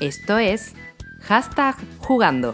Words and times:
Esto 0.00 0.36
es 0.36 0.74
hashtag 1.22 1.74
jugando. 2.00 2.52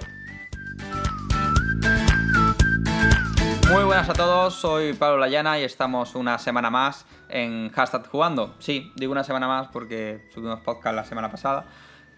Muy 3.68 3.82
buenas 3.82 4.08
a 4.08 4.12
todos, 4.12 4.54
soy 4.54 4.92
Pablo 4.92 5.18
Layana 5.18 5.58
y 5.58 5.64
estamos 5.64 6.14
una 6.14 6.38
semana 6.38 6.70
más 6.70 7.04
en 7.28 7.70
hashtag 7.70 8.06
jugando. 8.06 8.54
Sí, 8.60 8.92
digo 8.94 9.10
una 9.10 9.24
semana 9.24 9.48
más 9.48 9.66
porque 9.72 10.28
subimos 10.32 10.60
podcast 10.60 10.94
la 10.94 11.04
semana 11.04 11.32
pasada. 11.32 11.64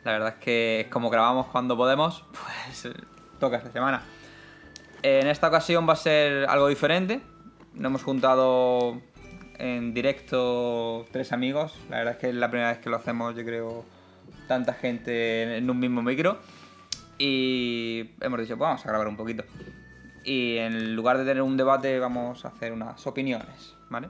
La 0.05 0.13
verdad 0.13 0.29
es 0.29 0.45
que 0.45 0.89
como 0.93 1.09
grabamos 1.09 1.47
cuando 1.47 1.75
podemos, 1.75 2.23
pues 2.33 2.95
toca 3.41 3.57
esta 3.57 3.73
semana. 3.73 4.03
En 5.03 5.27
esta 5.27 5.49
ocasión 5.49 5.89
va 5.89 5.95
a 5.95 5.97
ser 5.97 6.45
algo 6.51 6.69
diferente. 6.69 7.23
Nos 7.73 7.87
hemos 7.87 8.03
juntado 8.03 9.01
en 9.57 9.95
directo 9.95 11.07
tres 11.13 11.33
amigos. 11.33 11.79
La 11.89 11.97
verdad 11.97 12.13
es 12.13 12.19
que 12.19 12.29
es 12.29 12.35
la 12.35 12.51
primera 12.51 12.73
vez 12.73 12.79
que 12.81 12.91
lo 12.91 12.97
hacemos, 12.97 13.35
yo 13.35 13.43
creo, 13.43 13.87
tanta 14.49 14.75
gente 14.75 15.57
en 15.57 15.69
un 15.71 15.79
mismo 15.79 16.03
micro. 16.03 16.39
Y 17.19 18.11
hemos 18.21 18.41
dicho, 18.41 18.57
pues 18.57 18.69
vamos 18.69 18.85
a 18.85 18.89
grabar 18.89 19.09
un 19.09 19.17
poquito. 19.17 19.45
Y 20.25 20.57
en 20.57 20.97
lugar 20.97 21.19
de 21.19 21.25
tener 21.25 21.43
un 21.43 21.57
debate, 21.57 21.99
vamos 21.99 22.45
a 22.45 22.49
hacer 22.49 22.73
unas 22.73 23.07
opiniones, 23.07 23.75
¿vale? 23.91 24.09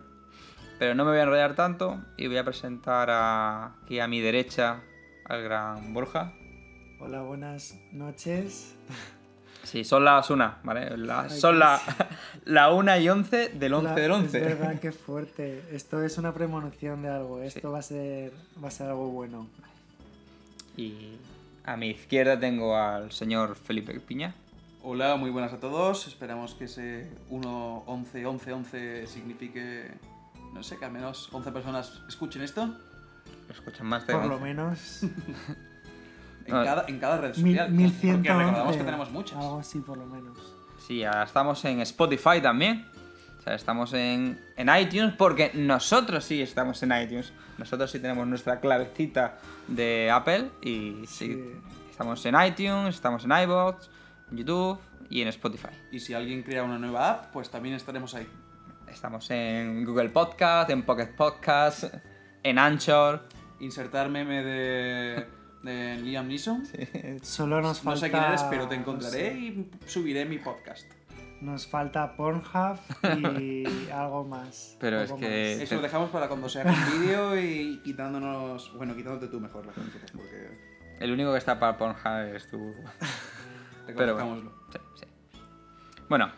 Pero 0.78 0.94
no 0.94 1.04
me 1.04 1.10
voy 1.10 1.20
a 1.20 1.24
enrollar 1.24 1.54
tanto 1.54 2.00
y 2.16 2.26
voy 2.28 2.36
a 2.38 2.44
presentar 2.44 3.08
a, 3.10 3.74
aquí 3.84 4.00
a 4.00 4.08
mi 4.08 4.20
derecha 4.20 4.80
al 5.24 5.42
gran 5.42 5.92
Borja. 5.92 6.32
Hola, 7.00 7.22
buenas 7.22 7.74
noches. 7.92 8.74
Sí, 9.64 9.82
son 9.84 10.04
las 10.04 10.30
una, 10.30 10.58
¿vale? 10.62 10.96
La- 10.96 11.28
son 11.30 11.58
la, 11.58 11.80
la 12.44 12.72
una 12.72 12.98
y 12.98 13.08
once 13.08 13.48
del 13.50 13.74
once 13.74 13.88
La- 13.90 13.94
del 13.94 14.10
once. 14.12 14.38
Es 14.38 14.44
verdad, 14.58 14.78
qué 14.80 14.92
fuerte. 14.92 15.62
Esto 15.72 16.02
es 16.02 16.16
una 16.18 16.32
premonición 16.32 17.02
de 17.02 17.08
algo. 17.08 17.40
Esto 17.42 17.72
va, 17.72 17.78
a 17.78 17.82
ser, 17.82 18.32
va 18.62 18.68
a 18.68 18.70
ser 18.70 18.88
algo 18.88 19.08
bueno. 19.10 19.48
Y 20.76 21.18
a 21.64 21.76
mi 21.76 21.88
izquierda 21.90 22.38
tengo 22.38 22.76
al 22.76 23.12
señor 23.12 23.56
Felipe 23.56 23.98
Piña. 24.00 24.34
Hola, 24.82 25.16
muy 25.16 25.30
buenas 25.30 25.52
a 25.52 25.60
todos. 25.60 26.06
Esperamos 26.06 26.54
que 26.54 26.64
ese 26.64 27.10
1, 27.30 27.84
11, 27.86 28.26
11, 28.26 28.52
11 28.52 29.06
signifique, 29.06 29.90
no 30.52 30.62
sé, 30.62 30.76
que 30.76 30.84
al 30.84 30.92
menos 30.92 31.28
11 31.32 31.52
personas 31.52 32.02
escuchen 32.08 32.42
esto 32.42 32.66
Lo 33.48 33.54
escuchan 33.54 33.86
más 33.86 34.06
de 34.06 34.12
Por 34.12 34.26
lo 34.26 34.34
11. 34.34 34.44
menos 34.44 35.02
en, 36.46 36.52
cada, 36.52 36.84
en 36.88 36.98
cada 36.98 37.18
red 37.18 37.34
social. 37.34 37.70
1111. 37.70 38.16
Porque 38.16 38.32
recordamos 38.32 38.76
que 38.76 38.84
tenemos 38.84 39.10
muchas. 39.10 39.38
Algo 39.38 39.58
así, 39.60 39.78
por 39.80 39.96
lo 39.96 40.06
menos. 40.06 40.36
Sí, 40.86 40.98
ya 40.98 41.22
estamos 41.22 41.64
en 41.64 41.80
Spotify 41.80 42.42
también. 42.42 42.84
O 43.44 43.46
sea, 43.46 43.56
estamos 43.56 43.92
en, 43.92 44.40
en 44.56 44.68
iTunes 44.74 45.12
porque 45.18 45.50
nosotros 45.52 46.24
sí 46.24 46.40
estamos 46.40 46.82
en 46.82 46.92
iTunes. 46.98 47.30
Nosotros 47.58 47.90
sí 47.90 47.98
tenemos 47.98 48.26
nuestra 48.26 48.58
clavecita 48.58 49.36
de 49.68 50.10
Apple 50.10 50.48
y 50.62 51.02
sí, 51.06 51.26
Sí. 51.34 51.44
estamos 51.90 52.24
en 52.24 52.36
iTunes, 52.42 52.94
estamos 52.94 53.22
en 53.26 53.32
iBox, 53.42 53.90
en 54.30 54.38
YouTube 54.38 54.78
y 55.10 55.20
en 55.20 55.28
Spotify. 55.28 55.68
Y 55.92 56.00
si 56.00 56.14
alguien 56.14 56.42
crea 56.42 56.62
una 56.64 56.78
nueva 56.78 57.10
app, 57.10 57.32
pues 57.34 57.50
también 57.50 57.74
estaremos 57.74 58.14
ahí. 58.14 58.26
Estamos 58.90 59.30
en 59.30 59.84
Google 59.84 60.08
Podcast, 60.08 60.70
en 60.70 60.82
Pocket 60.82 61.14
Podcast, 61.14 61.84
en 62.42 62.58
Anchor. 62.58 63.28
Insertar 63.60 64.08
meme 64.08 64.42
de, 64.42 65.26
de 65.62 65.96
Liam 65.98 66.28
Neeson. 66.28 66.64
Solo 67.22 67.60
nos 67.60 67.84
No 67.84 67.90
falta. 67.90 68.06
sé 68.06 68.10
quién 68.10 68.24
eres, 68.24 68.42
pero 68.44 68.68
te 68.68 68.74
no 68.76 68.80
encontraré 68.80 69.32
sé, 69.32 69.34
y 69.38 69.70
subiré 69.84 70.24
mi 70.24 70.38
podcast. 70.38 70.86
Nos 71.44 71.66
falta 71.66 72.16
Pornhub 72.16 72.78
y 73.20 73.64
algo 73.92 74.24
más. 74.24 74.76
Pero 74.80 75.00
algo 75.00 75.14
es 75.16 75.20
que- 75.20 75.54
más. 75.56 75.62
Eso 75.64 75.74
lo 75.76 75.82
dejamos 75.82 76.08
para 76.10 76.26
cuando 76.26 76.48
se 76.48 76.60
haga 76.62 76.72
un 76.72 77.00
vídeo 77.02 77.38
y 77.38 77.80
quitándonos. 77.84 78.74
Bueno, 78.76 78.94
quitándote 78.96 79.28
tú 79.28 79.40
mejor 79.40 79.66
la 79.66 79.72
gente, 79.74 79.98
porque. 80.12 80.74
El 81.00 81.12
único 81.12 81.32
que 81.32 81.38
está 81.38 81.58
para 81.60 81.76
Pornhub 81.76 82.34
es 82.34 82.48
tú. 82.48 82.74
Pero 83.86 84.14
bueno. 84.14 84.52
Sí. 84.72 85.06
Bueno, 86.08 86.30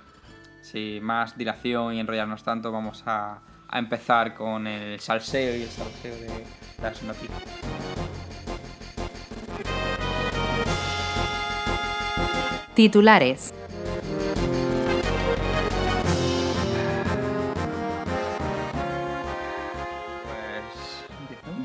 sin 0.62 1.04
más 1.04 1.38
dilación 1.38 1.94
y 1.94 2.00
enrollarnos 2.00 2.42
tanto, 2.42 2.72
vamos 2.72 3.04
a, 3.06 3.42
a 3.68 3.78
empezar 3.78 4.34
con 4.34 4.66
el 4.66 4.98
salseo 4.98 5.54
y 5.56 5.62
el 5.62 5.68
salseo 5.68 6.16
de 6.16 6.44
las 6.82 7.00
noticias. 7.04 7.42
Titulares. 12.74 13.54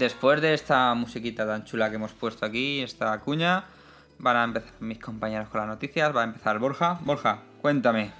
Después 0.01 0.41
de 0.41 0.55
esta 0.55 0.93
musiquita 0.95 1.45
tan 1.45 1.63
chula 1.63 1.89
que 1.89 1.95
hemos 1.97 2.11
puesto 2.11 2.43
aquí, 2.43 2.81
esta 2.81 3.19
cuña, 3.19 3.65
van 4.17 4.35
a 4.35 4.43
empezar 4.43 4.73
mis 4.79 4.97
compañeros 4.97 5.47
con 5.49 5.61
las 5.61 5.69
noticias. 5.69 6.15
Va 6.15 6.21
a 6.21 6.23
empezar 6.23 6.57
Borja. 6.57 6.99
Borja, 7.03 7.43
cuéntame. 7.61 8.11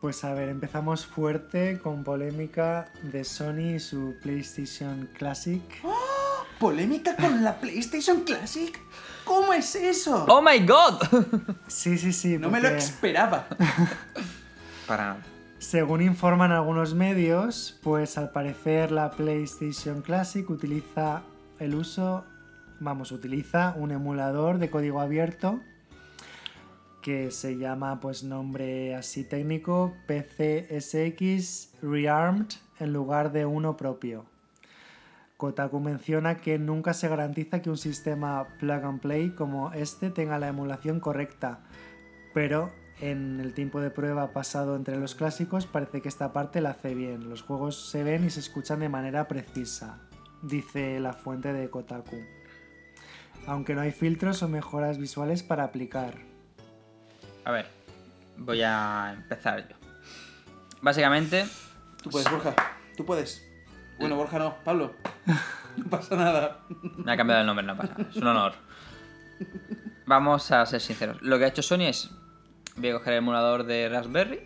Pues 0.00 0.24
a 0.24 0.32
ver, 0.32 0.48
empezamos 0.48 1.06
fuerte 1.06 1.78
con 1.82 2.04
polémica 2.04 2.90
de 3.02 3.22
Sony 3.24 3.76
y 3.76 3.80
su 3.80 4.16
PlayStation 4.22 5.08
Classic. 5.16 5.62
¿Polémica 6.58 7.16
con 7.16 7.44
la 7.44 7.56
PlayStation 7.60 8.22
Classic? 8.22 8.78
¿Cómo 9.24 9.52
es 9.52 9.74
eso? 9.74 10.24
¡Oh 10.28 10.40
my 10.40 10.64
god! 10.66 11.02
Sí, 11.66 11.98
sí, 11.98 12.12
sí. 12.12 12.38
no 12.38 12.48
me 12.48 12.60
lo 12.60 12.68
esperaba. 12.68 13.46
Para 14.86 15.04
nada. 15.04 15.33
Según 15.64 16.02
informan 16.02 16.52
algunos 16.52 16.94
medios, 16.94 17.80
pues 17.82 18.18
al 18.18 18.32
parecer 18.32 18.92
la 18.92 19.10
PlayStation 19.12 20.02
Classic 20.02 20.48
utiliza 20.50 21.22
el 21.58 21.74
uso, 21.74 22.26
vamos, 22.80 23.12
utiliza 23.12 23.74
un 23.78 23.90
emulador 23.90 24.58
de 24.58 24.68
código 24.68 25.00
abierto 25.00 25.60
que 27.00 27.30
se 27.30 27.56
llama, 27.56 27.98
pues 27.98 28.24
nombre 28.24 28.94
así 28.94 29.24
técnico, 29.24 29.94
PCSX 30.06 31.72
Rearmed 31.80 32.48
en 32.78 32.92
lugar 32.92 33.32
de 33.32 33.46
uno 33.46 33.78
propio. 33.78 34.26
Kotaku 35.38 35.80
menciona 35.80 36.42
que 36.42 36.58
nunca 36.58 36.92
se 36.92 37.08
garantiza 37.08 37.62
que 37.62 37.70
un 37.70 37.78
sistema 37.78 38.48
plug 38.60 38.84
and 38.84 39.00
play 39.00 39.30
como 39.30 39.72
este 39.72 40.10
tenga 40.10 40.38
la 40.38 40.48
emulación 40.48 41.00
correcta, 41.00 41.60
pero 42.34 42.83
en 43.00 43.40
el 43.40 43.54
tiempo 43.54 43.80
de 43.80 43.90
prueba 43.90 44.32
pasado 44.32 44.76
entre 44.76 44.96
los 44.96 45.14
clásicos 45.14 45.66
parece 45.66 46.00
que 46.00 46.08
esta 46.08 46.32
parte 46.32 46.60
la 46.60 46.70
hace 46.70 46.94
bien. 46.94 47.28
Los 47.28 47.42
juegos 47.42 47.90
se 47.90 48.04
ven 48.04 48.24
y 48.24 48.30
se 48.30 48.40
escuchan 48.40 48.80
de 48.80 48.88
manera 48.88 49.28
precisa, 49.28 49.98
dice 50.42 51.00
la 51.00 51.12
fuente 51.12 51.52
de 51.52 51.70
Kotaku. 51.70 52.22
Aunque 53.46 53.74
no 53.74 53.82
hay 53.82 53.92
filtros 53.92 54.42
o 54.42 54.48
mejoras 54.48 54.98
visuales 54.98 55.42
para 55.42 55.64
aplicar. 55.64 56.14
A 57.44 57.50
ver, 57.50 57.66
voy 58.38 58.62
a 58.62 59.12
empezar 59.14 59.68
yo. 59.68 59.76
Básicamente, 60.80 61.44
Tú 62.02 62.10
puedes, 62.10 62.30
Borja. 62.30 62.54
Tú 62.98 63.06
puedes. 63.06 63.42
Bueno, 63.98 64.16
Borja 64.16 64.38
no. 64.38 64.56
Pablo. 64.62 64.94
No 65.76 65.90
pasa 65.90 66.14
nada. 66.14 66.60
Me 66.98 67.12
ha 67.12 67.16
cambiado 67.16 67.40
el 67.40 67.46
nombre, 67.48 67.66
no 67.66 67.76
pasa 67.76 67.94
nada. 67.98 68.10
Es 68.10 68.16
un 68.16 68.26
honor. 68.28 68.52
Vamos 70.06 70.52
a 70.52 70.64
ser 70.66 70.80
sinceros. 70.80 71.20
Lo 71.20 71.36
que 71.36 71.46
ha 71.46 71.48
hecho 71.48 71.62
Sony 71.62 71.86
es. 71.88 72.10
Voy 72.76 72.90
a 72.90 72.94
coger 72.94 73.12
el 73.12 73.18
emulador 73.18 73.64
de 73.64 73.88
Raspberry. 73.88 74.40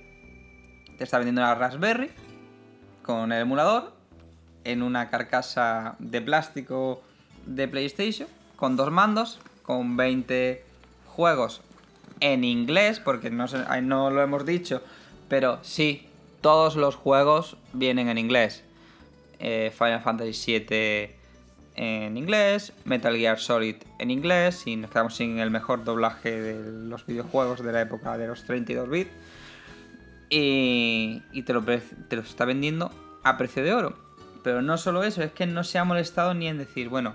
Te 0.98 1.04
está 1.04 1.18
vendiendo 1.18 1.40
la 1.40 1.54
Raspberry. 1.54 2.10
Con 3.02 3.32
el 3.32 3.40
emulador. 3.40 3.92
En 4.64 4.82
una 4.82 5.08
carcasa 5.08 5.96
de 5.98 6.20
plástico 6.20 7.02
de 7.46 7.68
PlayStation. 7.68 8.28
Con 8.56 8.76
dos 8.76 8.90
mandos. 8.90 9.40
Con 9.62 9.96
20 9.96 10.62
juegos 11.06 11.62
en 12.20 12.44
inglés. 12.44 13.00
Porque 13.00 13.30
no, 13.30 13.46
no 13.82 14.10
lo 14.10 14.22
hemos 14.22 14.44
dicho. 14.44 14.82
Pero 15.28 15.58
sí, 15.62 16.06
todos 16.42 16.76
los 16.76 16.96
juegos 16.96 17.56
vienen 17.72 18.10
en 18.10 18.18
inglés. 18.18 18.62
Eh, 19.38 19.72
Final 19.76 20.02
Fantasy 20.02 20.58
VII 20.58 21.17
en 21.80 22.16
inglés, 22.16 22.72
Metal 22.84 23.16
Gear 23.16 23.38
Solid 23.38 23.76
en 24.00 24.10
inglés, 24.10 24.66
y 24.66 24.74
nos 24.74 24.90
quedamos 24.90 25.14
sin 25.14 25.38
el 25.38 25.52
mejor 25.52 25.84
doblaje 25.84 26.40
de 26.40 26.88
los 26.88 27.06
videojuegos 27.06 27.62
de 27.62 27.72
la 27.72 27.80
época 27.80 28.18
de 28.18 28.26
los 28.26 28.42
32 28.42 28.90
bits. 28.90 29.10
Y, 30.28 31.22
te, 31.46 31.52
lo, 31.52 31.62
te 31.62 32.16
lo 32.16 32.22
está 32.22 32.44
vendiendo 32.44 32.90
a 33.22 33.38
precio 33.38 33.62
de 33.62 33.72
oro. 33.72 33.96
Pero 34.42 34.60
no 34.60 34.76
solo 34.76 35.04
eso, 35.04 35.22
es 35.22 35.30
que 35.30 35.46
no 35.46 35.62
se 35.62 35.78
ha 35.78 35.84
molestado 35.84 36.34
ni 36.34 36.48
en 36.48 36.58
decir, 36.58 36.88
bueno, 36.88 37.14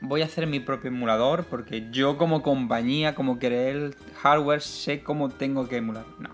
voy 0.00 0.22
a 0.22 0.26
hacer 0.26 0.46
mi 0.46 0.60
propio 0.60 0.88
emulador 0.88 1.44
porque 1.44 1.88
yo 1.90 2.16
como 2.16 2.42
compañía, 2.42 3.16
como 3.16 3.36
el 3.40 3.96
hardware, 4.22 4.60
sé 4.60 5.02
cómo 5.02 5.28
tengo 5.28 5.68
que 5.68 5.78
emular. 5.78 6.04
No. 6.20 6.30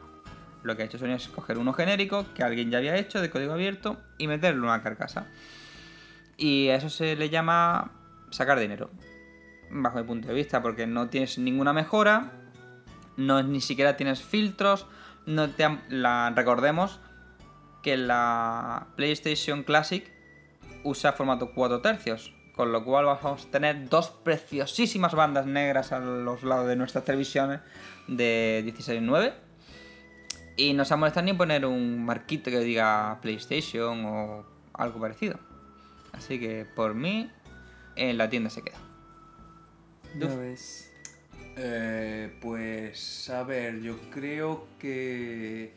Lo 0.63 0.77
que 0.77 0.83
ha 0.83 0.85
hecho 0.87 0.99
Sony 0.99 1.15
es 1.15 1.29
coger 1.29 1.57
uno 1.57 1.73
genérico 1.73 2.27
que 2.35 2.43
alguien 2.43 2.71
ya 2.71 2.77
había 2.77 2.97
hecho 2.97 3.23
de 3.23 3.31
código 3.31 3.55
abierto 3.55 3.97
y 4.19 4.29
meterlo 4.29 4.65
en 4.65 4.65
una 4.65 4.83
carcasa. 4.83 5.27
Y 6.39 6.69
a 6.69 6.77
eso 6.77 6.89
se 6.89 7.17
le 7.17 7.29
llama 7.29 7.91
sacar 8.31 8.59
dinero. 8.61 8.91
Bajo 9.71 9.99
mi 9.99 10.05
punto 10.05 10.29
de 10.29 10.35
vista, 10.35 10.63
porque 10.63 10.87
no 10.87 11.11
tienes 11.11 11.37
ninguna 11.37 11.73
mejora, 11.73 12.33
no 13.17 13.43
ni 13.43 13.61
siquiera 13.61 13.97
tienes 13.97 14.23
filtros, 14.23 14.87
no 15.27 15.51
te 15.51 15.69
recordemos 16.35 17.01
que 17.83 17.97
la 17.97 18.87
PlayStation 18.97 19.65
Classic 19.65 20.11
usa 20.85 21.13
formato 21.13 21.53
4 21.55 21.81
tercios, 21.81 22.33
con 22.55 22.73
lo 22.73 22.85
cual 22.85 23.07
vamos 23.07 23.45
a 23.45 23.51
tener 23.51 23.89
dos 23.89 24.11
preciosísimas 24.11 25.15
bandas 25.15 25.45
negras 25.45 25.93
a 25.93 25.99
los 25.99 26.45
lados 26.45 26.69
de 26.69 26.77
nuestras 26.77 27.05
televisiones 27.05 27.61
de 28.07 28.63
16.9. 28.65 29.35
Y 30.57 30.73
no 30.73 30.85
se 30.85 30.95
ha 30.95 30.97
molestado 30.97 31.27
ni 31.27 31.35
poner 31.35 31.67
un 31.67 32.05
marquito 32.05 32.51
que 32.51 32.61
diga 32.61 33.19
PlayStation 33.21 34.05
o 34.07 34.47
algo 34.73 35.01
parecido. 35.01 35.48
Así 36.13 36.39
que 36.39 36.67
por 36.75 36.95
mí, 36.95 37.31
en 37.97 38.19
la 38.19 38.29
tienda 38.31 38.51
se 38.51 38.63
queda. 38.63 38.79
Uf. 40.15 40.37
ves. 40.37 40.91
Eh, 41.57 42.33
pues 42.41 43.29
a 43.31 43.43
ver, 43.43 43.81
yo 43.81 43.99
creo 44.13 44.67
que 44.79 45.73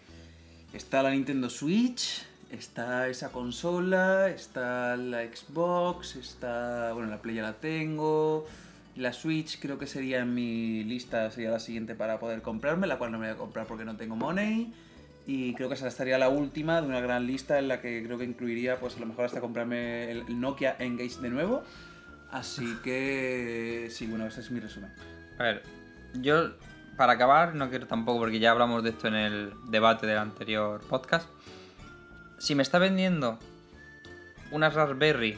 está 0.73 1.01
la 1.01 1.09
Nintendo 1.09 1.49
Switch, 1.49 2.23
está 2.51 3.07
esa 3.07 3.31
consola, 3.31 4.29
está 4.29 4.95
la 4.95 5.23
Xbox, 5.23 6.17
está, 6.17 6.93
bueno, 6.93 7.09
la 7.09 7.21
Play 7.21 7.35
ya 7.35 7.41
la 7.41 7.53
tengo, 7.53 8.45
la 8.95 9.11
Switch 9.11 9.59
creo 9.59 9.79
que 9.79 9.87
sería 9.87 10.19
en 10.19 10.35
mi 10.35 10.83
lista, 10.83 11.31
sería 11.31 11.49
la 11.49 11.59
siguiente 11.59 11.95
para 11.95 12.19
poder 12.19 12.43
comprarme, 12.43 12.85
la 12.85 12.99
cual 12.99 13.11
no 13.11 13.17
me 13.17 13.27
voy 13.27 13.35
a 13.35 13.37
comprar 13.37 13.65
porque 13.65 13.83
no 13.83 13.97
tengo 13.97 14.15
money. 14.15 14.71
Y 15.25 15.53
creo 15.53 15.67
que 15.69 15.75
esa 15.75 15.87
estaría 15.87 16.17
la 16.17 16.29
última 16.29 16.81
de 16.81 16.87
una 16.87 16.99
gran 16.99 17.27
lista 17.27 17.59
en 17.59 17.67
la 17.67 17.79
que 17.79 18.03
creo 18.03 18.17
que 18.17 18.25
incluiría, 18.25 18.79
pues 18.79 18.97
a 18.97 18.99
lo 18.99 19.05
mejor 19.05 19.25
hasta 19.25 19.39
comprarme 19.39 20.11
el, 20.11 20.39
Nokia 20.39 20.75
Engage 20.79 21.21
de 21.21 21.29
nuevo. 21.29 21.63
Así 22.31 22.77
que 22.83 23.87
sí, 23.91 24.07
bueno, 24.07 24.25
ese 24.25 24.41
es 24.41 24.51
mi 24.51 24.59
resumen. 24.59 24.91
A 25.37 25.43
ver, 25.43 25.63
yo 26.15 26.51
para 26.97 27.13
acabar, 27.13 27.55
no 27.55 27.69
quiero 27.69 27.87
tampoco, 27.87 28.19
porque 28.19 28.39
ya 28.39 28.51
hablamos 28.51 28.83
de 28.83 28.91
esto 28.91 29.07
en 29.07 29.15
el 29.15 29.53
debate 29.67 30.07
del 30.07 30.17
anterior 30.17 30.81
podcast. 30.87 31.29
Si 32.37 32.55
me 32.55 32.63
está 32.63 32.79
vendiendo 32.79 33.37
una 34.51 34.69
Raspberry 34.69 35.37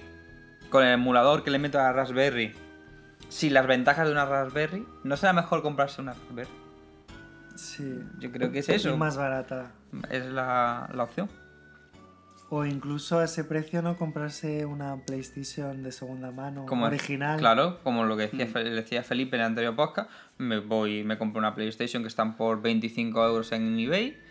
con 0.69 0.83
el 0.83 0.93
emulador 0.93 1.43
que 1.43 1.51
le 1.51 1.59
meto 1.59 1.79
a 1.79 1.83
la 1.83 1.93
Raspberry, 1.93 2.53
sin 3.29 3.53
las 3.53 3.67
ventajas 3.67 4.07
de 4.07 4.11
una 4.11 4.25
Raspberry, 4.25 4.85
¿no 5.03 5.17
será 5.17 5.33
mejor 5.33 5.61
comprarse 5.61 6.01
una 6.01 6.13
Raspberry? 6.13 6.62
Sí. 7.55 7.99
Yo 8.19 8.31
creo 8.31 8.51
que 8.51 8.59
es 8.59 8.69
Y 8.69 8.73
eso. 8.73 8.97
más 8.97 9.17
barata. 9.17 9.71
Es 10.09 10.25
la, 10.25 10.89
la 10.93 11.03
opción. 11.03 11.29
O 12.49 12.65
incluso 12.65 13.19
a 13.19 13.23
ese 13.25 13.43
precio 13.43 13.81
no 13.81 13.97
comprarse 13.97 14.65
una 14.65 14.97
PlayStation 15.05 15.81
de 15.81 15.91
segunda 15.91 16.29
mano 16.31 16.65
Como 16.67 16.85
original. 16.85 17.39
Claro, 17.39 17.79
como 17.83 18.05
lo 18.05 18.15
que 18.15 18.27
decía, 18.27 18.45
Mm. 18.45 18.75
Decía 18.75 19.01
Felipe 19.03 19.35
en 19.37 19.41
el 19.41 19.47
anterior 19.47 19.75
podcast, 19.75 20.09
me 20.37 20.59
voy 20.59 20.99
y 20.99 21.03
me 21.03 21.17
compro 21.17 21.39
una 21.39 21.55
PlayStation 21.55 22.03
que 22.03 22.09
están 22.09 22.35
por 22.37 22.61
25 22.61 23.25
euros 23.25 23.51
en 23.53 23.79
eBay 23.79 24.21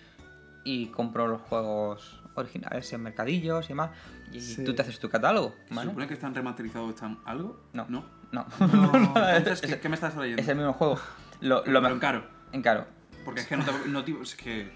y 0.65 0.87
compro 0.89 1.27
los 1.27 1.41
juegos 1.43 2.23
originales 2.37 2.93
en 2.93 3.03
mercadillos 3.03 3.65
y 3.65 3.69
demás. 3.69 3.91
Y 4.31 4.41
Sí. 4.41 4.63
tú 4.65 4.73
te 4.75 4.83
haces 4.83 5.01
tu 5.01 5.09
catálogo, 5.09 5.55
¿Se 5.69 5.75
¿vale? 5.75 5.91
supone 5.91 6.07
que 6.07 6.15
están 6.15 6.33
remasterizados 6.35 6.91
están 6.91 7.19
algo? 7.25 7.61
No. 7.73 7.87
¿No? 7.89 8.05
No, 8.31 8.47
No, 8.61 9.29
Entonces, 9.37 9.61
¿qué, 9.63 9.81
qué 9.81 9.89
me 9.89 9.97
estás 9.97 10.15
trayendo? 10.15 10.41
es 10.41 10.49
el 10.49 10.57
mismo 10.57 10.73
juego. 10.75 10.99
Lo, 11.41 11.65
lo 11.67 11.83
Pero 11.83 11.95
en 11.95 11.99
caro. 12.01 12.25
En 12.53 12.63
caro. 12.63 12.87
Porque 13.25 13.41
es 13.41 13.47
que 13.47 13.57
no 13.57 13.65
te, 13.65 13.73
no 13.89 14.05
te- 14.05 14.21
es 14.23 14.35
que 14.35 14.69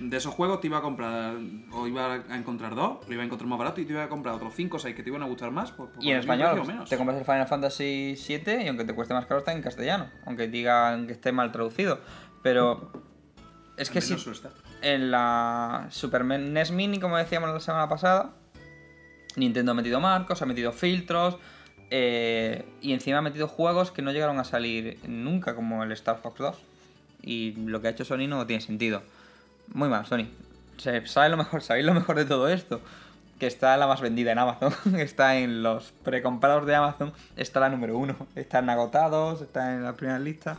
de 0.00 0.16
esos 0.16 0.34
juegos 0.34 0.60
te 0.60 0.66
iba 0.66 0.78
a 0.78 0.82
comprar 0.82 1.34
o 1.72 1.86
iba 1.86 2.14
a 2.14 2.36
encontrar 2.36 2.74
dos, 2.74 3.06
lo 3.06 3.14
iba 3.14 3.22
a 3.22 3.26
encontrar 3.26 3.48
más 3.48 3.58
barato 3.58 3.80
y 3.80 3.84
te 3.84 3.92
iba 3.92 4.02
a 4.02 4.08
comprar 4.08 4.34
otros 4.34 4.52
cinco 4.54 4.76
o 4.76 4.80
seis 4.80 4.96
que 4.96 5.02
te 5.04 5.10
iban 5.10 5.22
a 5.22 5.26
gustar 5.26 5.50
más. 5.52 5.70
Por, 5.70 5.90
por 5.90 6.02
Y 6.02 6.10
en 6.10 6.18
español, 6.18 6.66
menos. 6.66 6.88
te 6.90 6.96
compras 6.96 7.18
el 7.18 7.24
Final 7.24 7.46
Fantasy 7.46 8.14
VII 8.28 8.64
y 8.64 8.68
aunque 8.68 8.84
te 8.84 8.92
cueste 8.92 9.14
más 9.14 9.26
caro 9.26 9.38
está 9.38 9.52
en 9.52 9.62
castellano, 9.62 10.10
aunque 10.26 10.48
digan 10.48 11.06
que 11.06 11.12
esté 11.12 11.30
mal 11.32 11.52
traducido. 11.52 12.00
Pero 12.42 12.90
es 13.76 13.88
que 13.90 14.00
sí, 14.00 14.14
está. 14.14 14.50
en 14.82 15.10
la 15.12 15.86
Super 15.90 16.24
NES 16.24 16.72
Mini, 16.72 16.98
como 16.98 17.16
decíamos 17.16 17.50
la 17.50 17.60
semana 17.60 17.88
pasada, 17.88 18.32
Nintendo 19.36 19.72
ha 19.72 19.74
metido 19.74 20.00
marcos, 20.00 20.42
ha 20.42 20.46
metido 20.46 20.72
filtros 20.72 21.38
eh, 21.90 22.64
y 22.80 22.92
encima 22.92 23.18
ha 23.18 23.22
metido 23.22 23.46
juegos 23.48 23.90
que 23.92 24.02
no 24.02 24.10
llegaron 24.12 24.38
a 24.40 24.44
salir 24.44 24.98
nunca, 25.06 25.54
como 25.54 25.82
el 25.84 25.92
Star 25.92 26.18
Fox 26.18 26.38
2. 26.38 26.56
Y 27.26 27.52
lo 27.52 27.80
que 27.80 27.88
ha 27.88 27.90
hecho 27.90 28.04
Sony 28.04 28.26
no 28.28 28.46
tiene 28.46 28.60
sentido. 28.60 29.02
Muy 29.72 29.88
mal, 29.88 30.04
Sony. 30.06 30.26
Se- 30.76 31.06
¿Sabes 31.06 31.30
lo 31.30 31.36
mejor? 31.36 31.62
¿Sabéis 31.62 31.86
lo 31.86 31.94
mejor 31.94 32.16
de 32.16 32.24
todo 32.26 32.48
esto? 32.48 32.80
Que 33.38 33.46
está 33.46 33.76
la 33.76 33.86
más 33.86 34.00
vendida 34.00 34.30
en 34.32 34.38
Amazon. 34.38 34.72
está 34.98 35.36
en 35.38 35.62
los 35.62 35.92
precomprados 36.04 36.66
de 36.66 36.74
Amazon. 36.74 37.12
Está 37.36 37.60
la 37.60 37.68
número 37.70 37.96
uno. 37.96 38.14
Están 38.34 38.68
agotados, 38.70 39.40
está 39.40 39.74
en 39.74 39.82
la 39.84 39.94
primera 39.94 40.18
lista. 40.18 40.56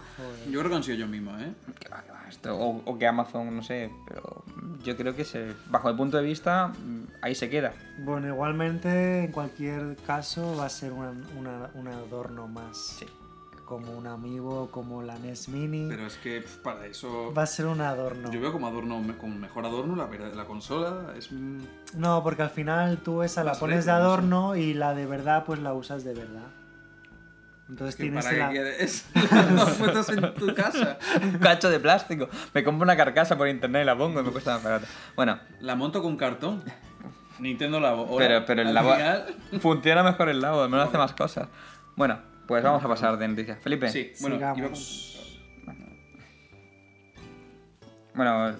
Yo 0.49 0.59
creo 0.59 0.69
que 0.71 0.75
han 0.77 0.83
sido 0.83 0.97
yo 0.97 1.07
mismo, 1.07 1.37
¿eh? 1.37 1.53
Que 1.79 1.87
va, 1.89 2.01
que 2.03 2.11
va, 2.11 2.23
esto- 2.29 2.57
o, 2.57 2.81
o 2.85 2.97
que 2.97 3.05
Amazon, 3.07 3.55
no 3.55 3.61
sé, 3.63 3.91
pero 4.07 4.43
yo 4.83 4.97
creo 4.97 5.15
que 5.15 5.23
se, 5.23 5.53
bajo 5.69 5.89
mi 5.91 5.95
punto 5.97 6.17
de 6.17 6.23
vista, 6.23 6.67
mm, 6.69 7.03
ahí 7.21 7.35
se 7.35 7.49
queda. 7.49 7.73
Bueno, 7.99 8.27
igualmente, 8.27 9.25
en 9.25 9.31
cualquier 9.31 9.95
caso, 10.07 10.55
va 10.57 10.65
a 10.65 10.69
ser 10.69 10.91
una- 10.93 11.13
una- 11.37 11.69
un 11.75 11.87
adorno 11.87 12.47
más. 12.47 12.77
Sí. 12.99 13.05
Como 13.65 13.91
un 13.97 14.05
amigo, 14.05 14.69
como 14.69 15.01
la 15.01 15.17
NES 15.17 15.49
Mini. 15.49 15.87
Pero 15.89 16.05
es 16.05 16.17
que 16.17 16.41
pf, 16.41 16.57
para 16.61 16.85
eso. 16.85 17.33
Va 17.33 17.41
a 17.43 17.45
ser 17.47 17.65
un 17.65 17.81
adorno. 17.81 18.31
Yo 18.31 18.39
veo 18.39 18.51
como 18.51 18.67
adorno, 18.67 19.01
como 19.19 19.35
mejor 19.35 19.65
adorno 19.65 19.95
la, 19.95 20.05
verdad- 20.05 20.33
la 20.35 20.45
consola. 20.45 21.13
Es 21.17 21.31
No, 21.31 22.21
porque 22.21 22.43
al 22.43 22.51
final 22.51 22.99
tú 22.99 23.23
esa 23.23 23.43
la 23.43 23.51
Las 23.51 23.57
pones 23.59 23.85
de 23.85 23.91
retro, 23.91 24.03
no 24.03 24.07
sé. 24.09 24.13
adorno 24.13 24.55
y 24.55 24.73
la 24.75 24.93
de 24.93 25.07
verdad, 25.07 25.45
pues 25.45 25.59
la 25.61 25.73
usas 25.73 26.03
de 26.03 26.13
verdad. 26.13 26.43
Entonces 27.67 27.95
que 27.95 28.03
tienes 28.03 28.23
¿Para 28.23 28.37
la... 28.37 28.47
qué 28.49 28.53
quieres 28.53 29.05
las 29.55 29.69
fotos 29.77 30.09
en 30.09 30.33
tu 30.35 30.53
casa? 30.53 30.99
Un 31.23 31.39
cacho 31.39 31.67
de 31.71 31.79
plástico. 31.79 32.29
Me 32.53 32.63
compro 32.63 32.83
una 32.83 32.95
carcasa 32.95 33.35
por 33.35 33.47
internet 33.47 33.81
y 33.81 33.85
la 33.85 33.97
pongo 33.97 34.19
y 34.19 34.23
me 34.23 34.29
cuesta 34.31 34.53
más 34.53 34.63
barato. 34.63 34.85
Bueno, 35.15 35.39
La 35.61 35.75
monto 35.75 36.03
con 36.03 36.15
cartón. 36.17 36.63
Nintendo 37.39 37.79
Labo. 37.79 38.03
Hola. 38.03 38.17
pero, 38.27 38.45
pero 38.45 38.61
el 38.61 38.67
Al 38.67 38.73
lavo 38.75 38.93
final- 38.93 39.35
funciona 39.59 40.03
mejor 40.03 40.29
el 40.29 40.39
lavo, 40.39 40.61
al 40.61 40.69
menos 40.69 40.87
hace 40.87 40.99
más 40.99 41.13
cosas. 41.13 41.47
Bueno, 41.95 42.19
pues 42.47 42.63
vamos 42.63 42.83
a 42.83 42.87
pasar 42.87 43.17
de 43.17 43.27
noticias. 43.27 43.59
Felipe. 43.59 43.89
Sí, 43.89 44.11
bueno, 44.21 44.35
Sigamos. 44.35 45.41
Bueno, 48.15 48.55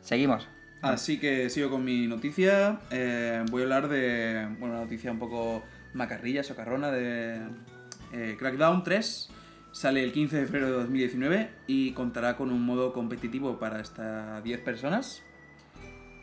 seguimos. 0.00 0.48
Así 0.82 1.18
que 1.18 1.50
sigo 1.50 1.70
con 1.70 1.84
mi 1.84 2.06
noticia. 2.06 2.80
Eh, 2.90 3.44
voy 3.50 3.62
a 3.62 3.64
hablar 3.64 3.88
de 3.88 4.46
bueno, 4.58 4.74
una 4.74 4.84
noticia 4.84 5.10
un 5.10 5.18
poco 5.18 5.62
macarrilla, 5.94 6.42
socarrona 6.42 6.90
de 6.90 7.40
eh, 8.12 8.36
Crackdown 8.38 8.82
3. 8.84 9.30
Sale 9.72 10.04
el 10.04 10.12
15 10.12 10.36
de 10.36 10.46
febrero 10.46 10.66
de 10.66 10.72
2019 10.72 11.50
y 11.66 11.92
contará 11.92 12.36
con 12.36 12.50
un 12.50 12.62
modo 12.64 12.92
competitivo 12.92 13.58
para 13.58 13.78
hasta 13.78 14.40
10 14.42 14.60
personas. 14.60 15.22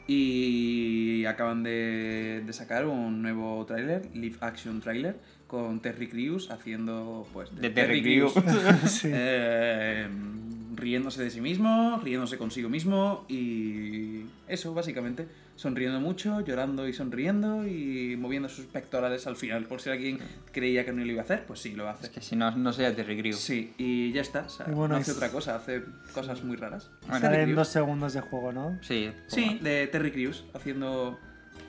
Y 0.07 1.25
acaban 1.25 1.63
de, 1.63 2.43
de 2.46 2.53
sacar 2.53 2.86
un 2.86 3.22
nuevo 3.22 3.65
tráiler, 3.65 4.10
live 4.13 4.38
action 4.41 4.82
trailer, 4.82 5.20
con 5.50 5.82
Terry 5.82 6.08
Crews 6.08 6.51
haciendo 6.51 7.27
pues 7.34 7.50
De 7.60 7.70
Terry 7.72 8.01
Crews. 8.01 8.34
Sí. 8.88 9.10
Eh, 9.12 10.08
riéndose 10.75 11.22
de 11.24 11.29
sí 11.29 11.41
mismo, 11.41 12.00
riéndose 12.01 12.38
consigo 12.38 12.70
mismo 12.70 13.25
y 13.27 14.22
eso 14.48 14.74
básicamente, 14.74 15.27
sonriendo 15.58 16.00
mucho, 16.00 16.39
llorando 16.39 16.88
y 16.88 16.94
sonriendo 16.94 17.68
y 17.68 18.15
moviendo 18.18 18.48
sus 18.48 18.65
pectorales 18.65 19.27
al 19.27 19.36
final, 19.36 19.65
por 19.65 19.82
si 19.82 19.89
alguien 19.89 20.20
creía 20.53 20.86
que 20.86 20.94
no 20.94 21.03
lo 21.03 21.12
iba 21.12 21.20
a 21.22 21.25
hacer, 21.25 21.44
pues 21.46 21.60
sí, 21.60 21.72
lo 21.75 21.84
Es 21.89 21.96
hace. 21.98 22.12
que 22.12 22.22
si 22.22 22.38
no, 22.38 22.51
no 22.56 22.72
sería 22.72 22.96
Terry 22.96 23.18
Crews. 23.20 23.36
Sí, 23.39 23.74
y 23.77 24.13
ya 24.13 24.22
está, 24.22 24.44
o 24.46 24.50
sea, 24.50 24.68
Y 24.70 24.72
bueno, 24.72 24.94
no 24.96 25.01
hace 25.01 25.12
es- 25.12 25.18
otra 25.18 25.32
cosa, 25.32 25.56
hace 25.58 25.82
cosas 26.13 26.44
muy 26.46 26.56
raras. 26.56 26.89
Bueno, 27.01 27.15
Sale 27.15 27.22
Terry 27.22 27.38
en 27.39 27.44
Crews. 27.48 27.58
dos 27.58 27.68
segundos 27.68 28.13
de 28.13 28.22
juego, 28.22 28.53
¿no? 28.53 28.79
Sí. 28.82 29.12
Sí, 29.27 29.60
de 29.62 29.88
Terry 29.88 30.12
Crews, 30.12 30.46
haciendo 30.53 31.20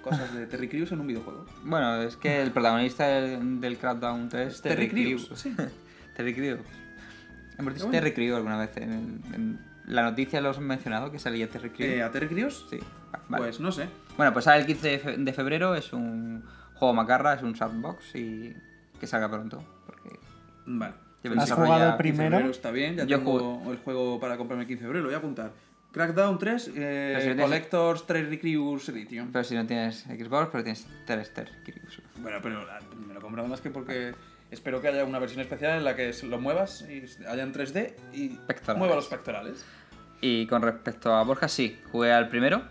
cosas 0.03 0.33
de 0.35 0.47
Terry 0.47 0.69
Crews 0.69 0.93
en 0.93 1.01
un 1.01 1.07
videojuego. 1.07 1.47
Bueno, 1.65 1.97
es 2.03 2.17
que 2.17 2.41
el 2.43 2.51
protagonista 2.51 3.07
del, 3.07 3.61
del 3.61 3.77
Crackdown 3.79 4.29
3 4.29 4.49
es 4.55 4.63
Terry, 4.63 4.89
Crews. 4.89 5.31
sí. 5.35 5.55
Terry 6.17 6.35
Crews. 6.35 6.61
Hemos 7.59 7.75
dicho 7.75 7.87
Bueno. 7.87 7.99
Terry 8.01 8.13
Crews 8.15 8.37
alguna 8.37 8.59
vez. 8.59 8.77
En, 8.79 9.21
en 9.35 9.59
la 9.87 10.03
noticia 10.03 10.41
lo 10.41 10.51
has 10.51 10.59
mencionado 10.59 11.11
que 11.11 11.19
salía 11.19 11.49
Terry 11.49 11.71
Crews. 11.71 11.91
Eh, 11.93 12.03
¿A 12.03 12.11
Terry 12.11 12.29
Crews? 12.29 12.67
Sí. 12.71 12.79
Vale. 13.29 13.45
Pues 13.45 13.61
no 13.61 13.71
sé. 13.73 13.89
Bueno, 14.17 14.33
pues 14.33 14.45
sale 14.45 14.61
el 14.61 14.67
15 14.67 14.89
de 14.89 14.99
fe- 14.99 15.17
de 15.17 15.33
febrero. 15.33 15.75
Es 15.75 15.93
un 15.93 16.45
juego 16.75 16.95
macarra, 16.95 17.35
es 17.35 17.43
un 17.43 17.55
sandbox 17.57 18.15
y 18.15 18.55
que 18.99 19.07
salga 19.07 19.29
pronto. 19.31 19.63
Porque 19.87 20.11
Vale. 20.67 20.95
¿Has 21.39 21.53
jugado 21.53 21.85
el 21.85 21.97
15 21.99 22.23
de 22.23 22.29
primero? 22.29 22.51
está 22.51 22.71
bien, 22.71 22.97
ya 22.97 23.05
Yo 23.05 23.19
tengo 23.19 23.71
el 23.71 23.77
juego 23.79 24.19
para 24.19 24.39
comprarme 24.39 24.63
el 24.63 24.69
15 24.69 24.83
de 24.85 24.87
febrero, 24.87 25.03
lo 25.05 25.09
voy 25.11 25.15
a 25.15 25.19
apuntar. 25.19 25.53
Crackdown 25.93 26.39
3, 26.39 26.71
eh, 26.77 27.17
si 27.21 27.29
no 27.29 27.35
tienes- 27.35 27.45
Collectors 27.45 28.07
3 28.07 28.29
Recrews 28.29 28.89
Edition. 28.91 29.33
Pero 29.33 29.45
si 29.45 29.55
no 29.57 29.67
tienes 29.67 30.03
Xbox, 30.05 30.49
pero 30.53 30.63
tienes 30.63 30.87
tres 31.07 31.35
Terry 31.35 31.51
Crews. 31.65 32.01
Bueno, 32.19 32.39
pero 32.43 32.61
ah, 32.71 32.79
me 33.07 33.13
lo 33.13 33.19
he 33.19 33.23
comprado 33.23 33.49
más 33.49 33.61
que 33.61 33.71
porque 33.71 34.15
espero 34.51 34.81
que 34.81 34.89
haya 34.89 35.05
una 35.05 35.19
versión 35.19 35.41
especial 35.41 35.79
en 35.79 35.85
la 35.85 35.97
que 35.97 36.13
lo 36.25 36.39
muevas 36.41 36.83
y 36.89 37.03
haya 37.27 37.43
en 37.43 37.53
3D 37.53 37.95
y 38.13 38.29
Pectorales. 38.31 38.79
mueva 38.79 38.95
los 38.95 39.07
pectorales. 39.09 39.65
Y 40.21 40.47
con 40.47 40.63
respecto 40.63 41.13
a 41.15 41.23
Borja, 41.25 41.49
sí, 41.49 41.81
jugué 41.91 42.13
al 42.13 42.29
primero 42.29 42.63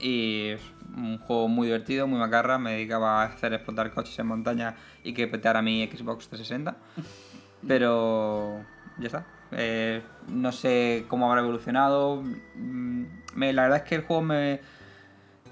y 0.00 0.48
es 0.50 0.60
un 0.96 1.18
juego 1.18 1.48
muy 1.48 1.68
divertido, 1.68 2.06
muy 2.06 2.18
macarra. 2.18 2.58
Me 2.58 2.72
dedicaba 2.72 3.22
a 3.22 3.26
hacer 3.26 3.52
explotar 3.54 3.92
coches 3.92 4.18
en 4.18 4.26
montaña 4.26 4.74
y 5.04 5.14
que 5.14 5.26
peteara 5.26 5.62
mi 5.62 5.86
Xbox 5.86 6.28
360. 6.28 6.76
Pero 7.66 8.64
ya 8.98 9.06
está. 9.06 9.26
Eh, 9.52 10.02
no 10.28 10.52
sé 10.52 11.04
cómo 11.08 11.28
habrá 11.28 11.42
evolucionado. 11.42 12.22
Mm, 12.56 13.04
me- 13.34 13.52
la 13.52 13.62
verdad 13.62 13.78
es 13.78 13.84
que 13.84 13.94
el 13.96 14.02
juego 14.02 14.22
me, 14.22 14.60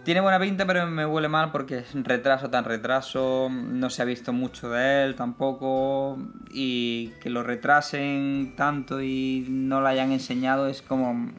Tiene 0.04 0.20
buena 0.20 0.38
pinta, 0.38 0.64
pero 0.66 0.86
me 0.86 1.04
huele 1.04 1.28
mal 1.28 1.50
porque 1.50 1.78
es 1.78 1.92
retraso 2.04 2.48
tan 2.48 2.64
retraso, 2.64 3.48
no 3.50 3.90
se 3.90 4.02
ha 4.02 4.04
visto 4.04 4.32
mucho 4.32 4.70
de 4.70 5.02
él 5.04 5.16
tampoco, 5.16 6.16
y 6.52 7.08
que 7.20 7.28
lo 7.28 7.42
retrasen 7.42 8.54
tanto 8.56 9.02
y 9.02 9.44
no 9.48 9.80
lo 9.80 9.88
hayan 9.88 10.12
enseñado 10.12 10.68
es 10.68 10.80
como... 10.80 11.32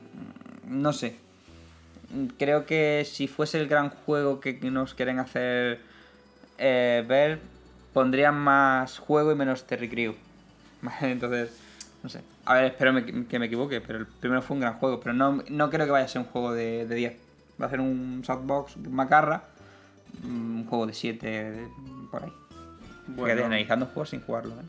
no 0.68 0.92
sé. 0.94 1.16
Creo 2.38 2.66
que 2.66 3.06
si 3.10 3.28
fuese 3.28 3.60
el 3.60 3.68
gran 3.68 3.90
juego 3.90 4.40
que 4.40 4.54
nos 4.72 4.94
quieren 4.94 5.20
hacer 5.20 5.80
eh, 6.58 7.06
ver, 7.08 7.40
pondrían 7.94 8.36
más 8.36 8.98
juego 9.00 9.32
y 9.32 9.36
menos 9.36 9.66
Terry 9.66 9.90
Crew. 9.90 10.16
Entonces, 11.02 11.52
no 12.04 12.10
sé. 12.10 12.22
A 12.48 12.54
ver, 12.56 12.66
espero 12.66 12.94
me- 12.94 13.26
que 13.28 13.40
me 13.40 13.46
equivoque, 13.48 13.82
pero 13.82 14.00
el 14.00 14.06
primero 14.08 14.42
fue 14.42 14.56
un 14.56 14.62
gran 14.62 14.74
juego, 14.76 15.00
pero 15.00 15.14
no, 15.14 15.44
no 15.50 15.70
creo 15.70 15.86
que 15.86 15.92
vaya 15.92 16.06
a 16.06 16.08
ser 16.08 16.22
un 16.22 16.28
juego 16.28 16.54
de, 16.54 16.86
de 16.88 16.96
10. 16.96 17.18
Va 17.62 17.66
a 17.66 17.70
ser 17.70 17.82
un 17.82 18.24
softbox 18.26 18.78
macarra, 18.78 19.44
un 20.24 20.66
juego 20.68 20.86
de 20.88 20.94
7 20.94 21.68
por 22.12 22.24
ahí. 22.24 22.32
Porque 23.16 23.34
Bueno. 23.34 23.46
analizando 23.46 23.86
juegos 23.88 24.10
sin 24.10 24.22
jugarlo, 24.22 24.54
¿eh? 24.54 24.64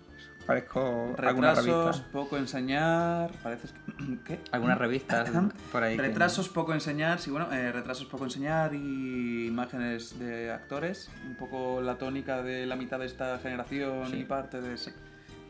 Parezco 0.47 1.15
alguna 1.19 1.51
Retrasos, 1.55 1.67
revista. 1.97 2.13
poco 2.13 2.37
enseñar. 2.39 3.31
Parece 3.43 3.69
que. 3.69 4.19
¿Qué? 4.25 4.39
Algunas 4.51 4.79
revistas 4.79 5.31
por 5.71 5.83
ahí. 5.83 5.95
que- 5.97 6.03
Retrasos, 6.03 6.49
poco 6.49 6.73
enseñar, 6.73 7.19
sí, 7.21 7.31
bueno, 7.31 7.53
eh, 7.53 7.71
retrasos, 7.71 8.07
poco 8.07 8.25
enseñar 8.25 8.75
y 8.75 9.47
imágenes 9.47 10.19
de 10.19 10.51
actores. 10.51 11.11
Un 11.27 11.35
poco 11.35 11.83
la 11.83 11.97
tónica 11.99 12.43
de 12.43 12.65
la 12.65 12.77
mitad 12.77 12.99
de 12.99 13.07
esta 13.07 13.39
generación 13.41 14.09
Sí. 14.11 14.17
y 14.21 14.25
parte 14.25 14.61
de. 14.63 14.79
Sí. 14.79 14.91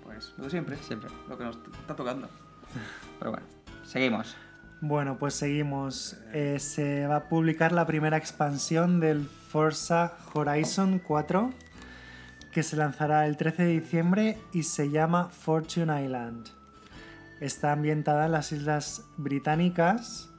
Pues 0.08 0.32
lo 0.38 0.44
de 0.44 0.50
siempre, 0.50 0.76
Siempre. 0.78 1.10
lo 1.28 1.36
que 1.36 1.44
nos 1.44 1.58
está 1.80 1.94
tocando. 1.94 2.28
Pero 3.18 3.30
bueno, 3.30 3.46
seguimos. 3.84 4.34
Bueno, 4.80 5.18
pues 5.18 5.34
seguimos. 5.34 6.16
Eh, 6.32 6.58
se 6.60 7.06
va 7.06 7.16
a 7.16 7.28
publicar 7.28 7.72
la 7.72 7.86
primera 7.86 8.16
expansión 8.16 9.00
del 9.00 9.26
Forza 9.26 10.14
Horizon 10.32 10.98
4, 10.98 11.52
que 12.52 12.62
se 12.62 12.76
lanzará 12.76 13.26
el 13.26 13.36
13 13.36 13.64
de 13.64 13.80
diciembre 13.80 14.38
y 14.54 14.62
se 14.62 14.88
llama 14.88 15.28
Fortune 15.28 16.02
Island. 16.02 16.48
Está 17.40 17.72
ambientada 17.72 18.26
en 18.26 18.32
las 18.32 18.50
Islas 18.52 19.04
Británicas 19.18 20.30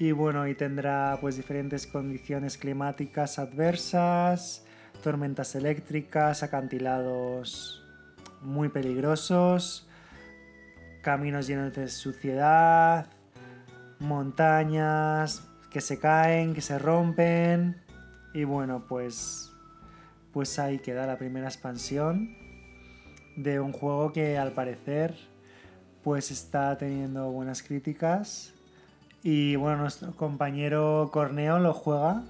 y 0.00 0.12
bueno, 0.12 0.48
y 0.48 0.54
tendrá 0.54 1.18
pues 1.20 1.36
diferentes 1.36 1.86
condiciones 1.86 2.56
climáticas 2.56 3.38
adversas, 3.38 4.64
tormentas 5.02 5.54
eléctricas, 5.54 6.42
acantilados 6.42 7.83
muy 8.44 8.68
peligrosos, 8.68 9.88
caminos 11.02 11.46
llenos 11.46 11.74
de 11.74 11.88
suciedad, 11.88 13.08
montañas 13.98 15.48
que 15.70 15.80
se 15.80 15.98
caen, 15.98 16.54
que 16.54 16.60
se 16.60 16.78
rompen. 16.78 17.82
Y 18.32 18.44
bueno, 18.44 18.84
pues 18.88 19.50
pues 20.32 20.58
ahí 20.58 20.80
queda 20.80 21.06
la 21.06 21.16
primera 21.16 21.46
expansión 21.46 22.36
de 23.36 23.60
un 23.60 23.72
juego 23.72 24.12
que 24.12 24.36
al 24.36 24.50
parecer 24.50 25.14
pues 26.02 26.32
está 26.32 26.76
teniendo 26.76 27.30
buenas 27.30 27.62
críticas 27.62 28.52
y 29.22 29.56
bueno, 29.56 29.78
nuestro 29.78 30.14
compañero 30.14 31.08
Corneo 31.12 31.58
lo 31.58 31.72
juega, 31.72 32.24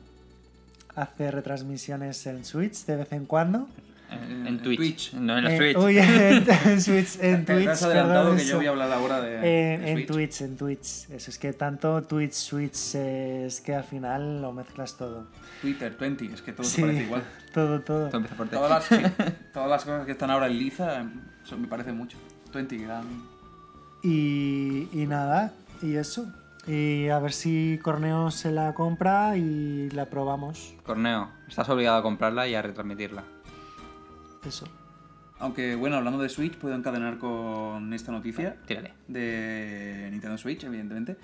hace 0.95 1.31
retransmisiones 1.31 2.25
en 2.27 2.45
Switch 2.45 2.85
de 2.85 2.97
vez 2.97 3.13
en 3.13 3.27
cuando. 3.27 3.67
En, 4.11 4.59
Twitch. 4.63 4.77
Twitch. 4.79 5.13
No 5.15 5.37
en 5.39 5.45
la 5.45 5.55
Eh, 5.55 5.59
Switch. 5.59 5.77
uy, 5.77 5.99
en, 5.99 6.47
en 6.67 6.81
Switch, 6.81 7.19
en 7.21 7.45
Te 7.45 7.55
Twitch, 7.55 7.69
has 7.69 7.83
adelantado 7.83 8.21
perdón, 8.23 8.37
que 8.37 8.43
eso. 8.43 8.51
yo 8.53 8.57
voy 8.59 8.67
a 8.67 8.71
hablar 8.71 8.93
ahora 8.93 9.21
de. 9.21 9.35
En, 9.75 9.83
de 9.83 9.91
en. 9.93 10.07
Twitch, 10.07 10.41
en 10.43 10.57
Twitch. 10.57 11.11
Eso 11.11 11.31
es 11.31 11.39
que 11.39 11.53
tanto 11.53 12.03
Twitch, 12.03 12.33
Switch, 12.33 12.95
eh, 12.95 13.45
es 13.47 13.61
que 13.61 13.75
al 13.75 13.85
final 13.85 14.41
lo 14.41 14.53
mezclas 14.53 14.97
todo. 14.97 15.27
Twitter, 15.61 15.97
20, 15.99 16.27
es 16.27 16.43
que 16.43 16.53
todo 16.53 16.65
Sí, 16.65 16.77
se 16.77 16.83
parece 16.83 17.03
igual. 17.05 17.23
todo, 17.55 17.81
todo. 17.81 18.07
Todo 18.09 18.17
empieza 18.19 18.37
por 18.37 18.49
T. 18.49 18.57
Todas 18.57 18.71
las, 18.71 18.85
sí, 18.85 18.97
todas 19.53 19.69
las 19.71 19.85
cosas 19.85 20.07
que 20.07 20.13
están 20.13 20.31
ahora 20.31 20.47
en 20.47 20.59
liza 20.59 21.01
em, 21.01 21.11
son- 21.43 21.63
me 21.63 21.67
parecen 21.69 21.97
mucho. 21.97 22.17
20 22.53 22.77
que 22.77 22.87
dan. 22.87 23.05
Y, 24.03 24.89
y 24.93 25.07
nada, 25.07 25.53
y 25.83 25.97
eso. 25.97 26.27
Y 26.67 27.09
a 27.09 27.19
ver 27.19 27.33
si 27.33 27.79
Corneo 27.83 28.31
se 28.31 28.51
la 28.51 28.73
compra 28.75 29.37
y 29.37 29.91
la 29.91 30.07
probamos. 30.07 30.75
Corneo, 30.85 31.31
estás 31.49 31.69
obligado 31.69 31.99
a 31.99 32.03
comprarla 32.03 32.47
y 32.49 32.55
a 32.55 32.63
retransmitirla. 32.63 33.25
Eso. 34.47 34.67
Aunque 35.41 35.75
bueno, 35.75 35.97
hablando 35.97 36.21
de 36.23 36.29
Switch, 36.29 36.55
puedo 36.57 36.75
encadenar 36.75 37.19
con 37.19 37.93
esta 37.93 38.13
noticia 38.13 38.57
Tírale. 38.67 38.93
de 39.09 40.09
Nintendo 40.11 40.39
Switch, 40.39 40.63
evidentemente. 40.65 41.17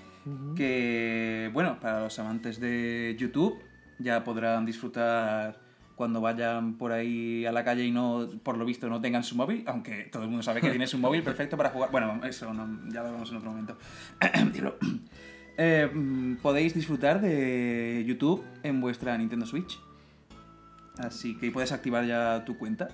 Que 0.56 1.48
bueno, 1.52 1.78
para 1.80 2.00
los 2.00 2.18
amantes 2.18 2.60
de 2.60 3.16
YouTube 3.18 3.58
ya 3.98 4.22
podrán 4.24 4.66
disfrutar 4.66 5.58
cuando 5.94 6.20
vayan 6.20 6.74
por 6.78 6.92
ahí 6.92 7.44
a 7.46 7.52
la 7.52 7.62
calle 7.62 7.84
y 7.84 7.90
no, 7.90 8.28
por 8.42 8.56
lo 8.58 8.64
visto, 8.64 8.88
no 8.88 9.00
tengan 9.00 9.22
su 9.22 9.36
móvil, 9.36 9.64
aunque 9.66 10.04
todo 10.10 10.22
el 10.24 10.28
mundo 10.28 10.42
sabe 10.42 10.60
que 10.62 10.70
tiene 10.70 10.86
su 10.86 10.98
móvil 10.98 11.22
perfecto 11.22 11.56
para 11.56 11.70
jugar. 11.70 11.90
Bueno, 11.90 12.20
eso 12.24 12.52
no- 12.54 12.90
ya 12.90 13.02
lo 13.02 13.12
vemos 13.12 13.30
en 13.30 13.36
otro 13.36 13.50
momento. 13.50 13.76
Eh, 15.62 15.90
mm, 15.92 16.36
podéis 16.36 16.72
disfrutar 16.72 17.20
de 17.20 18.02
YouTube 18.06 18.42
en 18.62 18.80
vuestra 18.80 19.18
Nintendo 19.18 19.44
Switch. 19.44 19.78
Así 20.96 21.36
que 21.36 21.50
puedes 21.50 21.70
activar 21.72 22.06
ya 22.06 22.44
tu 22.46 22.56
cuenta. 22.56 22.88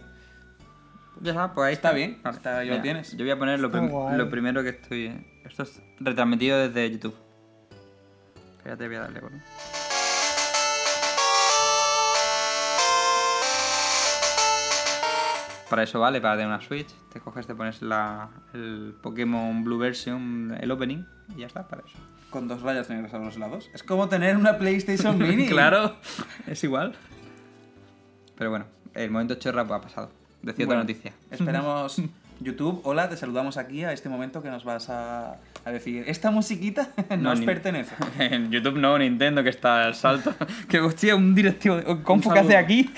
Ya 1.23 1.31
está, 1.33 1.53
pues 1.55 1.67
ahí 1.69 1.73
Está 1.75 1.93
bien, 1.93 2.19
Vale. 2.23 2.37
está- 2.37 2.65
ya 2.65 2.75
lo 2.77 2.83
tienes. 2.83 3.13
Yo 3.17 3.25
voy 3.25 3.31
a 3.31 3.39
poner 3.39 3.59
lo, 3.61 3.69
Está 3.69 3.79
prim- 3.79 3.91
guay. 3.91 4.17
lo 4.19 4.31
primero 4.31 4.63
que 4.63 4.71
estoy. 4.71 5.25
Esto 5.45 5.63
es 5.63 5.81
retransmitido 6.01 6.59
desde 6.59 6.91
YouTube. 6.91 7.15
Espérate, 8.59 8.87
voy 8.87 8.97
a 8.97 9.01
darle, 9.01 9.21
¿no? 9.21 9.31
Para 15.71 15.83
eso 15.83 15.99
vale, 15.99 16.21
para 16.21 16.35
tener 16.35 16.47
una 16.47 16.61
Switch. 16.61 16.89
Te 17.13 17.19
coges, 17.21 17.47
te 17.47 17.55
pones 17.55 17.83
la, 17.83 18.29
el 18.55 18.95
Pokémon 19.03 19.65
Blue 19.65 19.79
Version, 19.79 20.57
el 20.61 20.71
opening, 20.71 21.05
y 21.35 21.41
ya 21.41 21.47
está, 21.49 21.67
para 21.67 21.83
eso. 21.83 21.99
Con 22.31 22.47
dos 22.47 22.63
rayas 22.63 22.89
negras 22.89 23.13
a 23.15 23.19
los 23.19 23.37
lados. 23.37 23.69
Es 23.75 23.83
como 23.83 24.09
tener 24.09 24.37
una 24.37 24.59
PlayStation 24.59 25.19
Mini. 25.29 25.49
claro, 25.49 25.97
es 26.47 26.63
igual. 26.63 26.95
Pero 28.37 28.51
bueno, 28.51 28.67
el 28.95 29.11
momento 29.11 29.35
chorra 29.37 29.63
ha 29.63 29.81
pasado. 29.81 30.11
Decía 30.47 30.65
otra 30.65 30.77
Bueno, 30.79 30.81
noticia. 30.83 31.13
Esperamos. 31.31 32.01
YouTube, 32.39 32.83
hola, 32.85 33.09
te 33.09 33.17
saludamos 33.17 33.57
aquí 33.57 33.83
a 33.85 33.93
este 33.93 34.11
momento 34.11 34.43
que 34.43 34.51
nos 34.51 34.63
vas 34.63 34.91
a, 34.91 35.37
a 35.65 35.71
decir. 35.71 36.05
Esta 36.07 36.31
musiquita 36.31 36.91
nos 37.19 37.41
ni- 37.41 37.47
pertenece. 37.47 37.95
En 38.19 38.51
YouTube 38.51 38.77
no, 38.79 38.99
Nintendo 38.99 39.43
que 39.43 39.49
está 39.49 39.85
al 39.87 39.95
salto. 39.95 40.35
que 40.69 40.81
hostia, 40.81 41.17
un 41.17 41.35
directivo. 41.35 41.79
¿Cómo 42.03 42.21
que 42.23 42.29
saludo. 42.29 42.43
hace 42.43 42.57
aquí? 42.59 42.91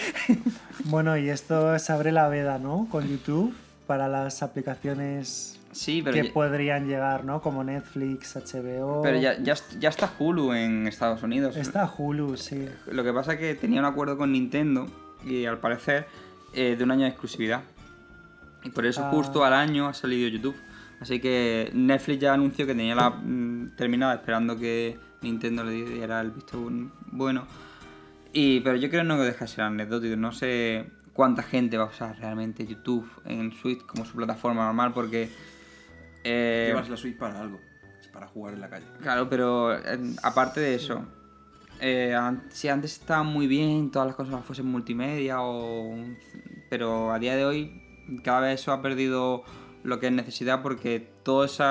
Bueno, 0.84 1.16
y 1.16 1.28
esto 1.30 1.78
se 1.78 1.92
abre 1.92 2.10
la 2.12 2.28
veda, 2.28 2.58
¿no? 2.58 2.88
Con 2.90 3.08
YouTube 3.08 3.54
para 3.86 4.08
las 4.08 4.42
aplicaciones 4.42 5.58
Sí, 5.70 6.02
pero, 6.02 6.16
que 6.16 6.24
ya, 6.28 6.32
podrían 6.32 6.88
llegar, 6.88 7.24
¿no? 7.24 7.40
Como 7.40 7.62
Netflix, 7.62 8.34
HBO. 8.34 9.02
pero 9.02 9.20
ya, 9.20 9.38
ya, 9.40 9.54
ya 9.78 9.88
está 9.88 10.10
Hulu 10.18 10.52
en 10.54 10.88
Estados 10.88 11.22
Unidos. 11.22 11.56
Está 11.56 11.88
Hulu, 11.96 12.36
sí. 12.36 12.68
Lo 12.90 13.04
que 13.04 13.12
pasa 13.12 13.34
es 13.34 13.38
que 13.38 13.54
tenía 13.54 13.78
un 13.80 13.86
acuerdo 13.86 14.16
con 14.18 14.32
Nintendo 14.32 14.88
y 15.24 15.44
al 15.44 15.58
parecer 15.58 16.06
eh, 16.60 16.74
de 16.76 16.84
un 16.84 16.90
año 16.90 17.02
de 17.02 17.08
exclusividad. 17.10 17.62
Y 18.64 18.70
por 18.70 18.84
eso 18.86 19.02
Ah. 19.04 19.10
justo 19.10 19.44
al 19.44 19.52
año 19.54 19.86
ha 19.86 19.94
salido 19.94 20.28
YouTube. 20.28 20.56
Así 21.00 21.20
que 21.20 21.70
Netflix 21.74 22.18
ya 22.20 22.34
anunció 22.34 22.66
que 22.66 22.74
tenía 22.74 22.94
la 22.94 23.10
mm, 23.10 23.76
terminada 23.76 24.14
esperando 24.14 24.58
que 24.58 24.98
Nintendo 25.22 25.62
le 25.62 25.72
diera 25.72 26.20
el 26.20 26.32
visto 26.32 26.58
bueno. 27.12 27.46
Y, 28.32 28.60
pero 28.60 28.76
yo 28.76 28.90
creo 28.90 29.04
no 29.04 29.16
que 29.16 29.22
deja 29.22 29.44
de 29.44 29.48
ser 29.48 29.62
anecdótico. 29.64 30.16
No 30.16 30.32
sé 30.32 30.90
cuánta 31.12 31.42
gente 31.42 31.76
va 31.78 31.84
a 31.84 31.88
usar 31.88 32.18
realmente 32.18 32.66
YouTube 32.66 33.08
en 33.24 33.52
Switch 33.52 33.84
como 33.86 34.04
su 34.04 34.16
plataforma 34.16 34.64
normal 34.64 34.92
porque... 34.92 35.28
eh, 36.24 36.66
Llevas 36.70 36.88
la 36.88 36.96
Switch 36.96 37.16
para 37.16 37.40
algo. 37.40 37.60
Es 38.00 38.08
para 38.08 38.26
jugar 38.26 38.54
en 38.54 38.60
la 38.60 38.68
calle. 38.68 38.86
Claro, 39.00 39.28
pero 39.28 39.72
eh, 39.76 39.98
aparte 40.24 40.60
de 40.60 40.74
eso, 40.74 41.04
eh, 41.80 42.16
si 42.50 42.68
antes 42.68 42.98
estaba 42.98 43.22
muy 43.22 43.46
bien, 43.46 43.90
todas 43.90 44.08
las 44.08 44.16
cosas 44.16 44.44
fuesen 44.44 44.66
multimedia, 44.66 45.40
o, 45.40 45.96
pero 46.68 47.12
a 47.12 47.18
día 47.18 47.36
de 47.36 47.44
hoy 47.44 47.82
cada 48.22 48.40
vez 48.40 48.60
eso 48.60 48.72
ha 48.72 48.82
perdido 48.82 49.44
lo 49.82 50.00
que 50.00 50.06
es 50.06 50.12
necesidad 50.12 50.62
porque 50.62 51.08
todo 51.22 51.44
ese 51.44 51.64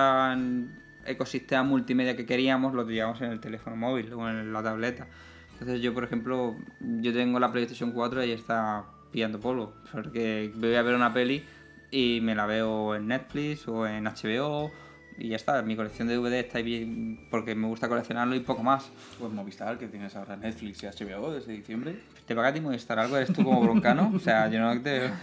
ecosistema 1.06 1.64
multimedia 1.64 2.16
que 2.16 2.26
queríamos 2.26 2.74
lo 2.74 2.86
teníamos 2.86 3.22
en 3.22 3.32
el 3.32 3.40
teléfono 3.40 3.76
móvil 3.76 4.14
o 4.14 4.30
en 4.30 4.54
la 4.54 4.64
tableta. 4.64 5.08
Entonces 5.54 5.82
yo, 5.82 5.94
por 5.94 6.04
ejemplo, 6.04 6.56
yo 6.80 7.14
tengo 7.14 7.40
la 7.40 7.52
PlayStation 7.52 7.92
4 7.92 8.24
y 8.26 8.32
está 8.32 8.86
pillando 9.12 9.40
polvo, 9.40 9.74
porque 9.92 10.52
voy 10.56 10.76
a 10.76 10.84
ver 10.84 10.96
una 10.96 11.14
peli 11.14 11.44
y 11.90 12.20
me 12.22 12.36
la 12.36 12.46
veo 12.46 12.96
en 12.96 13.08
Netflix 13.08 13.68
o 13.68 13.88
en 13.88 14.06
HBO 14.06 14.72
y 15.18 15.30
ya 15.30 15.36
está. 15.36 15.62
Mi 15.62 15.76
colección 15.76 16.08
de 16.08 16.16
DVD 16.16 16.34
está 16.40 16.60
ahí 16.60 16.64
bien 16.64 17.28
porque 17.30 17.56
me 17.56 17.68
gusta 17.68 17.88
coleccionarlo 17.90 18.36
y 18.36 18.42
poco 18.42 18.64
más. 18.64 18.90
Pues 19.20 19.32
Movistar, 19.32 19.78
que 19.78 19.88
tienes 19.88 20.16
ahora 20.16 20.36
Netflix 20.36 20.84
y 20.84 20.88
HBO 20.88 21.32
desde 21.34 21.54
diciembre. 21.54 22.00
¿Te 22.26 22.36
paga 22.36 22.50
a 22.50 22.54
ti 22.54 22.62
Movistar 22.62 23.00
algo? 23.00 23.18
¿Eres 23.18 23.34
tú 23.34 23.44
como 23.44 23.62
broncano? 23.62 24.12
O 24.16 24.20
sea, 24.20 24.50
yo 24.50 24.60
no 24.60 24.80
te... 24.82 25.10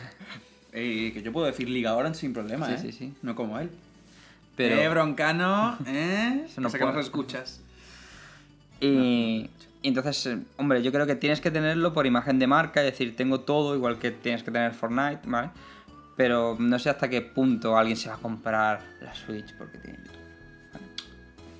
Que 0.73 1.23
yo 1.23 1.33
puedo 1.33 1.47
decir 1.47 1.71
Liga 1.71 1.95
Orange 1.95 2.19
sin 2.19 2.33
problema, 2.33 2.67
Sí, 2.67 2.73
¿eh? 2.73 2.79
sí, 2.79 2.93
sí. 2.93 3.15
No 3.23 3.37
como 3.37 3.61
él. 3.61 3.71
Pero... 4.57 4.75
Eh, 4.75 4.89
broncano, 4.89 5.79
¿eh? 5.87 6.47
Eso 6.47 6.61
no 6.61 6.69
Que 6.69 6.79
nos 6.81 6.97
escuchas. 6.97 7.61
Y, 8.81 9.49
y 9.83 9.89
entonces, 9.89 10.37
hombre, 10.57 10.83
yo 10.83 10.91
creo 10.91 11.07
que 11.07 11.15
tienes 11.15 11.41
que 11.41 11.53
tenerlo 11.53 11.93
por 11.93 12.07
imagen 12.07 12.41
de 12.41 12.49
marca, 12.49 12.81
es 12.81 12.91
decir, 12.91 13.15
tengo 13.15 13.41
todo, 13.41 13.77
igual 13.77 14.01
que 14.01 14.11
tienes 14.11 14.43
que 14.43 14.51
tener 14.51 14.75
Fortnite, 14.75 15.21
¿vale? 15.27 15.51
Pero 16.17 16.57
no 16.59 16.79
sé 16.79 16.91
hasta 16.91 17.09
qué 17.09 17.21
punto 17.23 17.77
alguien 17.77 17.97
se 17.97 18.09
va 18.09 18.15
a 18.15 18.19
comprar 18.19 18.81
la 19.01 19.15
Switch 19.15 19.53
porque 19.55 19.79
tiene 19.79 19.99
YouTube. 19.99 20.15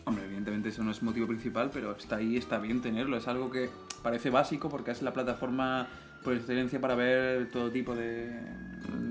Hombre, 0.07 0.25
evidentemente 0.27 0.69
eso 0.69 0.85
no 0.85 0.91
es 0.91 1.03
motivo 1.03 1.27
principal, 1.27 1.71
pero 1.73 1.97
está 1.97 2.17
ahí, 2.17 2.37
está 2.37 2.59
bien 2.59 2.81
tenerlo. 2.83 3.17
Es 3.17 3.27
algo 3.27 3.51
que 3.51 3.71
parece 4.03 4.31
básico 4.31 4.69
porque 4.69 4.91
es 4.91 5.03
la 5.03 5.13
plataforma 5.13 5.89
por 6.23 6.35
excelencia 6.35 6.81
para 6.81 6.95
ver 6.95 7.51
todo 7.51 7.71
tipo 7.71 7.95
de, 7.95 8.31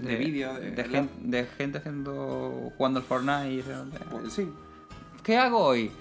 de, 0.04 0.16
vídeo. 0.18 0.54
De, 0.54 0.72
de, 0.72 0.84
gen- 0.84 1.10
de 1.32 1.46
gente 1.46 1.80
haciendo 1.80 2.72
jugando 2.78 3.00
al 3.00 3.06
Fortnite. 3.06 3.52
y 3.52 3.62
de- 3.64 4.00
Pues 4.12 4.34
sí. 4.34 4.48
¿Qué 5.24 5.36
hago 5.38 5.60
hoy? 5.60 5.92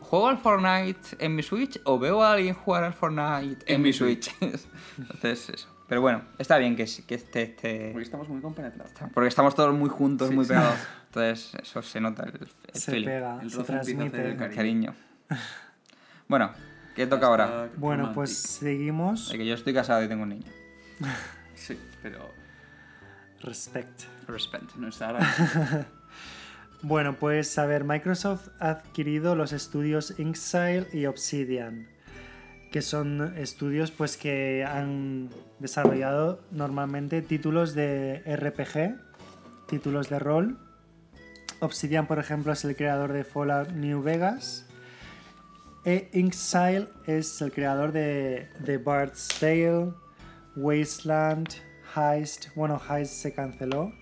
¿Juego 0.00 0.28
al 0.28 0.38
Fortnite 0.38 1.00
en 1.18 1.34
mi 1.34 1.42
Switch 1.42 1.80
o 1.84 1.98
veo 1.98 2.22
a 2.22 2.34
alguien 2.34 2.54
jugar 2.54 2.84
al 2.84 2.92
Fortnite 2.92 3.64
en, 3.66 3.76
En 3.76 3.80
mi 3.82 3.88
mi 3.88 3.92
Switch? 3.94 4.30
Entonces, 4.98 5.48
eso. 5.48 5.68
Pero 5.92 6.00
bueno, 6.00 6.22
está 6.38 6.56
bien 6.56 6.74
que, 6.74 6.86
sí- 6.86 7.02
que 7.02 7.16
esté 7.16 7.42
este. 7.42 7.90
Porque 7.92 8.04
estamos 8.04 8.26
muy 8.30 8.40
compenetrados. 8.40 8.92
Porque 9.12 9.28
estamos 9.28 9.54
todos 9.54 9.74
muy 9.74 9.90
juntos, 9.90 10.30
Sí, 10.30 10.34
muy 10.34 10.46
sí. 10.46 10.48
pegados. 10.48 10.78
Entonces, 11.08 11.54
eso 11.62 11.82
se 11.82 12.00
nota 12.00 12.22
el, 12.24 12.48
el 12.72 12.80
Se 12.80 12.92
feeling, 12.92 13.06
pega, 13.08 13.38
El 13.42 13.50
se 13.50 13.62
transmite. 13.62 14.28
el 14.30 14.36
cariño. 14.54 14.94
Bueno, 16.28 16.50
¿qué 16.96 17.06
toca 17.06 17.26
ahora? 17.26 17.68
Bueno, 17.76 18.04
romantic. 18.04 18.14
pues 18.14 18.38
seguimos. 18.38 19.30
Es 19.30 19.36
que 19.36 19.44
yo 19.44 19.54
estoy 19.54 19.74
casado 19.74 20.02
y 20.02 20.08
tengo 20.08 20.22
un 20.22 20.30
niño. 20.30 20.50
Sí, 21.54 21.78
pero 22.02 22.30
Respect. 23.42 24.04
Respect. 24.28 24.74
no 24.76 24.88
está 24.88 25.10
ahora. 25.10 25.86
Bueno, 26.80 27.16
pues 27.20 27.58
a 27.58 27.66
ver, 27.66 27.84
Microsoft 27.84 28.48
ha 28.60 28.70
adquirido 28.70 29.36
los 29.36 29.52
estudios 29.52 30.18
Inxile 30.18 30.86
y 30.92 31.04
Obsidian, 31.06 31.86
que 32.72 32.82
son 32.82 33.36
estudios 33.36 33.90
pues 33.90 34.16
que 34.16 34.64
han 34.64 35.28
desarrollado 35.60 36.40
normalmente 36.50 37.20
títulos 37.20 37.74
de 37.74 38.22
RPG, 38.26 38.98
títulos 39.68 40.08
de 40.08 40.18
rol. 40.18 40.58
Obsidian, 41.60 42.06
por 42.06 42.18
ejemplo, 42.18 42.52
es 42.52 42.64
el 42.64 42.74
creador 42.74 43.12
de 43.12 43.24
Fallout 43.24 43.70
New 43.72 44.02
Vegas. 44.02 44.66
E 45.84 46.08
Inxile 46.14 46.88
es 47.06 47.40
el 47.42 47.52
creador 47.52 47.92
de, 47.92 48.48
de 48.60 48.78
Bard's 48.78 49.28
Tale, 49.38 49.92
Wasteland, 50.56 51.48
Heist. 51.94 52.54
Bueno, 52.56 52.80
Heist 52.88 53.12
se 53.12 53.34
canceló. 53.34 53.92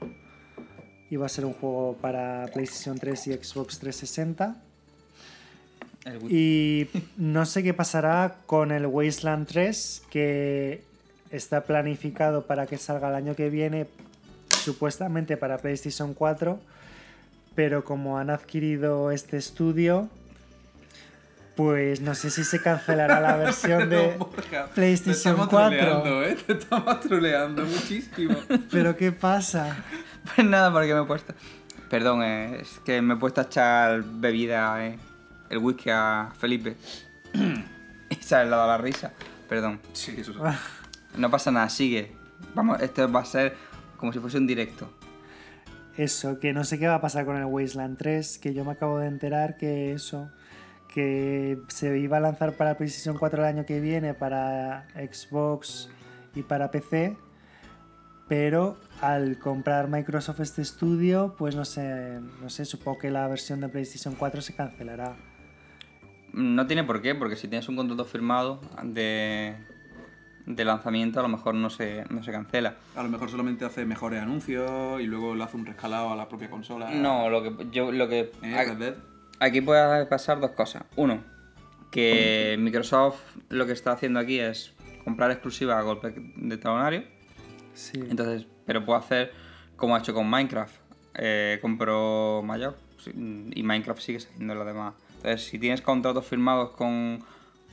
Iba 1.11 1.27
a 1.27 1.29
ser 1.29 1.45
un 1.45 1.55
juego 1.55 1.97
para 2.01 2.47
PlayStation 2.53 2.97
3 2.97 3.27
y 3.27 3.33
Xbox 3.33 3.81
360. 3.81 4.70
Y 6.29 6.89
no 7.17 7.45
sé 7.47 7.63
qué 7.63 7.75
pasará 7.75 8.37
con 8.47 8.73
el 8.73 8.87
Wasteland 8.87 9.47
3, 9.47 10.03
que 10.11 10.83
está 11.31 11.63
planificado 11.65 12.47
para 12.47 12.67
que 12.67 12.79
salga 12.79 13.09
el 13.11 13.15
año 13.15 13.35
que 13.37 13.51
viene, 13.51 13.87
supuestamente 14.65 15.37
para 15.37 15.59
PlayStation 15.59 16.15
4, 16.15 16.59
pero 17.55 17.85
como 17.85 18.19
han 18.19 18.31
adquirido 18.31 19.11
este 19.11 19.37
estudio, 19.37 20.09
pues 21.55 22.01
no 22.01 22.15
sé 22.15 22.31
si 22.31 22.45
se 22.45 22.63
cancelará 22.63 23.21
la 23.21 23.37
versión 23.37 23.91
de 23.91 24.17
No, 24.17 24.25
Borja, 24.27 24.67
PlayStation 24.75 25.37
te 25.37 25.43
estamos 25.43 25.49
4. 25.49 25.69
troleando, 25.79 26.25
¿eh? 26.25 26.37
Te 26.47 26.53
estamos 26.55 27.01
troleando 27.01 27.65
muchísimo. 27.67 28.39
Pero 28.71 28.97
¿qué 28.97 29.13
pasa? 29.13 29.85
Pues 30.35 30.47
nada, 30.47 30.73
porque 30.73 30.95
me 30.95 31.03
he 31.03 31.05
puesto. 31.05 31.35
Perdón, 31.91 32.23
eh, 32.23 32.61
es 32.63 32.81
que 32.85 33.03
me 33.03 33.15
he 33.15 33.17
puesto 33.19 33.41
a 33.43 33.45
echar 33.45 34.03
bebida, 34.03 34.87
eh, 34.87 34.99
el 35.51 35.59
whisky 35.59 35.91
a 35.91 36.33
Felipe. 36.39 36.77
y 38.09 38.15
se 38.15 38.35
ha 38.35 38.47
dado 38.47 38.67
la 38.67 38.79
risa. 38.79 39.13
Perdón. 39.49 39.81
Sí, 39.93 40.15
eso 40.17 40.33
es. 40.33 41.19
No 41.19 41.31
pasa 41.31 41.51
nada, 41.51 41.69
sigue. 41.69 42.13
Vamos, 42.55 42.81
esto 42.81 43.11
va 43.11 43.21
a 43.21 43.25
ser 43.25 43.57
como 43.97 44.13
si 44.13 44.19
fuese 44.19 44.39
un 44.39 44.47
directo. 44.47 44.91
Eso, 45.97 46.39
que 46.39 46.53
no 46.53 46.65
sé 46.65 46.79
qué 46.79 46.87
va 46.87 46.95
a 46.95 47.01
pasar 47.01 47.27
con 47.27 47.37
el 47.37 47.45
Wasteland 47.45 47.99
3, 47.99 48.39
que 48.39 48.55
yo 48.55 48.65
me 48.65 48.73
acabo 48.73 48.99
de 48.99 49.09
enterar 49.09 49.57
que 49.57 49.93
eso, 49.93 50.31
que 50.89 51.61
se 51.69 51.99
iba 51.99 52.17
a 52.17 52.21
lanzar 52.21 52.53
para 52.53 52.77
PlayStation 52.77 53.19
4 53.19 53.43
el 53.43 53.49
año 53.49 53.67
que 53.67 53.81
viene, 53.81 54.15
para 54.15 54.87
Xbox 54.95 55.91
y 56.35 56.43
para 56.43 56.71
PC, 56.71 57.17
pero 58.29 58.79
al 59.01 59.39
comprar 59.39 59.89
Microsoft 59.89 60.41
este 60.41 60.63
estudio, 60.63 61.35
pues 61.37 61.57
no 61.57 61.65
sé, 61.65 62.21
no 62.41 62.49
sé, 62.49 62.65
supongo 62.65 62.99
que 62.99 63.11
la 63.11 63.27
versión 63.29 63.61
de 63.61 63.69
PlayStation 63.69 64.15
4 64.15 64.41
se 64.41 64.55
cancelará. 64.55 65.17
No 66.33 66.67
tiene 66.67 66.85
por 66.85 67.03
qué, 67.03 67.15
porque 67.15 67.37
si 67.37 67.49
tienes 67.49 67.69
un 67.69 67.77
contrato 67.77 68.05
firmado 68.05 68.61
de, 68.83 69.57
de 70.47 70.65
lanzamiento, 70.65 71.21
a 71.21 71.23
lo 71.23 71.29
mejor 71.29 71.55
no 71.55 71.71
se, 71.71 72.05
no 72.11 72.23
se 72.23 72.33
cancela. 72.33 72.77
A 72.97 73.03
lo 73.03 73.09
mejor 73.09 73.31
solamente 73.31 73.65
hace 73.65 73.85
mejores 73.85 74.21
anuncios 74.21 75.01
y 75.01 75.05
luego 75.05 75.35
le 75.35 75.45
hace 75.45 75.57
un 75.57 75.67
rescalado 75.67 76.13
a 76.13 76.17
la 76.17 76.29
propia 76.29 76.51
consola. 76.51 76.91
No, 76.91 77.31
lo 77.31 77.43
que 77.43 77.67
yo 77.71 77.93
lo 77.93 78.09
que 78.09 78.33
¿Eh? 78.43 78.95
Aquí 79.41 79.61
puede 79.61 80.07
pasar 80.07 80.41
dos 80.41 80.51
cosas. 80.51 80.85
Uno, 80.97 81.23
que 81.91 82.57
Microsoft 82.59 83.21
lo 83.49 83.67
que 83.67 83.73
está 83.73 83.93
haciendo 83.93 84.21
aquí 84.21 84.39
es 84.39 84.75
comprar 85.05 85.31
exclusiva 85.31 85.79
a 85.79 85.83
golpe 85.83 86.15
de 86.37 86.57
talonario. 86.59 87.05
Sí. 87.75 88.01
Entonces, 88.09 88.47
pero 88.67 88.85
puede 88.85 88.99
hacer 88.99 89.33
como 89.77 89.97
ha 89.97 89.99
hecho 89.99 90.15
con 90.15 90.29
Minecraft. 90.29 90.75
Eh, 91.15 91.59
compró 91.61 92.43
Mayor 92.45 92.77
y 93.07 93.63
Minecraft 93.63 94.01
sigue 94.01 94.21
siendo 94.21 94.55
lo 94.55 94.65
demás. 94.65 94.95
Entonces, 95.23 95.47
si 95.47 95.59
tienes 95.59 95.83
contratos 95.83 96.25
firmados 96.27 96.71
con, 96.71 97.23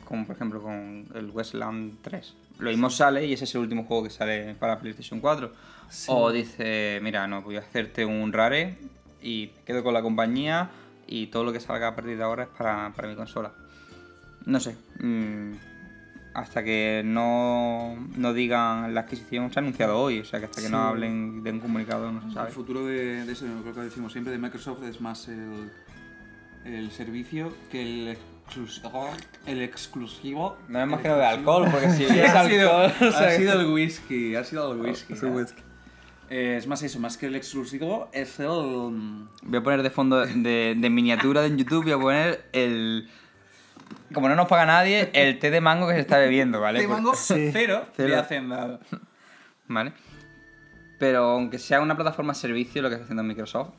con, 0.03 0.25
por 0.25 0.35
ejemplo, 0.35 0.61
con 0.61 1.05
el 1.15 1.29
Westland 1.31 1.97
3, 2.01 2.33
lo 2.59 2.69
mismo 2.71 2.89
sale 2.89 3.25
y 3.25 3.31
ese 3.33 3.45
es 3.45 3.55
el 3.55 3.61
último 3.61 3.85
juego 3.85 4.03
que 4.03 4.09
sale 4.09 4.53
para 4.55 4.79
PlayStation 4.79 5.21
4. 5.21 5.51
Sí. 5.89 6.11
O 6.13 6.29
dice, 6.31 6.99
mira, 7.01 7.25
no, 7.27 7.41
voy 7.41 7.55
a 7.55 7.59
hacerte 7.59 8.03
un 8.05 8.33
rare 8.33 8.77
y 9.21 9.47
quedo 9.65 9.81
con 9.83 9.93
la 9.93 10.01
compañía 10.01 10.69
y 11.07 11.27
todo 11.27 11.45
lo 11.45 11.53
que 11.53 11.61
salga 11.61 11.87
a 11.87 11.95
partir 11.95 12.17
de 12.17 12.23
ahora 12.23 12.43
es 12.43 12.49
para, 12.49 12.91
para 12.93 13.07
mi 13.07 13.15
consola. 13.15 13.53
No 14.45 14.59
sé. 14.59 14.75
mm, 14.99 15.53
hasta 16.33 16.63
que 16.63 17.01
no, 17.03 17.95
no 18.15 18.33
digan 18.33 18.93
la 18.93 19.01
adquisición 19.01 19.51
se 19.51 19.59
ha 19.59 19.61
anunciado 19.63 19.97
hoy, 19.99 20.19
o 20.19 20.25
sea 20.25 20.39
que 20.39 20.45
hasta 20.45 20.61
que 20.61 20.69
no 20.69 20.77
hablen 20.83 21.41
de 21.43 21.51
un 21.51 21.59
comunicado 21.59 22.11
no 22.11 22.21
se 22.21 22.27
El 22.27 22.33
sabe. 22.33 22.51
futuro 22.51 22.85
de, 22.85 23.25
de 23.25 23.31
eso, 23.31 23.45
creo 23.63 23.73
que 23.73 23.81
decimos 23.81 24.11
siempre, 24.11 24.31
de 24.33 24.37
Microsoft 24.37 24.83
es 24.83 25.01
más 25.01 25.27
el, 25.29 25.71
el 26.75 26.91
servicio 26.91 27.53
que 27.71 27.81
el 27.81 28.07
exclusivo. 28.09 29.09
El 29.45 29.61
exclusivo. 29.61 30.57
No 30.67 30.79
me 30.79 30.83
imagino 30.93 31.17
de 31.17 31.25
alcohol, 31.25 31.67
porque 31.71 31.89
si 31.91 32.03
es 32.05 32.11
ha, 32.33 32.47
sido, 32.47 32.77
alcohol, 32.77 33.09
o 33.09 33.11
sea 33.11 33.27
ha 33.27 33.31
sido 33.31 33.59
el 33.59 33.67
whisky, 33.67 34.35
ha 34.35 34.43
sido 34.43 34.73
el 34.73 34.79
whisky. 34.79 35.13
Es 35.13 35.23
¿eh? 35.23 35.25
whisky. 35.27 35.61
Eh, 36.29 36.55
es 36.57 36.67
más 36.67 36.83
eso, 36.83 36.99
más 36.99 37.17
que 37.17 37.27
el 37.27 37.35
exclusivo, 37.35 38.09
es 38.11 38.39
el. 38.39 38.47
Voy 39.43 39.59
a 39.59 39.63
poner 39.63 39.81
de 39.83 39.89
fondo 39.89 40.25
de, 40.25 40.75
de 40.77 40.89
miniatura 40.89 41.45
en 41.45 41.57
YouTube, 41.57 41.83
voy 41.85 41.93
a 41.93 41.99
poner 41.99 42.45
el... 42.51 43.09
Como 44.13 44.27
no 44.27 44.35
nos 44.35 44.47
paga 44.47 44.65
nadie, 44.65 45.09
el 45.13 45.39
té 45.39 45.49
de 45.51 45.61
mango 45.61 45.87
que 45.87 45.93
se 45.93 46.01
está 46.01 46.17
bebiendo, 46.17 46.59
¿vale? 46.59 46.79
Te 46.79 46.87
Porque- 46.87 47.01
mango 47.01 47.15
Sí. 47.15 47.49
cero, 47.53 47.85
Cero. 47.95 48.09
de 48.15 48.19
hacendado. 48.19 48.79
¿Vale? 49.67 49.93
Pero 50.99 51.23
aunque 51.31 51.59
sea 51.59 51.79
una 51.79 51.95
plataforma 51.95 52.33
servicio 52.33 52.81
lo 52.81 52.89
que 52.89 52.95
está 52.95 53.03
haciendo 53.05 53.23
Microsoft, 53.23 53.69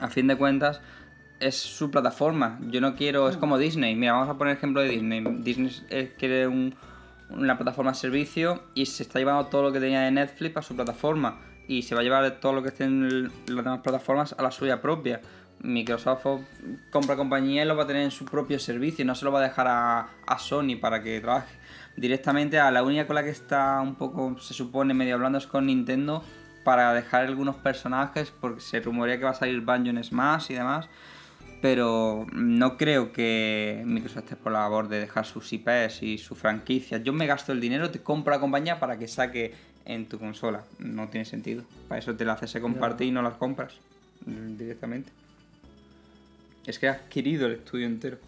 a 0.00 0.08
fin 0.08 0.26
de 0.26 0.36
cuentas 0.36 0.80
es 1.40 1.56
su 1.56 1.90
plataforma. 1.90 2.58
Yo 2.70 2.80
no 2.80 2.94
quiero, 2.96 3.28
es 3.28 3.36
como 3.36 3.58
Disney. 3.58 3.94
Mira, 3.94 4.12
vamos 4.12 4.28
a 4.28 4.38
poner 4.38 4.56
ejemplo 4.56 4.80
de 4.80 4.88
Disney. 4.90 5.24
Disney 5.40 5.70
quiere 6.18 6.46
un- 6.46 6.74
una 7.30 7.56
plataforma 7.56 7.92
servicio 7.94 8.62
y 8.74 8.86
se 8.86 9.02
está 9.02 9.18
llevando 9.18 9.46
todo 9.46 9.62
lo 9.64 9.72
que 9.72 9.80
tenía 9.80 10.00
de 10.02 10.10
Netflix 10.12 10.56
a 10.56 10.62
su 10.62 10.76
plataforma 10.76 11.40
y 11.66 11.82
se 11.82 11.94
va 11.94 12.00
a 12.00 12.04
llevar 12.04 12.38
todo 12.40 12.52
lo 12.52 12.62
que 12.62 12.68
esté 12.68 12.84
en 12.84 13.24
las 13.24 13.64
demás 13.64 13.80
plataformas 13.80 14.34
a 14.38 14.42
la 14.42 14.50
suya 14.50 14.80
propia. 14.80 15.20
Microsoft 15.60 16.26
compra 16.90 17.16
compañía 17.16 17.64
y 17.64 17.66
lo 17.66 17.76
va 17.76 17.84
a 17.84 17.86
tener 17.86 18.02
en 18.02 18.10
su 18.10 18.24
propio 18.26 18.58
servicio, 18.58 19.04
no 19.04 19.14
se 19.14 19.24
lo 19.24 19.32
va 19.32 19.40
a 19.40 19.42
dejar 19.42 19.66
a, 19.68 20.08
a 20.26 20.38
Sony 20.38 20.76
para 20.80 21.02
que 21.02 21.18
trabaje 21.20 21.56
directamente 21.96 22.60
a 22.60 22.70
la 22.70 22.82
única 22.82 23.06
con 23.06 23.16
la 23.16 23.24
que 23.24 23.30
está 23.30 23.80
un 23.80 23.94
poco, 23.96 24.38
se 24.38 24.52
supone, 24.54 24.92
medio 24.94 25.14
hablando 25.14 25.38
es 25.38 25.46
con 25.46 25.66
Nintendo 25.66 26.22
para 26.62 26.92
dejar 26.92 27.24
algunos 27.24 27.56
personajes, 27.56 28.32
porque 28.38 28.60
se 28.60 28.80
rumorea 28.80 29.18
que 29.18 29.24
va 29.24 29.30
a 29.30 29.34
salir 29.34 29.60
Banjo 29.62 29.88
en 29.88 30.04
Smash 30.04 30.50
y 30.50 30.54
demás, 30.54 30.88
pero 31.66 32.28
no 32.32 32.76
creo 32.76 33.12
que 33.12 33.82
Microsoft 33.84 34.22
esté 34.22 34.36
por 34.36 34.52
la 34.52 34.60
labor 34.60 34.86
de 34.86 35.00
dejar 35.00 35.26
sus 35.26 35.52
IPs 35.52 36.00
y 36.00 36.16
sus 36.16 36.38
franquicias. 36.38 37.02
Yo 37.02 37.12
me 37.12 37.26
gasto 37.26 37.50
el 37.50 37.60
dinero, 37.60 37.90
te 37.90 37.98
compro 37.98 38.32
la 38.32 38.38
compañía 38.38 38.78
para 38.78 38.96
que 39.00 39.08
saque 39.08 39.52
en 39.84 40.06
tu 40.06 40.20
consola. 40.20 40.62
No 40.78 41.08
tiene 41.08 41.24
sentido. 41.24 41.64
Para 41.88 41.98
eso 41.98 42.14
te 42.14 42.24
la 42.24 42.34
haces 42.34 42.62
compartir 42.62 43.08
y 43.08 43.10
no 43.10 43.20
las 43.20 43.34
compras 43.34 43.72
mm, 44.26 44.56
directamente. 44.56 45.10
Es 46.66 46.78
que 46.78 46.86
has 46.86 46.98
adquirido 46.98 47.46
el 47.46 47.54
estudio 47.54 47.86
entero. 47.86 48.18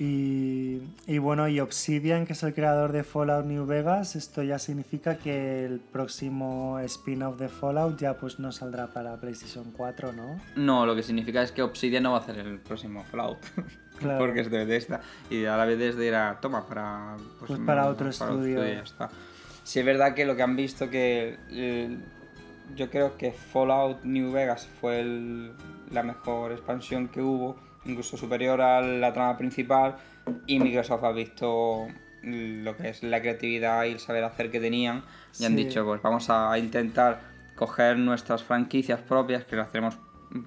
Y, 0.00 0.80
y 1.08 1.18
bueno, 1.18 1.48
y 1.48 1.58
Obsidian, 1.58 2.24
que 2.24 2.32
es 2.32 2.42
el 2.44 2.54
creador 2.54 2.92
de 2.92 3.02
Fallout 3.02 3.44
New 3.46 3.66
Vegas, 3.66 4.14
esto 4.14 4.44
ya 4.44 4.58
significa 4.60 5.16
que 5.18 5.64
el 5.64 5.80
próximo 5.80 6.78
spin-off 6.80 7.36
de 7.38 7.48
Fallout 7.48 7.98
ya 7.98 8.14
pues 8.14 8.38
no 8.38 8.52
saldrá 8.52 8.86
para 8.86 9.16
PlayStation 9.16 9.64
4, 9.76 10.12
¿no? 10.12 10.40
No, 10.54 10.86
lo 10.86 10.94
que 10.94 11.02
significa 11.02 11.42
es 11.42 11.50
que 11.50 11.62
Obsidian 11.62 12.04
no 12.04 12.12
va 12.12 12.18
a 12.18 12.20
hacer 12.20 12.38
el 12.38 12.58
próximo 12.60 13.04
Fallout. 13.04 13.38
Claro. 13.98 14.20
porque 14.20 14.42
es 14.42 14.48
de 14.48 14.58
Bethesda. 14.64 15.00
Y 15.28 15.44
a 15.46 15.56
la 15.56 15.64
vez 15.64 15.76
desde 15.76 16.06
era, 16.06 16.38
toma, 16.40 16.64
para... 16.68 17.16
Pues 17.44 17.58
para 17.66 17.88
otro 17.88 18.08
estudio. 18.10 18.64
y 18.64 18.74
ya 18.74 18.82
está. 18.84 19.10
Sí, 19.64 19.80
es 19.80 19.84
verdad 19.84 20.14
que 20.14 20.24
lo 20.24 20.36
que 20.36 20.42
han 20.44 20.54
visto 20.54 20.88
que... 20.88 21.36
eh, 21.50 21.98
yo 22.76 22.90
creo 22.90 23.16
que 23.16 23.32
Fallout 23.32 24.04
New 24.04 24.30
Vegas 24.30 24.68
fue 24.80 25.00
el- 25.00 25.52
la 25.90 26.04
mejor 26.04 26.52
expansión 26.52 27.08
que 27.08 27.20
hubo, 27.20 27.56
incluso 27.88 28.16
superior 28.16 28.60
a 28.60 28.80
la 28.80 29.12
trama 29.12 29.36
principal, 29.36 29.96
y 30.46 30.60
Microsoft 30.60 31.04
ha 31.04 31.12
visto 31.12 31.88
lo 32.22 32.76
que 32.76 32.90
es 32.90 33.02
la 33.02 33.20
creatividad 33.20 33.84
y 33.84 33.92
el 33.92 33.98
saber 33.98 34.24
hacer 34.24 34.50
que 34.50 34.60
tenían, 34.60 35.02
y 35.38 35.44
han 35.44 35.56
dicho, 35.56 35.84
pues 35.84 36.02
vamos 36.02 36.30
a 36.30 36.56
intentar 36.58 37.20
coger 37.56 37.98
nuestras 37.98 38.42
franquicias 38.42 39.00
propias, 39.00 39.44
que 39.44 39.56
las 39.56 39.72
tenemos 39.72 39.98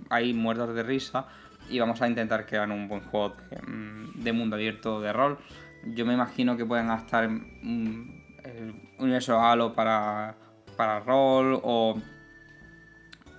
ahí 0.10 0.34
muertos 0.34 0.73
de 0.75 0.84
risa, 0.84 1.25
y 1.69 1.80
vamos 1.80 2.01
a 2.01 2.08
intentar 2.08 2.45
que 2.45 2.58
hagan 2.58 2.71
un 2.71 2.88
buen 2.88 3.01
juego 3.01 3.36
de, 3.49 3.62
mm, 3.62 4.23
de 4.23 4.34
mundo 4.34 4.56
abierto 4.56 5.01
de 5.01 5.13
rol. 5.13 5.38
Yo 5.86 6.06
me 6.06 6.13
imagino 6.13 6.58
que 6.58 6.65
pueden 6.65 6.88
gastar 6.88 7.30
mm, 7.30 8.21
el 8.43 8.73
universo 8.99 9.39
Halo 9.39 9.73
para, 9.73 10.36
para 10.75 10.99
rol 10.99 11.60
o... 11.63 11.99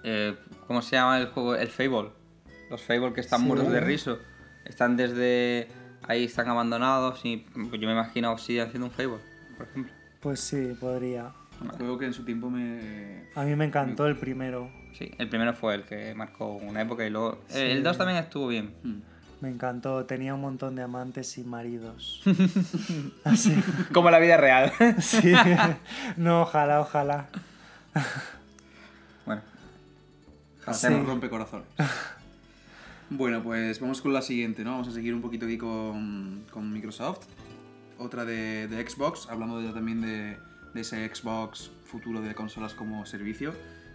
eh, 0.05 0.37
¿Cómo 0.67 0.81
se 0.81 0.97
llama 0.97 1.19
el 1.19 1.27
juego? 1.27 1.55
El 1.55 1.69
Fable. 1.69 2.11
Los 2.73 2.83
Fable 2.83 3.13
que 3.13 3.21
están 3.21 3.41
Sí. 3.41 3.47
muertos 3.47 3.71
de 3.71 3.81
riso. 3.81 4.19
Están 4.65 4.97
desde... 4.97 5.69
Ahí 6.09 6.25
están 6.25 6.49
abandonados 6.49 7.21
y 7.25 7.37
pues, 7.37 7.81
yo 7.81 7.87
me 7.87 7.93
imagino 7.93 8.33
Obsidian 8.33 8.67
haciendo 8.67 8.87
un 8.87 8.93
Fable, 8.93 9.19
por 9.57 9.69
ejemplo. 9.69 9.93
Pues 10.21 10.41
sí, 10.41 10.75
podría. 10.81 11.33
Un 11.61 11.69
juego 11.69 11.99
que 11.99 12.07
en 12.07 12.13
su 12.15 12.25
tiempo 12.25 12.51
me. 12.51 13.29
A 13.37 13.45
mí 13.45 13.55
me 13.55 13.67
encantó 13.67 14.07
el 14.07 14.17
primero. 14.17 14.69
Sí, 14.99 15.13
el 15.19 15.29
primero 15.29 15.53
fue 15.55 15.75
el 15.77 15.85
que 15.85 16.13
marcó 16.15 16.55
una 16.57 16.81
época 16.83 17.07
y 17.07 17.11
luego... 17.11 17.41
Sí. 17.47 17.61
El 17.61 17.83
2 17.85 17.99
también 17.99 18.19
estuvo 18.19 18.49
bien. 18.49 18.75
Hmm. 18.83 19.01
Me 19.43 19.49
encantó. 19.51 20.05
Tenía 20.07 20.35
un 20.35 20.41
montón 20.41 20.75
de 20.77 20.83
amantes 20.83 21.37
y 21.39 21.45
maridos. 21.45 22.23
Así. 23.25 23.55
Como 23.93 24.11
la 24.11 24.19
vida 24.19 24.37
real. 24.39 24.73
Sí. 25.01 25.33
No, 26.17 26.43
ojalá, 26.43 26.81
ojalá. 26.81 27.29
bueno, 29.27 29.43
Hacemos 30.67 31.01
Sí. 31.01 31.07
rompecorazones. 31.07 31.67
bueno, 33.17 33.43
pues 33.43 33.81
vamos 33.81 34.01
con 34.03 34.13
la 34.13 34.23
siguiente, 34.23 34.65
¿no? 34.65 34.73
Vamos 34.73 34.89
a 34.89 34.93
seguir 34.93 35.15
un 35.15 35.23
poquito 35.23 35.47
aquí 35.47 35.59
con, 35.59 36.45
con 36.51 36.73
Microsoft. 36.73 37.27
Otra 37.99 38.25
de, 38.25 38.69
de 38.69 38.89
Xbox, 38.89 39.29
hablando 39.29 39.61
de- 39.61 39.73
también 39.73 40.01
de, 40.01 40.37
de 40.75 40.81
ese 40.81 41.09
Xbox 41.15 41.71
futuro 41.85 42.21
de 42.21 42.35
consolas 42.35 42.75
como 42.75 43.05
servicio. 43.07 43.53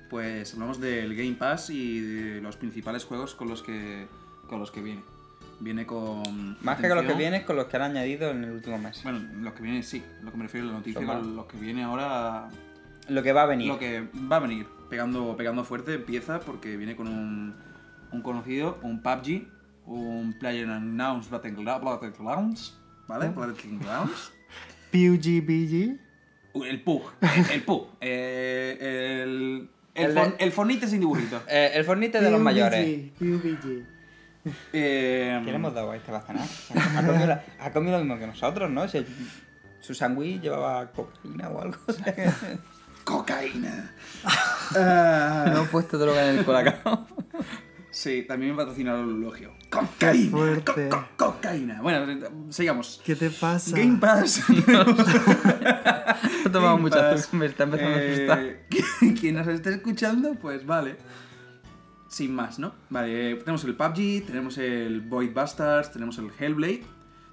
Pues 0.09 0.53
hablamos 0.53 0.79
del 0.79 1.15
Game 1.15 1.33
Pass 1.33 1.69
y 1.69 1.99
de 1.99 2.41
los 2.41 2.55
principales 2.55 3.03
juegos 3.03 3.35
con 3.35 3.49
los 3.49 3.61
que, 3.61 4.07
con 4.47 4.59
los 4.59 4.71
que 4.71 4.81
viene. 4.81 5.01
Viene 5.59 5.85
con... 5.85 6.55
más 6.61 6.77
que 6.77 6.87
con 6.87 6.97
lo 6.97 7.01
que 7.01 7.07
atención- 7.07 7.17
viene, 7.17 7.43
con 7.45 7.55
los 7.55 7.65
que 7.65 7.75
han 7.77 7.81
añadido 7.83 8.29
en 8.29 8.43
el 8.43 8.51
último 8.51 8.77
mes. 8.77 9.01
Bueno, 9.03 9.19
lo 9.41 9.53
que 9.53 9.63
viene 9.63 9.83
sí, 9.83 10.03
lo 10.23 10.31
que 10.31 10.37
me 10.37 10.43
refiero 10.43 10.67
a 10.67 10.71
la 10.71 10.77
noticia, 10.77 11.05
con 11.05 11.35
lo 11.35 11.47
que 11.47 11.57
viene 11.57 11.83
ahora 11.83 12.47
Lo 13.09 13.23
que 13.23 13.33
va 13.33 13.43
a 13.43 13.45
venir. 13.47 13.67
lo 13.67 13.79
que 13.79 14.07
va 14.31 14.35
a 14.37 14.39
venir 14.39 14.67
pegando, 14.89 15.35
pegando 15.35 15.63
fuerte 15.65 15.95
empieza 15.95 16.39
porque 16.39 16.77
viene 16.77 16.95
con 16.95 17.07
un, 17.07 17.55
un 18.11 18.21
conocido, 18.21 18.79
un 18.83 19.01
PUBG, 19.01 19.47
un 19.85 20.35
Player 20.39 20.67
Unknown's 20.67 21.29
Battlegrounds, 21.29 22.77
¿vale? 23.07 23.29
Battlegrounds. 23.29 24.31
PUGBG. 24.91 25.99
Uh, 26.53 26.63
El 26.63 26.81
PUG, 26.81 27.11
el, 27.21 27.51
el 27.51 27.61
PUG. 27.63 27.87
eh, 28.01 28.77
el, 29.23 29.69
el, 29.93 30.15
de- 30.15 30.35
el 30.39 30.51
Fornite 30.51 30.87
sin 30.87 30.99
dibujito. 30.99 31.41
Eh, 31.47 31.71
el 31.75 31.83
Fornite 31.83 32.19
de 32.21 32.31
los 32.31 32.41
mayores. 32.41 33.11
PUBG. 33.19 33.85
Eh, 34.73 35.41
¿Qué 35.43 35.49
le 35.51 35.55
hemos 35.55 35.73
dado 35.73 35.91
a 35.91 35.97
este 35.97 36.11
bazanac? 36.11 36.47
Ha 36.95 37.05
comido, 37.05 37.27
la- 37.27 37.43
ha 37.59 37.71
comido 37.71 37.97
lo 37.97 38.03
mismo 38.05 38.17
que 38.17 38.27
nosotros, 38.27 38.71
¿no? 38.71 38.87
Si 38.87 39.05
su 39.81 39.93
sándwich 39.93 40.41
llevaba 40.41 40.89
cocaína 40.91 41.49
o 41.49 41.61
algo. 41.61 41.77
o 41.87 41.91
sea 41.93 42.15
que- 42.15 42.29
Cocaína. 43.03 43.91
Ah, 44.75 45.45
Hemos 45.47 45.69
puesto 45.69 45.97
droga 45.97 46.29
en 46.29 46.39
el 46.39 46.45
colacao. 46.45 47.07
Sí, 47.97 48.23
también 48.27 48.51
me 48.51 48.57
patrocina 48.57 48.99
el 48.99 49.09
elogio. 49.09 49.51
Cocaína. 49.69 50.29
fuerte. 50.31 50.89
co- 50.89 51.05
co- 51.17 51.33
cocaína. 51.33 51.81
Bueno, 51.81 52.27
sigamos. 52.49 53.01
¿Qué 53.05 53.15
te 53.15 53.29
pasa? 53.29 53.75
Game 53.75 53.97
Pass. 53.99 54.43
He 56.45 56.49
tomado 56.51 56.77
mucha 56.77 57.11
azúcar, 57.11 57.39
me 57.39 57.45
está 57.47 57.63
empezando 57.63 57.95
a 57.97 58.01
asustar. 58.01 58.39
Eh, 58.39 58.65
quien 59.19 59.35
nos 59.35 59.47
esté 59.47 59.71
escuchando, 59.73 60.35
pues 60.35 60.65
vale. 60.65 60.95
Sin 62.09 62.33
más, 62.33 62.57
¿no? 62.57 62.73
Vale, 62.89 63.35
tenemos 63.35 63.63
el 63.65 63.75
PUBG, 63.75 64.25
tenemos 64.25 64.57
el 64.57 65.01
Void 65.01 65.33
Bastards, 65.33 65.91
tenemos 65.91 66.17
el 66.19 66.29
Hellblade, 66.39 66.83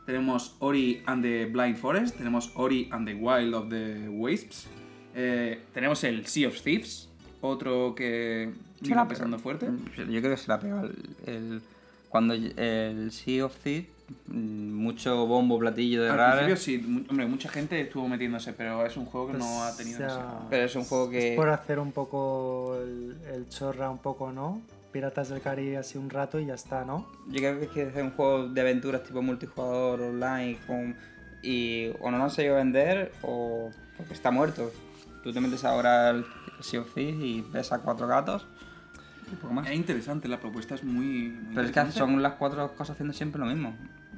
tenemos 0.05 0.57
Ori 0.59 1.03
and 1.07 1.22
the 1.22 1.46
Blind 1.46 1.77
Forest, 1.77 2.16
tenemos 2.16 2.50
Ori 2.57 2.88
and 2.90 3.07
the 3.07 3.14
Wild 3.14 3.55
of 3.55 3.68
the 3.68 4.09
Wisps, 4.09 4.66
eh, 5.14 5.62
tenemos 5.72 6.03
el 6.03 6.27
Sea 6.27 6.48
of 6.48 6.61
Thieves, 6.61 7.09
otro 7.49 7.95
que 7.95 8.53
la 8.83 9.07
pesando 9.09 9.39
fuerte. 9.39 9.69
Yo 9.97 10.21
creo 10.21 10.31
que 10.31 10.37
se 10.37 10.49
la 10.49 10.61
pegó 10.61 10.81
el, 10.81 10.97
el- 11.27 11.63
cuando 12.09 12.35
el 12.35 13.11
Sea 13.11 13.45
of 13.47 13.57
Thieves, 13.57 13.89
mm, 14.29 14.73
mucho 14.73 15.27
bombo, 15.27 15.59
platillo 15.59 16.05
de 16.05 16.11
Al 16.11 16.17
rara. 16.17 16.45
principio 16.47 16.57
sí, 16.57 17.07
hombre, 17.11 17.27
mucha 17.27 17.49
gente 17.49 17.81
estuvo 17.81 18.07
metiéndose, 18.07 18.53
pero 18.53 18.87
es 18.87 18.97
un 18.97 19.07
juego 19.07 19.33
que 19.33 19.39
no 19.39 19.65
ha 19.65 19.77
tenido 19.77 19.99
Pues, 19.99 20.09
demasiado- 20.13 20.47
Pero 20.49 20.65
es 20.65 20.77
un 20.77 20.85
juego 20.85 21.11
que... 21.11 21.31
Es 21.33 21.37
por 21.37 21.49
hacer 21.51 21.79
un 21.81 21.91
poco 21.91 22.77
el, 22.81 23.17
el 23.35 23.49
chorra, 23.49 23.91
un 23.91 23.99
poco, 23.99 24.31
¿no? 24.31 24.63
Piratas 24.93 25.29
del 25.31 25.41
Caribe 25.41 25.77
así 25.77 25.99
un 25.99 26.09
rato 26.09 26.39
y 26.39 26.47
ya 26.47 26.55
está, 26.55 26.85
¿no? 26.85 27.09
Yo 27.27 27.39
creo 27.39 27.59
que 27.59 27.65
es 27.65 27.71
que 27.73 27.83
es 27.89 27.97
un 27.97 28.13
juego 28.13 28.47
de 28.49 28.61
aventuras 28.61 29.03
tipo 29.03 29.21
multijugador 29.21 30.01
online 30.03 30.57
con... 30.69 30.95
y 31.43 31.89
o 32.01 32.13
no 32.13 32.19
lo 32.19 32.25
han 32.25 32.31
sabido 32.31 32.55
vender 32.55 33.11
o 33.23 33.71
porque 33.97 34.13
está 34.15 34.31
muerto. 34.31 34.71
Tú 35.25 35.33
te 35.33 35.41
metes 35.41 35.65
ahora 35.65 36.11
al 36.11 36.25
Sea 36.61 36.81
of 36.81 36.93
Thieves 36.95 37.17
y 37.21 37.43
ves 37.53 37.73
a 37.73 37.79
cuatro 37.81 38.07
gatos 38.07 38.47
y 39.33 39.37
poco 39.37 39.55
más. 39.55 39.67
Es 39.67 39.75
interesante, 39.75 40.29
la 40.29 40.38
propuesta 40.40 40.75
es 40.75 40.85
muy... 40.85 41.29
muy 41.31 41.55
Pero 41.55 41.67
es 41.67 41.73
que 41.73 41.93
son 41.93 42.23
las 42.23 42.35
cuatro 42.35 42.69
cosas 42.73 42.90
haciendo 42.90 43.12
siempre 43.14 43.40
lo 43.40 43.47
mismo. 43.47 43.77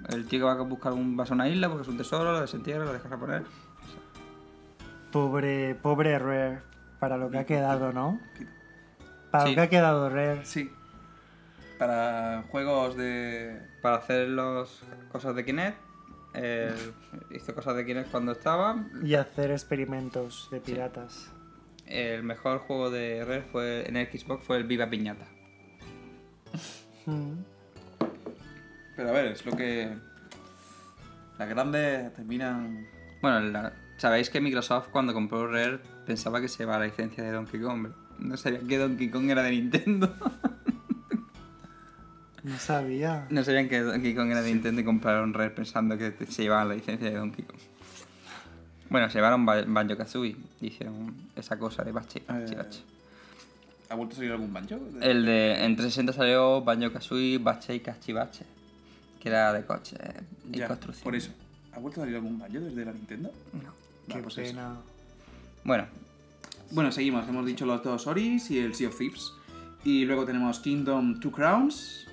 El 0.08 0.26
tío 0.26 0.40
que 0.40 0.44
va 0.44 0.52
a 0.52 0.62
buscar 0.62 0.92
un 0.92 1.16
vaso 1.16 1.32
a 1.32 1.36
una 1.36 1.48
isla 1.48 1.68
porque 1.68 1.82
es 1.82 1.88
un 1.88 1.96
tesoro, 1.96 2.32
lo 2.32 2.40
desentierra, 2.40 2.84
lo 2.84 2.92
dejas 2.92 3.10
a 3.12 3.16
poner. 3.18 3.42
Pobre, 5.12 5.74
pobre 5.76 6.18
Rare, 6.18 6.60
para 6.98 7.16
lo 7.16 7.30
que 7.30 7.38
ha 7.38 7.46
quedado, 7.46 7.92
¿no? 7.92 8.20
Para 9.30 9.44
Sí. 9.44 9.50
lo 9.50 9.54
que 9.56 9.60
ha 9.62 9.68
quedado 9.68 10.08
Rare. 10.10 10.44
Sí. 10.44 10.70
Para 11.78 12.44
juegos 12.50 12.96
de. 12.96 13.60
Para 13.82 13.96
hacer 13.96 14.28
las 14.28 14.80
cosas 15.12 15.34
de 15.36 15.44
Kinect, 15.44 15.78
eh, 16.34 16.74
hizo 17.30 17.54
cosas 17.54 17.76
de 17.76 17.84
Kinect 17.86 18.10
cuando 18.10 18.32
estaba. 18.32 18.76
Y 19.02 19.14
hacer 19.14 19.50
experimentos 19.50 20.48
de 20.50 20.60
piratas. 20.60 21.30
El 21.86 22.22
mejor 22.24 22.58
juego 22.58 22.90
de 22.90 23.24
Rare 23.24 23.42
fue, 23.52 23.88
en 23.88 23.96
el 23.96 24.06
Xbox 24.08 24.44
fue 24.44 24.56
el 24.56 24.64
Viva 24.64 24.88
Piñata. 24.90 25.26
Mm. 27.06 27.32
Pero 28.96 29.08
a 29.08 29.12
ver, 29.12 29.26
es 29.26 29.44
lo 29.46 29.52
que. 29.56 29.94
Las 31.38 31.48
grandes 31.48 32.12
terminan. 32.14 32.86
Bueno, 33.22 33.40
la- 33.40 33.72
sabéis 33.98 34.30
que 34.30 34.40
Microsoft 34.40 34.88
cuando 34.88 35.12
compró 35.14 35.46
Rare 35.46 35.78
pensaba 36.06 36.40
que 36.40 36.48
se 36.48 36.62
iba 36.64 36.74
a 36.76 36.78
la 36.78 36.86
licencia 36.86 37.22
de 37.22 37.30
Donkey 37.30 37.60
Kong. 37.60 37.88
No 38.18 38.36
sabía 38.36 38.60
que 38.60 38.78
Donkey 38.78 39.10
Kong 39.10 39.30
era 39.30 39.42
de 39.42 39.50
Nintendo. 39.50 40.14
No 42.42 42.56
sabía. 42.58 43.26
No 43.28 43.42
sabían 43.42 43.68
que 43.68 43.80
Donkey 43.80 44.14
Kong 44.14 44.30
era 44.30 44.40
de 44.40 44.52
Nintendo 44.52 44.80
y 44.80 44.84
compraron 44.84 45.34
Rare 45.34 45.50
pensando 45.50 45.98
que 45.98 46.14
se 46.28 46.42
llevaban 46.44 46.68
la 46.68 46.74
licencia 46.76 47.10
de 47.10 47.16
Donkey 47.16 47.44
Kong. 47.44 47.58
Bueno, 48.88 49.08
se 49.10 49.18
llevaron 49.18 49.44
Ba- 49.44 49.64
Banjo 49.66 49.96
Kazooie 49.96 50.36
hicieron 50.60 51.14
esa 51.34 51.58
cosa 51.58 51.82
de 51.82 51.92
bache, 51.92 52.22
bache, 52.28 52.52
Eh, 52.52 52.56
bache. 52.56 52.80
¿Ha 53.88 53.94
vuelto 53.94 54.14
a 54.14 54.16
salir 54.16 54.32
algún 54.32 54.52
banjo? 54.52 54.76
El 55.00 55.24
de 55.26 55.52
en 55.64 55.76
360 55.76 56.12
salió 56.12 56.60
Banjo 56.62 56.92
Kazooie, 56.92 57.38
Bache 57.38 57.74
y 57.74 57.80
Cachivache, 57.80 58.44
que 59.20 59.28
era 59.28 59.52
de 59.52 59.64
coche 59.64 59.96
y 60.52 60.58
Ya, 60.58 60.68
construcción. 60.68 61.04
por 61.04 61.14
eso. 61.14 61.30
¿Ha 61.72 61.78
vuelto 61.78 62.00
a 62.00 62.02
salir 62.04 62.16
algún 62.16 62.38
banjo 62.38 62.58
desde 62.60 62.84
la 62.84 62.92
Nintendo? 62.92 63.30
No. 63.52 63.72
Qué 64.14 64.22
pues 64.22 64.38
eso. 64.38 64.50
pena. 64.54 64.76
Bueno, 65.64 65.86
Bueno, 66.72 66.90
seguimos. 66.90 67.28
Hemos 67.28 67.46
dicho 67.46 67.64
los 67.64 67.82
dos 67.84 68.06
Oris 68.08 68.50
y 68.50 68.58
el 68.58 68.74
Sea 68.74 68.88
of 68.88 68.98
Thieves. 68.98 69.32
Y 69.84 70.04
luego 70.04 70.24
tenemos 70.24 70.58
Kingdom 70.58 71.20
Two 71.20 71.30
Crowns, 71.30 72.06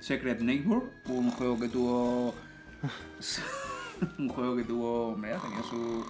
Secret 0.00 0.40
Neighbor, 0.40 0.90
un 1.06 1.30
juego 1.30 1.58
que 1.60 1.68
tuvo. 1.68 2.34
un 4.18 4.28
juego 4.28 4.56
que 4.56 4.64
tuvo. 4.64 5.16
Mira, 5.16 5.38
tenía 5.38 5.62
su. 5.62 6.04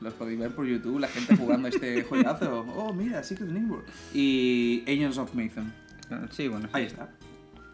Los 0.00 0.12
podéis 0.14 0.38
ver 0.40 0.52
por 0.54 0.66
YouTube, 0.66 0.98
la 0.98 1.06
gente 1.08 1.36
jugando 1.36 1.68
este 1.68 2.02
juegazo. 2.08 2.64
Oh, 2.76 2.92
mira, 2.92 3.22
Secret 3.22 3.48
Neighbor. 3.50 3.84
Y 4.12 4.82
Angels 4.88 5.18
of 5.18 5.34
Nathan. 5.34 5.72
sí, 6.30 6.48
bueno. 6.48 6.68
Ahí 6.72 6.84
está. 6.84 7.08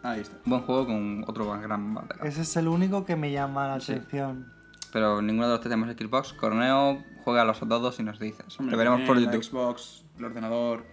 Ahí 0.03 0.21
está. 0.21 0.37
Buen 0.45 0.61
juego 0.61 0.85
con 0.85 1.23
otro 1.27 1.49
gran 1.59 1.93
batalla. 1.93 2.23
Ese 2.23 2.41
es 2.41 2.55
el 2.57 2.67
único 2.67 3.03
que 3.05 3.15
me 3.15 3.31
llama 3.31 3.67
la 3.67 3.79
Sí. 3.79 3.93
atención. 3.93 4.51
Pero 4.93 5.21
ninguno 5.21 5.47
de 5.47 5.53
los 5.53 5.59
que 5.61 5.69
tenemos 5.69 5.93
Xbox. 5.95 6.33
Corneo 6.33 7.03
juega 7.23 7.41
a 7.41 7.45
los 7.45 7.59
dos 7.67 7.99
y 7.99 8.03
nos 8.03 8.19
dices. 8.19 8.45
Hombre, 8.59 8.71
Lo 8.73 8.77
veremos 8.77 9.01
por 9.01 9.17
tiene 9.17 9.31
la 9.31 9.33
YouTube. 9.37 9.49
Xbox, 9.49 10.03
el 10.17 10.25
ordenador. 10.25 10.85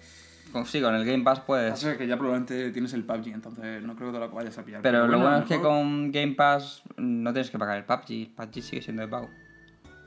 Con, 0.52 0.64
sí, 0.66 0.80
con 0.80 0.94
el 0.94 1.04
Game 1.04 1.22
Pass 1.24 1.40
puedes. 1.40 1.70
Pasa 1.72 1.96
que 1.96 2.06
ya 2.06 2.16
probablemente 2.16 2.70
tienes 2.70 2.92
el 2.94 3.04
PUBG, 3.04 3.28
entonces 3.28 3.82
no 3.82 3.94
creo 3.96 4.09
que 4.12 4.18
te 4.18 4.24
lo 4.24 4.30
vayas 4.30 4.56
a 4.59 4.62
pillar. 4.64 4.82
Pero 4.82 5.06
lo 5.06 5.18
bueno 5.18 5.38
es 5.38 5.44
que 5.44 5.61
con 5.61 6.11
Game 6.12 6.32
Pass 6.35 6.82
no 6.96 7.32
tienes 7.32 7.50
que 7.50 7.59
pagar 7.59 7.76
el 7.78 7.85
PUBG. 7.85 8.11
El 8.11 8.28
PUBG 8.35 8.62
sigue 8.62 8.82
siendo 8.82 9.02
de 9.02 9.09
pago. 9.09 9.28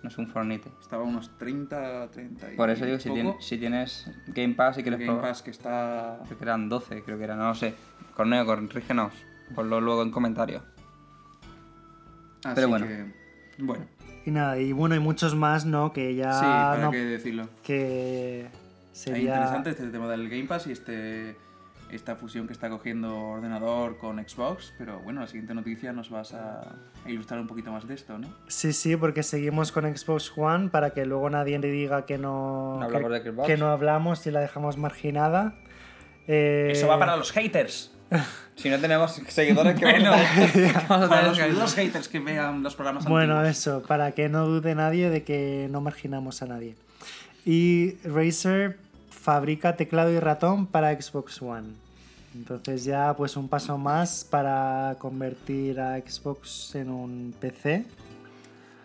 No 0.02 0.08
es 0.10 0.18
un 0.18 0.28
Fornite. 0.28 0.70
Estaba 0.82 1.04
unos 1.04 1.38
30, 1.38 2.10
30 2.12 2.54
y 2.54 2.56
Por 2.56 2.70
eso 2.70 2.86
digo, 2.86 3.00
si, 3.00 3.10
poco. 3.10 3.20
tien- 3.22 3.42
si 3.42 3.58
tienes 3.58 4.10
Game 4.28 4.54
Pass 4.54 4.78
y 4.78 4.82
quieres 4.82 5.00
Game 5.00 5.12
probar. 5.12 5.30
Pass 5.32 5.42
que 5.42 5.52
está... 5.52 6.20
Creo 6.26 6.38
que 6.38 6.44
eran 6.46 6.70
12, 6.70 7.04
creo 7.04 7.18
que 7.18 7.24
eran, 7.26 7.38
no 7.40 7.50
lo 7.50 7.56
sé. 7.56 7.74
Corneo, 8.16 8.46
corrígenos. 8.46 9.12
Ponlo 9.54 9.82
luego 9.82 10.02
en 10.04 10.12
comentarios. 10.12 10.64
Así 12.46 12.56
Pero 12.56 12.70
bueno. 12.70 12.88
que, 12.88 13.06
bueno, 13.58 13.86
Y 14.26 14.32
nada, 14.32 14.58
y 14.58 14.72
bueno, 14.72 14.94
hay 14.96 15.02
muchos 15.02 15.36
más, 15.36 15.66
¿no? 15.66 15.92
Que 15.92 16.16
ya 16.16 16.34
sí, 16.34 16.46
para 16.46 16.82
no- 16.82 16.92
qué 16.92 16.98
decirlo. 17.04 17.50
que 17.64 18.48
Es 19.08 19.18
interesante 19.18 19.70
este 19.70 19.88
tema 19.88 20.10
del 20.10 20.30
Game 20.30 20.46
Pass 20.46 20.68
y 20.68 20.72
este 20.72 21.36
esta 21.92 22.16
fusión 22.16 22.46
que 22.46 22.54
está 22.54 22.70
cogiendo 22.70 23.18
ordenador 23.18 23.98
con 23.98 24.18
Xbox, 24.18 24.74
pero 24.78 25.00
bueno, 25.00 25.22
la 25.22 25.28
siguiente 25.28 25.54
noticia 25.56 25.92
nos 25.92 26.10
vas 26.10 26.34
a, 26.34 26.76
ilustrar 27.08 27.40
un 27.40 27.48
poquito 27.48 27.72
más 27.72 27.88
de 27.88 27.96
esto, 27.96 28.18
¿no? 28.20 28.28
Sí, 28.48 28.74
sí, 28.74 28.96
porque 28.96 29.24
seguimos 29.24 29.72
con 29.72 29.86
Xbox 29.98 30.32
One 30.36 30.70
para 30.70 30.92
que 30.92 31.06
luego 31.06 31.30
nadie 31.30 31.58
le 31.58 31.72
diga 31.72 32.06
que 32.06 32.18
no, 32.18 32.78
No 32.80 32.86
hablamos 32.86 33.12
que, 33.12 33.20
de 33.20 33.32
Xbox. 33.32 33.48
que 33.48 33.58
no 33.58 33.70
hablamos 33.70 34.28
y 34.28 34.32
la 34.32 34.40
dejamos 34.40 34.78
marginada. 34.78 35.56
Eh, 36.28 36.74
los 37.18 37.32
haters. 37.32 37.92
Si 38.56 38.70
no 38.70 38.78
tenemos 38.78 39.14
seguidores, 39.30 39.80
que 39.80 39.86
Bueno, 39.86 40.12
vamos 40.12 40.50
a 40.50 40.52
tener? 40.52 40.74
Vamos 40.90 41.06
a 41.06 41.10
Para 41.10 41.48
los 41.48 41.76
haters 41.76 42.10
que 42.10 42.20
vean 42.20 42.62
los 42.62 42.76
programas 42.76 43.06
Bueno, 43.06 43.38
antiguos. 43.38 43.58
eso, 43.58 43.84
para 43.88 44.12
que 44.12 44.28
no 44.28 44.46
dude 44.48 44.76
nadie 44.76 45.10
de 45.10 45.24
que 45.24 45.70
no 45.72 45.80
marginamos 45.80 46.42
a 46.42 46.48
nadie. 46.48 46.76
Y 47.46 47.96
Razer 48.04 48.78
fabrica 49.30 49.76
teclado 49.76 50.12
y 50.12 50.20
ratón 50.20 50.66
para 50.66 51.00
Xbox 51.00 51.40
One. 51.40 51.68
Entonces 52.34 52.84
ya 52.84 53.14
pues 53.16 53.38
un 53.38 53.48
paso 53.48 53.78
más 53.78 54.24
para 54.24 54.96
convertir 54.98 55.80
a 55.80 56.00
Xbox 56.00 56.74
en 56.74 56.90
un 56.90 57.36
PC. 57.40 57.86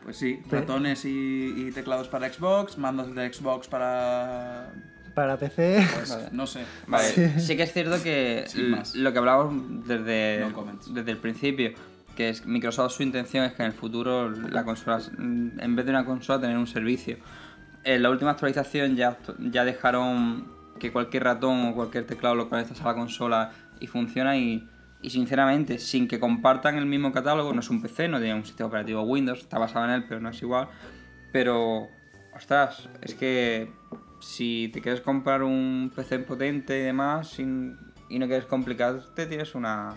Pues 0.03 0.19
sí, 0.19 0.43
ratones 0.51 1.07
y, 1.07 1.55
y 1.57 1.73
teclados 1.73 2.09
para 2.09 2.31
Xbox, 2.31 2.77
mandos 2.77 3.15
de 3.15 3.33
Xbox 3.33 3.69
para... 3.69 4.71
Para 5.15 5.39
PC. 5.39 5.83
Pues 5.95 6.11
Vale. 6.11 6.29
no 6.33 6.47
sé. 6.47 6.61
Vale, 6.89 7.41
sí. 7.41 7.57
que 7.57 7.63
es 7.63 7.73
cierto 7.73 8.03
que 8.03 8.45
lo 8.97 9.13
que 9.15 9.19
hablábamos 9.19 9.89
desde, 9.89 10.41
No 10.41 10.79
desde 10.91 11.11
el 11.11 11.19
principio, 11.19 11.71
que 12.15 12.29
es 12.29 12.45
Microsoft 12.45 12.93
su 12.93 13.03
intención 13.03 13.47
es 13.47 13.55
que 13.55 13.63
en 13.63 13.69
el 13.69 13.75
futuro 13.75 14.29
la 14.29 14.63
consola, 14.63 15.01
en 15.17 15.75
vez 15.75 15.87
de 15.87 15.91
una 15.91 16.05
consola, 16.05 16.39
tener 16.39 16.59
un 16.59 16.67
servicio. 16.67 17.17
En 17.85 18.03
la 18.03 18.11
última 18.11 18.31
actualización 18.31 18.97
ya, 18.97 19.18
ya 19.38 19.64
dejaron 19.64 20.47
que 20.79 20.90
cualquier 20.90 21.25
ratón 21.25 21.68
o 21.68 21.75
cualquier 21.75 22.07
teclado 22.07 22.35
lo 22.35 22.49
conectas 22.49 22.81
a 22.81 22.85
la 22.85 22.94
consola 22.94 23.53
y 23.79 23.87
funciona 23.87 24.37
y, 24.37 24.66
sinceramente, 25.07 25.79
sin 25.79 26.09
que 26.09 26.18
compartan 26.18 26.77
el 26.77 26.87
mismo 26.87 27.12
catálogo, 27.12 27.53
no 27.53 27.61
es 27.61 27.70
un 27.70 27.83
PC, 27.83 28.09
no 28.09 28.18
tiene 28.18 28.35
un 28.35 28.44
sistema 28.44 28.68
operativo 28.68 29.03
Windows, 29.03 29.40
está 29.40 29.59
basado 29.59 29.85
en 29.85 29.90
él, 29.92 30.05
pero 30.09 30.20
no 30.20 30.31
es 30.31 30.42
igual. 30.42 30.68
Pero, 31.31 31.88
ostras, 32.35 32.88
es 33.03 33.14
que 33.14 33.70
si 34.20 34.70
te 34.73 34.81
quieres 34.81 35.03
comprar 35.03 35.42
un 35.42 35.92
PC 35.94 36.20
potente 36.20 36.79
y 36.79 36.83
demás 36.83 37.38
y 37.38 37.44
no 37.44 38.27
quieres 38.27 38.47
complicarte, 38.47 39.27
tienes 39.27 39.55
una 39.55 39.94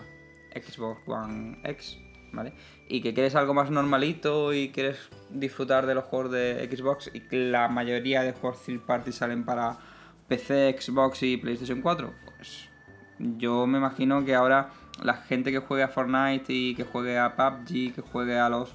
Xbox 0.54 1.00
One 1.06 1.60
X, 1.64 1.98
¿vale? 2.32 2.52
Y 2.88 3.00
que 3.00 3.14
quieres 3.14 3.34
algo 3.34 3.54
más 3.54 3.70
normalito 3.70 4.52
y 4.52 4.70
quieres 4.70 4.98
disfrutar 5.30 5.86
de 5.86 5.94
los 5.94 6.04
juegos 6.04 6.30
de 6.32 6.68
Xbox 6.74 7.10
y 7.12 7.20
que 7.20 7.50
la 7.50 7.68
mayoría 7.68 8.22
de 8.22 8.32
juegos 8.32 8.62
third 8.64 8.80
party 8.80 9.12
salen 9.12 9.44
para 9.44 9.78
PC, 10.28 10.76
Xbox 10.78 11.22
y 11.22 11.36
PlayStation 11.36 11.80
4, 11.80 12.12
pues 12.36 12.68
yo 13.18 13.66
me 13.66 13.78
imagino 13.78 14.24
que 14.24 14.34
ahora 14.34 14.70
la 15.02 15.14
gente 15.14 15.50
que 15.52 15.58
juegue 15.58 15.82
a 15.84 15.88
Fortnite 15.88 16.52
y 16.52 16.74
que 16.74 16.84
juegue 16.84 17.18
a 17.18 17.34
PUBG, 17.36 17.94
que 17.94 18.00
juegue 18.02 18.38
a 18.38 18.48
los 18.48 18.74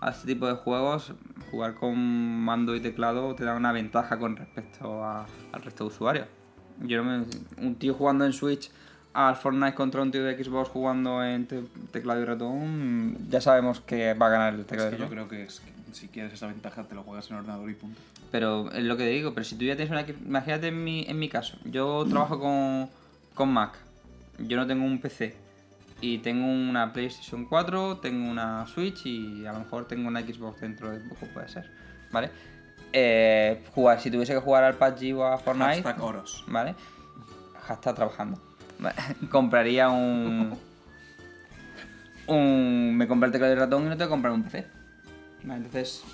a 0.00 0.10
este 0.10 0.26
tipo 0.26 0.46
de 0.46 0.54
juegos, 0.54 1.14
jugar 1.50 1.74
con 1.76 1.96
mando 1.98 2.76
y 2.76 2.80
teclado 2.80 3.34
te 3.34 3.44
da 3.44 3.54
una 3.56 3.72
ventaja 3.72 4.18
con 4.18 4.36
respecto 4.36 5.02
a- 5.02 5.24
al 5.52 5.62
resto 5.62 5.84
de 5.84 5.88
usuarios. 5.88 6.26
Yo 6.80 7.02
no 7.02 7.04
me- 7.04 7.26
un 7.66 7.76
tío 7.76 7.94
jugando 7.94 8.26
en 8.26 8.34
Switch 8.34 8.70
al 9.14 9.36
Fortnite 9.36 9.74
contra 9.74 10.02
un 10.02 10.10
tío 10.10 10.22
de 10.24 10.42
Xbox 10.42 10.68
jugando 10.70 11.22
en 11.24 11.46
te- 11.46 11.62
teclado 11.92 12.20
y 12.20 12.24
ratón, 12.24 13.16
ya 13.30 13.40
sabemos 13.40 13.80
que 13.80 14.12
va 14.14 14.26
a 14.26 14.30
ganar 14.30 14.54
el 14.54 14.60
Es 14.60 14.66
teclado 14.66 14.90
que 14.90 14.96
y 14.96 14.98
yo 14.98 15.08
creo 15.08 15.28
que 15.28 15.44
es 15.44 15.60
que 15.60 15.72
si 15.92 16.08
quieres 16.08 16.32
esa 16.32 16.48
ventaja 16.48 16.82
te 16.84 16.94
lo 16.94 17.02
juegas 17.04 17.30
en 17.30 17.36
ordenador 17.36 17.70
y 17.70 17.74
punto. 17.74 18.00
Pero 18.32 18.70
es 18.72 18.82
lo 18.82 18.96
que 18.96 19.06
digo, 19.06 19.32
pero 19.32 19.44
si 19.44 19.54
tú 19.56 19.64
ya 19.64 19.76
tienes 19.76 19.92
una... 19.92 20.02
Imagínate 20.26 20.66
en 20.68 20.82
mi, 20.82 21.04
en 21.08 21.18
mi 21.18 21.28
caso, 21.28 21.56
yo 21.64 22.04
trabajo 22.10 22.40
con, 22.40 22.90
con 23.34 23.52
Mac, 23.52 23.78
yo 24.38 24.56
no 24.56 24.66
tengo 24.66 24.84
un 24.84 25.00
PC 25.00 25.36
y 26.00 26.18
tengo 26.18 26.44
una 26.46 26.92
PlayStation 26.92 27.44
4, 27.44 27.98
tengo 27.98 28.28
una 28.28 28.66
Switch 28.66 29.06
y 29.06 29.46
a 29.46 29.52
lo 29.52 29.60
mejor 29.60 29.86
tengo 29.86 30.08
una 30.08 30.20
Xbox 30.22 30.60
dentro 30.60 30.90
de 30.90 30.98
poco, 31.08 31.26
puede 31.32 31.48
ser, 31.48 31.70
¿vale? 32.10 32.30
Eh, 32.92 33.62
jugar, 33.72 34.00
si 34.00 34.10
tuviese 34.10 34.34
que 34.34 34.40
jugar 34.40 34.64
al 34.64 34.74
PUBG 34.74 35.14
o 35.16 35.24
a 35.24 35.38
Fortnite, 35.38 35.82
Hashtag 35.82 36.02
oros. 36.02 36.44
¿vale? 36.48 36.74
Hashtag 37.62 37.94
trabajando. 37.94 38.40
Compraría 39.30 39.90
un... 39.90 40.56
un... 42.26 42.96
Me 42.96 43.06
compré 43.08 43.26
el 43.26 43.32
teclado 43.32 43.52
y 43.52 43.56
ratón 43.56 43.86
y 43.86 43.88
no 43.88 43.96
que 43.96 44.08
comprar 44.08 44.32
un 44.32 44.42
PC. 44.42 44.66
Vale, 45.42 45.56
entonces, 45.56 46.04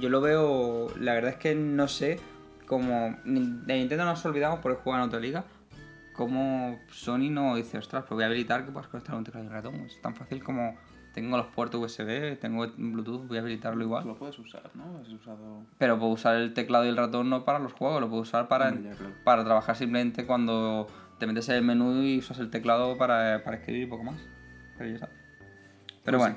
yo 0.00 0.08
lo 0.08 0.20
veo... 0.20 0.88
La 0.98 1.14
verdad 1.14 1.32
es 1.32 1.36
que 1.36 1.54
no 1.54 1.88
sé 1.88 2.20
cómo... 2.66 3.16
De 3.24 3.74
Nintendo 3.74 4.04
nos 4.04 4.24
olvidamos 4.24 4.60
porque 4.60 4.80
juega 4.82 4.98
en 5.00 5.04
otra 5.04 5.20
liga. 5.20 5.44
Como 6.14 6.78
Sony 6.90 7.30
no 7.30 7.56
dice, 7.56 7.78
ostras, 7.78 8.04
pues 8.08 8.16
voy 8.16 8.24
a 8.24 8.26
habilitar 8.26 8.64
que 8.64 8.72
puedas 8.72 8.88
conectar 8.88 9.14
un 9.14 9.24
teclado 9.24 9.46
y 9.46 9.48
ratón. 9.48 9.74
Es 9.86 10.00
tan 10.00 10.14
fácil 10.14 10.42
como... 10.42 10.76
Tengo 11.16 11.38
los 11.38 11.46
puertos 11.46 11.80
USB, 11.80 12.38
tengo 12.38 12.66
Bluetooth, 12.76 13.26
voy 13.26 13.38
a 13.38 13.40
habilitarlo 13.40 13.82
igual. 13.82 14.06
Lo 14.06 14.16
puedes 14.16 14.38
usar, 14.38 14.70
¿no? 14.74 14.98
Has 15.00 15.08
usado... 15.08 15.62
Pero 15.78 15.98
puedo 15.98 16.12
usar 16.12 16.36
el 16.36 16.52
teclado 16.52 16.84
y 16.84 16.88
el 16.88 16.96
ratón 16.98 17.30
no 17.30 17.42
para 17.42 17.58
los 17.58 17.72
juegos, 17.72 18.02
lo 18.02 18.10
puedo 18.10 18.20
usar 18.20 18.48
para, 18.48 18.68
Hombre, 18.68 18.90
ya, 18.90 18.96
claro. 18.96 19.14
para 19.24 19.42
trabajar 19.42 19.76
simplemente 19.76 20.26
cuando 20.26 20.88
te 21.18 21.26
metes 21.26 21.48
en 21.48 21.56
el 21.56 21.62
menú 21.62 22.02
y 22.02 22.18
usas 22.18 22.38
el 22.38 22.50
teclado 22.50 22.96
para, 22.96 23.42
para 23.44 23.56
escribir 23.56 23.84
y 23.84 23.86
poco 23.86 24.04
más. 24.04 24.16
Pero 24.76 24.90
ya 24.90 24.94
está. 24.96 25.08
Pero 26.04 26.18
Pues 26.18 26.32
bueno, 26.32 26.36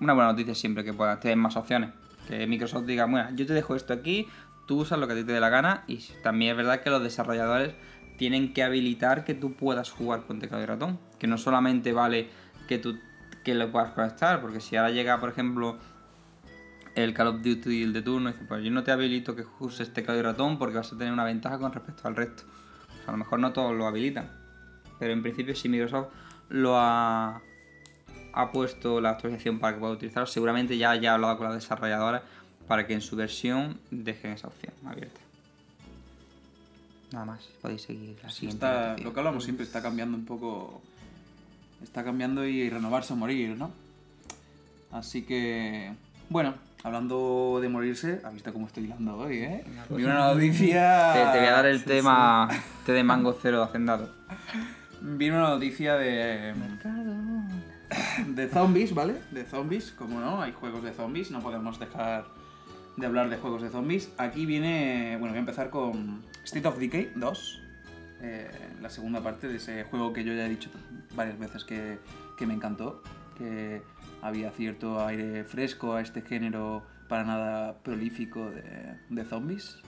una 0.00 0.12
buena 0.14 0.30
noticia 0.32 0.54
siempre 0.54 0.84
que 0.84 0.92
puedas 0.92 1.20
tener 1.20 1.36
más 1.36 1.56
opciones. 1.56 1.90
Que 2.26 2.46
Microsoft 2.46 2.84
diga, 2.86 3.06
bueno, 3.06 3.30
yo 3.34 3.46
te 3.46 3.54
dejo 3.54 3.74
esto 3.74 3.92
aquí, 3.92 4.26
tú 4.66 4.80
usas 4.80 4.98
lo 4.98 5.06
que 5.06 5.14
a 5.14 5.16
ti 5.16 5.24
te 5.24 5.32
dé 5.32 5.40
la 5.40 5.48
gana. 5.48 5.84
Y 5.86 5.98
también 6.22 6.52
es 6.52 6.56
verdad 6.56 6.80
que 6.80 6.90
los 6.90 7.02
desarrolladores 7.02 7.74
tienen 8.16 8.52
que 8.52 8.62
habilitar 8.62 9.24
que 9.24 9.34
tú 9.34 9.54
puedas 9.54 9.90
jugar 9.90 10.22
con 10.26 10.40
teclado 10.40 10.62
y 10.62 10.66
ratón. 10.66 10.98
Que 11.18 11.26
no 11.26 11.38
solamente 11.38 11.92
vale 11.92 12.28
que 12.66 12.78
tú 12.78 12.98
que 13.44 13.54
lo 13.54 13.70
puedas 13.72 13.92
conectar, 13.92 14.40
porque 14.42 14.60
si 14.60 14.76
ahora 14.76 14.90
llega, 14.90 15.18
por 15.20 15.30
ejemplo, 15.30 15.78
el 16.94 17.14
Call 17.14 17.28
of 17.28 17.42
Duty 17.42 17.82
el 17.82 17.92
de 17.92 18.02
turno, 18.02 18.28
y 18.28 18.32
dice, 18.32 18.44
pues 18.46 18.62
yo 18.62 18.70
no 18.70 18.82
te 18.82 18.90
habilito 18.90 19.34
que 19.34 19.44
uses 19.60 19.92
teclado 19.92 20.18
y 20.18 20.22
ratón 20.22 20.58
porque 20.58 20.76
vas 20.76 20.92
a 20.92 20.98
tener 20.98 21.12
una 21.12 21.24
ventaja 21.24 21.58
con 21.58 21.72
respecto 21.72 22.06
al 22.06 22.16
resto. 22.16 22.42
A 23.08 23.12
lo 23.12 23.16
mejor 23.18 23.40
no 23.40 23.52
todos 23.52 23.74
lo 23.74 23.86
habilitan. 23.86 24.30
Pero 24.98 25.12
en 25.12 25.22
principio 25.22 25.54
si 25.56 25.68
Microsoft 25.68 26.08
lo 26.50 26.76
ha, 26.78 27.40
ha 28.32 28.52
puesto 28.52 29.00
la 29.00 29.10
actualización 29.10 29.58
para 29.58 29.74
que 29.74 29.80
pueda 29.80 29.92
utilizarlo, 29.92 30.26
seguramente 30.26 30.76
ya 30.76 30.90
haya 30.90 31.14
hablado 31.14 31.36
con 31.38 31.46
las 31.46 31.54
desarrolladoras 31.54 32.22
para 32.66 32.86
que 32.86 32.94
en 32.94 33.00
su 33.00 33.16
versión 33.16 33.78
dejen 33.90 34.32
esa 34.32 34.48
opción 34.48 34.72
abierta. 34.86 35.20
Nada 37.12 37.24
más, 37.24 37.48
podéis 37.62 37.82
seguir 37.82 38.16
la 38.22 38.28
Sí, 38.28 38.40
siguiente 38.40 38.66
está, 38.66 38.88
noticia. 38.90 39.04
lo 39.08 39.14
que 39.14 39.20
hablamos 39.20 39.44
siempre 39.44 39.64
está 39.64 39.80
cambiando 39.82 40.16
un 40.16 40.26
poco. 40.26 40.82
Está 41.82 42.04
cambiando 42.04 42.44
y 42.44 42.68
renovarse 42.68 43.12
o 43.14 43.16
morir, 43.16 43.56
¿no? 43.56 43.70
Así 44.92 45.22
que. 45.22 45.92
Bueno, 46.28 46.54
hablando 46.82 47.58
de 47.60 47.68
morirse, 47.68 48.20
has 48.24 48.32
visto 48.32 48.52
cómo 48.52 48.66
estoy 48.66 48.84
hilando 48.84 49.16
hoy, 49.16 49.38
¿eh? 49.38 49.64
Vi 49.90 50.04
una 50.04 50.32
noticia. 50.32 51.12
Te, 51.12 51.18
te 51.32 51.38
voy 51.38 51.48
a 51.48 51.52
dar 51.52 51.66
el 51.66 51.78
Sí, 51.80 51.84
tema 51.86 52.48
té 52.86 52.92
de 52.92 53.02
mango 53.04 53.36
cero 53.40 53.62
hacendado. 53.62 54.06
sí. 54.52 54.58
Vi 55.00 55.30
una 55.30 55.50
noticia 55.50 55.94
de. 55.94 56.54
De 58.26 58.48
zombies, 58.48 58.94
¿vale? 58.94 59.14
De 59.30 59.44
zombies, 59.44 59.92
como 59.92 60.20
no, 60.20 60.42
hay 60.42 60.52
juegos 60.52 60.82
de 60.82 60.92
zombies, 60.92 61.30
no 61.30 61.40
podemos 61.40 61.78
dejar 61.78 62.26
de 62.96 63.06
hablar 63.06 63.30
de 63.30 63.36
juegos 63.38 63.62
de 63.62 63.70
zombies. 63.70 64.10
Aquí 64.18 64.44
viene. 64.44 65.12
Bueno, 65.18 65.28
voy 65.28 65.36
a 65.36 65.40
empezar 65.40 65.70
con 65.70 66.22
State 66.44 66.66
of 66.68 66.78
Decay 66.78 67.12
2. 67.14 67.62
eh, 68.22 68.50
la 68.82 68.90
segunda 68.90 69.20
parte 69.22 69.46
de 69.48 69.56
ese 69.56 69.84
juego 69.84 70.12
que 70.12 70.24
yo 70.24 70.32
ya 70.34 70.46
he 70.46 70.48
dicho 70.48 70.68
varias 71.14 71.38
veces 71.38 71.64
que, 71.64 71.98
que 72.36 72.46
me 72.46 72.54
encantó. 72.54 73.02
Que 73.38 73.82
había 74.22 74.50
cierto 74.50 75.04
aire 75.06 75.44
fresco 75.44 75.94
a 75.94 76.00
este 76.00 76.22
género 76.22 76.82
para 77.08 77.24
nada 77.24 77.78
prolífico 77.82 78.50
de, 78.50 78.96
de 79.08 79.24
zombies. 79.24 79.78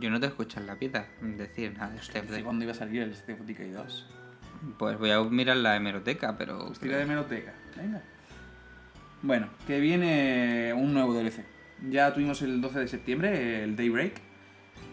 Yo 0.00 0.10
no 0.10 0.18
te 0.18 0.26
escucho 0.26 0.58
en 0.60 0.66
la 0.66 0.76
piedra 0.76 1.06
decir 1.20 1.72
nada 1.76 1.94
de. 1.94 2.40
¿Y 2.40 2.42
cuándo 2.42 2.64
iba 2.64 2.72
a 2.72 2.76
salir 2.76 3.02
el 3.02 3.10
of 3.12 3.40
Decay 3.46 3.70
2? 3.70 4.06
Pues 4.78 4.98
voy 4.98 5.10
a 5.10 5.20
mirar 5.22 5.56
la 5.58 5.76
hemeroteca, 5.76 6.36
pero. 6.36 6.66
Pues 6.66 6.78
tira 6.80 6.96
de 6.96 7.06
meroteca. 7.06 7.52
Venga. 7.76 8.02
Bueno, 9.22 9.48
que 9.66 9.78
viene 9.80 10.72
un 10.74 10.92
nuevo 10.92 11.14
DLC. 11.14 11.44
Ya 11.90 12.12
tuvimos 12.12 12.42
el 12.42 12.60
12 12.60 12.80
de 12.80 12.88
septiembre 12.88 13.62
el 13.64 13.76
Daybreak, 13.76 14.20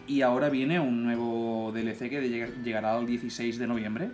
Y 0.06 0.22
ahora 0.22 0.48
viene 0.50 0.78
un 0.80 1.04
nuevo 1.04 1.72
DLC 1.72 2.08
que 2.10 2.22
lleg- 2.22 2.62
llegará 2.62 2.96
el 2.98 3.06
16 3.06 3.58
de 3.58 3.66
noviembre 3.66 4.10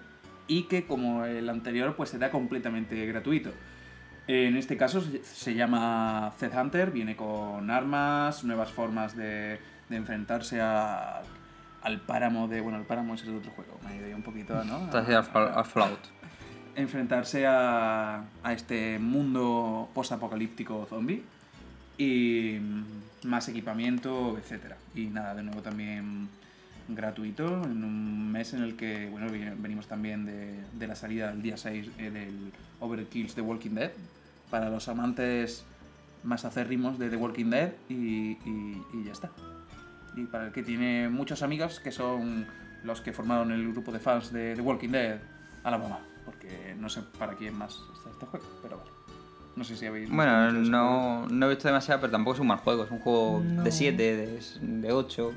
y 0.47 0.65
que 0.65 0.87
como 0.87 1.25
el 1.25 1.49
anterior 1.49 1.95
pues 1.97 2.11
será 2.11 2.31
completamente 2.31 3.05
gratuito. 3.07 3.53
En 4.29 4.57
este 4.57 4.77
caso 4.77 5.03
se- 5.25 5.55
llama 5.55 6.33
Zed 6.39 6.53
Hunter, 6.57 6.91
viene 6.91 7.17
con 7.17 7.71
armas, 7.71 8.45
nuevas 8.45 8.71
formas 8.71 9.17
de, 9.17 9.59
de 9.89 9.97
enfrentarse 9.97 10.61
a- 10.61 11.23
al 11.83 12.01
páramo 12.03 12.47
de... 12.47 12.61
Bueno, 12.61 12.79
el 12.79 12.85
páramo 12.85 13.15
es 13.15 13.23
el 13.25 13.37
otro 13.37 13.51
juego, 13.53 13.79
me 13.87 13.95
he 13.95 13.97
ido 13.97 14.07
ahí 14.07 14.13
un 14.13 14.23
poquito, 14.23 14.63
¿no? 14.65 14.87
Fal- 15.25 15.53
al 15.55 15.65
Fallout. 15.65 16.01
enfrentarse 16.77 17.47
a, 17.47 18.23
a 18.43 18.53
este 18.53 18.99
mundo 18.99 19.89
post-apocalíptico 19.95 20.87
zombie 20.91 21.23
y 21.97 22.59
mm, 22.61 23.27
más 23.29 23.49
equipamiento, 23.49 24.37
etcétera. 24.39 24.77
Y 24.95 25.07
nada, 25.07 25.35
de 25.35 25.43
nuevo 25.43 25.63
también 25.63 26.29
gratuito 26.89 27.65
en 27.65 27.83
un 27.85 28.31
mes 28.33 28.53
en 28.55 28.63
el 28.63 28.75
que 28.77 29.09
bueno 29.11 29.27
venimos 29.59 29.87
también 29.89 30.25
de, 30.25 30.55
de 30.73 30.87
la 30.87 30.95
salida 30.95 31.31
el 31.33 31.43
día 31.43 31.57
6 31.59 31.91
eh, 31.99 32.11
del 32.11 32.51
Overkills 32.81 33.35
The 33.35 33.43
Walking 33.43 33.73
Dead 33.75 33.91
para 34.51 34.71
los 34.71 34.89
amantes 34.89 35.65
más 36.25 36.45
acérrimos 36.45 36.99
de 36.99 37.11
The 37.11 37.17
Walking 37.17 37.51
Dead 37.51 37.73
y, 37.89 37.95
y- 37.95 38.83
y 38.93 39.05
ya 39.05 39.13
está. 39.13 39.31
Y 40.17 40.25
para 40.25 40.47
el 40.47 40.53
que 40.53 40.63
tiene 40.63 41.09
muchos 41.09 41.43
amigos 41.43 41.81
que 41.81 41.93
son 41.93 42.47
los 42.83 43.01
que 43.01 43.13
formaron 43.13 43.53
el 43.53 43.71
grupo 43.73 43.93
de 43.93 43.99
fans 44.01 44.33
de 44.33 44.55
The 44.57 44.63
Walking 44.63 44.89
Dead, 44.91 45.19
Alabama. 45.65 46.01
Porque 46.25 46.75
no 46.79 46.89
sé 46.89 47.03
para 47.19 47.35
quién 47.35 47.57
más 47.57 47.79
está 47.97 48.11
este 48.11 48.27
juego, 48.27 48.47
pero 48.63 48.77
bueno. 48.79 48.93
No 49.57 49.65
sé 49.65 49.77
si 49.77 49.87
habéis. 49.87 50.03
visto 50.05 50.15
Bueno, 50.17 50.53
no, 50.53 51.27
no 51.29 51.47
he 51.47 51.49
visto 51.51 51.67
demasiado, 51.69 52.01
pero 52.01 52.13
tampoco 52.13 52.35
es 52.35 52.41
un 52.41 52.47
mal 52.49 52.59
juego. 52.59 52.85
Es 52.85 52.91
un 52.91 52.99
juego 53.01 53.43
No. 53.45 53.63
de 53.65 53.73
7, 53.73 53.97
de, 54.17 54.41
de 54.61 54.93
8. 54.93 55.33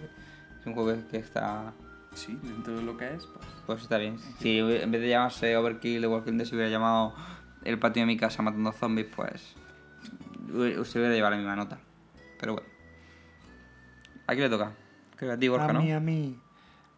Es 0.59 0.65
un 0.67 0.73
juego 0.73 0.93
que, 1.09 1.17
está. 1.17 1.73
Sí, 2.13 2.37
dentro 2.43 2.75
de 2.75 2.83
lo 2.83 2.97
que 2.97 3.07
es, 3.15 3.25
pues. 3.25 3.47
Pues 3.65 3.81
está 3.83 3.97
bien. 3.97 4.17
Si 4.39 4.57
en 4.59 4.91
vez 4.91 5.01
de 5.01 5.09
llamarse 5.09 5.55
Overkill 5.55 6.01
de 6.01 6.07
Walking 6.07 6.33
Dead 6.37 6.45
se 6.45 6.55
hubiera 6.55 6.69
llamado 6.69 7.15
El 7.63 7.79
patio 7.79 8.01
de 8.01 8.07
mi 8.07 8.17
casa 8.17 8.41
matando 8.41 8.71
zombies, 8.71 9.07
pues. 9.15 9.55
Se 10.47 10.99
hubiera 10.99 11.13
llevado 11.13 11.31
la 11.31 11.37
misma 11.37 11.55
nota. 11.55 11.79
Pero 12.39 12.53
bueno. 12.53 12.67
¿A 14.27 14.33
quién 14.33 14.43
le 14.43 14.49
toca? 14.49 14.71
Creo 15.15 15.29
que 15.29 15.35
a 15.35 15.39
ti, 15.39 15.47
Borja, 15.47 15.65
a 15.69 15.73
¿no? 15.73 15.81
mí, 15.81 15.91
a 15.91 15.99
mí. 15.99 16.39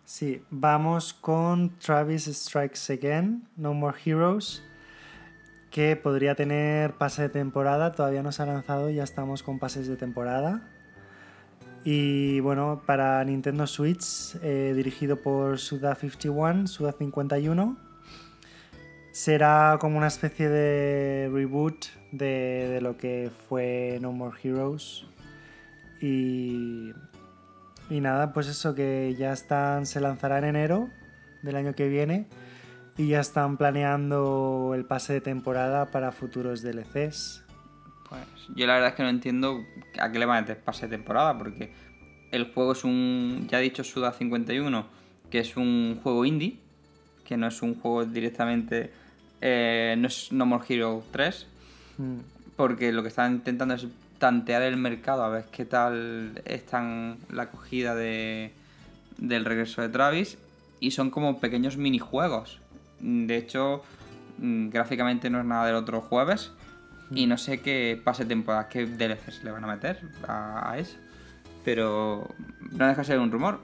Sí, 0.06 0.44
vamos 0.50 1.14
con 1.14 1.78
Travis 1.80 2.26
Strikes 2.26 2.92
Again, 2.92 3.48
No 3.56 3.74
More 3.74 3.98
Heroes, 4.04 4.62
que 5.72 5.96
podría 5.96 6.36
tener 6.36 6.94
pase 6.94 7.24
de 7.24 7.30
temporada, 7.30 7.94
todavía 7.94 8.22
no 8.22 8.32
se 8.32 8.44
ha 8.44 8.46
lanzado, 8.46 8.90
ya 8.90 9.04
estamos 9.04 9.44
con 9.44 9.60
pases 9.60 9.88
de 9.88 9.96
temporada. 9.96 10.70
Y 11.86 12.42
bueno, 12.42 12.82
para 12.86 13.24
Nintendo 13.24 13.66
Switch, 13.66 14.36
eh, 14.42 14.74
dirigido 14.76 15.18
por 15.18 15.56
Suda51, 15.56 16.68
Suda51, 16.68 17.78
será 19.14 19.78
como 19.80 19.98
una 19.98 20.08
especie 20.08 20.50
de 20.50 21.30
reboot 21.32 21.86
de, 22.12 22.68
de 22.68 22.82
lo 22.82 22.98
que 22.98 23.32
fue 23.48 24.00
No 24.02 24.12
More 24.12 24.36
Heroes. 24.44 25.06
Y, 26.02 26.92
y 27.90 28.02
nada, 28.02 28.34
pues 28.34 28.48
eso 28.48 28.76
que 28.76 29.16
ya 29.18 29.32
están, 29.32 29.86
se 29.86 30.02
lanzará 30.02 30.40
en 30.40 30.46
enero 30.46 30.90
del 31.44 31.56
año 31.56 31.74
que 31.76 31.88
viene 31.88 32.28
y 32.98 33.08
ya 33.08 33.20
están 33.20 33.58
planeando 33.58 34.74
el 34.76 34.84
pase 34.86 35.14
de 35.14 35.22
temporada 35.22 35.92
para 35.92 36.12
futuros 36.12 36.62
DLCs. 36.62 37.44
Pues 38.10 38.26
yo 38.56 38.68
la 38.68 38.74
verdad 38.74 38.90
es 38.90 38.96
que 38.96 39.04
no 39.04 39.10
entiendo 39.10 39.64
a 40.00 40.12
qué 40.12 40.20
le 40.20 40.26
van 40.26 40.38
a 40.38 40.42
meter 40.42 40.60
pase 40.60 40.88
de 40.88 40.98
temporada, 40.98 41.38
porque 41.38 41.72
el 42.32 42.52
juego 42.52 42.72
es 42.72 42.84
un, 42.84 43.48
ya 43.48 43.60
he 43.60 43.64
dicho 43.64 43.84
Suda 43.84 44.12
51, 44.12 44.86
que 45.30 45.40
es 45.40 45.56
un 45.56 46.00
juego 46.02 46.26
indie, 46.26 46.58
que 47.26 47.38
no 47.38 47.48
es 47.48 47.62
un 47.62 47.76
juego 47.76 48.06
directamente, 48.06 48.92
eh, 49.46 49.96
no 49.98 50.08
es 50.08 50.32
No 50.32 50.46
More 50.46 50.64
Hero 50.70 51.04
3, 51.12 51.48
Mm, 51.98 52.20
porque 52.56 52.92
lo 52.92 53.02
que 53.04 53.10
están 53.10 53.34
intentando 53.34 53.76
es 53.76 53.88
tantear 54.18 54.62
el 54.62 54.78
mercado, 54.78 55.24
a 55.24 55.30
ver 55.30 55.46
qué 55.52 55.66
tal 55.66 56.42
están 56.46 57.18
la 57.30 57.44
acogida 57.44 57.96
de, 57.96 58.52
del 59.18 59.46
regreso 59.46 59.82
de 59.82 59.90
Travis, 59.90 60.38
y 60.80 60.92
son 60.92 61.10
como 61.10 61.40
pequeños 61.40 61.78
minijuegos. 61.78 62.60
De 63.00 63.38
hecho, 63.38 63.84
mm, 64.40 64.70
gráficamente 64.70 65.30
no 65.30 65.40
es 65.40 65.46
nada 65.46 65.68
del 65.68 65.76
otro 65.76 66.02
jueves, 66.02 66.52
y 67.12 67.28
no 67.28 67.38
sé 67.38 67.62
qué 67.62 68.00
pase 68.04 68.26
temporada, 68.26 68.70
qué 68.70 68.86
DLCs 68.86 69.44
le 69.44 69.52
van 69.52 69.64
a 69.64 69.68
meter 69.68 70.00
a, 70.28 70.72
a 70.72 70.80
ese. 70.80 70.98
Pero 71.64 72.28
no 72.72 72.88
deja 72.88 73.02
de 73.02 73.08
ser 73.08 73.20
un 73.20 73.32
rumor. 73.32 73.60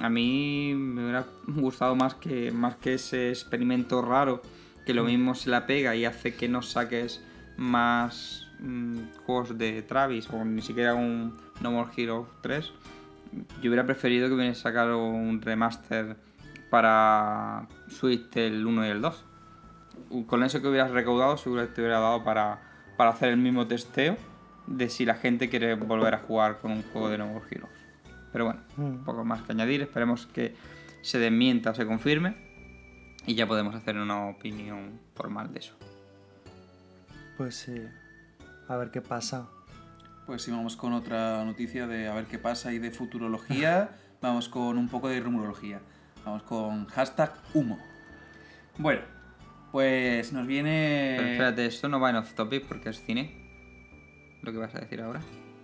A 0.00 0.08
mí 0.08 0.72
me 0.74 1.02
hubiera 1.02 1.24
gustado 1.46 1.94
más 1.94 2.14
que, 2.14 2.52
más 2.52 2.76
que 2.76 2.94
ese 2.94 3.30
experimento 3.30 4.02
raro 4.02 4.42
que 4.90 4.94
lo 4.94 5.04
mismo 5.04 5.36
se 5.36 5.50
la 5.50 5.66
pega 5.66 5.94
y 5.94 6.04
hace 6.04 6.34
que 6.34 6.48
no 6.48 6.62
saques 6.62 7.22
más 7.56 8.48
mm, 8.58 8.98
juegos 9.24 9.56
de 9.56 9.82
Travis 9.82 10.28
o 10.30 10.44
ni 10.44 10.62
siquiera 10.62 10.94
un 10.94 11.32
No 11.60 11.70
More 11.70 11.90
Heroes 11.96 12.26
3. 12.40 12.72
Yo 13.62 13.70
hubiera 13.70 13.86
preferido 13.86 14.26
que 14.26 14.34
hubiera 14.34 14.52
sacado 14.56 14.98
un 15.06 15.40
remaster 15.40 16.16
para 16.70 17.68
Switch 17.88 18.36
el 18.36 18.66
1 18.66 18.86
y 18.86 18.88
el 18.88 19.00
2 19.00 19.24
con 20.26 20.42
eso 20.42 20.60
que 20.60 20.66
hubieras 20.66 20.90
recaudado 20.90 21.36
seguro 21.36 21.62
que 21.62 21.72
te 21.72 21.82
hubiera 21.82 22.00
dado 22.00 22.24
para, 22.24 22.58
para 22.96 23.10
hacer 23.10 23.28
el 23.28 23.36
mismo 23.36 23.68
testeo 23.68 24.16
de 24.66 24.88
si 24.88 25.04
la 25.04 25.14
gente 25.14 25.48
quiere 25.48 25.74
volver 25.76 26.14
a 26.14 26.18
jugar 26.18 26.58
con 26.58 26.72
un 26.72 26.82
juego 26.82 27.10
de 27.10 27.18
No 27.18 27.26
More 27.28 27.44
Heroes. 27.48 27.72
Pero 28.32 28.44
bueno, 28.46 28.60
Mm. 28.76 29.04
poco 29.04 29.24
más 29.24 29.42
que 29.42 29.52
añadir. 29.52 29.82
Esperemos 29.82 30.26
que 30.26 30.56
se 31.02 31.20
desmienta 31.20 31.70
o 31.70 31.74
se 31.76 31.86
confirme 31.86 32.49
y 33.26 33.34
ya 33.34 33.46
podemos 33.46 33.74
hacer 33.74 33.96
una 33.96 34.28
opinión 34.28 35.00
formal 35.14 35.52
de 35.52 35.60
eso. 35.60 35.74
Pues 37.36 37.54
sí, 37.54 37.74
a 38.68 38.76
ver 38.76 38.90
qué 38.90 39.00
pasa. 39.00 39.48
Pues 40.26 40.42
sí, 40.42 40.50
vamos 40.50 40.76
con 40.76 40.92
otra 40.92 41.44
noticia 41.44 41.86
de 41.86 42.08
a 42.08 42.14
ver 42.14 42.26
qué 42.26 42.38
pasa 42.38 42.72
y 42.72 42.78
de 42.78 42.90
futurología. 42.90 43.90
vamos 44.20 44.48
con 44.48 44.78
un 44.78 44.88
poco 44.88 45.08
de 45.08 45.20
rumorología. 45.20 45.80
Vamos 46.24 46.42
con 46.42 46.86
hashtag 46.86 47.32
humo. 47.54 47.78
Bueno, 48.78 49.02
pues 49.72 50.32
nos 50.32 50.46
viene... 50.46 51.14
Pero 51.16 51.28
espérate, 51.30 51.66
esto 51.66 51.88
no 51.88 52.00
va 52.00 52.10
en 52.10 52.16
off 52.16 52.34
topic 52.34 52.66
porque 52.66 52.90
es 52.90 53.02
cine. 53.04 53.40
Lo 54.42 54.52
que 54.52 54.58
vas 54.58 54.74
a 54.74 54.80
decir 54.80 55.00
ahora. 55.00 55.20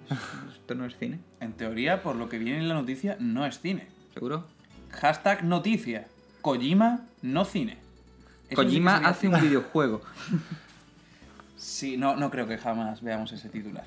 Esto 0.53 0.75
no 0.75 0.85
es 0.85 0.97
cine, 0.99 1.21
En 1.40 1.53
teoría, 1.55 2.03
por 2.03 2.16
lo 2.16 2.29
que 2.29 2.38
viene 2.38 2.59
en 2.59 2.69
la 2.69 2.75
noticia, 2.75 3.16
no 3.19 3.47
es 3.47 3.61
cine. 3.61 3.88
¿seguro? 4.14 4.47
Hashtag 4.90 5.45
noticia. 5.45 6.07
Kojima, 6.47 7.01
no 7.23 7.45
cine. 7.45 7.77
Eso 8.49 8.63
Kojima 8.63 8.99
hace 8.99 9.27
un 9.29 9.41
videojuego. 9.41 10.01
Sí, 11.59 11.97
no, 11.97 12.17
no 12.17 12.31
creo 12.31 12.47
que 12.47 12.59
jamás 12.59 13.03
veamos 13.03 13.33
ese 13.33 13.49
titular. 13.49 13.85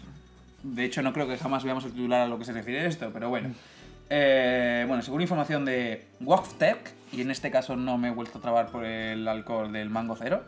De 0.64 0.84
hecho, 0.84 1.02
no 1.02 1.14
creo 1.14 1.28
que 1.28 1.38
jamás 1.38 1.64
veamos 1.64 1.86
el 1.86 1.92
titular 1.92 2.22
a 2.22 2.28
lo 2.28 2.38
que 2.38 2.44
se 2.46 2.52
refiere 2.52 2.86
esto, 2.86 3.12
pero 3.14 3.30
bueno. 3.30 3.52
Eh, 4.10 4.84
bueno, 4.88 5.02
según 5.04 5.22
información 5.22 5.64
de 5.66 6.06
WorkTech, 6.20 6.94
y 7.14 7.22
en 7.22 7.32
este 7.32 7.52
caso 7.52 7.76
no 7.76 7.98
me 7.98 8.10
he 8.10 8.12
vuelto 8.12 8.40
a 8.40 8.42
trabar 8.42 8.68
por 8.72 8.84
el 8.84 9.28
alcohol 9.28 9.72
del 9.72 9.90
mango 9.90 10.16
cero, 10.20 10.44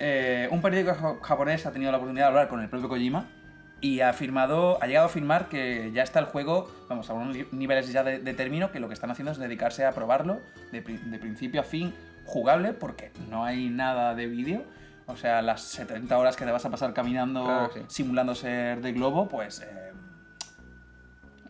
eh, 0.00 0.48
un 0.50 0.62
periódico 0.62 0.94
ja- 0.94 1.16
japonés 1.22 1.66
ha 1.66 1.70
tenido 1.72 1.92
la 1.92 1.98
oportunidad 1.98 2.24
de 2.24 2.28
hablar 2.30 2.48
con 2.48 2.60
el 2.60 2.68
propio 2.68 2.88
Kojima 2.88 3.26
y 3.84 4.00
ha 4.00 4.08
afirmado, 4.08 4.78
ha 4.82 4.86
llegado 4.86 5.04
a 5.06 5.10
afirmar 5.10 5.48
que 5.50 5.90
ya 5.92 6.02
está 6.02 6.18
el 6.18 6.24
juego, 6.24 6.70
vamos, 6.88 7.10
a 7.10 7.12
unos 7.12 7.36
ni- 7.36 7.44
niveles 7.52 7.92
ya 7.92 8.02
de, 8.02 8.18
de 8.18 8.32
término, 8.32 8.72
que 8.72 8.80
lo 8.80 8.88
que 8.88 8.94
están 8.94 9.10
haciendo 9.10 9.30
es 9.32 9.36
dedicarse 9.38 9.84
a 9.84 9.92
probarlo 9.92 10.40
de, 10.72 10.80
pri- 10.80 10.96
de 11.04 11.18
principio 11.18 11.60
a 11.60 11.64
fin 11.64 11.92
jugable, 12.24 12.72
porque 12.72 13.12
no 13.28 13.44
hay 13.44 13.68
nada 13.68 14.14
de 14.14 14.26
vídeo. 14.26 14.64
O 15.06 15.16
sea, 15.18 15.42
las 15.42 15.60
70 15.64 16.16
horas 16.16 16.34
que 16.34 16.46
te 16.46 16.50
vas 16.50 16.64
a 16.64 16.70
pasar 16.70 16.94
caminando, 16.94 17.44
Claro 17.44 17.70
que 17.70 17.80
sí. 17.80 17.86
simulando 17.88 18.34
ser 18.34 18.80
de 18.80 18.92
globo, 18.92 19.28
pues... 19.28 19.60
eh, 19.60 19.92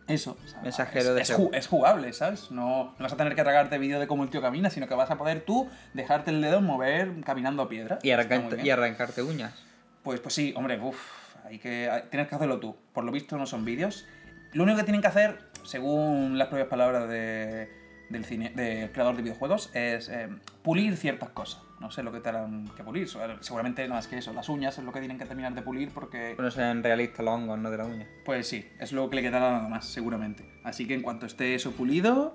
eso. 0.07 0.37
o 0.43 0.47
sea, 0.47 0.61
Mensajero 0.61 1.09
es, 1.09 1.15
de 1.15 1.21
es, 1.21 1.39
ju- 1.39 1.49
es 1.53 1.67
jugable, 1.67 2.11
¿sabes? 2.13 2.51
No, 2.51 2.83
no 2.85 2.95
vas 2.99 3.13
a 3.13 3.17
tener 3.17 3.33
que 3.33 3.41
tragarte 3.43 3.77
vídeo 3.77 3.99
de 3.99 4.07
cómo 4.07 4.23
el 4.23 4.29
tío 4.29 4.41
camina, 4.41 4.69
sino 4.69 4.87
que 4.87 4.93
vas 4.93 5.09
a 5.09 5.17
poder 5.17 5.41
tú 5.41 5.69
dejarte 5.93 6.31
el 6.31 6.41
dedo 6.41 6.59
mover 6.61 7.11
caminando 7.23 7.63
a 7.63 7.69
piedra. 7.69 7.97
Arrancarte, 8.11 8.61
y 8.61 8.69
arrancarte 8.69 9.23
uñas. 9.23 9.53
Pues, 10.03 10.19
pues 10.19 10.35
sí, 10.35 10.53
hombre, 10.57 10.79
uff, 10.79 10.99
hay 11.45 11.59
que, 11.59 11.89
tienes 12.09 12.27
que 12.27 12.35
hacerlo 12.35 12.59
tú. 12.59 12.75
Por 12.93 13.03
lo 13.03 13.11
visto 13.11 13.37
no 13.37 13.45
son 13.45 13.63
vídeos. 13.65 14.05
Lo 14.53 14.63
único 14.63 14.77
que 14.77 14.83
tienen 14.83 15.01
que 15.01 15.07
hacer, 15.07 15.39
según 15.63 16.37
las 16.37 16.47
propias 16.47 16.67
palabras 16.69 17.07
de- 17.09 17.69
del, 18.09 18.23
cine, 18.23 18.51
del 18.51 18.91
creador 18.91 19.15
de 19.15 19.23
videojuegos, 19.23 19.71
es 19.73 20.09
eh, 20.09 20.29
pulir 20.63 20.95
ciertas 20.95 21.29
cosas. 21.29 21.61
No 21.81 21.91
sé 21.91 22.03
lo 22.03 22.11
que 22.11 22.19
tendrán 22.21 22.69
que 22.75 22.83
pulir. 22.83 23.07
Seguramente 23.41 23.81
nada 23.83 23.95
más 23.95 24.07
que 24.07 24.17
eso. 24.17 24.31
Las 24.31 24.47
uñas 24.47 24.77
es 24.77 24.83
lo 24.85 24.93
que 24.93 24.99
tienen 24.99 25.17
que 25.17 25.25
terminar 25.25 25.53
de 25.53 25.61
pulir 25.61 25.89
porque... 25.89 26.33
Bueno, 26.35 26.49
sean 26.51 26.83
realistas 26.83 27.25
los 27.25 27.33
hongos, 27.33 27.59
no 27.59 27.69
de 27.69 27.77
la 27.77 27.85
uña. 27.85 28.07
Pues 28.23 28.47
sí, 28.47 28.65
es 28.79 28.91
lo 28.93 29.09
que 29.09 29.17
le 29.17 29.21
quedará 29.23 29.51
nada 29.51 29.67
más, 29.67 29.85
seguramente. 29.85 30.45
Así 30.63 30.87
que 30.87 30.93
en 30.93 31.01
cuanto 31.01 31.25
esté 31.25 31.53
eso 31.55 31.71
pulido 31.73 32.33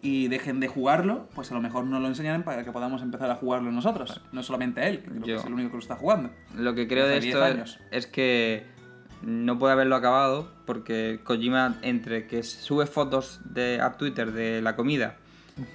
y 0.00 0.28
dejen 0.28 0.60
de 0.60 0.68
jugarlo, 0.68 1.28
pues 1.34 1.50
a 1.50 1.54
lo 1.54 1.60
mejor 1.60 1.84
nos 1.84 2.00
lo 2.00 2.08
enseñarán 2.08 2.44
para 2.44 2.64
que 2.64 2.70
podamos 2.70 3.02
empezar 3.02 3.30
a 3.30 3.34
jugarlo 3.34 3.70
nosotros. 3.72 4.20
No 4.32 4.42
solamente 4.42 4.86
él, 4.86 5.00
que 5.00 5.10
creo 5.10 5.22
que 5.22 5.34
es 5.34 5.44
el 5.44 5.52
único 5.54 5.70
que 5.70 5.76
lo 5.76 5.82
está 5.82 5.96
jugando. 5.96 6.30
Lo 6.56 6.74
que 6.74 6.86
creo 6.86 7.06
de 7.06 7.16
Hace 7.16 7.26
10 7.26 7.34
esto 7.34 7.46
es, 7.46 7.54
años. 7.54 7.80
es 7.90 8.06
que 8.06 8.66
no 9.22 9.58
puede 9.58 9.72
haberlo 9.72 9.96
acabado 9.96 10.52
porque 10.66 11.20
Kojima 11.24 11.78
entre 11.82 12.26
que 12.26 12.42
sube 12.42 12.86
fotos 12.86 13.40
de, 13.44 13.80
a 13.80 13.96
Twitter 13.96 14.32
de 14.32 14.62
la 14.62 14.76
comida, 14.76 15.16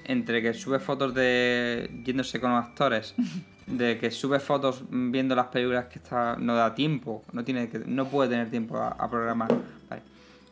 entre 0.06 0.42
que 0.42 0.54
sube 0.54 0.80
fotos 0.80 1.14
de 1.14 2.02
yéndose 2.06 2.40
con 2.40 2.52
los 2.52 2.64
actores, 2.64 3.16
de 3.68 3.98
que 3.98 4.12
sube 4.12 4.40
fotos 4.40 4.84
viendo 4.90 5.36
las 5.36 5.48
películas 5.48 5.86
que 5.86 6.00
está 6.00 6.38
no 6.38 6.56
da 6.56 6.74
tiempo, 6.74 7.24
no 7.34 7.44
tiene 7.44 7.68
que, 7.68 7.80
no 7.80 8.08
puede 8.08 8.30
tener 8.30 8.50
tiempo 8.50 8.78
a, 8.78 8.90
a 8.90 9.10
programar. 9.10 9.50
Vale. 9.90 10.02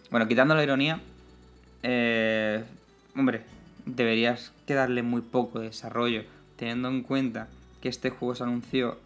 Bueno, 0.10 0.28
quitando 0.28 0.54
la 0.54 0.64
ironía, 0.64 1.00
eh, 1.84 2.64
hombre, 3.16 3.42
deberías 3.86 4.52
quedarle 4.66 5.04
muy 5.04 5.22
poco 5.22 5.60
de 5.60 5.68
desarrollo, 5.68 6.24
teniendo 6.56 6.90
en 6.90 7.04
cuenta 7.04 7.48
que 7.82 7.90
este 7.90 8.10
juego 8.10 8.36
se 8.36 8.44
anunció 8.44 8.98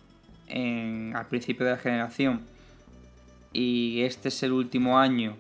al 0.50 1.26
principio 1.28 1.66
de 1.66 1.72
la 1.72 1.78
generación 1.78 2.42
y 3.56 4.02
este 4.02 4.28
es 4.28 4.44
el 4.44 4.52
último 4.52 5.00
año 5.00 5.38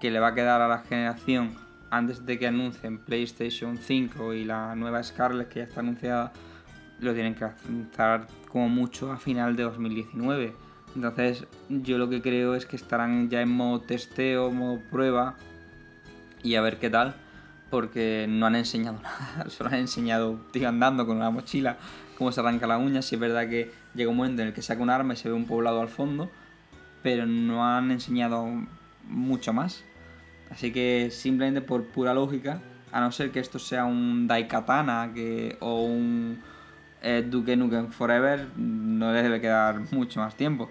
que 0.00 0.10
le 0.10 0.20
va 0.20 0.28
a 0.28 0.34
quedar 0.34 0.60
a 0.60 0.68
la 0.68 0.80
generación 0.80 1.54
antes 1.90 2.26
de 2.26 2.38
que 2.38 2.46
anuncien 2.46 2.98
PlayStation 2.98 3.78
5 3.78 4.34
y 4.34 4.44
la 4.44 4.74
nueva 4.74 5.02
Scarlet 5.02 5.48
que 5.48 5.60
ya 5.60 5.64
está 5.64 5.80
anunciada, 5.80 6.32
lo 7.00 7.14
tienen 7.14 7.34
que 7.34 7.46
lanzar 7.68 8.26
como 8.50 8.68
mucho 8.68 9.10
a 9.12 9.16
final 9.16 9.56
de 9.56 9.62
2019. 9.62 10.52
Entonces 10.94 11.46
yo 11.68 11.96
lo 11.96 12.10
que 12.10 12.20
creo 12.20 12.54
es 12.54 12.66
que 12.66 12.76
estarán 12.76 13.30
ya 13.30 13.40
en 13.40 13.48
modo 13.48 13.80
testeo, 13.80 14.50
modo 14.50 14.80
prueba 14.90 15.36
y 16.42 16.56
a 16.56 16.60
ver 16.60 16.78
qué 16.78 16.90
tal, 16.90 17.14
porque 17.70 18.26
no 18.28 18.46
han 18.46 18.56
enseñado 18.56 18.98
nada, 19.02 19.50
solo 19.50 19.70
han 19.70 19.76
enseñado 19.76 20.38
tío 20.52 20.68
andando 20.68 21.06
con 21.06 21.16
una 21.16 21.30
mochila 21.30 21.78
cómo 22.16 22.32
se 22.32 22.40
arranca 22.40 22.66
la 22.66 22.78
uña, 22.78 23.02
si 23.02 23.16
es 23.16 23.20
verdad 23.20 23.48
que 23.48 23.72
llega 23.94 24.10
un 24.10 24.16
momento 24.16 24.42
en 24.42 24.48
el 24.48 24.54
que 24.54 24.62
saca 24.62 24.82
un 24.82 24.90
arma 24.90 25.14
y 25.14 25.16
se 25.16 25.28
ve 25.28 25.34
un 25.34 25.46
poblado 25.46 25.80
al 25.80 25.88
fondo, 25.88 26.30
pero 27.02 27.26
no 27.26 27.66
han 27.66 27.90
enseñado 27.90 28.46
mucho 29.08 29.52
más. 29.52 29.84
Así 30.50 30.72
que 30.72 31.08
simplemente 31.10 31.60
por 31.60 31.84
pura 31.86 32.14
lógica, 32.14 32.60
a 32.92 33.00
no 33.00 33.10
ser 33.12 33.30
que 33.30 33.40
esto 33.40 33.58
sea 33.58 33.84
un 33.84 34.26
Daikatana 34.26 35.10
que, 35.14 35.56
o 35.60 35.82
un 35.82 36.40
eh, 37.02 37.24
Duke 37.28 37.56
Nukem 37.56 37.88
Forever, 37.88 38.48
no 38.56 39.12
les 39.12 39.22
debe 39.22 39.40
quedar 39.40 39.92
mucho 39.92 40.20
más 40.20 40.36
tiempo. 40.36 40.70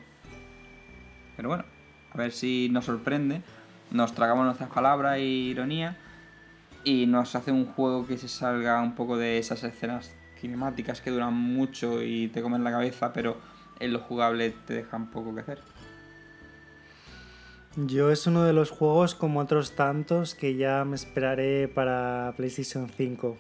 Pero 1.36 1.50
bueno, 1.50 1.66
a 2.14 2.18
ver 2.18 2.32
si 2.32 2.70
nos 2.72 2.86
sorprende, 2.86 3.42
nos 3.92 4.14
tragamos 4.14 4.46
nuestras 4.46 4.70
palabras 4.70 5.18
e 5.18 5.24
ironía 5.24 5.98
y 6.84 7.06
nos 7.08 7.36
hace 7.36 7.52
un 7.52 7.66
juego 7.66 8.06
que 8.08 8.18
se 8.18 8.28
salga 8.28 8.82
un 8.82 8.96
poco 8.96 9.18
de 9.18 9.38
esas 9.38 9.64
escenas 9.64 10.12
cinemáticas 10.40 11.02
que 11.02 11.12
duran 11.12 11.34
mucho 11.34 12.02
y 12.04 12.28
te 12.28 12.42
comen 12.42 12.64
la 12.64 12.72
cabeza, 12.72 13.14
pero 13.14 13.38
en 13.80 13.94
lo 13.94 14.00
jugable 14.00 14.54
te 14.68 14.74
dejan 14.74 15.10
poco 15.10 15.34
que 15.34 15.42
hacer. 15.42 15.60
Yo 17.76 18.12
es 18.12 18.28
uno 18.28 18.44
de 18.44 18.54
los 18.54 18.70
juegos 18.70 19.16
como 19.16 19.40
otros 19.40 19.72
tantos 19.76 20.36
que 20.36 20.56
ya 20.56 20.86
me 20.86 20.96
esperaré 20.96 21.68
para 21.68 22.34
PlayStation 22.38 22.88
5. 22.96 23.38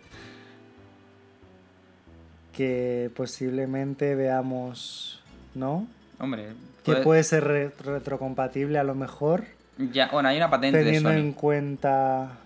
Que 2.52 3.10
posiblemente 3.16 4.16
veamos, 4.16 5.22
¿no? 5.56 5.88
Hombre, 6.20 6.54
Que 6.84 6.96
puede- 6.98 7.24
ser 7.24 7.44
re- 7.44 7.72
retrocompatible 7.84 8.78
a 8.78 8.84
lo 8.84 8.94
mejor, 8.96 9.46
ya, 9.92 10.10
bueno, 10.12 10.30
hay 10.30 10.38
una 10.38 10.50
patente 10.52 10.78
de 10.80 10.84
teniendo 10.86 11.10
Sony. 11.10 11.18
en 11.18 11.34
cuenta 11.34 12.38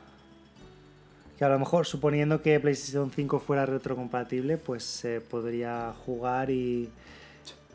que 1.38 1.46
a 1.46 1.50
lo 1.50 1.60
mejor 1.60 1.86
suponiendo 1.86 2.42
que 2.42 2.60
PlayStation 2.60 3.12
5 3.12 3.40
fuera 3.40 3.66
retrocompatible, 3.66 4.58
pues 4.58 4.84
se 4.84 5.22
podría 5.22 5.94
jugar 6.06 6.50
y, 6.50 6.90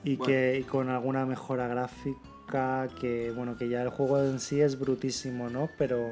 y 0.04 0.16
Bueno. 0.16 0.26
que 0.26 0.58
y 0.58 0.62
con 0.64 0.90
alguna 0.90 1.24
mejora 1.26 1.68
gráfica 1.68 2.88
que 3.00 3.30
bueno 3.30 3.56
que 3.56 3.68
ya 3.68 3.82
el 3.82 3.88
juego 3.88 4.20
en 4.22 4.40
sí 4.40 4.60
es 4.60 4.78
brutísimo, 4.78 5.48
¿no? 5.48 5.68
Pero 5.78 6.10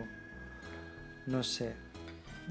no 1.26 1.42
sé. 1.42 1.74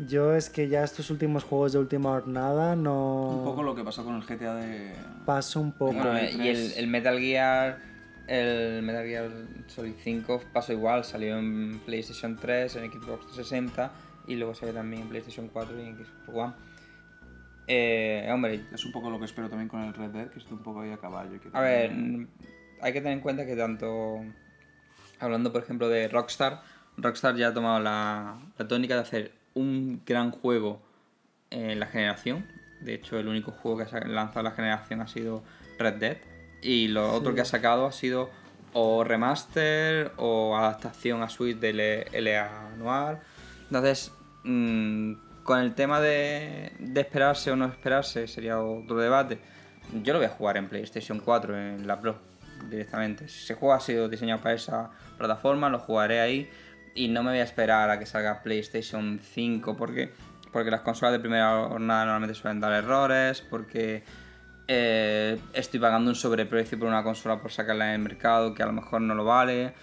Yo 0.08 0.34
es 0.34 0.50
que 0.50 0.70
ya 0.70 0.84
estos 0.84 1.10
últimos 1.10 1.44
juegos 1.44 1.74
de 1.74 1.80
última 1.80 2.12
jornada 2.12 2.76
no 2.76 3.30
Un 3.40 3.44
poco 3.44 3.64
lo 3.64 3.76
que 3.76 3.84
pasó 3.84 4.04
con 4.04 4.16
el 4.16 4.22
GTA 4.24 4.56
de... 4.56 4.94
paso 5.26 5.60
un 5.60 5.74
poco. 5.74 5.94
Bueno, 5.94 6.18
eh, 6.18 6.32
y 6.32 6.48
el, 6.48 6.56
3. 6.56 6.78
el 6.78 6.88
Metal 6.88 7.20
Gear. 7.20 7.90
El 8.28 8.84
Metal 8.84 9.06
Gear 9.06 9.32
Solid 9.68 9.94
5 10.04 10.42
pasó 10.54 10.72
igual, 10.72 11.04
salió 11.04 11.38
en 11.40 11.80
PlayStation 11.86 12.38
3, 12.38 12.76
en 12.76 12.92
Xbox 12.92 13.26
360 13.34 13.92
y 14.30 14.36
luego 14.36 14.54
salió 14.56 14.74
también 14.74 15.02
en 15.04 15.10
PlayStation 15.10 15.48
4 15.50 15.78
y 15.80 15.88
en 15.88 15.96
Xbox 15.98 16.30
One. 16.30 16.54
Eh, 17.68 18.28
hombre, 18.32 18.62
Es 18.74 18.84
un 18.86 18.92
poco 18.92 19.10
lo 19.10 19.20
que 19.20 19.26
espero 19.26 19.48
también 19.50 19.68
con 19.70 19.82
el 19.82 19.94
Red 19.94 20.10
Dead, 20.10 20.30
que 20.30 20.40
esté 20.40 20.54
un 20.54 20.64
poco 20.64 20.82
ahí 20.82 20.92
a 20.92 20.98
caballo. 20.98 21.36
y 21.36 21.40
que 21.40 21.50
a 21.54 21.62
ver, 21.62 21.90
también- 21.90 22.30
hay 22.82 22.94
que 22.94 23.00
tener 23.02 23.14
en 23.14 23.22
cuenta 23.22 23.46
que 23.46 23.56
tanto. 23.56 24.22
Hablando, 25.20 25.52
por 25.52 25.62
ejemplo, 25.62 25.90
de 25.90 26.08
Rockstar, 26.08 26.62
Rockstar 26.98 27.36
ya 27.36 27.50
ha 27.50 27.54
tomado 27.54 27.80
la, 27.82 28.40
la 28.58 28.68
tónica 28.68 28.96
de 28.96 29.02
hacer 29.02 29.32
un 29.54 30.02
gran 30.06 30.32
juego 30.32 30.82
en 31.50 31.80
la 31.80 31.88
generación. 31.88 32.46
De 32.82 32.94
hecho, 32.94 33.20
el 33.20 33.28
único 33.28 33.52
juego 33.52 33.78
que 33.80 33.96
ha 33.96 34.00
lanzado 34.08 34.44
la 34.44 34.52
generación 34.52 35.02
ha 35.02 35.08
sido 35.08 35.44
Red 35.78 35.96
Dead. 35.96 36.18
Y 36.62 36.88
lo 36.88 37.14
otro 37.14 37.36
que 37.36 37.42
ha 37.42 37.46
sacado 37.46 37.86
ha 37.86 37.92
sido 37.92 38.30
o 38.74 39.04
remaster 39.04 40.12
o 40.18 40.56
adaptación 40.58 41.22
a 41.22 41.30
Switch 41.30 41.58
del 41.60 41.78
LA 42.14 42.70
Noir. 42.78 43.18
Entonces, 43.66 44.12
mm, 44.44 45.14
con 45.44 45.60
el 45.60 45.74
tema 45.74 46.00
de, 46.00 46.72
esperarse 46.96 47.52
o 47.52 47.56
no 47.56 47.66
esperarse, 47.66 48.28
sería 48.28 48.60
otro 48.60 48.98
debate. 48.98 49.40
Yo 50.04 50.14
lo 50.14 50.20
voy 50.20 50.28
a 50.28 50.30
jugar 50.30 50.58
en 50.58 50.70
PlayStation 50.70 51.20
4, 51.20 51.58
en 51.58 51.88
la 51.88 52.00
Pro, 52.00 52.18
directamente. 52.70 53.28
Si 53.28 53.44
ese 53.44 53.56
juego 53.56 53.74
ha 53.74 53.80
sido 53.80 54.08
diseñado 54.08 54.42
para 54.42 54.56
esa 54.56 54.92
plataforma, 55.18 55.70
lo 55.70 55.80
jugaré 55.80 56.22
ahí. 56.22 56.50
Y 56.94 57.08
no 57.08 57.24
me 57.24 57.32
voy 57.32 57.40
a 57.40 57.44
esperar 57.44 57.90
a 57.90 57.98
que 57.98 58.06
salga 58.06 58.44
PlayStation 58.44 59.20
5, 59.22 59.76
porque, 59.76 60.12
porque 60.52 60.70
las 60.70 60.82
consolas 60.82 61.14
de 61.14 61.20
primera 61.20 61.68
jornada 61.68 62.06
normalmente 62.06 62.36
suelen 62.36 62.60
dar 62.60 62.74
errores, 62.74 63.42
porque 63.42 64.04
eh, 64.68 65.40
estoy 65.54 65.80
pagando 65.80 66.12
un 66.12 66.16
sobreprecio 66.16 66.78
por 66.78 66.88
una 66.88 67.04
consola 67.04 67.42
por 67.42 67.52
sacarla 67.52 67.88
en 67.88 67.94
el 67.94 68.00
mercado 68.08 68.54
que 68.54 68.62
a 68.62 68.68
lo 68.68 68.74
mejor 68.74 69.02
no 69.02 69.16
lo 69.16 69.26
vale. 69.26 69.74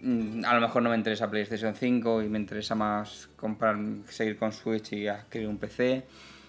Mm, 0.00 0.44
A 0.44 0.54
lo 0.54 0.60
mejor 0.60 0.82
no 0.82 0.90
me 0.90 0.96
interesa 0.96 1.30
PlayStation 1.30 1.74
5 1.74 2.22
y 2.22 2.28
me 2.28 2.38
interesa 2.38 2.74
más 2.74 3.28
comprar, 3.36 3.76
seguir 4.08 4.38
con 4.38 4.52
Switch 4.52 4.92
y 4.92 5.08
adquirir 5.08 5.48
un 5.48 5.58
PC. 5.58 6.04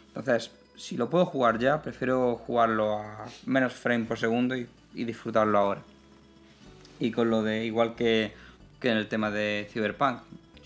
Entonces, 0.07 0.51
si 0.75 0.97
lo 0.97 1.09
puedo 1.09 1.25
jugar 1.25 1.59
ya, 1.59 1.81
prefiero 1.81 2.35
jugarlo 2.35 2.99
a 2.99 3.25
menos 3.45 3.73
frame 3.73 4.05
por 4.05 4.17
segundo 4.17 4.55
y, 4.55 4.67
y 4.93 5.03
disfrutarlo 5.05 5.57
ahora. 5.57 5.81
Y 6.99 7.11
con 7.11 7.29
lo 7.29 7.43
de, 7.43 7.65
igual 7.65 7.95
que, 7.95 8.33
que 8.79 8.89
en 8.89 8.97
el 8.97 9.07
tema 9.07 9.31
de 9.31 9.67
Cyberpunk, 9.71 10.19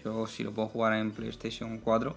yo 0.04 0.26
si 0.28 0.44
lo 0.44 0.52
puedo 0.52 0.68
jugar 0.68 0.94
en 0.94 1.12
PlayStation 1.12 1.78
4, 1.80 2.16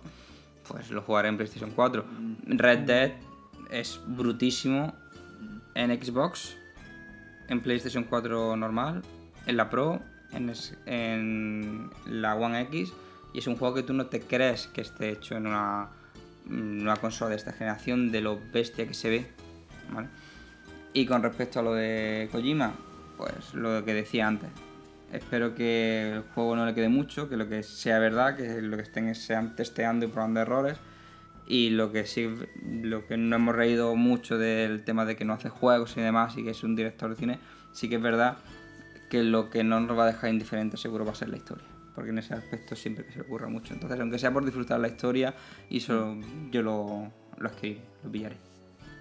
pues 0.69 0.91
lo 0.91 1.03
jugaré 1.03 1.29
en 1.29 1.37
PlayStation 1.37 1.73
4. 1.73 2.05
Red 2.47 2.79
Dead 2.81 3.13
es 3.71 4.01
brutísimo 4.07 4.95
en 5.75 5.91
Xbox, 6.03 6.57
en 7.49 7.61
PlayStation 7.61 8.05
4 8.05 8.57
normal, 8.57 9.03
en 9.47 9.57
la 9.57 9.69
Pro, 9.69 10.01
en, 10.35 11.91
la 12.07 12.35
One 12.35 12.61
X, 12.63 12.93
y 13.33 13.39
es 13.39 13.47
un 13.47 13.57
juego 13.57 13.75
que 13.75 13.83
tú 13.83 13.93
no 13.93 14.07
te 14.07 14.21
crees 14.21 14.69
que 14.69 14.81
esté 14.81 15.11
hecho 15.11 15.37
en 15.37 15.47
una, 15.47 15.89
una 16.49 16.97
consola 16.97 17.31
de 17.31 17.37
esta 17.37 17.53
generación, 17.53 18.13
de 18.13 18.21
lo 18.21 18.39
bestia 18.53 18.87
que 18.87 18.95
se 18.95 19.11
ve. 19.11 19.27
Y 20.93 21.07
con 21.07 21.23
respecto 21.23 21.61
a 21.61 21.63
lo 21.63 21.75
de 21.75 22.29
Kojima, 22.31 22.75
pues 23.17 23.55
lo 23.55 23.85
que 23.85 23.95
decía 23.95 24.27
antes. 24.27 24.51
Espero 25.13 25.55
que 25.55 26.13
el 26.13 26.23
juego 26.35 26.57
no 26.57 26.67
le 26.67 26.75
quede 26.75 26.89
mucho, 26.89 27.29
que 27.29 27.37
lo 27.37 27.49
que 27.49 27.63
sea 27.63 27.99
verdad, 27.99 28.37
que 28.37 28.61
lo 28.61 28.77
que 28.77 28.83
estén 28.83 29.15
sean 29.15 29.55
testeando 29.55 30.07
y 30.07 30.09
probando 30.09 30.41
errores. 30.41 30.79
Y 31.47 31.71
lo 31.71 31.93
que 31.93 32.07
sí, 32.07 32.29
lo 32.65 33.07
que 33.07 33.17
no 33.17 33.37
hemos 33.37 33.55
reído 33.55 33.95
mucho 33.97 34.39
del 34.39 34.83
tema 34.83 35.05
de 35.05 35.15
que 35.15 35.25
no 35.25 35.35
hace 35.35 35.51
juegos 35.51 35.97
y 35.97 36.01
demás 36.01 36.37
y 36.39 36.45
que 36.45 36.51
es 36.51 36.65
un 36.65 36.75
director 36.75 37.11
de 37.11 37.17
cine, 37.17 37.39
sí 37.73 37.89
que 37.89 37.97
es 37.97 38.03
verdad 38.03 38.39
que 39.11 39.23
lo 39.23 39.51
que 39.51 39.65
no 39.65 39.81
nos 39.81 39.97
va 39.99 40.05
a 40.05 40.07
dejar 40.07 40.31
indiferente 40.31 40.77
seguro 40.77 41.05
va 41.05 41.13
a 41.13 41.15
ser 41.15 41.29
la 41.29 41.37
historia. 41.37 41.65
Porque 41.95 42.11
en 42.11 42.19
ese 42.19 42.35
aspecto 42.35 42.75
siempre 42.75 43.05
se 43.13 43.19
le 43.19 43.23
ocurra 43.23 43.49
mucho. 43.49 43.73
Entonces, 43.75 44.01
aunque 44.01 44.19
sea 44.19 44.33
por 44.33 44.45
disfrutar 44.45 44.81
la 44.81 44.89
historia, 44.89 45.35
y 45.71 45.77
eso 45.79 46.17
yo 46.51 46.63
lo, 46.63 47.13
lo 47.39 47.49
escribiré, 47.49 47.83
lo 48.03 48.11
pillaré. 48.11 48.37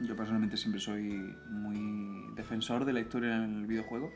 Yo 0.01 0.15
personalmente 0.15 0.57
siempre 0.57 0.79
soy 0.81 1.33
muy 1.49 2.33
defensor 2.35 2.85
de 2.85 2.93
la 2.93 2.99
historia 2.99 3.35
en 3.37 3.61
el 3.61 3.65
videojuego, 3.65 4.11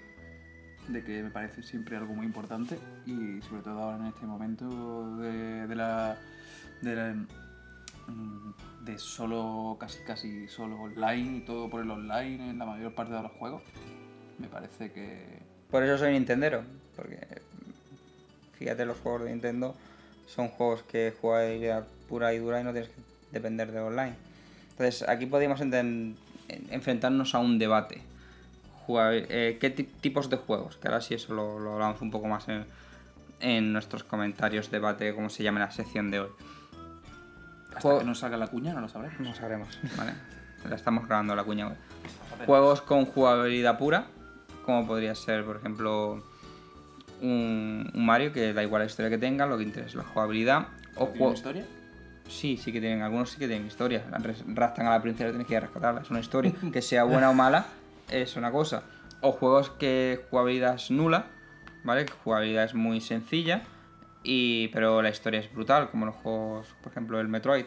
de 0.90 1.04
que 1.04 1.24
me 1.24 1.30
parece 1.32 1.64
siempre 1.64 1.98
algo 1.98 2.14
muy 2.14 2.26
importante 2.26 2.78
y 3.06 3.42
sobre 3.42 3.62
todo 3.64 3.80
ahora 3.82 3.98
en 3.98 4.06
este 4.06 4.26
momento 4.26 5.18
de, 5.18 5.68
de 5.68 5.76
la, 5.76 6.18
de 6.82 6.96
la- 6.96 7.14
mm, 8.08 8.86
de 8.86 8.98
solo 8.98 9.78
casi 9.80 10.00
casi 10.04 10.48
solo 10.48 10.78
online 10.82 11.38
y 11.38 11.42
todo 11.42 11.70
por 11.70 11.82
el 11.82 11.90
online 11.92 12.52
en 12.52 12.58
la 12.60 12.66
mayor 12.66 12.94
parte 12.94 13.14
de 13.14 13.22
los 13.22 13.32
juegos. 13.34 13.62
Me 14.40 14.48
parece 14.48 14.92
que 14.92 15.40
Por 15.72 15.84
eso 15.84 15.98
soy 15.98 16.14
Nintendero, 16.14 16.64
porque 16.96 17.20
fíjate, 18.58 18.86
los 18.86 18.98
juegos 19.00 19.24
de 19.24 19.32
Nintendo 19.32 19.76
son 20.26 20.48
juegos 20.50 20.84
que 20.84 21.14
jugabilidad 21.22 21.86
pura 22.10 22.34
y 22.34 22.40
dura 22.40 22.62
y 22.62 22.64
no 22.64 22.72
tienes 22.72 22.90
que 22.90 23.02
depender 23.32 23.72
de 23.72 23.80
online. 23.80 24.16
Entonces, 24.72 25.08
aquí 25.08 25.26
podríamos 25.26 25.60
en- 25.62 26.18
enfrentarnos 26.70 27.36
a 27.36 27.40
un 27.40 27.60
debate. 27.60 28.02
eh, 28.90 29.58
qué 29.60 29.70
ti- 29.70 29.84
tipos 29.84 30.30
de 30.30 30.38
juegos, 30.38 30.78
que 30.78 30.88
ahora 30.88 31.02
sí 31.02 31.14
eso 31.14 31.34
lo, 31.34 31.60
lo 31.60 31.74
hablamos 31.74 32.02
un 32.02 32.10
poco 32.10 32.28
más 32.28 32.48
en, 32.48 32.66
en 33.42 33.74
nuestros 33.74 34.06
comentarios, 34.06 34.72
debate, 34.72 35.14
como 35.14 35.30
se 35.30 35.44
llame 35.44 35.60
la 35.60 35.70
sección 35.72 36.10
de 36.10 36.22
hoy. 36.22 36.30
Hasta 37.68 37.82
Juego- 37.82 38.00
que 38.00 38.06
nos 38.06 38.20
salga 38.20 38.38
la 38.38 38.48
cuña 38.48 38.74
no 38.74 38.80
lo 38.80 38.88
sabremos. 38.88 39.20
No 39.20 39.36
sabremos, 39.36 39.78
¿vale? 39.98 40.14
La 40.70 40.76
estamos 40.78 41.06
grabando 41.06 41.36
la 41.36 41.44
cuña 41.44 41.68
hoy. 41.68 41.76
Juegos 42.46 42.82
con 42.82 43.06
jugabilidad 43.06 43.78
pura, 43.78 44.08
como 44.68 44.86
podría 44.86 45.16
ser, 45.16 45.46
por 45.46 45.56
ejemplo, 45.56 46.22
un, 47.22 47.90
un 47.94 48.06
Mario, 48.06 48.34
que 48.34 48.54
da 48.54 48.62
igual 48.62 48.82
la 48.82 48.86
historia 48.86 49.10
que 49.10 49.18
tenga, 49.18 49.46
lo 49.46 49.58
que 49.58 49.64
interesa 49.64 49.90
es 49.90 49.96
la 49.96 50.04
jugabilidad. 50.04 50.68
O 50.98 51.08
¿Tiene 51.08 51.34
historia? 51.34 51.66
Sí, 52.28 52.58
sí 52.58 52.74
que 52.74 52.82
tienen, 52.82 53.02
algunos 53.02 53.32
sí 53.32 53.40
que 53.40 53.48
tienen 53.48 53.66
historia. 53.66 54.04
Raptan 54.54 54.86
a 54.88 54.90
la 54.90 55.02
princesa 55.02 55.30
y 55.30 55.32
tienes 55.32 55.48
que 55.48 55.54
ir 55.54 55.58
a 55.58 55.62
rescatarla, 55.62 56.02
es 56.02 56.10
una 56.12 56.20
historia. 56.20 56.52
Que 56.74 56.82
sea 56.82 57.06
buena 57.06 57.30
o 57.30 57.34
mala 57.34 57.66
es 58.12 58.36
una 58.36 58.52
cosa. 58.52 58.84
O 59.22 59.32
juegos 59.32 59.70
que 59.70 60.26
jugabilidad 60.30 60.76
es 60.76 60.92
nula, 60.92 61.28
¿vale? 61.86 62.06
Que 62.06 62.14
jugabilidad 62.24 62.66
es 62.66 62.76
muy 62.76 63.00
sencilla, 63.00 63.64
y, 64.22 64.68
pero 64.70 65.02
la 65.02 65.10
historia 65.10 65.40
es 65.40 65.52
brutal, 65.54 65.90
como 65.90 66.06
los 66.06 66.16
juegos, 66.16 66.68
por 66.84 66.92
ejemplo, 66.92 67.22
el 67.22 67.30
Metroid. 67.30 67.66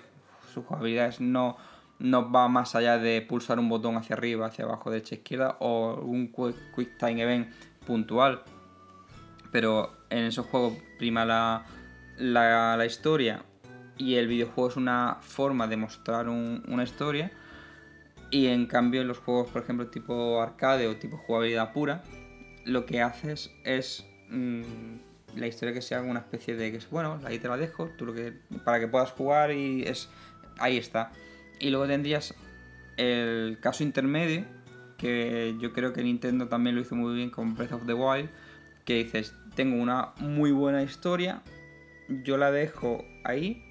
Su 0.52 0.62
jugabilidad 0.64 1.06
es 1.06 1.20
no, 1.20 1.56
no 2.00 2.32
va 2.32 2.48
más 2.48 2.74
allá 2.74 2.98
de 2.98 3.20
pulsar 3.22 3.58
un 3.58 3.68
botón 3.68 3.96
hacia 3.96 4.16
arriba, 4.16 4.46
hacia 4.46 4.64
abajo, 4.64 4.90
derecha, 4.90 5.14
izquierda, 5.14 5.56
o 5.60 6.00
un 6.02 6.32
quick, 6.32 6.98
time 6.98 7.22
event 7.22 7.48
puntual. 7.86 8.42
Pero 9.52 9.92
en 10.08 10.24
esos 10.24 10.46
juegos 10.46 10.74
prima 10.98 11.24
la, 11.24 11.64
la, 12.16 12.84
historia 12.86 13.42
y 13.98 14.14
el 14.14 14.28
videojuego 14.28 14.70
es 14.70 14.76
una 14.76 15.18
forma 15.20 15.66
de 15.66 15.76
mostrar 15.76 16.28
un- 16.28 16.64
una 16.68 16.84
historia. 16.84 17.30
Y 18.30 18.46
en 18.46 18.66
cambio 18.66 19.02
en 19.02 19.08
los 19.08 19.18
juegos, 19.18 19.48
por 19.48 19.62
ejemplo, 19.62 19.88
tipo 19.88 20.40
arcade 20.40 20.86
o 20.86 20.96
tipo 20.96 21.16
jugabilidad 21.16 21.72
pura, 21.72 22.02
lo 22.64 22.86
que 22.86 23.02
haces 23.02 23.50
es 23.64 24.06
mm, 24.30 24.62
la 25.34 25.46
historia 25.48 25.74
que 25.74 25.82
sea 25.82 26.00
una 26.00 26.20
especie 26.20 26.54
de 26.54 26.70
que 26.70 26.78
es 26.78 26.88
bueno, 26.88 27.20
ahí 27.24 27.38
te 27.38 27.48
la 27.48 27.56
dejo, 27.56 27.88
tú 27.98 28.06
lo 28.06 28.14
para 28.64 28.78
que 28.78 28.86
puedas 28.86 29.10
jugar 29.10 29.50
y 29.52 29.82
es 29.82 30.08
ahí 30.58 30.76
está. 30.76 31.10
Y 31.60 31.70
luego 31.70 31.86
tendrías 31.86 32.34
el 32.96 33.58
caso 33.60 33.84
intermedio, 33.84 34.44
que 34.98 35.54
yo 35.60 35.72
creo 35.72 35.92
que 35.92 36.02
Nintendo 36.02 36.48
también 36.48 36.74
lo 36.76 36.82
hizo 36.82 36.94
muy 36.96 37.14
bien 37.14 37.30
con 37.30 37.54
Breath 37.54 37.72
of 37.72 37.86
the 37.86 37.94
Wild, 37.94 38.28
que 38.84 38.94
dices, 39.04 39.34
tengo 39.54 39.80
una 39.80 40.10
muy 40.18 40.50
buena 40.52 40.82
historia, 40.82 41.42
yo 42.24 42.36
la 42.36 42.50
dejo 42.50 43.04
ahí 43.24 43.62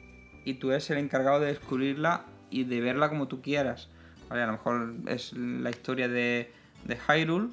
y 0.46 0.54
tú 0.56 0.72
eres 0.72 0.90
el 0.92 0.98
encargado 0.98 1.40
de 1.40 1.48
descubrirla 1.48 2.26
y 2.50 2.64
de 2.64 2.80
verla 2.80 3.10
como 3.10 3.28
tú 3.28 3.42
quieras. 3.42 3.90
¿Vale? 4.30 4.44
A 4.44 4.46
lo 4.46 4.52
mejor 4.54 4.94
es 5.08 5.34
la 5.34 5.70
historia 5.72 6.08
de, 6.08 6.52
de 6.86 6.96
Hyrule, 6.98 7.50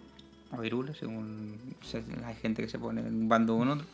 o 0.53 0.63
Hyrule, 0.63 0.95
según 0.95 1.59
se- 1.83 2.05
hay 2.25 2.35
gente 2.37 2.63
que 2.63 2.69
se 2.69 2.79
pone 2.79 3.01
en 3.01 3.07
un 3.15 3.29
bando 3.29 3.57
o 3.57 3.63
en 3.63 3.69
otro. 3.71 3.87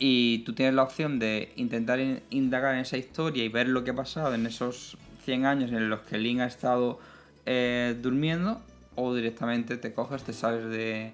Y 0.00 0.40
tú 0.40 0.52
tienes 0.52 0.74
la 0.74 0.82
opción 0.82 1.18
de 1.18 1.52
intentar 1.56 1.98
in- 2.00 2.20
indagar 2.30 2.74
en 2.74 2.80
esa 2.80 2.96
historia 2.98 3.44
y 3.44 3.48
ver 3.48 3.68
lo 3.68 3.84
que 3.84 3.90
ha 3.92 3.94
pasado 3.94 4.34
en 4.34 4.46
esos 4.46 4.96
100 5.28 5.44
años 5.44 5.70
en 5.72 5.90
los 5.90 6.00
que 6.00 6.16
Link 6.16 6.40
ha 6.40 6.46
estado 6.46 6.98
eh, 7.44 7.94
durmiendo, 8.00 8.62
o 8.94 9.14
directamente 9.14 9.76
te 9.76 9.92
coges, 9.92 10.22
te 10.22 10.32
sales 10.32 10.64
de, 10.70 11.12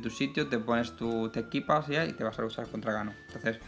tu 0.00 0.08
sitio, 0.08 0.46
te 0.46 0.58
pones 0.58 0.92
tu, 0.92 1.30
te 1.30 1.40
equipas 1.40 1.88
ya 1.88 2.04
y 2.06 2.12
te 2.12 2.22
vas 2.22 2.38
a 2.38 2.44
usar 2.44 2.68
contra 2.68 2.92
Gano. 2.92 3.12
Entonces, 3.26 3.58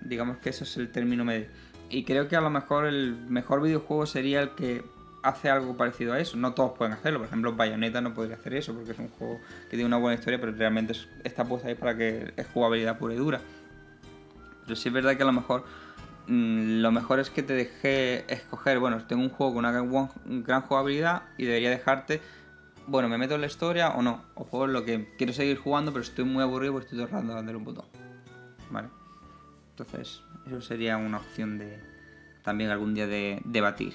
digamos 0.00 0.38
que 0.38 0.48
ese 0.48 0.64
es 0.64 0.78
el 0.78 0.90
término 0.90 1.22
medio. 1.26 1.48
Y 1.90 2.04
creo 2.04 2.28
que 2.28 2.36
a 2.36 2.40
lo 2.40 2.48
mejor 2.48 2.86
el 2.86 3.14
mejor 3.28 3.60
videojuego 3.60 4.06
sería 4.06 4.40
el 4.40 4.52
que 4.52 4.82
hace 5.22 5.50
algo 5.50 5.76
parecido 5.76 6.14
a 6.14 6.18
eso. 6.18 6.38
No 6.38 6.54
todos 6.54 6.72
pueden 6.72 6.94
hacerlo. 6.94 7.18
Por 7.18 7.28
ejemplo, 7.28 7.52
Bayonetta 7.54 8.00
no 8.00 8.14
podría 8.14 8.36
hacer 8.36 8.54
eso 8.54 8.72
porque 8.72 8.92
es 8.92 8.98
un 8.98 9.08
juego 9.10 9.38
que 9.64 9.76
tiene 9.76 9.84
una 9.84 9.98
buena 9.98 10.14
historia, 10.18 10.40
pero 10.40 10.52
realmente 10.52 10.94
es- 10.94 11.08
está 11.24 11.44
puesto 11.44 11.68
ahí 11.68 11.74
para 11.74 11.94
que 11.94 12.32
es 12.34 12.46
jugabilidad 12.54 12.96
pura 12.98 13.12
y 13.12 13.18
dura. 13.18 13.40
Pero 14.62 14.76
sí 14.76 14.88
es 14.88 14.94
verdad 14.94 15.14
que 15.14 15.22
a 15.24 15.26
lo 15.26 15.32
mejor 15.32 15.64
mm, 16.26 16.80
lo 16.82 16.92
mejor 16.92 17.18
es 17.20 17.30
que 17.30 17.42
te 17.42 17.54
deje 17.54 18.32
escoger, 18.32 18.78
bueno, 18.78 19.04
tengo 19.06 19.22
un 19.22 19.30
juego 19.30 19.54
con 19.54 19.64
una 19.64 19.72
gran, 19.72 19.90
gran 20.44 20.62
jugabilidad 20.62 21.22
y 21.38 21.44
debería 21.44 21.70
dejarte, 21.70 22.20
bueno, 22.86 23.08
me 23.08 23.18
meto 23.18 23.34
en 23.34 23.40
la 23.40 23.46
historia 23.46 23.90
o 23.90 24.02
no. 24.02 24.22
O 24.34 24.44
juego 24.44 24.66
en 24.66 24.72
lo 24.72 24.84
que 24.84 25.08
quiero 25.18 25.32
seguir 25.32 25.56
jugando, 25.58 25.92
pero 25.92 26.02
estoy 26.02 26.24
muy 26.24 26.42
aburrido 26.42 26.72
porque 26.74 26.86
estoy 26.94 27.06
todo 27.06 27.34
dándole 27.34 27.56
un 27.58 27.64
botón. 27.64 27.84
¿Vale? 28.70 28.88
Entonces, 29.70 30.22
eso 30.46 30.60
sería 30.60 30.96
una 30.96 31.18
opción 31.18 31.58
de 31.58 31.78
también 32.42 32.70
algún 32.70 32.94
día 32.94 33.06
de 33.06 33.40
debatir. 33.44 33.94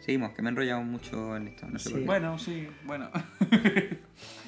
Seguimos, 0.00 0.32
que 0.32 0.42
me 0.42 0.48
he 0.48 0.52
enrollado 0.52 0.82
mucho 0.82 1.36
en 1.36 1.48
esto. 1.48 1.66
No 1.68 1.78
sé 1.78 1.84
Sí. 1.88 1.90
por 1.90 2.00
qué. 2.00 2.06
Bueno, 2.06 2.38
sí, 2.38 2.68
bueno. 2.84 3.10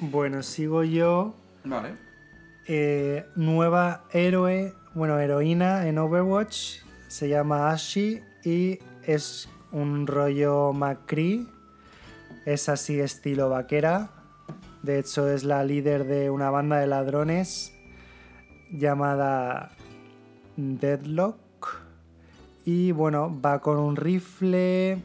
Bueno, 0.01 0.43
sigo 0.43 0.83
yo. 0.85 1.35
vale. 1.65 1.95
Eh, 2.67 3.27
nueva 3.35 4.05
héroe, 4.13 4.73
bueno, 4.95 5.19
heroína 5.19 5.89
en 5.89 5.99
Overwatch. 5.99 6.81
Se 7.09 7.29
llama 7.29 7.71
Ashi 7.71 8.21
y 8.45 8.79
es 9.05 9.49
un 9.71 10.07
rollo 10.07 10.73
McCree. 10.73 11.47
Es 12.45 12.69
así 12.69 13.01
estilo 13.01 13.49
vaquera. 13.49 14.11
De 14.83 14.99
hecho, 14.99 15.29
es 15.29 15.45
la 15.45 15.65
líder 15.65 16.05
de 16.05 16.31
una 16.31 16.51
banda 16.51 16.79
de 16.79 16.87
ladrones 16.87 17.73
llamada 18.71 19.71
Deadlock. 20.57 21.83
Y 22.65 22.93
bueno, 22.93 23.41
va 23.41 23.61
con 23.61 23.79
un 23.79 23.97
rifle, 23.97 25.03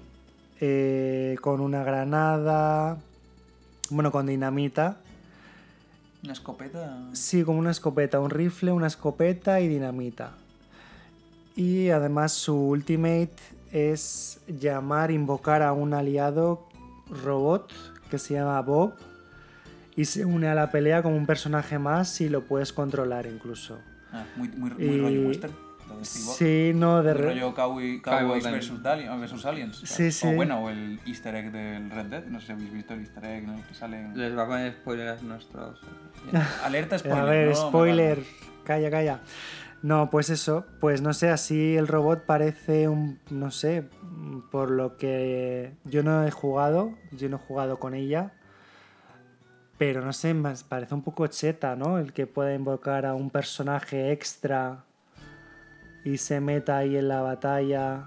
eh, 0.59 1.35
con 1.41 1.61
una 1.61 1.83
granada, 1.83 2.97
bueno, 3.89 4.11
con 4.11 4.25
dinamita. 4.25 4.97
Una 6.28 6.34
escopeta. 6.34 6.97
Sí, 7.13 7.45
como 7.45 7.57
una 7.59 7.71
escopeta, 7.71 8.19
un 8.19 8.30
rifle, 8.30 8.73
una 8.73 8.88
escopeta 8.88 9.61
y 9.61 9.69
dinamita. 9.69 10.32
Y 11.55 11.89
además 11.89 12.34
su 12.34 12.53
ultimate 12.53 13.32
es 13.71 14.41
llamar, 14.45 15.09
invocar 15.09 15.61
a 15.61 15.71
un 15.71 15.93
aliado 15.93 16.67
robot 17.23 17.71
que 18.11 18.17
se 18.19 18.34
llama 18.34 18.59
Bob 18.61 18.91
y 19.95 20.03
se 20.03 20.25
une 20.25 20.49
a 20.49 20.53
la 20.53 20.69
pelea 20.69 21.01
como 21.01 21.15
un 21.15 21.25
personaje 21.25 21.80
más 21.80 22.19
y 22.19 22.28
lo 22.28 22.41
puedes 22.43 22.73
controlar 22.73 23.25
incluso. 23.25 23.78
Ah, 24.11 24.25
muy, 24.36 24.49
muy, 24.49 24.71
muy 24.71 24.84
Y- 24.84 24.99
rollo 24.99 25.28
western. 25.30 25.53
Sí, 26.01 26.71
no, 26.75 27.01
de 27.03 27.13
re- 27.13 27.25
rollo 27.33 27.53
cowboy, 27.53 28.01
Cowboy 28.01 28.19
Cowboys 28.19 28.43
versus, 28.43 28.81
versus 28.83 29.45
Aliens. 29.45 29.77
Sí, 29.83 30.11
sí. 30.11 30.27
O 30.27 30.31
bueno, 30.33 30.59
o 30.63 30.69
el 30.69 30.99
easter 31.05 31.35
egg 31.35 31.51
del 31.51 31.89
Red 31.89 32.05
Dead. 32.05 32.25
No 32.25 32.39
sé 32.39 32.47
si 32.47 32.51
habéis 32.53 32.71
visto 32.71 32.93
el 32.93 33.01
easter 33.01 33.25
egg 33.25 33.43
en 33.43 33.49
el 33.51 33.63
que 33.63 33.73
salen... 33.73 34.17
Les 34.17 34.38
va 34.38 34.43
a 34.43 34.47
poner 34.47 34.73
spoilers 34.73 35.23
nuestros. 35.23 35.79
Alerta 36.63 36.99
spoiler. 36.99 37.19
A 37.19 37.25
ver, 37.25 37.47
no, 37.49 37.55
spoiler. 37.55 38.23
Calla, 38.63 38.91
calla. 38.91 39.19
No, 39.81 40.09
pues 40.09 40.29
eso, 40.29 40.65
pues 40.79 41.01
no 41.01 41.13
sé, 41.13 41.29
así 41.29 41.75
el 41.77 41.88
robot 41.88 42.25
parece 42.25 42.88
un, 42.88 43.19
no 43.29 43.51
sé, 43.51 43.88
por 44.51 44.71
lo 44.71 44.97
que 44.97 45.73
yo 45.85 46.01
no 46.01 46.25
he 46.25 46.31
jugado, 46.31 46.93
yo 47.11 47.29
no 47.29 47.38
he 47.38 47.39
jugado 47.39 47.77
con 47.77 47.93
ella, 47.93 48.33
pero 49.77 50.03
no 50.03 50.13
sé, 50.13 50.35
parece 50.67 50.95
un 50.95 51.03
poco 51.03 51.27
cheta, 51.27 51.75
¿no? 51.75 51.99
El 51.99 52.11
que 52.11 52.25
pueda 52.25 52.55
invocar 52.55 53.05
a 53.05 53.13
un 53.13 53.29
personaje 53.29 54.11
extra 54.11 54.83
y 56.07 56.17
se 56.17 56.39
meta 56.39 56.77
ahí 56.77 56.95
en 56.95 57.09
la 57.09 57.21
batalla, 57.21 58.05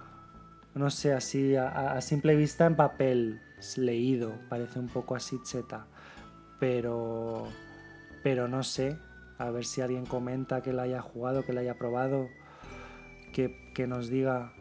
no 0.75 0.89
sé, 0.89 1.13
así 1.13 1.55
a, 1.55 2.01
simple 2.01 2.35
vista 2.35 2.65
en 2.65 2.75
papel, 2.75 3.43
leído, 3.77 4.33
parece 4.49 4.79
un 4.79 4.89
poco 4.89 5.15
así 5.15 5.39
cheta, 5.43 5.85
pero, 6.59 7.47
pero 8.23 8.49
no 8.49 8.63
sé, 8.63 8.97
a 9.37 9.51
ver 9.51 9.67
si 9.67 9.83
alguien 9.83 10.07
comenta 10.07 10.63
que 10.63 10.73
la 10.73 10.83
haya 10.83 11.03
jugado, 11.03 11.45
que 11.45 11.53
la 11.53 11.61
haya 11.61 11.75
probado, 11.75 12.29
que, 13.35 13.71
que 13.75 13.87
nos 13.87 14.09
diga. 14.09 14.55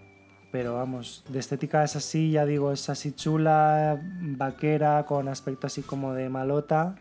Pero 0.51 0.73
vamos, 0.73 1.23
de 1.29 1.39
estética 1.39 1.83
es 1.83 1.95
así, 1.95 2.31
ya 2.31 2.45
digo, 2.45 2.73
es 2.73 2.89
así 2.89 3.13
chula, 3.13 4.01
vaquera, 4.19 5.05
con 5.05 5.29
aspecto 5.29 5.67
así 5.67 5.81
como 5.81 6.13
de 6.13 6.27
malota. 6.27 6.95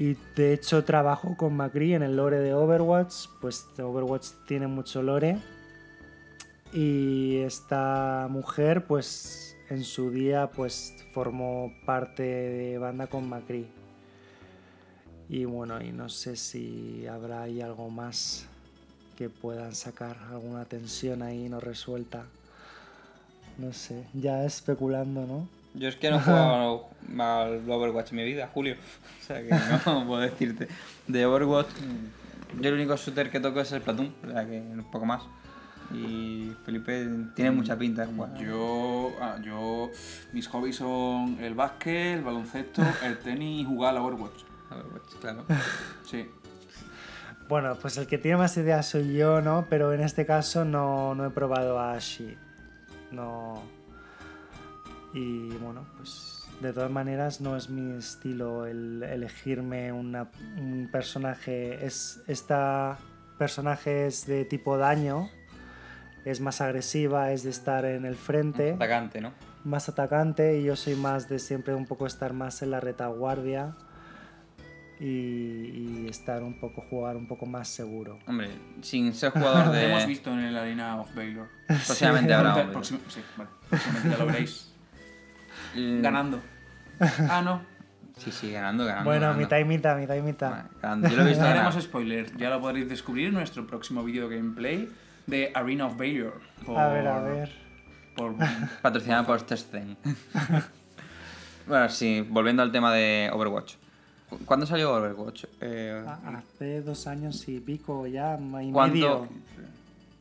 Y 0.00 0.16
de 0.34 0.54
hecho 0.54 0.82
trabajo 0.82 1.36
con 1.36 1.54
Macri 1.54 1.92
en 1.92 2.02
el 2.02 2.16
lore 2.16 2.38
de 2.38 2.54
Overwatch, 2.54 3.26
pues 3.38 3.66
Overwatch 3.78 4.28
tiene 4.48 4.66
mucho 4.66 5.02
lore. 5.02 5.36
Y 6.72 7.36
esta 7.40 8.26
mujer, 8.30 8.86
pues 8.86 9.58
en 9.68 9.84
su 9.84 10.10
día, 10.10 10.50
pues 10.56 10.94
formó 11.12 11.70
parte 11.84 12.22
de 12.22 12.78
banda 12.78 13.08
con 13.08 13.28
Macri. 13.28 13.66
Y 15.28 15.44
bueno, 15.44 15.82
y 15.82 15.92
no 15.92 16.08
sé 16.08 16.34
si 16.34 17.06
habrá 17.06 17.42
ahí 17.42 17.60
algo 17.60 17.90
más 17.90 18.46
que 19.18 19.28
puedan 19.28 19.74
sacar, 19.74 20.16
alguna 20.30 20.64
tensión 20.64 21.20
ahí 21.20 21.46
no 21.50 21.60
resuelta. 21.60 22.24
No 23.58 23.74
sé, 23.74 24.06
ya 24.14 24.46
especulando, 24.46 25.26
¿no? 25.26 25.59
Yo 25.74 25.88
es 25.88 25.96
que 25.96 26.10
no 26.10 26.16
he 26.16 26.20
jugado 26.20 26.88
al 27.18 27.70
Overwatch 27.70 28.10
en 28.10 28.16
mi 28.16 28.24
vida, 28.24 28.48
Julio. 28.52 28.76
O 29.20 29.24
sea 29.24 29.42
que 29.42 29.50
no 29.86 30.06
puedo 30.06 30.20
decirte. 30.20 30.68
De 31.06 31.26
Overwatch, 31.26 31.68
yo 32.60 32.68
el 32.68 32.74
único 32.74 32.96
shooter 32.96 33.30
que 33.30 33.40
toco 33.40 33.60
es 33.60 33.70
el 33.72 33.80
Platoon, 33.80 34.12
o 34.26 34.30
sea 34.30 34.46
que 34.46 34.58
un 34.58 34.90
poco 34.90 35.06
más. 35.06 35.22
Y 35.92 36.52
Felipe 36.64 37.08
tiene 37.34 37.50
mucha 37.50 37.76
pinta 37.76 38.06
de 38.06 38.12
jugar. 38.12 38.36
Yo, 38.38 39.12
ah, 39.20 39.38
yo, 39.42 39.90
mis 40.32 40.46
hobbies 40.48 40.76
son 40.76 41.38
el 41.40 41.54
básquet, 41.54 42.18
el 42.18 42.22
baloncesto, 42.22 42.82
el 43.04 43.18
tenis 43.18 43.62
y 43.62 43.64
jugar 43.64 43.90
a 43.90 43.94
la 43.94 44.02
Overwatch. 44.02 44.42
Pues, 44.68 45.14
claro. 45.20 45.44
Sí. 46.04 46.28
Bueno, 47.48 47.76
pues 47.80 47.96
el 47.96 48.06
que 48.06 48.18
tiene 48.18 48.36
más 48.36 48.56
ideas 48.56 48.86
soy 48.86 49.14
yo, 49.14 49.40
¿no? 49.40 49.66
Pero 49.68 49.92
en 49.92 50.00
este 50.00 50.24
caso 50.24 50.64
no, 50.64 51.16
no 51.16 51.26
he 51.26 51.30
probado 51.30 51.80
a 51.80 51.94
Ashi. 51.94 52.36
No. 53.10 53.60
Y 55.12 55.48
bueno, 55.58 55.84
pues 55.96 56.46
de 56.60 56.72
todas 56.72 56.90
maneras 56.90 57.40
no 57.40 57.56
es 57.56 57.68
mi 57.70 57.96
estilo 57.98 58.66
el 58.66 59.02
elegirme 59.02 59.92
una- 59.92 60.30
un 60.56 60.88
personaje. 60.92 61.84
Es, 61.84 62.20
esta 62.28 62.98
personaje 63.38 64.06
es 64.06 64.26
de 64.26 64.44
tipo 64.44 64.76
daño, 64.76 65.28
es 66.24 66.40
más 66.40 66.60
agresiva, 66.60 67.32
es 67.32 67.42
de 67.42 67.50
estar 67.50 67.84
en 67.86 68.04
el 68.04 68.14
frente, 68.14 68.72
Atacante, 68.74 69.20
¿no? 69.20 69.32
más 69.64 69.88
atacante 69.88 70.58
y 70.58 70.64
yo 70.64 70.76
soy 70.76 70.94
más 70.94 71.28
de 71.28 71.38
siempre 71.38 71.74
un 71.74 71.86
poco 71.86 72.06
estar 72.06 72.32
más 72.34 72.62
en 72.62 72.70
la 72.70 72.80
retaguardia 72.80 73.74
y, 74.98 75.06
y 75.06 76.06
estar 76.10 76.42
un 76.42 76.60
poco, 76.60 76.82
jugar 76.90 77.16
un 77.16 77.26
poco 77.26 77.46
más 77.46 77.68
seguro. 77.68 78.18
Hombre, 78.26 78.50
sin 78.82 79.14
ser 79.14 79.32
jugador 79.32 79.66
Lo 79.68 79.72
de. 79.72 79.86
hemos 79.90 80.06
visto 80.06 80.30
en 80.30 80.40
el 80.40 80.56
Arena 80.56 81.00
of 81.00 81.14
Valor. 81.14 81.48
Próximamente 81.66 82.34
habrá. 82.34 82.54
sí, 82.82 82.98
vale. 83.36 83.50
Próximamente 83.70 84.10
ya 84.10 84.16
lo 84.18 84.26
veréis. 84.26 84.69
Mm, 85.74 86.02
Ganando. 86.02 86.40
Ah, 87.28 87.42
no. 87.42 87.62
Sí, 88.18 88.30
sí, 88.32 88.52
ganando, 88.52 88.84
ganando. 88.84 89.04
Bueno, 89.08 89.20
ganando. 89.22 89.42
mitad 89.42 89.58
y 89.58 89.64
mitad, 89.64 89.96
mitad 89.96 90.14
y 90.14 90.22
mitad. 90.22 90.64
Ganando. 90.82 91.08
Yo 91.08 91.16
lo 91.16 91.22
he 91.22 91.28
visto 91.28 91.42
No 91.44 91.48
haremos 91.50 91.74
spoilers. 91.82 92.36
Ya 92.36 92.50
lo 92.50 92.60
podréis 92.60 92.88
descubrir 92.88 93.28
en 93.28 93.34
nuestro 93.34 93.66
próximo 93.66 94.04
video 94.04 94.28
gameplay 94.28 94.88
de 95.26 95.50
Arena 95.54 95.86
of 95.86 95.96
Valor. 95.96 96.40
Por, 96.66 96.78
A 96.78 96.88
ver, 96.88 97.06
a 97.06 97.20
ver. 97.20 97.50
Por, 98.16 98.34
Patrocinado 98.82 99.24
por 99.26 99.40
Testen. 99.42 99.96
bueno, 101.66 101.88
sí, 101.88 102.26
volviendo 102.28 102.62
al 102.62 102.72
tema 102.72 102.92
de 102.92 103.30
Overwatch. 103.32 103.74
¿Cu- 104.28 104.38
¿Cuándo 104.44 104.66
salió 104.66 104.92
Overwatch? 104.94 105.44
Eh, 105.60 106.04
Ah, 106.06 106.18
Hace 106.38 106.82
dos 106.82 107.06
años 107.06 107.48
y 107.48 107.60
pico 107.60 108.06
ya, 108.06 108.36
y 108.38 108.70
medio. 108.72 109.28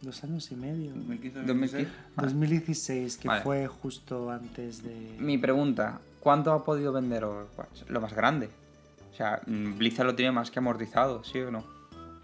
Dos 0.01 0.23
años 0.23 0.49
y 0.51 0.55
medio. 0.55 0.93
2015, 0.93 1.39
2015. 1.43 1.87
2016, 2.15 3.17
que 3.17 3.27
Vale. 3.27 3.41
fue 3.41 3.67
justo 3.67 4.31
antes 4.31 4.81
de... 4.81 5.15
Mi 5.19 5.37
pregunta, 5.37 5.99
¿cuánto 6.21 6.53
ha 6.53 6.63
podido 6.63 6.93
vender 6.93 7.25
Overwatch? 7.25 7.89
Lo 7.89 7.99
más 7.99 8.13
grande. 8.13 8.49
O 9.11 9.15
sea, 9.15 9.41
mm, 9.45 9.77
Blizzard 9.77 10.05
lo 10.05 10.15
tiene 10.15 10.31
más 10.31 10.51
que 10.51 10.59
amortizado, 10.59 11.23
¿sí 11.25 11.39
o 11.39 11.51
no? 11.51 11.65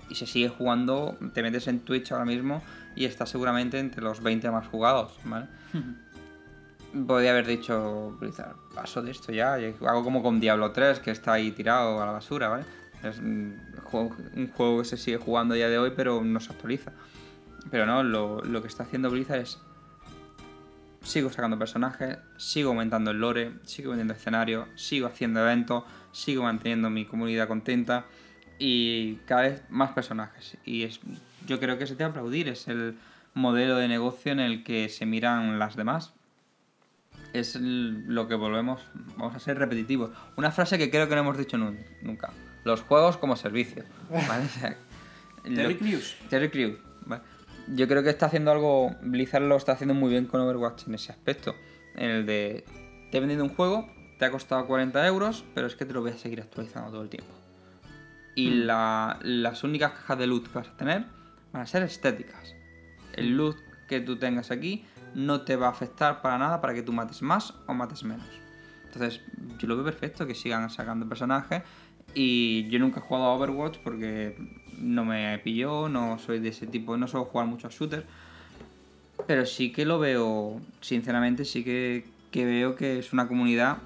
Y 0.09 0.15
se 0.15 0.25
sigue 0.25 0.47
jugando, 0.47 1.17
te 1.33 1.43
metes 1.43 1.67
en 1.67 1.81
Twitch 1.81 2.13
ahora 2.13 2.23
mismo 2.23 2.61
y 2.95 3.03
está 3.03 3.25
seguramente 3.25 3.77
entre 3.79 4.01
los 4.01 4.23
20 4.23 4.49
más 4.51 4.67
jugados, 4.67 5.19
¿vale? 5.25 5.47
Podría 7.07 7.31
haber 7.31 7.45
dicho 7.45 8.15
Blizzard, 8.21 8.55
paso 8.73 9.01
de 9.01 9.11
esto 9.11 9.33
ya, 9.33 9.55
hago 9.55 10.03
como 10.03 10.23
con 10.23 10.39
Diablo 10.39 10.71
3, 10.71 10.99
que 10.99 11.11
está 11.11 11.33
ahí 11.33 11.51
tirado 11.51 12.01
a 12.01 12.05
la 12.05 12.13
basura, 12.13 12.47
¿vale? 12.47 12.63
Es 13.03 13.19
un 13.19 13.59
juego, 13.83 14.15
un 14.33 14.47
juego 14.47 14.79
que 14.79 14.85
se 14.85 14.95
sigue 14.95 15.17
jugando 15.17 15.55
a 15.55 15.57
día 15.57 15.67
de 15.67 15.77
hoy, 15.77 15.91
pero 15.93 16.23
no 16.23 16.39
se 16.39 16.53
actualiza. 16.53 16.93
Pero 17.71 17.85
no, 17.85 18.03
lo, 18.03 18.41
lo 18.43 18.61
que 18.61 18.67
está 18.67 18.83
haciendo 18.83 19.09
Blizzard 19.09 19.39
es 19.41 19.59
sigo 21.01 21.29
sacando 21.31 21.57
personajes, 21.59 22.17
sigo 22.37 22.69
aumentando 22.71 23.11
el 23.11 23.19
lore, 23.19 23.51
sigo 23.63 23.89
vendiendo 23.91 24.13
escenarios, 24.13 24.67
sigo 24.75 25.07
haciendo 25.07 25.39
eventos, 25.41 25.83
sigo 26.11 26.43
manteniendo 26.43 26.89
mi 26.89 27.05
comunidad 27.05 27.47
contenta 27.47 28.05
y 28.57 29.15
cada 29.27 29.43
vez 29.43 29.61
más 29.69 29.91
personajes. 29.91 30.57
Y 30.65 30.83
es, 30.83 30.99
yo 31.45 31.59
creo 31.59 31.77
que 31.77 31.83
es 31.83 31.95
de 31.97 32.03
aplaudir, 32.03 32.47
es 32.49 32.67
el 32.67 32.95
modelo 33.33 33.75
de 33.77 33.87
negocio 33.87 34.31
en 34.31 34.39
el 34.39 34.63
que 34.63 34.89
se 34.89 35.05
miran 35.05 35.59
las 35.59 35.75
demás. 35.75 36.13
Es 37.33 37.55
lo 37.59 38.27
que 38.27 38.35
volvemos, 38.35 38.81
vamos 39.17 39.35
a 39.35 39.39
ser 39.39 39.59
repetitivos. 39.59 40.11
Una 40.37 40.51
frase 40.51 40.77
que 40.77 40.89
creo 40.89 41.07
que 41.09 41.15
no 41.15 41.21
hemos 41.21 41.37
dicho 41.37 41.57
nun- 41.57 41.77
nunca. 42.01 42.31
Los 42.63 42.81
juegos 42.81 43.17
como 43.17 43.35
servicio. 43.35 43.83
Terry 45.43 45.75
Crews. 45.77 46.15
Terry 46.29 46.49
Crews. 46.49 46.79
Yo 47.67 47.87
creo 47.87 48.03
que 48.03 48.09
está 48.09 48.27
haciendo 48.27 48.51
algo, 48.51 48.95
Blizzard 49.01 49.43
lo 49.43 49.55
está 49.55 49.71
haciendo 49.73 49.93
muy 49.95 50.09
bien 50.11 50.25
con 50.25 50.39
Overwatch 50.41 50.87
en 50.87 50.95
ese 50.95 51.11
aspecto. 51.11 51.55
En 51.95 52.09
el 52.11 52.25
de, 52.25 52.63
te 53.11 53.17
he 53.17 53.19
vendido 53.19 53.43
un 53.43 53.49
juego, 53.49 53.89
te 54.19 54.25
ha 54.25 54.31
costado 54.31 54.65
40 54.67 55.05
euros, 55.07 55.43
pero 55.55 55.65
es 55.67 55.75
que 55.75 55.85
te 55.85 55.93
lo 55.93 56.01
voy 56.01 56.11
a 56.11 56.17
seguir 56.17 56.41
actualizando 56.41 56.91
todo 56.91 57.01
el 57.01 57.09
tiempo. 57.09 57.31
Y 58.35 58.49
la- 58.49 59.17
las 59.23 59.63
únicas 59.63 59.93
cajas 59.93 60.17
de 60.19 60.27
loot 60.27 60.47
que 60.47 60.59
vas 60.59 60.67
a 60.67 60.77
tener 60.77 61.05
van 61.53 61.61
a 61.63 61.65
ser 61.65 61.83
estéticas. 61.83 62.53
El 63.13 63.35
loot 63.37 63.55
que 63.87 64.01
tú 64.01 64.17
tengas 64.17 64.51
aquí 64.51 64.85
no 65.15 65.41
te 65.41 65.55
va 65.55 65.67
a 65.67 65.69
afectar 65.69 66.21
para 66.21 66.37
nada 66.37 66.59
para 66.61 66.73
que 66.73 66.83
tú 66.83 66.91
mates 66.91 67.21
más 67.21 67.53
o 67.67 67.73
mates 67.73 68.03
menos. 68.03 68.27
Entonces, 68.85 69.21
yo 69.57 69.67
lo 69.67 69.75
veo 69.75 69.85
perfecto 69.85 70.27
que 70.27 70.35
sigan 70.35 70.69
sacando 70.69 71.07
personajes. 71.07 71.63
Y 72.13 72.67
yo 72.69 72.79
nunca 72.79 72.99
he 72.99 73.03
jugado 73.03 73.25
a 73.27 73.33
Overwatch 73.35 73.77
porque 73.79 74.37
no 74.79 75.05
me 75.05 75.37
pilló, 75.39 75.89
no 75.89 76.19
soy 76.19 76.39
de 76.39 76.49
ese 76.49 76.67
tipo, 76.67 76.97
no 76.97 77.07
suelo 77.07 77.25
jugar 77.25 77.47
mucho 77.47 77.67
a 77.67 77.69
shooters. 77.69 78.05
Pero 79.27 79.45
sí 79.45 79.71
que 79.71 79.85
lo 79.85 79.99
veo, 79.99 80.59
sinceramente, 80.81 81.45
sí 81.45 81.63
que, 81.63 82.05
que 82.31 82.45
veo 82.45 82.75
que 82.75 82.99
es 82.99 83.13
una 83.13 83.27
comunidad 83.27 83.77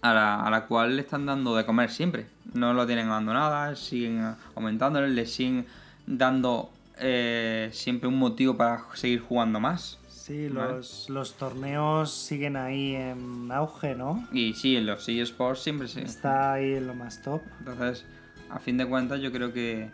a 0.00 0.14
la, 0.14 0.42
a 0.42 0.50
la 0.50 0.66
cual 0.66 0.96
le 0.96 1.02
están 1.02 1.26
dando 1.26 1.56
de 1.56 1.66
comer 1.66 1.90
siempre. 1.90 2.26
No 2.54 2.72
lo 2.72 2.86
tienen 2.86 3.08
abandonada, 3.08 3.74
siguen 3.74 4.34
aumentándole, 4.54 5.08
le 5.08 5.26
siguen 5.26 5.66
dando 6.06 6.70
eh, 6.98 7.68
siempre 7.72 8.08
un 8.08 8.18
motivo 8.18 8.56
para 8.56 8.84
seguir 8.94 9.20
jugando 9.20 9.60
más. 9.60 9.98
Sí, 10.08 10.48
Vale. 10.48 10.78
los, 10.78 11.08
los 11.08 11.34
torneos 11.34 12.12
siguen 12.12 12.56
ahí 12.56 12.94
en 12.96 13.50
auge, 13.52 13.94
¿no? 13.94 14.26
Y 14.32 14.54
sí, 14.54 14.76
en 14.76 14.86
los 14.86 15.08
eSports 15.08 15.62
siempre 15.62 15.86
sí. 15.88 16.00
Está 16.00 16.54
ahí 16.54 16.74
en 16.74 16.86
lo 16.86 16.94
más 16.94 17.22
top. 17.22 17.42
Entonces, 17.60 18.04
a 18.50 18.58
fin 18.58 18.76
de 18.76 18.86
cuentas, 18.86 19.20
yo 19.20 19.32
creo 19.32 19.52
que, 19.52 19.90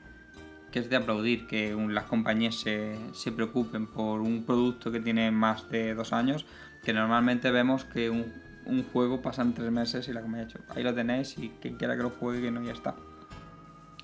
que 0.70 0.78
es 0.80 0.88
de 0.90 0.96
aplaudir 0.96 1.46
que 1.46 1.74
las 1.88 2.04
compañías 2.04 2.56
se, 2.56 2.96
se 3.12 3.32
preocupen 3.32 3.86
por 3.86 4.20
un 4.20 4.44
producto 4.44 4.90
que 4.92 5.00
tiene 5.00 5.30
más 5.30 5.68
de 5.70 5.94
dos 5.94 6.12
años, 6.12 6.44
que 6.84 6.92
normalmente 6.92 7.50
vemos 7.50 7.84
que 7.84 8.10
un, 8.10 8.32
un 8.66 8.82
juego 8.84 9.22
pasa 9.22 9.42
en 9.42 9.54
tres 9.54 9.70
meses 9.70 10.08
y 10.08 10.12
la 10.12 10.20
compañía 10.20 10.44
ha 10.44 10.46
dicho, 10.48 10.60
ahí 10.68 10.82
lo 10.82 10.94
tenéis 10.94 11.36
y 11.38 11.50
quien 11.60 11.76
quiera 11.76 11.96
que 11.96 12.02
lo 12.02 12.10
juegue, 12.10 12.42
que 12.42 12.50
no, 12.50 12.62
ya 12.62 12.72
está. 12.72 12.94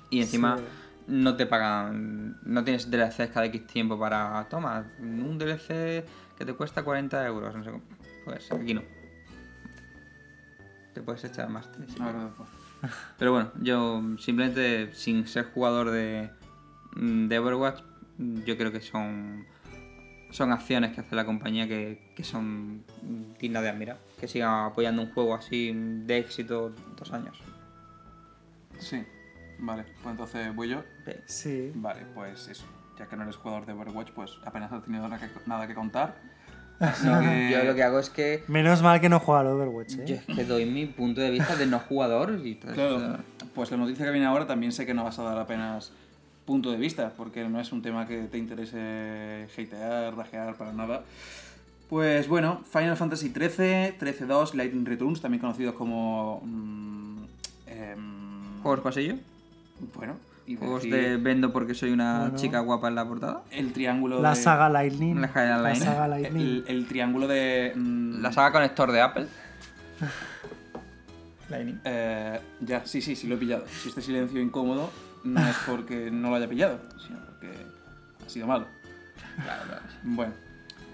Y 0.09 0.21
encima 0.21 0.57
Sí. 0.57 0.63
no 1.07 1.35
te 1.35 1.45
pagan, 1.45 2.37
no 2.43 2.63
tienes 2.63 2.89
DLCs 2.89 3.29
cada 3.33 3.45
X 3.45 3.67
tiempo 3.67 3.97
para, 3.99 4.45
toma, 4.49 4.85
un 4.99 5.37
DLC 5.37 6.03
que 6.37 6.45
te 6.45 6.53
cuesta 6.53 6.83
40 6.83 7.25
euros, 7.27 7.55
no 7.55 7.63
sé 7.63 7.71
cómo. 7.71 7.83
Pues 8.25 8.51
aquí 8.51 8.73
no. 8.73 8.81
Te 10.93 11.01
puedes 11.01 11.23
echar 11.23 11.49
más. 11.49 11.65
sí. 11.87 11.95
Ah, 11.99 12.05
verdad, 12.07 12.29
pues. 12.37 12.49
Pero 13.17 13.31
bueno, 13.31 13.51
yo 13.61 14.01
simplemente 14.17 14.93
sin 14.93 15.27
ser 15.27 15.45
jugador 15.45 15.91
de, 15.91 16.29
mm, 16.95 17.27
de 17.27 17.39
Overwatch, 17.39 17.81
yo 18.45 18.57
creo 18.57 18.71
que 18.71 18.81
son 18.81 19.45
son 20.31 20.51
acciones 20.51 20.93
que 20.93 21.01
hace 21.01 21.15
la 21.15 21.25
compañía 21.25 21.67
que, 21.67 22.13
que 22.15 22.23
son 22.23 22.83
dignas 23.39 23.63
de 23.63 23.69
admirar. 23.69 23.97
Que 24.19 24.27
sigan 24.27 24.65
apoyando 24.65 25.01
un 25.01 25.11
juego 25.11 25.33
así 25.33 25.73
de 25.73 26.17
éxito 26.19 26.73
dos 26.97 27.11
años. 27.11 27.41
Sí. 28.77 29.03
Vale, 29.59 29.83
pues 29.83 30.11
entonces 30.11 30.55
voy 30.55 30.69
yo. 30.69 30.83
Sí. 31.25 31.71
Vale, 31.75 32.05
pues 32.13 32.47
eso. 32.47 32.65
Ya 32.97 33.07
que 33.07 33.15
no 33.15 33.23
eres 33.23 33.35
jugador 33.37 33.65
de 33.65 33.73
Overwatch, 33.73 34.11
pues 34.11 34.37
apenas 34.45 34.71
has 34.71 34.83
tenido 34.83 35.07
nada 35.07 35.19
que, 35.19 35.31
nada 35.47 35.67
que 35.67 35.73
contar. 35.73 36.15
Que... 36.79 37.49
Yo 37.51 37.63
lo 37.63 37.75
que 37.75 37.83
hago 37.83 37.99
es 37.99 38.09
que 38.09 38.43
Menos 38.47 38.81
mal 38.81 39.01
que 39.01 39.09
no 39.09 39.19
juega 39.19 39.41
al 39.41 39.47
Overwatch, 39.47 39.95
¿eh? 39.99 40.05
yo 40.05 40.15
es 40.15 40.23
que 40.23 40.45
doy 40.45 40.65
mi 40.65 40.85
punto 40.85 41.19
de 41.19 41.29
vista 41.29 41.55
de 41.55 41.65
no 41.65 41.79
jugador 41.79 42.39
y 42.43 42.53
entonces, 42.53 42.75
Claro, 42.75 43.17
pues 43.53 43.69
la 43.71 43.77
noticia 43.77 44.05
que 44.05 44.11
viene 44.11 44.25
ahora 44.25 44.47
también 44.47 44.71
sé 44.71 44.85
que 44.85 44.93
no 44.93 45.03
vas 45.03 45.19
a 45.19 45.23
dar 45.23 45.37
apenas 45.37 45.91
punto 46.49 46.71
de 46.71 46.77
vista, 46.77 47.13
porque 47.15 47.47
no 47.47 47.59
es 47.59 47.71
un 47.71 47.83
tema 47.83 48.07
que 48.07 48.23
te 48.23 48.39
interese 48.39 49.47
hatear, 49.53 50.15
rajear, 50.15 50.55
para 50.55 50.73
nada. 50.73 51.03
Pues 51.89 52.27
bueno, 52.27 52.63
Final 52.71 52.97
Fantasy 52.97 53.29
XIII, 53.29 53.99
13-2, 53.99 54.55
Lightning 54.55 54.83
Returns, 54.83 55.21
también 55.21 55.41
conocidos 55.41 55.75
como... 55.75 56.41
mm, 56.43 57.23
em, 57.67 58.61
¿Juegos 58.63 58.81
pasillo? 58.81 59.15
Bueno, 59.95 60.15
y 60.49 60.55
¿Juegos 60.55 60.81
decir 60.83 60.95
de 60.95 61.17
vendo 61.17 61.51
porque 61.53 61.73
soy 61.75 61.91
una 61.91 62.21
Bueno. 62.21 62.37
chica 62.37 62.59
guapa 62.61 62.87
en 62.87 62.95
la 62.95 63.05
portada? 63.07 63.43
el 63.51 63.71
triángulo 63.71 64.21
La 64.21 64.31
de... 64.31 64.35
saga 64.35 64.67
Lightning. 64.69 65.21
La 65.21 65.27
saga 65.27 65.57
La 65.57 65.61
Lightning. 65.63 65.85
saga 65.87 66.07
Lightning. 66.07 66.41
El, 66.41 66.63
el 66.67 66.87
triángulo 66.87 67.27
de... 67.27 67.73
mm, 67.75 68.21
¿La 68.21 68.31
saga 68.33 68.51
conector 68.51 68.91
de 68.91 69.01
Apple? 69.01 69.27
Lightning. 71.49 71.79
Eh, 71.83 72.39
ya, 72.61 72.85
sí, 72.85 73.01
sí, 73.01 73.15
sí 73.15 73.27
lo 73.27 73.35
he 73.35 73.37
pillado. 73.37 73.65
Si 73.67 73.89
este 73.89 74.01
silencio 74.01 74.41
incómodo 74.41 74.91
no 75.23 75.39
es 75.47 75.55
porque 75.67 76.09
no 76.11 76.29
lo 76.29 76.35
haya 76.35 76.47
pillado, 76.47 76.79
sino 77.05 77.19
porque 77.25 77.51
ha 78.25 78.29
sido 78.29 78.47
malo. 78.47 78.65
Claro, 79.43 79.63
claro. 79.67 79.81
Bueno, 80.03 80.33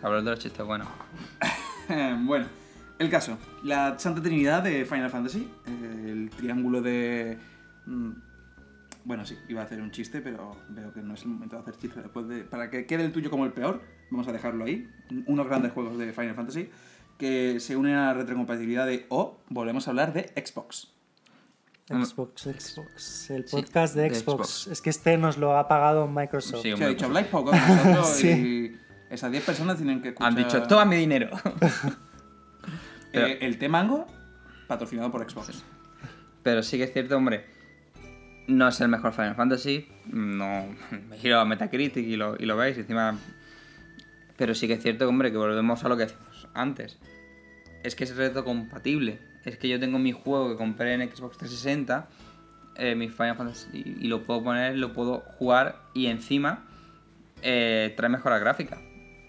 Hablar 0.02 0.24
de 0.24 0.30
los 0.32 0.40
chistes, 0.40 0.66
bueno. 0.66 0.86
bueno, 2.26 2.46
el 3.00 3.10
caso. 3.10 3.38
La 3.64 3.98
Santa 3.98 4.22
Trinidad 4.22 4.62
de 4.64 4.86
Final 4.86 5.10
Fantasy, 5.10 5.50
el 6.06 6.30
triángulo 6.30 6.82
de... 6.82 7.38
mm, 7.86 8.12
Bueno, 9.06 9.24
sí, 9.26 9.38
iba 9.48 9.62
a 9.62 9.66
hacer 9.66 9.82
un 9.82 9.92
chiste, 9.92 10.20
pero 10.20 10.58
veo 10.70 10.92
que 10.92 11.02
no 11.02 11.14
es 11.14 11.22
el 11.22 11.30
momento 11.30 11.56
de 11.56 11.62
hacer 11.62 11.78
chiste. 11.78 12.02
Después 12.02 12.28
de, 12.28 12.44
para 12.44 12.70
que 12.70 12.86
quede 12.88 13.06
el 13.06 13.12
tuyo 13.12 13.30
como 13.30 13.46
el 13.46 13.54
peor, 13.54 13.82
vamos 14.10 14.28
a 14.28 14.34
dejarlo 14.34 14.66
ahí. 14.66 14.90
Unos 15.28 15.46
grandes 15.48 15.72
juegos 15.72 15.98
de 15.98 16.12
Final 16.12 16.36
Fantasy 16.36 16.70
que 17.18 17.60
se 17.60 17.76
unen 17.76 17.96
a 17.96 18.08
la 18.08 18.14
retrocompatibilidad 18.14 18.86
de 18.86 19.06
O. 19.10 19.38
volvemos 19.50 19.88
a 19.88 19.92
hablar 19.92 20.12
de 20.12 20.34
Xbox. 20.44 20.92
Xbox, 21.88 22.42
Xbox. 22.42 23.30
El 23.30 23.46
podcast 23.46 23.96
de, 23.96 24.14
Xbox. 24.14 24.68
Es 24.68 24.82
que 24.82 24.90
este 24.90 25.18
nos 25.18 25.38
lo 25.38 25.56
ha 25.56 25.68
pagado 25.68 26.08
Microsoft. 26.08 26.64
Sí, 26.64 26.72
ha 26.72 26.88
dicho, 26.88 27.06
habláis 27.06 27.28
poco 27.28 27.52
Sí. 28.04 28.30
y 28.30 29.14
esas 29.14 29.32
10 29.32 29.44
personas 29.46 29.78
tienen 29.78 30.02
que 30.02 30.10
escuchar... 30.10 30.30
Han 30.30 30.36
dicho, 30.36 30.64
toma 30.64 30.86
mi 30.86 30.98
dinero. 30.98 31.30
Eh, 33.18 33.38
el 33.46 33.58
T-Mango, 33.58 34.06
patrocinado 34.68 35.10
por 35.10 35.30
Xbox. 35.30 35.64
Pero 36.44 36.62
sí 36.62 36.76
que 36.78 36.84
es 36.84 36.92
cierto, 36.92 37.16
hombre, 37.16 37.46
no 38.48 38.68
es 38.68 38.80
el 38.82 38.90
mejor 38.90 39.14
Final 39.14 39.36
Fantasy. 39.36 39.88
No, 40.12 40.68
me 41.10 41.18
giro 41.18 41.40
a 41.40 41.46
Metacritic 41.46 42.06
y 42.06 42.16
lo, 42.16 42.36
y 42.38 42.46
lo 42.46 42.58
veis, 42.58 42.78
encima... 42.78 43.18
Pero 44.38 44.54
sí 44.54 44.68
que 44.68 44.74
es 44.74 44.84
cierto, 44.84 45.08
hombre, 45.08 45.32
que 45.32 45.38
volvemos 45.38 45.84
a 45.84 45.90
lo 45.90 45.96
que 45.96 46.04
decíamos 46.04 46.48
antes. 46.54 46.98
Es 47.84 47.96
que 47.96 48.04
es 48.04 48.16
retrocompatible. 48.16 49.20
Es 49.46 49.58
que 49.58 49.70
yo 49.70 49.80
tengo 49.80 49.98
mi 49.98 50.12
juego 50.12 50.50
que 50.50 50.58
compré 50.58 50.94
en 50.94 51.02
Xbox 51.02 51.38
360, 51.38 52.08
eh, 52.76 52.96
mi 52.96 53.08
Final 53.08 53.38
Fantasy, 53.38 53.96
y 54.02 54.08
lo 54.08 54.24
puedo 54.24 54.44
poner, 54.44 54.78
lo 54.78 54.92
puedo 54.92 55.20
jugar, 55.38 55.84
y 55.94 56.08
encima 56.08 56.66
eh, 57.44 57.94
trae 57.96 58.10
mejora 58.10 58.40
gráfica. 58.40 58.82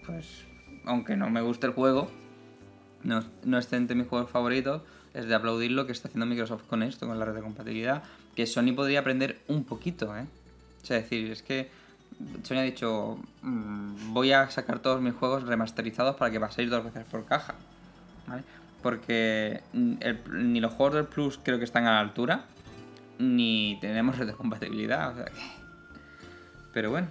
Pues, 0.05 0.43
aunque 0.85 1.15
no 1.15 1.29
me 1.29 1.41
guste 1.41 1.67
el 1.67 1.73
juego, 1.73 2.11
no, 3.03 3.23
no 3.45 3.57
esté 3.59 3.77
entre 3.77 3.95
mis 3.95 4.07
juegos 4.07 4.29
favoritos, 4.29 4.81
es 5.13 5.27
de 5.27 5.35
aplaudir 5.35 5.71
lo 5.71 5.85
que 5.85 5.91
está 5.91 6.07
haciendo 6.07 6.25
Microsoft 6.25 6.65
con 6.67 6.83
esto, 6.83 7.07
con 7.07 7.19
la 7.19 7.25
red 7.25 7.35
de 7.35 7.41
compatibilidad, 7.41 8.03
que 8.37 8.45
Sony 8.45 8.71
podría 8.75 8.99
aprender 8.99 9.39
un 9.47 9.63
poquito, 9.63 10.15
¿eh? 10.15 10.27
O 10.83 10.85
sea, 10.85 10.97
decir, 10.97 11.31
es 11.31 11.41
que 11.41 11.71
Sony 12.43 12.57
ha 12.57 12.61
dicho, 12.61 13.17
mm, 13.41 14.13
voy 14.13 14.31
a 14.31 14.47
sacar 14.51 14.77
todos 14.77 15.01
mis 15.01 15.15
juegos 15.15 15.41
remasterizados 15.41 16.17
para 16.17 16.29
que 16.29 16.39
paséis 16.39 16.69
dos 16.69 16.83
veces 16.83 17.03
por 17.05 17.25
caja. 17.25 17.55
Porque 18.83 19.63
mm, 19.73 19.95
ni 20.33 20.59
los 20.59 20.71
juegos 20.71 20.93
del 20.93 21.05
Plus 21.05 21.39
creo 21.41 21.57
que 21.57 21.63
están 21.65 21.87
a 21.87 21.93
la 21.93 21.99
altura, 21.99 22.45
ni 23.17 23.79
tenemos 23.81 24.19
red 24.19 24.27
de 24.27 24.33
compatibilidad, 24.33 25.13
o 25.13 25.15
sea 25.15 25.25
que... 25.25 25.41
Pero 26.73 26.91
bueno, 26.91 27.07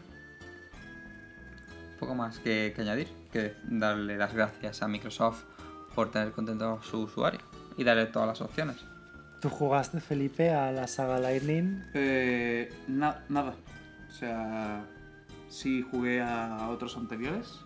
poco 1.99 2.15
más 2.15 2.39
que, 2.39 2.73
que 2.77 2.83
añadir, 2.83 3.09
que 3.33 3.57
darle 3.65 4.17
las 4.17 4.33
gracias 4.33 4.81
a 4.81 4.87
Microsoft 4.87 5.43
por 5.93 6.13
tener 6.13 6.31
contento 6.31 6.79
a 6.81 6.85
su 6.85 7.01
usuario 7.01 7.41
y 7.77 7.83
darle 7.83 8.07
todas 8.07 8.29
las 8.29 8.41
opciones. 8.41 8.77
¿Tú 9.47 9.51
jugaste, 9.51 10.01
Felipe, 10.01 10.51
a 10.51 10.73
la 10.73 10.89
saga 10.89 11.21
Lightning? 11.21 11.81
Eh, 11.95 12.69
na- 12.89 13.21
nada. 13.29 13.55
O 14.09 14.11
sea, 14.11 14.83
sí 15.49 15.87
jugué 15.89 16.21
a 16.21 16.69
otros 16.69 16.97
anteriores, 16.97 17.61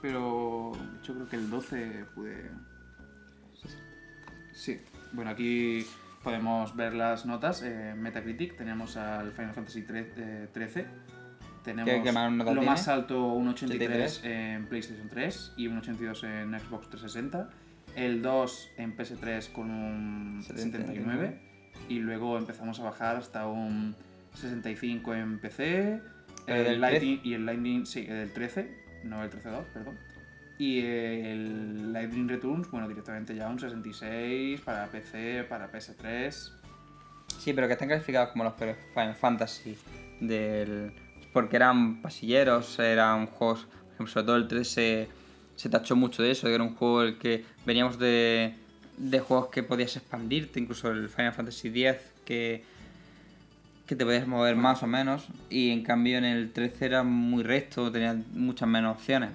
pero 0.00 0.70
yo 1.02 1.14
creo 1.14 1.28
que 1.28 1.34
el 1.34 1.50
12 1.50 2.04
pude... 2.14 2.52
Sí, 4.52 4.80
bueno, 5.12 5.32
aquí 5.32 5.84
podemos 6.22 6.76
ver 6.76 6.94
las 6.94 7.26
notas. 7.26 7.62
Eh, 7.64 7.94
Metacritic 7.96 8.56
tenemos 8.56 8.96
al 8.96 9.32
Final 9.32 9.54
Fantasy 9.54 9.82
tre- 9.82 10.12
eh, 10.16 10.48
13. 10.52 10.86
Tenemos 11.64 11.92
¿Qué- 11.92 12.02
qué 12.04 12.12
más 12.12 12.30
notas 12.30 12.54
lo 12.54 12.60
tiene? 12.60 12.66
más 12.76 12.86
alto, 12.86 13.26
un 13.32 13.48
83 13.48 13.88
83. 13.88 14.20
en 14.24 14.66
PlayStation 14.66 15.08
3 15.08 15.52
y 15.56 15.66
un 15.66 15.78
82 15.78 16.22
en 16.22 16.60
Xbox 16.60 16.90
360. 16.90 17.50
El 17.96 18.22
2 18.22 18.70
en 18.78 18.96
PS3 18.96 19.52
con 19.52 19.70
un 19.70 20.42
79. 20.42 20.86
79. 20.86 21.38
Y 21.88 21.98
luego 21.98 22.38
empezamos 22.38 22.80
a 22.80 22.84
bajar 22.84 23.16
hasta 23.16 23.46
un 23.46 23.94
65 24.34 25.14
en 25.14 25.38
PC. 25.38 26.00
El 26.46 26.64
del 26.64 26.80
Lightning, 26.80 27.20
y 27.22 27.34
el 27.34 27.46
Lightning, 27.46 27.86
sí, 27.86 28.06
el 28.08 28.32
13, 28.32 29.02
no 29.04 29.22
el 29.22 29.30
13.2, 29.30 29.64
perdón. 29.72 29.98
Y 30.58 30.80
el 30.80 31.92
Lightning 31.92 32.28
Returns, 32.28 32.70
bueno, 32.70 32.88
directamente 32.88 33.34
ya 33.34 33.48
un 33.48 33.58
66 33.58 34.60
para 34.60 34.86
PC, 34.86 35.44
para 35.48 35.70
PS3. 35.70 36.52
Sí, 37.38 37.52
pero 37.52 37.66
que 37.66 37.72
están 37.72 37.88
clasificados 37.88 38.30
como 38.30 38.44
los 38.44 38.54
Final 38.54 39.14
Fantasy 39.14 39.76
del... 40.20 40.92
Porque 41.32 41.56
eran 41.56 42.00
pasilleros, 42.02 42.78
eran 42.78 43.26
juegos... 43.26 43.66
Por 43.66 43.94
ejemplo, 43.94 44.06
sobre 44.06 44.26
todo 44.26 44.36
el 44.36 44.48
3 44.48 45.08
se, 45.56 45.68
tachó 45.68 45.96
mucho 45.96 46.22
de 46.22 46.30
eso, 46.30 46.46
de 46.46 46.52
que 46.52 46.54
era 46.56 46.64
un 46.64 46.74
juego 46.74 47.02
el 47.02 47.18
que 47.18 47.44
veníamos 47.66 47.98
de, 47.98 48.54
de 48.96 49.20
juegos 49.20 49.48
que 49.48 49.62
podías 49.62 49.96
expandirte, 49.96 50.60
incluso 50.60 50.90
el 50.90 51.08
Final 51.08 51.32
Fantasy 51.32 51.68
X 51.68 52.00
que, 52.24 52.64
que 53.86 53.96
te 53.96 54.04
podías 54.04 54.26
mover 54.26 54.56
más 54.56 54.82
o 54.82 54.86
menos, 54.86 55.26
y 55.50 55.70
en 55.70 55.82
cambio 55.82 56.18
en 56.18 56.24
el 56.24 56.52
13 56.52 56.84
era 56.84 57.02
muy 57.02 57.42
recto, 57.42 57.90
tenía 57.90 58.16
muchas 58.32 58.68
menos 58.68 58.96
opciones. 58.96 59.30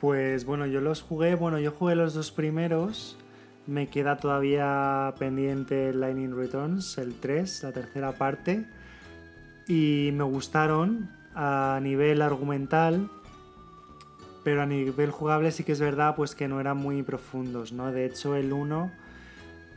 Pues 0.00 0.44
bueno, 0.44 0.66
yo 0.66 0.80
los 0.80 1.00
jugué, 1.00 1.34
bueno, 1.34 1.58
yo 1.58 1.70
jugué 1.70 1.94
los 1.94 2.12
dos 2.14 2.30
primeros. 2.30 3.16
Me 3.66 3.88
queda 3.88 4.18
todavía 4.18 5.14
pendiente 5.18 5.92
Lightning 5.92 6.36
Returns, 6.36 6.98
el 6.98 7.14
3, 7.14 7.62
la 7.62 7.72
tercera 7.72 8.12
parte. 8.12 8.66
Y 9.66 10.10
me 10.12 10.22
gustaron 10.24 11.10
a 11.34 11.80
nivel 11.82 12.22
argumental, 12.22 13.10
pero 14.46 14.62
a 14.62 14.66
nivel 14.66 15.10
jugable 15.10 15.50
sí 15.50 15.64
que 15.64 15.72
es 15.72 15.80
verdad 15.80 16.14
pues 16.14 16.36
que 16.36 16.46
no 16.46 16.60
eran 16.60 16.76
muy 16.76 17.02
profundos, 17.02 17.72
¿no? 17.72 17.90
De 17.90 18.04
hecho 18.04 18.36
el 18.36 18.52
1 18.52 18.92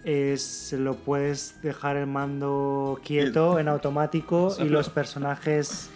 es 0.03 0.73
lo 0.73 0.93
puedes 0.93 1.59
dejar 1.63 1.97
el 1.97 2.05
mando 2.05 3.01
quieto 3.03 3.57
en 3.57 3.67
automático 3.67 4.55
y 4.59 4.65
los 4.65 4.89
personajes 4.89 5.89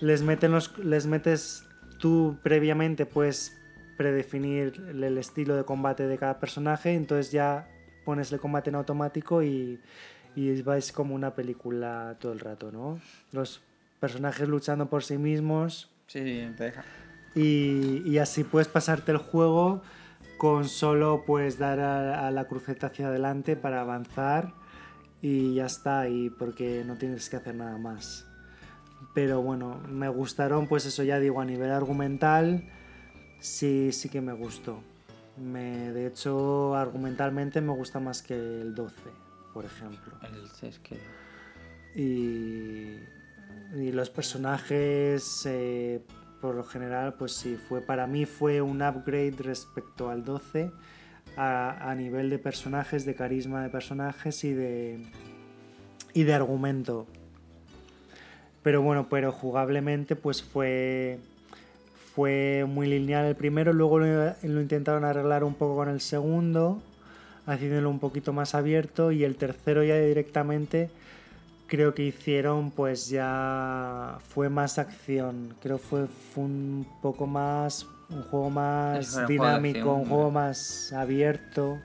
les, 0.00 0.22
meten 0.22 0.50
los, 0.50 0.78
les 0.78 1.04
metes 1.04 1.66
tú 1.98 2.38
previamente 2.42 3.04
puedes 3.04 3.54
predefinir 3.98 4.82
el, 4.88 5.18
estilo 5.18 5.54
de 5.54 5.64
combate 5.64 6.06
de 6.06 6.16
cada 6.16 6.40
personaje, 6.40 6.94
entonces 6.94 7.30
ya 7.32 7.68
pones 8.06 8.32
el 8.32 8.40
combate 8.40 8.70
en 8.70 8.76
automático 8.76 9.42
y, 9.42 9.78
y 10.34 10.62
vais 10.62 10.90
como 10.90 11.14
una 11.14 11.34
película 11.34 12.16
todo 12.18 12.32
el 12.32 12.40
rato, 12.40 12.72
¿no? 12.72 12.98
Los 13.32 13.60
personajes 14.00 14.48
luchando 14.48 14.86
por 14.86 15.04
sí 15.04 15.18
mismos 15.18 15.90
Sí, 16.06 16.20
sí, 16.20 16.54
te 16.56 16.64
deja. 16.64 16.84
Y, 17.36 18.02
y 18.04 18.18
así 18.18 18.42
puedes 18.42 18.66
pasarte 18.66 19.12
el 19.12 19.18
juego 19.18 19.82
con 20.38 20.68
solo 20.68 21.22
pues 21.24 21.58
dar 21.58 21.78
a, 21.78 22.26
a 22.26 22.30
la 22.32 22.46
cruceta 22.46 22.88
hacia 22.88 23.08
adelante 23.08 23.54
para 23.56 23.82
avanzar 23.82 24.52
y 25.22 25.54
ya 25.54 25.66
está, 25.66 26.08
y 26.08 26.30
porque 26.30 26.82
no 26.86 26.96
tienes 26.96 27.28
que 27.28 27.36
hacer 27.36 27.54
nada 27.54 27.78
más. 27.78 28.26
Pero 29.14 29.42
bueno, 29.42 29.80
me 29.88 30.08
gustaron, 30.08 30.66
pues 30.66 30.86
eso 30.86 31.02
ya 31.02 31.18
digo, 31.18 31.40
a 31.40 31.44
nivel 31.44 31.70
argumental, 31.70 32.64
sí, 33.40 33.92
sí 33.92 34.08
que 34.08 34.20
me 34.20 34.32
gustó. 34.32 34.82
Me, 35.36 35.92
de 35.92 36.06
hecho, 36.06 36.74
argumentalmente 36.74 37.60
me 37.60 37.72
gusta 37.72 37.98
más 38.00 38.22
que 38.22 38.34
el 38.34 38.74
12, 38.74 38.94
por 39.52 39.64
ejemplo. 39.64 40.14
El, 40.22 40.68
es 40.68 40.78
que... 40.78 40.98
Y, 41.94 43.00
y 43.78 43.92
los 43.92 44.10
personajes, 44.10 45.42
eh, 45.46 46.02
por 46.40 46.54
lo 46.54 46.64
general, 46.64 47.14
pues 47.14 47.32
sí, 47.32 47.56
fue, 47.56 47.80
para 47.80 48.06
mí 48.06 48.26
fue 48.26 48.60
un 48.60 48.82
upgrade 48.82 49.36
respecto 49.38 50.10
al 50.10 50.24
12 50.24 50.70
a, 51.36 51.94
nivel 51.96 52.30
de 52.30 52.38
personajes, 52.38 53.04
de 53.04 53.14
carisma 53.14 53.62
de 53.62 53.68
personajes 53.68 54.44
y 54.44 54.52
de, 54.52 55.02
y 56.14 56.24
de 56.24 56.34
argumento. 56.34 57.06
Pero 58.62 58.82
bueno, 58.82 59.08
pero 59.08 59.32
jugablemente 59.32 60.16
pues 60.16 60.42
fue, 60.42 61.18
fue 62.14 62.64
muy 62.66 62.88
lineal 62.88 63.26
el 63.26 63.36
primero, 63.36 63.72
luego 63.72 63.98
lo 63.98 64.60
intentaron 64.60 65.04
arreglar 65.04 65.44
un 65.44 65.54
poco 65.54 65.76
con 65.76 65.88
el 65.88 66.00
segundo, 66.00 66.82
haciéndolo 67.46 67.90
un 67.90 68.00
poquito 68.00 68.32
más 68.32 68.54
abierto 68.54 69.12
y 69.12 69.24
el 69.24 69.36
tercero 69.36 69.84
ya 69.84 69.98
directamente 69.98 70.90
creo 71.66 71.94
que 71.94 72.02
hicieron 72.04 72.70
pues 72.70 73.08
ya 73.08 74.18
fue 74.28 74.48
más 74.48 74.78
acción. 74.78 75.54
Creo 75.62 75.78
fue, 75.78 76.06
fue 76.06 76.44
un 76.44 76.86
poco 77.02 77.26
más 77.26 77.86
un 78.08 78.22
juego 78.22 78.50
más 78.50 78.98
un 78.98 79.12
juego 79.26 79.26
de 79.26 79.32
dinámico 79.34 79.78
acción, 79.78 79.88
un 80.00 80.06
juego 80.06 80.30
más 80.30 80.92
abierto 80.92 81.78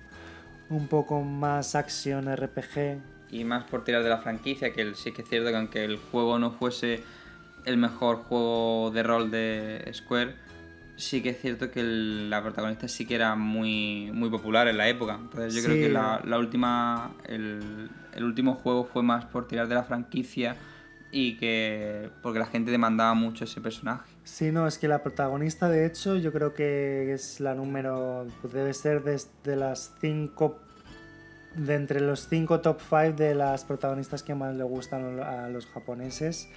un 0.70 0.88
poco 0.88 1.22
más 1.22 1.74
acción 1.76 2.28
RPG 2.34 3.00
y 3.32 3.44
más 3.44 3.64
por 3.64 3.84
tirar 3.84 4.04
de 4.04 4.10
la 4.10 4.20
franquicia, 4.20 4.72
que 4.74 4.82
el- 4.82 4.96
sí 4.96 5.12
que 5.14 5.22
es 5.24 5.30
cierto 5.30 5.50
que 5.50 5.56
aunque 5.56 5.84
el 5.84 5.98
juego 5.98 6.38
no 6.38 6.52
fuese 6.52 7.02
el 7.66 7.78
mejor 7.78 8.18
juego 8.18 8.92
de 8.94 9.04
rol 9.04 9.32
de 9.32 9.90
Square, 9.94 10.36
sí 11.02 11.22
que 11.22 11.30
es 11.30 11.42
cierto 11.42 11.72
que 11.72 11.80
el- 11.82 12.30
la 12.30 12.42
protagonista 12.42 12.88
sí 12.88 13.06
que 13.06 13.16
era 13.16 13.36
muy, 13.36 14.12
muy 14.14 14.30
popular 14.30 14.68
en 14.68 14.78
la 14.78 14.88
época. 14.88 15.16
Entonces 15.22 15.54
yo 15.56 15.62
creo 15.64 15.76
Sí. 15.76 15.82
que 15.82 15.90
la, 15.90 16.22
la 16.26 16.38
última, 16.38 17.12
el, 17.28 17.90
el 18.14 18.24
último 18.24 18.56
juego 18.56 18.86
fue 18.86 19.04
más 19.04 19.26
por 19.26 19.48
tirar 19.48 19.68
de 19.68 19.76
la 19.76 19.84
franquicia 19.84 20.56
y 21.12 21.36
que 21.38 22.10
porque 22.22 22.40
la 22.40 22.46
gente 22.46 22.72
demandaba 22.72 23.14
mucho 23.14 23.44
ese 23.44 23.60
personaje. 23.60 24.10
Sí, 24.24 24.52
no, 24.52 24.66
es 24.68 24.78
que 24.78 24.88
la 24.88 25.04
protagonista, 25.04 25.68
de 25.68 25.86
hecho, 25.86 26.16
yo 26.16 26.32
creo 26.32 26.54
que 26.54 27.12
es 27.14 27.40
la 27.42 27.54
número. 27.54 28.28
pues 28.42 28.54
debe 28.54 28.74
ser 28.74 29.04
desde 29.04 29.56
las 29.58 29.94
cinco 30.00 30.60
de 31.56 31.76
entre 31.76 32.00
los 32.00 32.30
cinco 32.30 32.62
top 32.62 32.80
5 32.80 33.12
de 33.18 33.36
las 33.36 33.66
protagonistas 33.66 34.24
que 34.24 34.34
más 34.34 34.56
le 34.56 34.64
gustan 34.64 35.20
a 35.20 35.50
los 35.50 35.66
japoneses. 35.68 36.48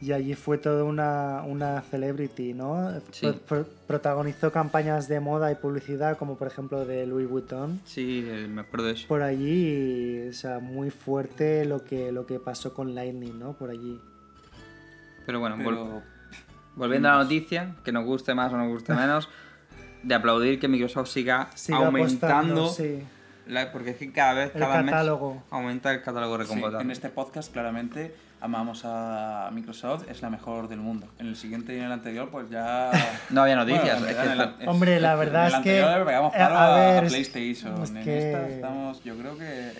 Y 0.00 0.12
allí 0.12 0.34
fue 0.34 0.58
toda 0.58 0.84
una, 0.84 1.42
una 1.44 1.82
celebrity, 1.82 2.54
¿no? 2.54 3.00
Sí. 3.10 3.26
Pro- 3.26 3.34
pro- 3.40 3.66
protagonizó 3.88 4.52
campañas 4.52 5.08
de 5.08 5.18
moda 5.18 5.50
y 5.50 5.56
publicidad, 5.56 6.16
como 6.16 6.36
por 6.38 6.46
ejemplo 6.46 6.84
de 6.84 7.04
Louis 7.04 7.28
Vuitton. 7.28 7.80
Sí, 7.84 8.24
eh, 8.28 8.46
me 8.48 8.60
acuerdo 8.60 8.86
de 8.86 8.92
eso. 8.92 9.08
Por 9.08 9.22
allí, 9.22 10.28
o 10.28 10.32
sea, 10.32 10.60
muy 10.60 10.90
fuerte 10.90 11.64
lo 11.64 11.84
que, 11.84 12.12
lo 12.12 12.26
que 12.26 12.38
pasó 12.38 12.74
con 12.74 12.94
Lightning, 12.94 13.40
¿no? 13.40 13.54
Por 13.54 13.70
allí. 13.70 14.00
Pero 15.26 15.40
bueno, 15.40 15.56
vol- 15.56 15.64
Pero 15.64 16.02
volviendo 16.76 17.08
a 17.08 17.16
la 17.16 17.22
noticia, 17.24 17.74
que 17.84 17.90
nos 17.90 18.04
guste 18.04 18.34
más 18.34 18.52
o 18.52 18.56
nos 18.56 18.68
guste 18.68 18.94
menos, 18.94 19.28
de 20.04 20.14
aplaudir 20.14 20.60
que 20.60 20.68
Microsoft 20.68 21.08
siga 21.08 21.50
Sigue 21.56 21.76
aumentando, 21.76 22.68
sí. 22.68 23.02
la- 23.48 23.72
porque 23.72 23.90
es 23.90 23.96
que 23.96 24.12
cada 24.12 24.34
vez, 24.34 24.54
El 24.54 24.60
cada 24.60 24.84
catálogo. 24.84 25.34
mes 25.34 25.42
aumenta 25.50 25.92
el 25.92 26.02
catálogo 26.02 26.38
de 26.38 26.46
sí, 26.46 26.62
en 26.80 26.90
este 26.92 27.08
podcast 27.08 27.52
claramente 27.52 28.14
amamos 28.40 28.82
a 28.84 29.50
Microsoft, 29.52 30.04
es 30.08 30.22
la 30.22 30.30
mejor 30.30 30.68
del 30.68 30.78
mundo. 30.80 31.08
En 31.18 31.26
el 31.26 31.36
siguiente 31.36 31.74
y 31.74 31.78
en 31.78 31.84
el 31.86 31.92
anterior, 31.92 32.28
pues 32.30 32.48
ya. 32.50 32.90
No 33.30 33.42
había 33.42 33.56
noticias, 33.56 33.98
Bueno, 34.00 34.06
es 34.06 34.16
en 34.16 34.22
que 34.22 34.32
el- 34.32 34.40
está- 34.40 34.62
es- 34.62 34.68
Hombre, 34.68 35.00
la 35.00 35.12
en 35.14 35.18
verdad 35.18 35.46
el 35.48 35.54
es 35.54 35.60
que, 35.60 35.80
anterior 35.80 35.98
le 36.00 36.04
pegamos 36.06 36.32
palo 36.32 36.56
a 36.56 36.74
a, 36.74 36.76
ver, 36.94 37.04
es- 37.04 37.12
PlayStation. 37.12 37.82
es 37.82 37.90
en 37.90 38.04
que- 38.04 38.32
esta 38.32 38.48
estamos, 38.48 39.02
yo 39.04 39.14
creo 39.16 39.36
que. 39.36 39.72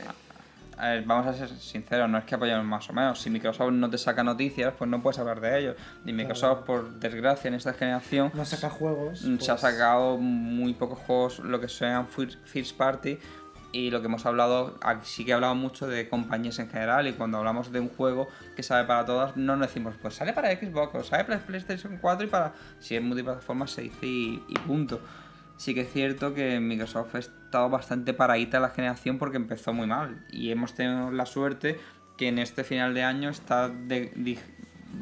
A 0.81 0.91
ver, 0.91 1.03
vamos 1.07 1.27
a 1.27 1.33
ser 1.35 1.49
sinceros, 1.49 2.09
no 2.09 2.19
es 2.19 2.25
que 2.25 2.37
apoyemos 2.37 2.65
más 2.65 2.89
o 2.89 2.93
menos. 2.93 3.21
Si 3.21 3.31
Microsoft 3.31 3.73
no 3.73 3.91
te 3.91 3.99
saca 3.99 4.23
noticias, 4.23 4.73
pues 4.79 4.89
no 4.89 5.03
puedes 5.03 5.19
hablar 5.19 5.41
de 5.41 5.59
ellos. 5.59 5.77
Y 6.07 6.13
Microsoft, 6.13 6.61
por 6.61 7.01
desgracia, 7.01 7.49
en 7.49 7.55
esta 7.55 7.73
generación, 7.73 8.31
No 8.33 8.45
saca 8.45 8.71
juegos. 8.71 9.25
Mm, 9.25 9.39
se 9.39 9.51
ha 9.51 9.55
pues, 9.57 9.61
sacado 9.63 10.19
muy 10.19 10.75
pocos 10.75 11.01
juegos, 11.01 11.41
lo 11.41 11.61
que 11.61 11.67
sean 11.69 12.07
fir- 12.09 12.39
first 12.45 12.77
party. 12.77 13.19
Y 13.71 13.91
lo 13.91 14.01
que 14.01 14.07
hemos 14.07 14.25
hablado, 14.25 14.79
aquí 14.83 15.03
sí 15.05 15.25
que 15.25 15.33
he 15.33 15.35
hablado 15.35 15.55
mucho 15.55 15.87
de 15.87 16.09
compañías 16.09 16.59
en 16.59 16.71
general. 16.71 17.07
Y 17.07 17.13
cuando 17.13 17.39
hablamos 17.39 17.71
de 17.71 17.81
un 17.81 17.89
juego 17.89 18.29
que 18.57 18.63
sale 18.63 18.87
para 18.87 19.05
todas, 19.05 19.37
no 19.37 19.57
nos 19.57 19.69
decimos, 19.69 19.95
pues 20.01 20.15
sale 20.15 20.33
para 20.33 20.51
Xbox 20.51 20.95
o 20.95 21.05
sale 21.05 21.25
para 21.25 21.41
PlayStation 21.41 21.99
4 22.01 22.27
y 22.27 22.31
para. 22.31 22.55
Si 22.81 22.97
es 22.97 23.03
multiplataforma, 23.03 23.67
se 23.67 23.83
dice 23.83 24.07
y, 24.07 24.55
punto. 24.67 25.01
Sí 25.59 25.75
que 25.75 25.83
es 25.83 25.93
cierto 25.93 26.35
que 26.35 26.61
Microsoft 26.61 27.15
ha 27.17 27.19
estado 27.19 27.69
bastante 27.69 28.15
paradita 28.15 28.61
la 28.61 28.71
generación 28.71 29.19
porque 29.19 29.37
empezó 29.37 29.73
muy 29.73 29.87
mal. 29.87 30.25
Y 30.31 30.51
hemos 30.51 30.75
tenido 30.75 31.11
la 31.11 31.27
suerte 31.27 31.79
que 32.17 32.29
en 32.29 32.39
este 32.39 32.65
final 32.65 32.95
de 32.95 33.03
año 33.03 33.29
está 33.29 33.71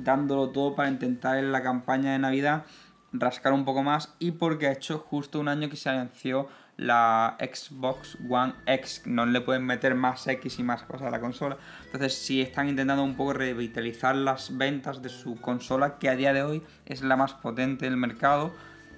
dándolo 0.02 0.50
todo 0.50 0.74
para 0.74 0.88
intentar 0.88 1.38
en 1.38 1.52
la 1.52 1.62
campaña 1.62 2.12
de 2.12 2.18
Navidad 2.18 2.64
rascar 3.12 3.52
un 3.52 3.64
poco 3.64 3.82
más 3.82 4.14
y 4.18 4.32
porque 4.32 4.66
ha 4.66 4.72
hecho 4.72 4.98
justo 4.98 5.40
un 5.40 5.48
año 5.48 5.68
que 5.68 5.76
se 5.76 5.88
anunció 5.88 6.48
la 6.76 7.36
Xbox 7.40 8.18
One 8.28 8.52
X, 8.66 9.02
no 9.06 9.24
le 9.24 9.40
pueden 9.40 9.64
meter 9.64 9.94
más 9.94 10.26
X 10.26 10.58
y 10.58 10.62
más 10.62 10.82
cosas 10.82 11.08
a 11.08 11.10
la 11.10 11.20
consola. 11.20 11.56
Entonces 11.86 12.14
sí 12.14 12.42
están 12.42 12.68
intentando 12.68 13.02
un 13.02 13.16
poco 13.16 13.32
revitalizar 13.32 14.14
las 14.14 14.56
ventas 14.58 15.00
de 15.02 15.08
su 15.08 15.40
consola, 15.40 15.98
que 15.98 16.08
a 16.10 16.16
día 16.16 16.32
de 16.34 16.42
hoy 16.42 16.62
es 16.84 17.00
la 17.02 17.16
más 17.16 17.32
potente 17.34 17.86
del 17.86 17.96
mercado 17.96 18.52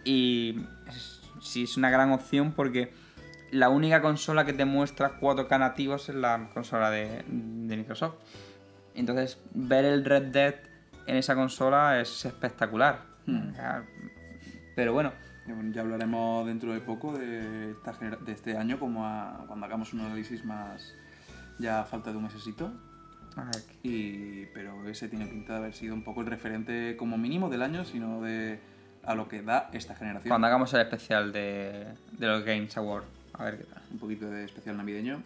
y 0.05 0.61
es- 0.89 1.21
sí 1.41 1.63
es 1.65 1.77
una 1.77 1.89
gran 1.91 2.11
opción 2.13 2.53
porque 2.53 2.93
la 3.53 3.69
única 3.69 4.03
consola 4.03 4.45
que 4.45 4.53
te 4.53 4.65
muestra 4.65 5.19
4K 5.21 5.59
nativos 5.59 6.09
es 6.09 6.15
la 6.17 6.51
consola 6.53 6.91
de, 6.91 7.23
de 7.29 7.77
Microsoft. 7.77 8.15
Entonces 8.95 9.39
ver 9.55 9.85
el 9.85 10.05
Red 10.05 10.25
Dead 10.33 10.55
en 11.07 11.17
esa 11.17 11.35
consola 11.37 12.01
es 12.01 12.25
espectacular. 12.25 13.03
Hmm. 13.27 13.53
Pero 14.75 14.93
bueno, 14.93 15.13
bueno, 15.55 15.73
ya 15.73 15.83
hablaremos 15.83 16.47
dentro 16.47 16.73
de 16.73 16.81
poco 16.81 17.13
de, 17.17 17.73
esta 17.73 17.93
de 17.93 18.33
este 18.33 18.57
año, 18.57 18.79
como 18.79 19.07
a- 19.07 19.45
cuando 19.47 19.67
hagamos 19.67 19.93
un 19.93 20.01
análisis 20.01 20.45
más 20.45 20.95
ya 21.59 21.85
falta 21.85 22.11
de 22.11 22.17
un 22.19 22.25
mesecito. 22.25 22.71
a 23.37 23.45
ver, 23.45 23.63
Y, 23.83 24.47
pero 24.55 24.89
ese 24.89 25.09
tiene 25.09 25.27
pinta 25.27 25.55
de 25.55 25.59
haber 25.61 25.75
sido 25.75 25.95
un 25.95 26.03
poco 26.03 26.21
el 26.23 26.27
referente 26.27 26.97
como 26.97 27.19
mínimo 27.19 27.49
del 27.49 27.63
año, 27.63 27.85
sino 27.85 28.21
de 28.23 28.59
a 29.05 29.15
lo 29.15 29.29
que 29.29 29.43
da 29.43 29.71
esta 29.73 29.95
generación. 29.95 30.29
cuando 30.29 30.47
hagamos 30.49 30.73
el 30.75 30.81
especial 30.83 31.33
de, 31.33 31.87
de 32.13 32.27
los 32.27 32.45
Games 32.45 32.77
Awards, 32.77 33.07
a 33.35 33.45
ver 33.45 33.59
qué 33.59 33.65
tal. 33.65 33.83
Un 33.93 33.99
poquito 33.99 34.29
de 34.29 34.45
especial 34.45 34.77
navideño. 34.77 35.23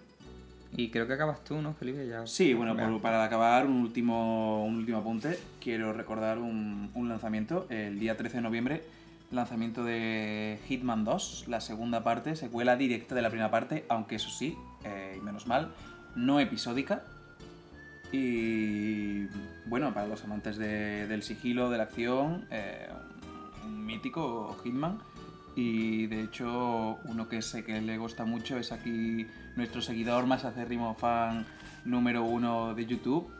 Y 0.75 0.89
creo 0.91 1.07
que 1.07 1.13
acabas 1.13 1.43
tú, 1.45 1.61
¿no, 1.61 1.75
Felipe? 1.75 2.07
Ya... 2.09 2.27
Sí, 2.27 2.55
bueno, 2.55 2.75
por- 2.77 3.03
para 3.03 3.23
acabar, 3.25 3.67
un 3.67 3.77
último, 3.83 4.65
un 4.65 4.77
último 4.77 4.99
apunte. 4.99 5.39
Quiero 5.61 5.93
recordar 5.93 6.39
un, 6.39 6.91
un 6.95 7.09
lanzamiento. 7.11 7.67
El 7.69 7.99
día 8.01 8.17
13 8.17 8.37
de 8.39 8.43
noviembre, 8.43 8.83
lanzamiento 9.33 9.83
de 9.85 10.61
Hitman 10.69 11.05
2, 11.05 11.47
la 11.49 11.61
segunda 11.61 12.03
parte, 12.05 12.37
secuela 12.37 12.77
directa 12.77 13.15
de 13.15 13.23
la 13.23 13.31
primera 13.31 13.51
parte, 13.51 13.85
aunque 13.89 14.17
eso 14.17 14.31
sí, 14.31 14.57
eh, 14.85 15.19
menos 15.23 15.47
mal, 15.47 15.73
no 16.15 16.39
episódica. 16.41 17.03
Y 18.13 19.27
bueno, 19.67 19.93
para 19.95 20.07
los 20.07 20.23
amantes 20.25 20.57
de- 20.59 21.07
del 21.07 21.23
sigilo, 21.23 21.71
de 21.71 21.79
la 21.79 21.85
acción, 21.85 22.47
eh, 22.51 22.89
un 23.65 23.87
mítico 23.87 24.57
Hitman. 24.63 24.99
Y 25.55 26.07
de 26.07 26.23
hecho, 26.23 26.99
uno 27.05 27.29
que 27.29 27.43
sé 27.43 27.63
que 27.65 27.81
le 27.81 27.99
gusta 27.99 28.25
mucho 28.25 28.57
es 28.59 28.73
aquí 28.73 29.27
nuestro 29.57 29.83
seguidor 29.83 30.27
más 30.27 30.45
acérrimo 30.45 30.95
fan 30.95 31.45
número 31.85 32.23
uno 32.25 32.75
de 32.75 32.87
YouTube, 32.87 33.31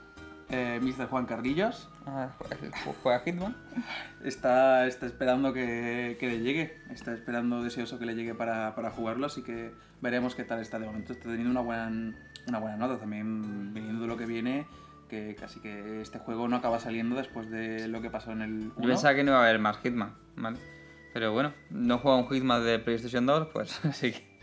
eh, 0.51 0.79
Mr. 0.83 1.07
Juan 1.09 1.25
Carrillos. 1.27 1.89
Ah, 2.07 2.31
¿ju- 2.39 2.95
¿Juega 3.03 3.21
Hitman? 3.21 3.57
Está, 4.25 4.87
está 4.87 5.07
esperando 5.07 5.53
que, 5.53 6.17
que 6.21 6.29
le 6.29 6.41
llegue, 6.41 6.79
está 6.91 7.13
esperando 7.13 7.63
deseoso 7.65 7.99
que 7.99 8.07
le 8.07 8.15
llegue 8.15 8.35
para, 8.35 8.75
para 8.77 8.91
jugarlo, 8.93 9.27
así 9.27 9.43
que 9.43 9.73
veremos 10.01 10.35
qué 10.37 10.45
tal 10.45 10.61
está 10.61 10.79
de 10.79 10.87
momento. 10.87 11.13
Está 11.13 11.25
teniendo 11.25 11.51
una 11.51 11.61
buena, 11.61 12.15
una 12.47 12.59
buena 12.61 12.77
nota 12.77 12.99
también, 12.99 13.75
viniendo 13.75 14.03
de 14.03 14.07
lo 14.09 14.17
que 14.17 14.27
viene, 14.27 14.67
que 15.09 15.35
casi 15.35 15.59
que 15.61 16.01
este 16.01 16.19
juego 16.21 16.47
no 16.47 16.57
acaba 16.57 16.79
saliendo 16.79 17.17
después 17.17 17.51
de 17.51 17.89
lo 17.89 18.01
que 18.01 18.11
pasó 18.11 18.31
en 18.33 18.43
el 18.43 18.61
Yo 18.69 18.73
1. 18.77 18.87
pensaba 18.89 19.15
que 19.15 19.25
no 19.25 19.33
iba 19.33 19.41
a 19.41 19.45
haber 19.45 19.59
más 19.59 19.79
Hitman, 19.79 20.15
¿vale? 20.37 20.59
Pero 21.13 21.33
bueno, 21.33 21.53
no 21.71 21.99
juega 21.99 22.19
un 22.19 22.29
Hitman 22.29 22.65
de 22.65 22.79
PlayStation 22.79 23.27
2, 23.27 23.49
pues 23.53 23.85
así 23.85 24.13
que. 24.13 24.39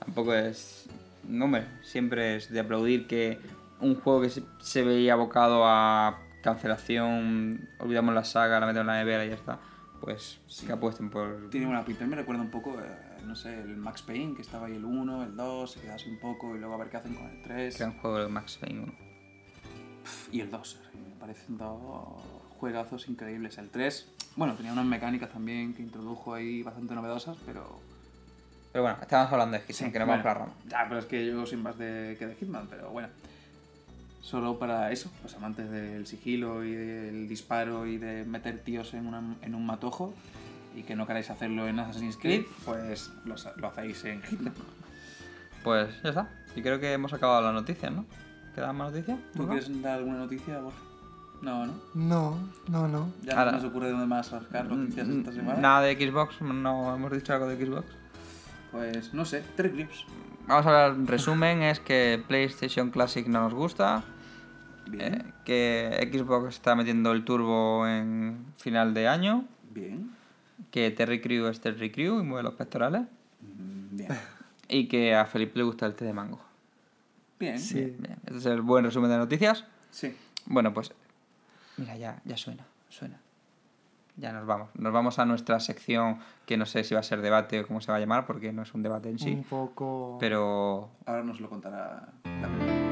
Tampoco 0.00 0.34
es. 0.34 0.88
No, 1.28 1.44
hombre, 1.46 1.66
siempre 1.82 2.36
es 2.36 2.50
de 2.50 2.60
aplaudir 2.60 3.06
que 3.06 3.38
un 3.80 3.94
juego 3.94 4.20
que 4.22 4.30
se, 4.30 4.42
se 4.60 4.82
veía 4.82 5.14
abocado 5.14 5.62
a 5.66 6.18
cancelación, 6.44 7.68
olvidamos 7.78 8.14
la 8.14 8.22
saga, 8.24 8.60
la 8.60 8.66
metemos 8.66 8.82
en 8.82 8.86
la 8.88 8.98
nevera 8.98 9.24
y 9.24 9.30
ya 9.30 9.34
está. 9.34 9.58
Pues 10.00 10.38
sí 10.46 10.66
que 10.66 10.72
apuesten 10.72 11.08
por. 11.08 11.48
Tiene 11.50 11.66
buena 11.66 11.84
pinta, 11.84 12.04
me 12.06 12.16
recuerda 12.16 12.42
un 12.42 12.50
poco, 12.50 12.78
eh, 12.78 13.22
no 13.24 13.34
sé, 13.34 13.58
el 13.58 13.76
Max 13.78 14.02
Payne, 14.02 14.34
que 14.36 14.42
estaba 14.42 14.66
ahí 14.66 14.74
el 14.76 14.84
1, 14.84 15.24
el 15.24 15.34
2, 15.34 15.70
se 15.72 15.80
quedase 15.80 16.10
un 16.10 16.18
poco 16.18 16.54
y 16.54 16.58
luego 16.58 16.74
a 16.74 16.78
ver 16.78 16.90
qué 16.90 16.98
hacen 16.98 17.14
con 17.14 17.24
el 17.26 17.42
3 17.42 17.78
Gran 17.78 17.98
juego 17.98 18.18
de 18.18 18.28
Max 18.28 18.58
Payne 18.60 18.80
1. 18.82 18.92
y 20.32 20.40
el 20.40 20.50
2. 20.50 20.80
Me 21.08 21.16
parecen 21.18 21.56
dos 21.56 22.22
juegazos 22.58 23.08
increíbles. 23.08 23.56
El 23.56 23.70
3, 23.70 24.12
bueno, 24.36 24.54
tenía 24.54 24.72
unas 24.72 24.84
mecánicas 24.84 25.30
también 25.30 25.72
que 25.72 25.82
introdujo 25.82 26.34
ahí 26.34 26.62
bastante 26.62 26.94
novedosas, 26.94 27.38
pero 27.46 27.80
Pero 28.72 28.82
bueno, 28.82 28.98
estábamos 29.00 29.32
hablando 29.32 29.56
de 29.56 29.62
Hitman, 29.62 29.76
Sí, 29.86 29.92
que 29.92 29.98
no 29.98 30.06
vamos 30.06 30.22
bueno, 30.22 30.22
por 30.22 30.32
la 30.32 30.46
rama. 30.46 30.52
Ya, 30.68 30.86
pero 30.88 31.00
es 31.00 31.06
que 31.06 31.26
yo 31.26 31.46
soy 31.46 31.56
más 31.58 31.78
de, 31.78 32.16
que 32.18 32.26
de 32.26 32.34
Hitman, 32.34 32.66
pero 32.68 32.90
bueno. 32.90 33.08
Solo 34.24 34.58
para 34.58 34.90
eso, 34.90 35.10
los 35.22 35.34
amantes 35.34 35.70
del 35.70 36.06
sigilo 36.06 36.64
y 36.64 36.72
del 36.72 37.28
disparo 37.28 37.86
y 37.86 37.98
de 37.98 38.24
meter 38.24 38.58
tíos 38.58 38.94
en, 38.94 39.06
una- 39.06 39.36
en 39.42 39.54
un 39.54 39.66
matojo 39.66 40.14
y 40.74 40.82
que 40.82 40.96
no 40.96 41.06
queráis 41.06 41.28
hacerlo 41.30 41.68
en 41.68 41.78
Assassin's 41.78 42.16
Creed, 42.16 42.44
pues 42.64 43.12
lo, 43.26 43.34
hacéis 43.68 44.02
en 44.06 44.22
Hitman. 44.22 44.54
Pues 45.62 45.90
ya 46.02 46.08
está. 46.08 46.28
Y 46.56 46.62
creo 46.62 46.80
que 46.80 46.90
hemos 46.92 47.12
acabado 47.12 47.42
las 47.42 47.52
noticias, 47.52 47.92
¿no? 47.92 48.06
¿Quedan 48.54 48.76
más 48.76 48.92
noticias? 48.92 49.18
¿Tú 49.34 49.42
¿No? 49.42 49.48
quieres 49.50 49.82
dar 49.82 49.98
alguna 49.98 50.16
noticia, 50.18 50.58
Borja? 50.58 50.78
No, 51.42 51.66
¿no? 51.66 51.74
No, 51.94 52.38
no, 52.68 52.88
no. 52.88 53.12
Ya 53.24 53.38
Ahora- 53.38 53.52
no 53.52 53.58
nos 53.58 53.66
ocurre 53.66 53.90
dónde 53.90 54.06
más 54.06 54.28
sacar 54.28 54.64
noticias 54.66 55.06
esta 55.06 55.32
semana. 55.32 55.60
Nada 55.60 55.82
de 55.82 55.94
Xbox, 55.96 56.40
no 56.40 56.94
hemos 56.94 57.12
dicho 57.12 57.34
algo 57.34 57.46
de 57.46 57.62
Xbox. 57.62 57.84
Pues 58.72 59.12
no 59.12 59.26
sé, 59.26 59.44
tres 59.54 59.72
clips. 59.72 60.06
Vamos 60.46 60.66
a 60.66 60.84
hablar, 60.86 61.06
resumen, 61.06 61.62
es 61.62 61.80
que 61.80 62.22
PlayStation 62.26 62.90
Classic 62.90 63.26
no 63.26 63.40
nos 63.42 63.54
gusta, 63.54 64.02
Bien, 64.86 65.14
eh, 65.14 65.32
que 65.44 66.10
Xbox 66.12 66.48
está 66.54 66.74
metiendo 66.74 67.12
el 67.12 67.24
turbo 67.24 67.86
en 67.86 68.44
final 68.58 68.94
de 68.94 69.08
año, 69.08 69.44
bien, 69.70 70.10
que 70.70 70.90
Terry 70.90 71.20
Crew 71.20 71.46
es 71.46 71.60
Terry 71.60 71.90
Crew 71.90 72.20
y 72.20 72.22
mueve 72.22 72.42
los 72.44 72.54
pectorales, 72.54 73.02
mm, 73.42 73.96
bien. 73.96 74.08
y 74.68 74.88
que 74.88 75.14
a 75.14 75.24
Felipe 75.26 75.58
le 75.58 75.64
gusta 75.64 75.86
el 75.86 75.94
té 75.94 76.04
de 76.04 76.12
mango. 76.12 76.40
Bien, 77.40 77.58
Sí. 77.58 77.94
bien. 77.98 78.16
Este 78.26 78.38
es 78.38 78.46
el 78.46 78.60
buen 78.62 78.84
resumen 78.84 79.10
de 79.10 79.16
noticias. 79.18 79.64
Sí. 79.90 80.16
Bueno, 80.46 80.72
pues 80.72 80.92
mira, 81.76 81.96
ya, 81.96 82.20
ya 82.24 82.36
suena, 82.36 82.64
suena. 82.88 83.18
Ya 84.16 84.32
nos 84.32 84.46
vamos. 84.46 84.68
Nos 84.74 84.92
vamos 84.92 85.18
a 85.18 85.24
nuestra 85.26 85.58
sección 85.58 86.18
que 86.46 86.56
no 86.56 86.66
sé 86.66 86.84
si 86.84 86.94
va 86.94 87.00
a 87.00 87.02
ser 87.02 87.20
debate 87.20 87.58
o 87.60 87.66
cómo 87.66 87.80
se 87.80 87.90
va 87.90 87.96
a 87.96 88.00
llamar, 88.00 88.26
porque 88.26 88.52
no 88.52 88.62
es 88.62 88.72
un 88.72 88.82
debate 88.82 89.08
en 89.10 89.18
sí. 89.18 89.32
Un 89.32 89.42
poco. 89.42 90.18
Pero 90.20 90.88
Ahora 91.04 91.24
nos 91.24 91.40
lo 91.40 91.48
contará 91.50 92.08
la 92.24 92.46
ahora, 92.46 92.83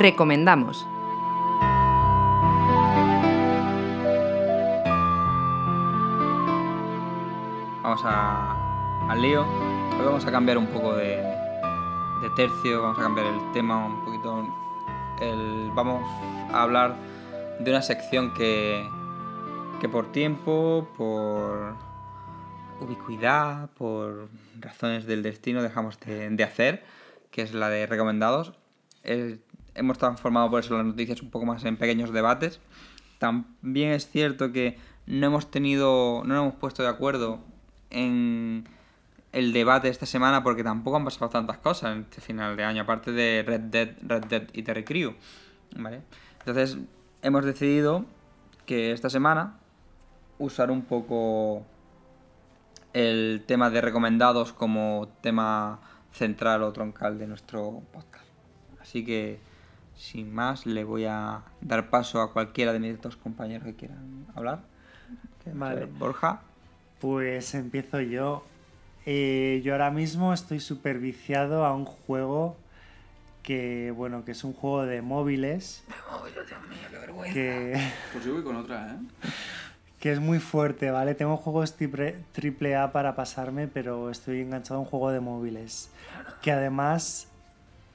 recomendamos. 0.00 0.86
Vamos 7.82 8.00
a, 8.04 9.10
al 9.10 9.20
lío. 9.20 9.42
Hoy 9.42 10.04
vamos 10.06 10.24
a 10.24 10.32
cambiar 10.32 10.56
un 10.56 10.68
poco 10.68 10.94
de, 10.96 11.22
tercio, 12.34 12.82
vamos 12.82 12.98
a 12.98 13.02
cambiar 13.02 13.26
el 13.26 13.52
tema 13.52 13.86
un 13.86 14.04
poquito. 14.04 14.56
Vamos 15.74 16.02
a 16.50 16.62
hablar 16.62 16.96
de 17.58 17.70
una 17.70 17.82
sección 17.82 18.32
que, 18.32 18.88
que 19.82 19.88
por 19.90 20.10
tiempo, 20.12 20.88
por 20.96 21.76
ubicuidad, 22.80 23.68
por 23.72 24.28
razones 24.58 25.04
del 25.04 25.22
destino 25.22 25.62
dejamos 25.62 26.00
de, 26.00 26.42
hacer, 26.42 26.84
que 27.30 27.42
es 27.42 27.52
la 27.52 27.68
de 27.68 27.86
recomendados. 27.86 28.54
Hemos 29.80 29.98
transformado 29.98 30.50
por 30.50 30.60
eso 30.60 30.76
las 30.76 30.86
noticias 30.86 31.22
un 31.22 31.30
poco 31.30 31.46
más 31.46 31.64
en 31.64 31.76
pequeños 31.76 32.12
debates. 32.12 32.60
También 33.18 33.92
es 33.92 34.08
cierto 34.08 34.52
que 34.52 34.78
no 35.06 35.26
hemos 35.26 35.50
tenido, 35.50 36.22
no 36.24 36.34
nos 36.34 36.42
hemos 36.42 36.54
puesto 36.54 36.82
de 36.82 36.88
acuerdo 36.88 37.40
en 37.90 38.68
el 39.32 39.52
debate 39.52 39.88
esta 39.88 40.06
semana 40.06 40.42
porque 40.42 40.62
tampoco 40.62 40.96
han 40.96 41.04
pasado 41.04 41.30
tantas 41.30 41.58
cosas 41.58 41.96
en 41.96 42.02
este 42.02 42.20
final 42.20 42.56
de 42.56 42.64
año, 42.64 42.82
aparte 42.82 43.12
de 43.12 43.42
Red 43.46 43.60
Dead, 43.60 43.90
Red 44.02 44.24
Dead 44.26 44.42
y 44.52 44.62
Terry 44.62 44.84
Crew. 44.84 45.14
¿vale? 45.76 46.02
Entonces 46.40 46.78
hemos 47.22 47.44
decidido 47.44 48.04
que 48.66 48.92
esta 48.92 49.10
semana 49.10 49.58
usar 50.38 50.70
un 50.70 50.82
poco 50.82 51.64
el 52.92 53.44
tema 53.46 53.70
de 53.70 53.80
recomendados 53.80 54.52
como 54.52 55.08
tema 55.20 55.80
central 56.12 56.62
o 56.62 56.72
troncal 56.72 57.18
de 57.18 57.26
nuestro 57.26 57.82
podcast. 57.92 58.26
Así 58.80 59.04
que, 59.04 59.38
sin 60.00 60.32
más, 60.34 60.64
le 60.64 60.82
voy 60.82 61.04
a 61.04 61.42
dar 61.60 61.90
paso 61.90 62.22
a 62.22 62.32
cualquiera 62.32 62.72
de 62.72 62.78
mis 62.78 63.00
dos 63.02 63.16
compañeros 63.16 63.66
que 63.66 63.74
quieran 63.74 64.26
hablar. 64.34 64.60
Vale. 65.52 65.84
Borja. 65.84 66.40
Pues 67.00 67.54
empiezo 67.54 68.00
yo. 68.00 68.44
Eh, 69.04 69.60
yo 69.62 69.74
ahora 69.74 69.90
mismo 69.90 70.32
estoy 70.32 70.60
súper 70.60 70.98
viciado 70.98 71.66
a 71.66 71.74
un 71.74 71.84
juego 71.84 72.56
que, 73.42 73.92
bueno, 73.94 74.24
que 74.24 74.32
es 74.32 74.42
un 74.42 74.54
juego 74.54 74.86
de 74.86 75.02
móviles. 75.02 75.84
Que, 77.34 77.78
Pues 78.12 78.24
yo 78.24 78.32
voy 78.32 78.42
con 78.42 78.56
otra, 78.56 78.92
¿eh? 78.94 79.28
que 80.00 80.12
es 80.12 80.20
muy 80.20 80.38
fuerte, 80.38 80.90
¿vale? 80.90 81.14
Tengo 81.14 81.36
juegos 81.36 81.76
triple, 81.76 82.16
triple 82.32 82.74
A 82.74 82.90
para 82.90 83.14
pasarme, 83.14 83.68
pero 83.68 84.08
estoy 84.08 84.40
enganchado 84.40 84.80
a 84.80 84.82
un 84.82 84.88
juego 84.88 85.10
de 85.10 85.20
móviles. 85.20 85.90
Que 86.40 86.52
además, 86.52 87.29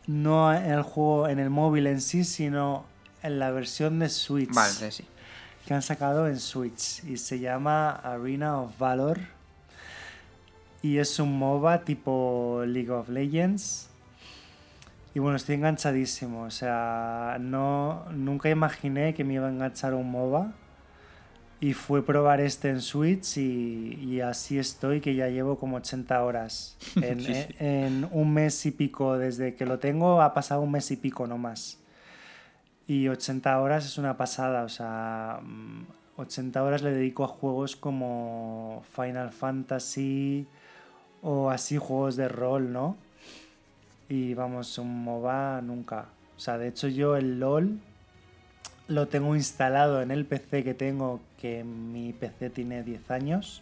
no 0.07 0.53
en 0.53 0.71
el 0.71 0.81
juego 0.83 1.27
en 1.27 1.39
el 1.39 1.49
móvil 1.49 1.87
en 1.87 2.01
sí, 2.01 2.23
sino 2.23 2.85
en 3.23 3.39
la 3.39 3.51
versión 3.51 3.99
de 3.99 4.09
Switch. 4.09 4.53
Vale, 4.53 4.91
sí. 4.91 5.05
que 5.65 5.73
han 5.73 5.81
sacado 5.81 6.27
en 6.27 6.39
Switch. 6.39 7.03
Y 7.05 7.17
se 7.17 7.39
llama 7.39 7.91
Arena 7.91 8.61
of 8.61 8.77
Valor. 8.77 9.19
Y 10.81 10.99
es 10.99 11.19
un 11.19 11.37
MOBA 11.39 11.83
tipo 11.83 12.63
League 12.67 12.91
of 12.91 13.09
Legends. 13.09 13.89
Y 15.15 15.19
bueno 15.19 15.37
estoy 15.37 15.55
enganchadísimo. 15.55 16.43
O 16.43 16.51
sea 16.51 17.37
no 17.39 18.05
nunca 18.11 18.49
imaginé 18.49 19.13
que 19.13 19.23
me 19.23 19.35
iba 19.35 19.47
a 19.47 19.49
enganchar 19.49 19.93
un 19.93 20.11
MOBA 20.11 20.53
y 21.61 21.73
fue 21.73 22.05
probar 22.05 22.41
este 22.41 22.69
en 22.69 22.81
Switch 22.81 23.37
y, 23.37 23.97
y 24.01 24.21
así 24.21 24.59
estoy 24.59 25.01
que 25.01 25.15
ya 25.15 25.27
llevo 25.29 25.57
como 25.57 25.77
80 25.77 26.23
horas 26.23 26.77
en, 27.01 27.21
Sí, 27.21 27.33
sí. 27.33 27.55
en 27.59 28.07
un 28.11 28.33
mes 28.33 28.65
y 28.65 28.71
pico 28.71 29.17
desde 29.17 29.55
que 29.55 29.65
lo 29.65 29.79
tengo 29.79 30.21
ha 30.21 30.33
pasado 30.33 30.61
un 30.61 30.71
mes 30.71 30.91
y 30.91 30.97
pico 30.97 31.27
no 31.27 31.37
más 31.37 31.79
y 32.87 33.07
80 33.07 33.59
horas 33.61 33.85
es 33.85 33.97
una 33.97 34.15
pasada, 34.15 34.63
o 34.63 34.69
sea, 34.69 35.39
mm, 35.41 35.85
80 36.17 36.63
horas 36.63 36.81
le 36.83 36.91
dedico 36.91 37.23
a 37.23 37.27
juegos 37.27 37.75
como 37.75 38.83
Final 38.95 39.31
Fantasy 39.31 40.45
o 41.21 41.49
así 41.49 41.77
juegos 41.77 42.15
de 42.15 42.27
rol, 42.27 42.71
¿no? 42.71 42.95
Y 44.07 44.35
vamos, 44.35 44.77
un 44.77 45.03
MOBA 45.03 45.61
nunca. 45.61 46.05
O 46.37 46.39
sea, 46.39 46.57
de 46.59 46.67
hecho 46.67 46.87
yo 46.87 47.15
el 47.15 47.39
LOL 47.39 47.79
lo 48.87 49.07
tengo 49.07 49.35
instalado 49.35 50.01
en 50.03 50.11
el 50.11 50.25
PC 50.25 50.63
que 50.63 50.75
tengo, 50.75 51.19
que 51.45 51.63
mi 51.63 52.11
PC 52.11 52.49
tiene 52.49 52.81
10 52.81 53.11
años. 53.11 53.61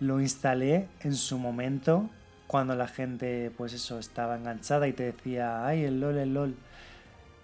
Lo 0.00 0.20
instalé 0.22 0.86
en 1.02 1.14
su 1.14 1.38
momento 1.38 2.08
cuando 2.46 2.74
la 2.74 2.88
gente, 2.88 3.50
pues 3.58 3.74
eso, 3.74 3.98
estaba 3.98 4.36
enganchada 4.36 4.88
y 4.88 4.92
te 4.94 5.02
decía, 5.02 5.66
ay, 5.66 5.84
el 5.84 6.00
LOL, 6.00 6.16
el 6.16 6.32
LOL. 6.32 6.54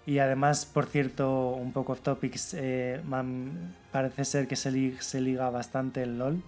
Y 0.07 0.17
además, 0.17 0.65
por 0.65 0.87
cierto, 0.87 1.49
un 1.51 1.71
poco 1.73 1.93
off 1.93 2.01
topics, 2.01 2.55
eh, 2.57 3.01
man- 3.05 3.75
parece 3.91 4.25
ser 4.25 4.47
que 4.47 4.55
se, 4.55 4.71
li- 4.71 4.97
se 4.99 5.21
liga 5.21 5.49
bastante 5.51 6.01
el 6.01 6.17
LOL. 6.17 6.41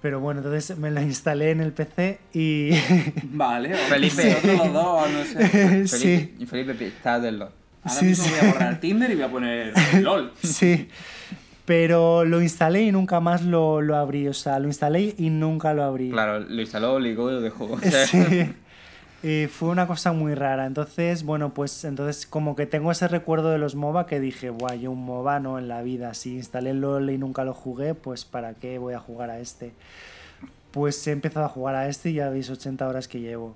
Pero 0.00 0.18
bueno, 0.20 0.40
entonces 0.40 0.78
me 0.78 0.90
lo 0.90 1.02
instalé 1.02 1.50
en 1.50 1.60
el 1.60 1.72
PC 1.72 2.20
y... 2.32 2.70
Vale, 3.24 3.74
Felipe. 3.74 4.34
Otro 4.36 4.52
los 4.56 4.72
dos, 4.72 5.10
no 5.10 5.24
sé. 5.24 5.86
sí, 5.88 6.34
Felipe, 6.46 6.46
Felipe 6.46 6.86
está 6.86 7.20
del 7.20 7.38
LOL. 7.38 7.50
Ahora 7.82 7.98
Sí, 8.00 8.06
mismo 8.06 8.24
sí. 8.24 8.30
voy 8.38 8.48
a 8.48 8.52
borrar 8.52 8.80
Tinder 8.80 9.10
y 9.10 9.14
voy 9.14 9.24
a 9.24 9.28
poner 9.30 9.72
LOL. 10.00 10.32
sí. 10.42 10.88
Pero 11.70 12.24
lo 12.24 12.42
instalé 12.42 12.82
y 12.82 12.90
nunca 12.90 13.20
más 13.20 13.44
lo, 13.44 13.80
lo 13.80 13.94
abrí. 13.94 14.26
O 14.26 14.34
sea, 14.34 14.58
lo 14.58 14.66
instalé 14.66 15.14
y 15.16 15.30
nunca 15.30 15.72
lo 15.72 15.84
abrí. 15.84 16.10
Claro, 16.10 16.40
lo 16.40 16.60
instaló, 16.60 16.98
ligó 16.98 17.30
y 17.30 17.34
lo 17.34 17.40
dejó. 17.40 17.78
Sí. 18.06 18.52
Y 19.22 19.46
fue 19.46 19.68
una 19.68 19.86
cosa 19.86 20.10
muy 20.12 20.34
rara. 20.34 20.66
Entonces, 20.66 21.22
bueno, 21.22 21.54
pues 21.54 21.84
entonces 21.84 22.26
como 22.26 22.56
que 22.56 22.66
tengo 22.66 22.90
ese 22.90 23.06
recuerdo 23.06 23.50
de 23.50 23.58
los 23.58 23.76
MOBA 23.76 24.06
que 24.06 24.18
dije, 24.18 24.50
guau, 24.50 24.76
yo 24.80 24.90
un 24.90 25.04
MOBA 25.04 25.38
no 25.38 25.60
en 25.60 25.68
la 25.68 25.82
vida. 25.82 26.12
Si 26.14 26.34
instalé 26.34 26.70
el 26.70 26.80
LOL 26.80 27.08
y 27.10 27.18
nunca 27.18 27.44
lo 27.44 27.54
jugué, 27.54 27.94
pues 27.94 28.24
¿para 28.24 28.54
qué 28.54 28.78
voy 28.78 28.94
a 28.94 28.98
jugar 28.98 29.30
a 29.30 29.38
este? 29.38 29.72
Pues 30.72 31.06
he 31.06 31.12
empezado 31.12 31.46
a 31.46 31.50
jugar 31.50 31.76
a 31.76 31.86
este 31.86 32.10
y 32.10 32.14
ya 32.14 32.30
veis 32.30 32.50
80 32.50 32.88
horas 32.88 33.06
que 33.06 33.20
llevo. 33.20 33.54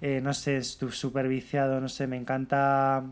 Eh, 0.00 0.20
no 0.22 0.32
sé, 0.32 0.62
súper 0.62 1.26
viciado, 1.26 1.80
no 1.80 1.88
sé, 1.88 2.06
me 2.06 2.18
encanta... 2.18 3.02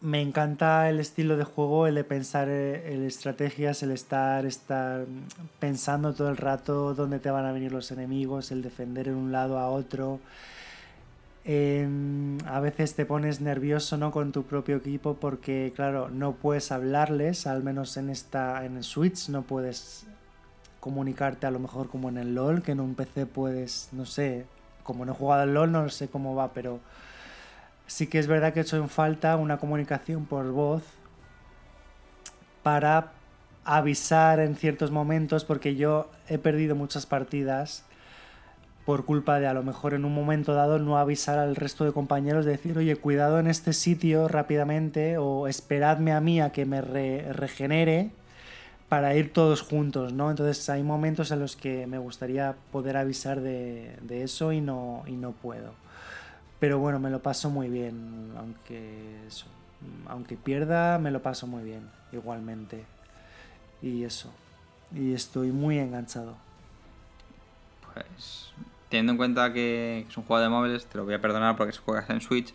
Me 0.00 0.20
encanta 0.20 0.88
el 0.88 1.00
estilo 1.00 1.36
de 1.36 1.44
juego, 1.44 1.86
el 1.88 1.96
de 1.96 2.04
pensar 2.04 2.48
eh, 2.48 2.94
en 2.94 3.04
estrategias, 3.04 3.82
el 3.82 3.90
estar, 3.90 4.46
estar 4.46 5.06
pensando 5.58 6.14
todo 6.14 6.28
el 6.28 6.36
rato 6.36 6.94
dónde 6.94 7.18
te 7.18 7.30
van 7.30 7.44
a 7.46 7.52
venir 7.52 7.72
los 7.72 7.90
enemigos, 7.90 8.52
el 8.52 8.62
defender 8.62 9.08
en 9.08 9.14
un 9.16 9.32
lado 9.32 9.58
a 9.58 9.68
otro. 9.68 10.20
Em, 11.44 12.38
a 12.46 12.60
veces 12.60 12.94
te 12.94 13.06
pones 13.06 13.40
nervioso 13.40 13.96
¿no? 13.96 14.12
con 14.12 14.32
tu 14.32 14.42
propio 14.44 14.76
equipo 14.76 15.14
porque, 15.14 15.72
claro, 15.74 16.10
no 16.10 16.34
puedes 16.34 16.70
hablarles, 16.70 17.46
al 17.46 17.62
menos 17.62 17.96
en 17.96 18.10
esta 18.10 18.64
en 18.64 18.82
Switch 18.82 19.30
no 19.30 19.42
puedes 19.42 20.06
comunicarte 20.78 21.46
a 21.46 21.50
lo 21.50 21.58
mejor 21.58 21.88
como 21.88 22.08
en 22.08 22.18
el 22.18 22.34
LOL, 22.34 22.62
que 22.62 22.72
en 22.72 22.80
un 22.80 22.94
PC 22.94 23.26
puedes, 23.26 23.88
no 23.92 24.04
sé, 24.04 24.44
como 24.82 25.04
no 25.04 25.12
he 25.12 25.14
jugado 25.14 25.42
al 25.42 25.54
LOL 25.54 25.72
no 25.72 25.88
sé 25.88 26.08
cómo 26.08 26.34
va, 26.34 26.52
pero 26.52 26.80
sí 27.88 28.06
que 28.06 28.20
es 28.20 28.28
verdad 28.28 28.52
que 28.52 28.60
he 28.60 28.62
hecho 28.62 28.76
en 28.76 28.88
falta 28.88 29.36
una 29.36 29.58
comunicación 29.58 30.26
por 30.26 30.46
voz 30.52 30.84
para 32.62 33.12
avisar 33.64 34.40
en 34.40 34.54
ciertos 34.54 34.90
momentos 34.92 35.44
porque 35.44 35.74
yo 35.74 36.08
he 36.28 36.38
perdido 36.38 36.76
muchas 36.76 37.06
partidas 37.06 37.84
por 38.86 39.04
culpa 39.04 39.38
de 39.40 39.46
a 39.46 39.52
lo 39.52 39.62
mejor 39.62 39.92
en 39.92 40.04
un 40.06 40.14
momento 40.14 40.54
dado 40.54 40.78
no 40.78 40.96
avisar 40.96 41.38
al 41.38 41.56
resto 41.56 41.84
de 41.84 41.92
compañeros 41.92 42.44
de 42.46 42.52
decir 42.52 42.78
oye 42.78 42.96
cuidado 42.96 43.38
en 43.40 43.46
este 43.46 43.72
sitio 43.74 44.28
rápidamente 44.28 45.18
o 45.18 45.48
esperadme 45.48 46.12
a 46.12 46.20
mí 46.20 46.40
a 46.40 46.52
que 46.52 46.64
me 46.64 46.80
re- 46.80 47.32
regenere 47.32 48.10
para 48.88 49.14
ir 49.14 49.34
todos 49.34 49.60
juntos, 49.60 50.14
¿no? 50.14 50.30
Entonces 50.30 50.66
hay 50.70 50.82
momentos 50.82 51.30
en 51.30 51.40
los 51.40 51.56
que 51.56 51.86
me 51.86 51.98
gustaría 51.98 52.54
poder 52.72 52.96
avisar 52.96 53.40
de, 53.42 53.96
de 54.00 54.22
eso 54.22 54.52
y 54.52 54.62
no, 54.62 55.02
y 55.06 55.12
no 55.12 55.32
puedo. 55.32 55.72
Pero 56.60 56.78
bueno, 56.78 56.98
me 56.98 57.10
lo 57.10 57.22
paso 57.22 57.50
muy 57.50 57.68
bien, 57.68 58.32
aunque 58.36 59.26
eso, 59.26 59.46
aunque 60.08 60.36
pierda, 60.36 60.98
me 60.98 61.10
lo 61.10 61.22
paso 61.22 61.46
muy 61.46 61.62
bien, 61.62 61.88
igualmente. 62.12 62.84
Y 63.80 64.02
eso. 64.04 64.32
Y 64.92 65.12
estoy 65.12 65.52
muy 65.52 65.78
enganchado. 65.78 66.36
Pues 67.92 68.52
teniendo 68.88 69.12
en 69.12 69.18
cuenta 69.18 69.52
que 69.52 70.06
es 70.08 70.16
un 70.16 70.24
juego 70.24 70.42
de 70.42 70.48
móviles, 70.48 70.86
te 70.86 70.98
lo 70.98 71.04
voy 71.04 71.14
a 71.14 71.20
perdonar 71.20 71.56
porque 71.56 71.72
se 71.72 71.80
juega 71.80 72.06
en 72.08 72.20
Switch. 72.20 72.54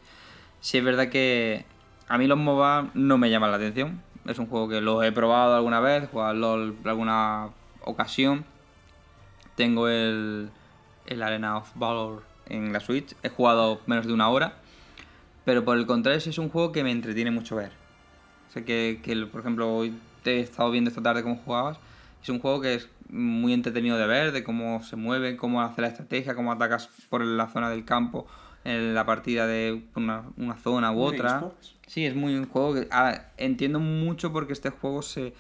Sí 0.61 0.77
es 0.77 0.83
verdad 0.83 1.09
que 1.09 1.65
a 2.07 2.17
mí 2.17 2.27
los 2.27 2.37
MOBA 2.37 2.89
no 2.93 3.17
me 3.17 3.29
llaman 3.29 3.51
la 3.51 3.57
atención. 3.57 4.01
Es 4.25 4.39
un 4.39 4.47
juego 4.47 4.69
que 4.69 4.81
lo 4.81 5.03
he 5.03 5.11
probado 5.11 5.55
alguna 5.55 5.79
vez, 5.79 6.09
jugado 6.09 6.73
alguna 6.85 7.49
ocasión. 7.81 8.45
Tengo 9.55 9.87
el, 9.87 10.49
el 11.05 11.23
Arena 11.23 11.57
of 11.57 11.69
Valor 11.75 12.23
en 12.47 12.73
la 12.73 12.79
Switch. 12.79 13.15
He 13.23 13.29
jugado 13.29 13.81
menos 13.85 14.05
de 14.05 14.13
una 14.13 14.29
hora. 14.29 14.55
Pero 15.45 15.65
por 15.65 15.77
el 15.77 15.85
contrario, 15.85 16.19
sí 16.19 16.29
es 16.29 16.37
un 16.37 16.49
juego 16.49 16.71
que 16.71 16.83
me 16.83 16.91
entretiene 16.91 17.31
mucho 17.31 17.55
ver. 17.55 17.71
Sé 18.53 18.63
que, 18.63 19.01
que, 19.03 19.15
por 19.25 19.41
ejemplo, 19.41 19.73
hoy 19.73 19.93
te 20.23 20.37
he 20.37 20.39
estado 20.39 20.71
viendo 20.71 20.89
esta 20.89 21.01
tarde 21.01 21.23
cómo 21.23 21.35
jugabas. 21.35 21.77
Es 22.21 22.29
un 22.29 22.39
juego 22.39 22.61
que 22.61 22.75
es 22.75 22.89
muy 23.09 23.53
entretenido 23.53 23.97
de 23.97 24.07
ver, 24.07 24.31
de 24.31 24.43
cómo 24.43 24.83
se 24.83 24.95
mueve, 24.95 25.35
cómo 25.35 25.61
hace 25.61 25.81
la 25.81 25.87
estrategia, 25.87 26.35
cómo 26.35 26.51
atacas 26.51 26.89
por 27.09 27.23
la 27.23 27.47
zona 27.47 27.69
del 27.69 27.85
campo 27.85 28.25
en 28.63 28.95
la 28.95 29.05
partida 29.05 29.45
de 29.45 29.83
una, 29.95 30.23
una 30.37 30.55
zona 30.55 30.91
u 30.91 31.01
otra. 31.01 31.51
Sí, 31.87 32.05
es 32.05 32.15
muy 32.15 32.35
un 32.35 32.47
juego 32.47 32.73
que 32.73 32.87
ah, 32.91 33.25
entiendo 33.37 33.79
mucho 33.79 34.31
porque 34.31 34.53
este 34.53 34.69
juego 34.69 35.01
se 35.01 35.33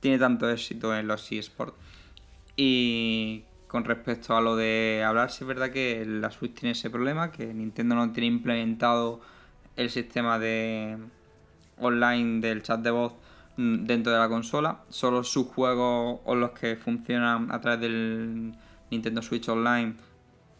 tiene 0.00 0.18
tanto 0.18 0.50
éxito 0.50 0.96
en 0.96 1.06
los 1.06 1.30
eSports. 1.30 1.74
Y 2.56 3.44
con 3.72 3.86
respecto 3.86 4.36
a 4.36 4.42
lo 4.42 4.54
de 4.54 5.02
hablar, 5.02 5.30
sí 5.30 5.44
es 5.44 5.48
verdad 5.48 5.70
que 5.70 6.04
la 6.04 6.30
Switch 6.30 6.52
tiene 6.52 6.72
ese 6.72 6.90
problema, 6.90 7.32
que 7.32 7.54
Nintendo 7.54 7.94
no 7.94 8.12
tiene 8.12 8.26
implementado 8.26 9.22
el 9.76 9.88
sistema 9.88 10.38
de 10.38 10.98
online 11.78 12.42
del 12.42 12.62
chat 12.62 12.80
de 12.80 12.90
voz 12.90 13.14
mm, 13.56 13.86
dentro 13.86 14.12
de 14.12 14.18
la 14.18 14.28
consola. 14.28 14.82
Solo 14.90 15.24
sus 15.24 15.46
juegos 15.46 16.20
o 16.22 16.34
los 16.34 16.50
que 16.50 16.76
funcionan 16.76 17.50
a 17.50 17.62
través 17.62 17.80
del 17.80 18.52
Nintendo 18.90 19.22
Switch 19.22 19.48
Online 19.48 19.94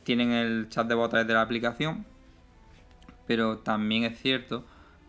tienen 0.05 0.33
el 0.33 0.71
chat 0.71 0.87
de 0.89 0.95
voz 0.95 1.09
a 1.09 1.11
través 1.11 1.29
de 1.29 1.35
la 1.35 1.43
aplicación. 1.43 2.07
Pero 3.27 3.59
también 3.59 4.05
es 4.05 4.19
cierto 4.23 4.65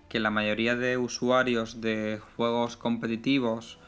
que 0.10 0.20
la 0.20 0.30
mayoría 0.30 0.76
de 0.76 0.98
usuarios 0.98 1.80
de 1.80 2.20
juegos 2.36 2.76
competitivos 2.76 3.80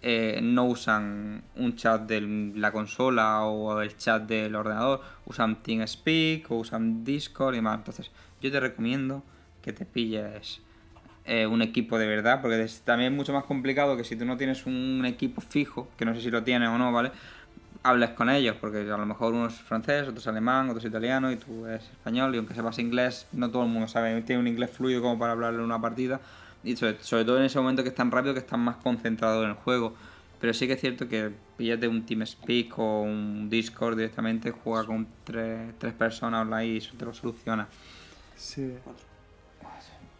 eh, 0.00 0.40
no 0.42 0.64
usan 0.64 1.42
un 1.56 1.74
chat 1.74 2.02
de 2.02 2.20
la 2.54 2.70
consola 2.70 3.42
o 3.44 3.80
el 3.80 3.96
chat 3.96 4.22
del 4.22 4.54
ordenador, 4.54 5.00
usan 5.26 5.62
TeamSpeak 5.62 6.50
o 6.50 6.56
usan 6.56 7.04
Discord 7.04 7.54
y 7.54 7.58
demás. 7.58 7.78
Entonces, 7.78 8.10
yo 8.40 8.50
te 8.52 8.60
recomiendo 8.60 9.24
que 9.62 9.72
te 9.72 9.84
pilles 9.84 10.60
eh, 11.24 11.46
un 11.46 11.60
equipo 11.62 11.98
de 11.98 12.06
verdad, 12.06 12.40
porque 12.40 12.62
es 12.62 12.80
también 12.82 13.12
es 13.12 13.16
mucho 13.16 13.32
más 13.32 13.44
complicado 13.44 13.96
que 13.96 14.04
si 14.04 14.16
tú 14.16 14.24
no 14.24 14.36
tienes 14.36 14.64
un 14.66 15.04
equipo 15.04 15.40
fijo, 15.40 15.88
que 15.96 16.04
no 16.04 16.14
sé 16.14 16.22
si 16.22 16.30
lo 16.30 16.42
tienes 16.42 16.68
o 16.68 16.78
no, 16.78 16.90
¿vale? 16.92 17.10
Hables 17.82 18.10
con 18.10 18.30
ellos, 18.30 18.56
porque 18.60 18.78
a 18.78 18.96
lo 18.96 19.04
mejor 19.04 19.34
uno 19.34 19.46
es 19.46 19.54
francés, 19.54 20.08
otro 20.08 20.20
es 20.20 20.26
alemán, 20.26 20.68
otro 20.68 20.78
es 20.78 20.86
italiano 20.86 21.30
y 21.30 21.36
tú 21.36 21.66
eres 21.66 21.84
español, 21.84 22.34
y 22.34 22.38
aunque 22.38 22.54
sepas 22.54 22.78
inglés, 22.78 23.26
no 23.32 23.50
todo 23.50 23.64
el 23.64 23.68
mundo 23.68 23.88
sabe, 23.88 24.22
tiene 24.22 24.40
un 24.40 24.48
inglés 24.48 24.70
fluido 24.70 25.02
como 25.02 25.18
para 25.18 25.32
hablarle 25.32 25.58
en 25.58 25.64
una 25.64 25.80
partida, 25.80 26.20
y 26.64 26.76
sobre, 26.76 27.02
sobre 27.02 27.24
todo 27.24 27.38
en 27.38 27.44
ese 27.44 27.58
momento 27.58 27.82
que 27.82 27.90
es 27.90 27.94
tan 27.94 28.10
rápido 28.10 28.34
que 28.34 28.40
estás 28.40 28.58
más 28.58 28.76
concentrado 28.76 29.44
en 29.44 29.50
el 29.50 29.56
juego. 29.56 29.94
Pero 30.40 30.54
sí 30.54 30.66
que 30.66 30.74
es 30.74 30.80
cierto 30.80 31.08
que 31.08 31.32
píllate 31.56 31.88
un 31.88 32.06
TeamSpeak 32.06 32.78
o 32.78 33.02
un 33.02 33.50
Discord 33.50 33.96
directamente, 33.96 34.52
juega 34.52 34.86
con 34.86 35.08
tres, 35.24 35.74
tres 35.78 35.92
personas 35.94 36.42
online 36.42 36.74
y 36.74 36.76
eso 36.76 36.94
te 36.96 37.04
lo 37.04 37.12
soluciona. 37.12 37.68
Sí. 38.36 38.74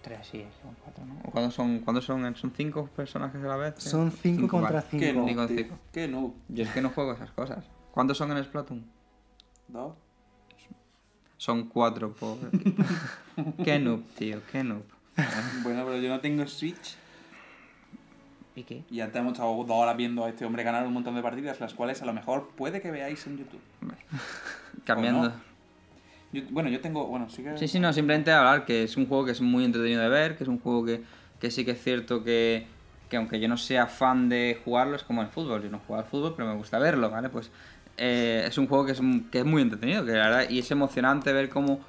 Tres, 0.02 0.26
sí, 0.26 0.44
son 0.62 0.74
cuatro, 0.82 1.04
¿no? 1.04 1.20
¿O 1.24 1.30
cuándo 1.30 1.50
son, 1.50 1.80
cuándo 1.80 2.00
son, 2.00 2.34
son 2.36 2.52
cinco 2.56 2.88
personajes 2.96 3.42
a 3.42 3.46
la 3.46 3.56
vez? 3.56 3.74
Son 3.78 4.10
5 4.10 4.48
contra 4.48 4.70
vale. 4.70 4.86
¿Qué 4.90 5.12
5. 5.12 5.20
no? 5.20 5.26
Cinco, 5.26 5.48
cinco. 5.48 5.78
¿Qué 5.92 6.08
no? 6.08 6.34
Yo 6.48 6.64
es 6.64 6.70
que 6.70 6.80
no 6.80 6.90
juego 6.90 7.12
esas 7.12 7.30
cosas. 7.30 7.64
¿Cuántos 7.92 8.16
son 8.16 8.36
en 8.36 8.42
Splatoon? 8.42 8.84
¿Dos? 9.68 9.94
Son 11.36 11.68
cuatro 11.68 12.12
por 12.12 12.36
qué 13.64 13.78
noob, 13.78 14.02
tío, 14.16 14.40
qué 14.50 14.64
noob. 14.64 14.82
Bueno, 15.62 15.84
pero 15.84 15.98
yo 15.98 16.08
no 16.08 16.20
tengo 16.20 16.46
Switch 16.46 16.96
¿Y 18.54 18.62
qué? 18.62 18.82
y 18.90 19.00
antes 19.00 19.20
hemos 19.20 19.32
estado 19.34 19.54
dos 19.64 19.70
horas 19.70 19.96
viendo 19.96 20.24
a 20.24 20.28
este 20.28 20.44
hombre 20.44 20.62
ganar 20.62 20.86
un 20.86 20.92
montón 20.92 21.14
de 21.14 21.22
partidas, 21.22 21.60
las 21.60 21.74
cuales 21.74 22.02
a 22.02 22.06
lo 22.06 22.12
mejor 22.12 22.50
puede 22.56 22.80
que 22.80 22.90
veáis 22.90 23.26
en 23.26 23.38
YouTube. 23.38 23.60
Cambiando. 24.84 25.32
Yo- 26.32 26.42
bueno, 26.50 26.68
yo 26.68 26.80
tengo. 26.80 27.06
Bueno, 27.06 27.28
sí 27.30 27.42
que. 27.42 27.56
Sí, 27.56 27.68
sí, 27.68 27.78
no, 27.80 27.92
simplemente 27.92 28.30
hablar 28.32 28.64
que 28.64 28.82
es 28.84 28.96
un 28.96 29.06
juego 29.06 29.24
que 29.24 29.32
es 29.32 29.40
muy 29.40 29.64
entretenido 29.64 30.02
de 30.02 30.08
ver, 30.08 30.36
que 30.36 30.44
es 30.44 30.48
un 30.48 30.58
juego 30.60 30.84
que, 30.84 31.02
que 31.40 31.50
sí 31.50 31.64
que 31.64 31.70
es 31.72 31.82
cierto 31.82 32.22
que, 32.24 32.66
que 33.08 33.16
aunque 33.16 33.40
yo 33.40 33.48
no 33.48 33.56
sea 33.56 33.86
fan 33.86 34.28
de 34.28 34.60
jugarlo, 34.64 34.96
es 34.96 35.02
como 35.04 35.22
el 35.22 35.28
fútbol. 35.28 35.62
Yo 35.62 35.70
no 35.70 35.78
juego 35.80 36.02
al 36.02 36.08
fútbol, 36.08 36.34
pero 36.36 36.48
me 36.48 36.54
gusta 36.56 36.78
verlo, 36.78 37.10
¿vale? 37.10 37.28
Pues 37.28 37.50
eh, 37.96 38.44
es 38.46 38.58
un 38.58 38.66
juego 38.66 38.84
que 38.86 38.92
es, 38.92 39.00
que 39.30 39.38
es 39.38 39.44
muy 39.44 39.62
entretenido, 39.62 40.04
que 40.04 40.12
la 40.12 40.28
verdad, 40.28 40.50
y 40.50 40.58
es 40.58 40.70
emocionante 40.70 41.32
ver 41.32 41.48
cómo 41.48 41.80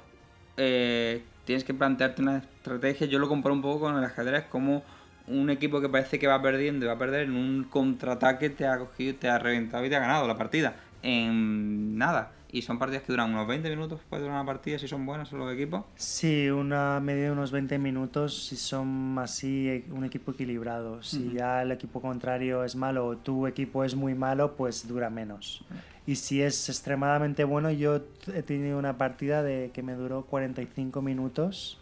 eh, 0.56 1.22
tienes 1.50 1.64
que 1.64 1.74
plantearte 1.74 2.22
una 2.22 2.36
estrategia. 2.36 3.08
Yo 3.08 3.18
lo 3.18 3.28
comparo 3.28 3.52
un 3.52 3.60
poco 3.60 3.80
con 3.80 3.98
el 3.98 4.04
ajedrez, 4.04 4.44
como 4.44 4.84
un 5.26 5.50
equipo 5.50 5.80
que 5.80 5.88
parece 5.88 6.20
que 6.20 6.28
va 6.28 6.40
perdiendo 6.40 6.84
y 6.84 6.86
va 6.86 6.94
a 6.94 6.98
perder 6.98 7.22
en 7.22 7.32
un 7.32 7.64
contraataque 7.64 8.50
te 8.50 8.68
ha 8.68 8.78
cogido, 8.78 9.16
te 9.16 9.28
ha 9.28 9.36
reventado 9.36 9.84
y 9.84 9.88
te 9.88 9.96
ha 9.96 9.98
ganado 9.98 10.28
la 10.28 10.38
partida. 10.38 10.76
En 11.02 11.98
nada. 11.98 12.30
Y 12.52 12.62
son 12.62 12.78
partidas 12.78 13.02
que 13.02 13.12
duran 13.12 13.32
unos 13.32 13.46
20 13.46 13.70
minutos, 13.70 14.00
puede 14.08 14.22
durar 14.22 14.36
una 14.36 14.46
partida 14.46 14.78
si 14.78 14.88
son 14.88 15.06
buenos 15.06 15.30
los 15.32 15.52
equipos. 15.52 15.84
Sí, 15.94 16.50
una 16.50 16.98
media 17.00 17.24
de 17.24 17.30
unos 17.30 17.52
20 17.52 17.78
minutos 17.78 18.46
si 18.46 18.56
son 18.56 19.16
así 19.18 19.68
eh, 19.68 19.84
un 19.90 20.04
equipo 20.04 20.32
equilibrado. 20.32 21.02
Si 21.02 21.32
ya 21.32 21.62
el 21.62 21.70
equipo 21.72 22.00
contrario 22.00 22.64
es 22.64 22.74
malo 22.74 23.06
o 23.06 23.16
tu 23.16 23.46
equipo 23.46 23.84
es 23.84 23.94
muy 23.94 24.14
malo, 24.14 24.56
pues 24.56 24.88
dura 24.88 25.10
menos. 25.10 25.64
Y 26.06 26.16
si 26.16 26.42
es 26.42 26.68
extremadamente 26.68 27.44
bueno, 27.44 27.70
yo 27.70 28.00
he 28.34 28.42
tenido 28.42 28.78
una 28.78 28.98
partida 28.98 29.42
de 29.42 29.70
que 29.72 29.82
me 29.82 29.94
duró 29.94 30.22
45 30.22 31.02
minutos 31.02 31.78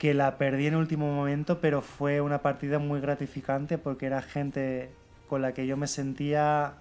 que 0.00 0.14
la 0.14 0.38
perdí 0.38 0.66
en 0.66 0.76
último 0.76 1.14
momento, 1.14 1.60
pero 1.60 1.82
fue 1.82 2.22
una 2.22 2.38
partida 2.38 2.78
muy 2.78 3.00
gratificante 3.00 3.76
porque 3.76 4.06
era 4.06 4.22
gente 4.22 4.88
con 5.28 5.42
la 5.42 5.52
que 5.52 5.66
yo 5.66 5.76
me 5.76 5.86
sentía 5.86 6.72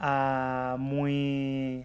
ah, 0.00 0.76
muy... 0.78 1.84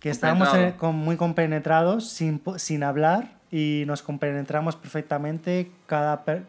que 0.00 0.10
estábamos 0.10 0.48
con- 0.78 0.96
muy 0.96 1.16
compenetrados 1.16 2.08
sin, 2.08 2.40
sin 2.56 2.82
hablar 2.82 3.38
y 3.50 3.84
nos 3.86 4.02
compenetramos 4.02 4.76
perfectamente 4.76 5.70
cada, 5.86 6.24
per- 6.24 6.44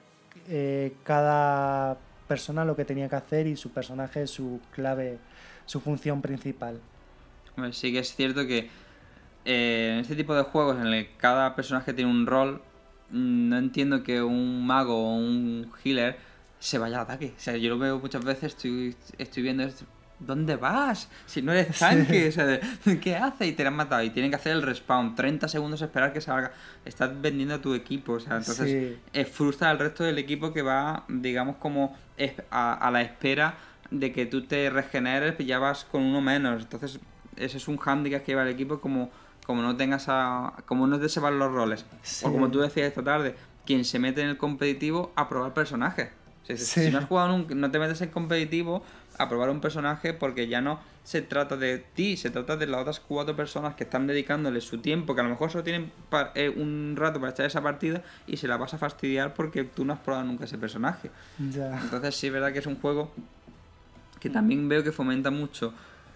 eh, 0.47 0.93
cada 1.03 1.97
persona 2.27 2.65
lo 2.65 2.75
que 2.75 2.85
tenía 2.85 3.09
que 3.09 3.15
hacer 3.15 3.47
y 3.47 3.55
su 3.55 3.71
personaje, 3.71 4.27
su 4.27 4.59
clave, 4.71 5.17
su 5.65 5.79
función 5.79 6.21
principal. 6.21 6.79
Sí 7.71 7.91
que 7.91 7.99
es 7.99 8.15
cierto 8.15 8.45
que 8.45 8.69
eh, 9.45 9.91
en 9.93 9.99
este 9.99 10.15
tipo 10.15 10.35
de 10.35 10.43
juegos 10.43 10.77
en 10.79 10.87
el 10.87 11.05
que 11.05 11.11
cada 11.17 11.55
personaje 11.55 11.93
tiene 11.93 12.11
un 12.11 12.25
rol, 12.27 12.61
no 13.11 13.57
entiendo 13.57 14.03
que 14.03 14.21
un 14.21 14.65
mago 14.65 14.95
o 14.95 15.15
un 15.15 15.71
healer 15.83 16.17
se 16.59 16.77
vaya 16.77 16.97
al 16.97 17.03
ataque. 17.03 17.33
O 17.35 17.39
sea, 17.39 17.57
yo 17.57 17.69
lo 17.69 17.79
veo 17.79 17.99
muchas 17.99 18.23
veces, 18.23 18.53
estoy, 18.53 18.95
estoy 19.17 19.43
viendo 19.43 19.63
esto. 19.63 19.85
¿Dónde 20.19 20.55
vas? 20.57 21.09
Si 21.25 21.41
no 21.41 21.51
eres 21.53 21.79
tanque, 21.79 22.27
o 22.27 22.31
sea, 22.31 22.45
de- 22.45 22.99
¿qué 23.01 23.15
haces? 23.15 23.47
Y 23.47 23.53
te 23.53 23.65
han 23.65 23.75
matado. 23.75 24.03
Y 24.03 24.09
tienen 24.09 24.31
que 24.31 24.35
hacer 24.35 24.51
el 24.53 24.61
respawn. 24.61 25.15
30 25.15 25.47
segundos 25.47 25.81
esperar 25.81 26.11
que 26.13 26.21
salga. 26.21 26.51
Estás 26.85 27.09
vendiendo 27.21 27.55
a 27.55 27.61
tu 27.61 27.73
equipo. 27.73 28.13
O 28.13 28.19
sea, 28.19 28.37
entonces 28.37 28.65
Sí. 28.69 28.99
eh, 29.13 29.25
frustra 29.25 29.69
al 29.69 29.79
resto 29.79 30.03
del 30.03 30.17
equipo 30.17 30.51
que 30.53 30.61
va, 30.61 31.05
digamos, 31.07 31.55
como 31.57 31.95
a, 32.51 32.73
a 32.73 32.91
la 32.91 33.01
espera 33.01 33.55
de 33.91 34.11
que 34.11 34.25
tú 34.25 34.43
te 34.45 34.69
regeneres 34.69 35.35
y 35.39 35.45
ya 35.45 35.57
vas 35.59 35.85
con 35.85 36.03
uno 36.03 36.21
menos. 36.21 36.63
Entonces, 36.63 36.99
ese 37.37 37.57
es 37.57 37.67
un 37.67 37.79
handicap 37.83 38.21
que 38.23 38.33
lleva 38.33 38.43
el 38.43 38.49
equipo 38.49 38.81
como, 38.81 39.09
como 39.45 39.61
no 39.61 39.77
tengas 39.77 40.05
a, 40.09 40.53
como 40.65 40.85
no 40.85 40.99
te 40.99 41.07
sepan 41.09 41.39
los 41.39 41.51
roles. 41.51 41.85
Sí. 42.03 42.25
O 42.27 42.31
como 42.33 42.51
tú 42.51 42.59
decías 42.59 42.87
esta 42.87 43.03
tarde, 43.03 43.35
quien 43.65 43.85
se 43.85 43.99
mete 43.99 44.21
en 44.21 44.27
el 44.29 44.37
competitivo 44.37 45.13
a 45.15 45.29
probar 45.29 45.53
personajes. 45.53 46.09
Si, 46.43 46.57
Sí. 46.57 46.89
no 46.91 46.97
has 46.97 47.05
jugado 47.05 47.29
nunca, 47.29 47.53
no 47.53 47.69
te 47.69 47.77
metes 47.77 48.01
en 48.01 48.09
competitivo 48.09 48.83
a 49.19 49.29
probar 49.29 49.49
un 49.51 49.59
personaje 49.61 50.13
porque 50.13 50.47
ya 50.47 50.61
no 50.61 50.79
se 51.03 51.21
trata 51.21 51.57
de 51.57 51.77
ti, 51.77 52.17
se 52.17 52.29
trata 52.29 52.55
de 52.57 52.65
las 52.67 52.81
otras 52.81 52.99
cuatro 52.99 53.35
personas 53.35 53.75
que 53.75 53.83
están 53.83 54.07
dedicándole 54.07 54.61
su 54.61 54.79
tiempo, 54.79 55.13
que 55.13 55.21
a 55.21 55.23
lo 55.25 55.29
mejor 55.29 55.51
solo 55.51 55.63
tienen 55.63 55.91
eh, 56.35 56.49
un 56.49 56.95
rato 56.97 57.19
para 57.19 57.31
echar 57.33 57.45
esa 57.45 57.61
partida 57.61 58.01
y 58.27 58.37
se 58.37 58.47
la 58.47 58.57
vas 58.57 58.73
a 58.73 58.77
fastidiar 58.77 59.33
porque 59.33 59.63
tú 59.65 59.85
no 59.85 59.93
has 59.93 59.99
probado 59.99 60.25
nunca 60.25 60.45
ese 60.45 60.57
personaje. 60.57 61.11
Entonces 61.83 62.15
sí 62.15 62.27
es 62.27 62.33
verdad 62.33 62.53
que 62.53 62.59
es 62.59 62.65
un 62.65 62.79
juego 62.79 63.11
que 64.19 64.29
también 64.29 64.67
veo 64.69 64.83
que 64.83 64.91
fomenta 64.91 65.31
mucho 65.31 65.73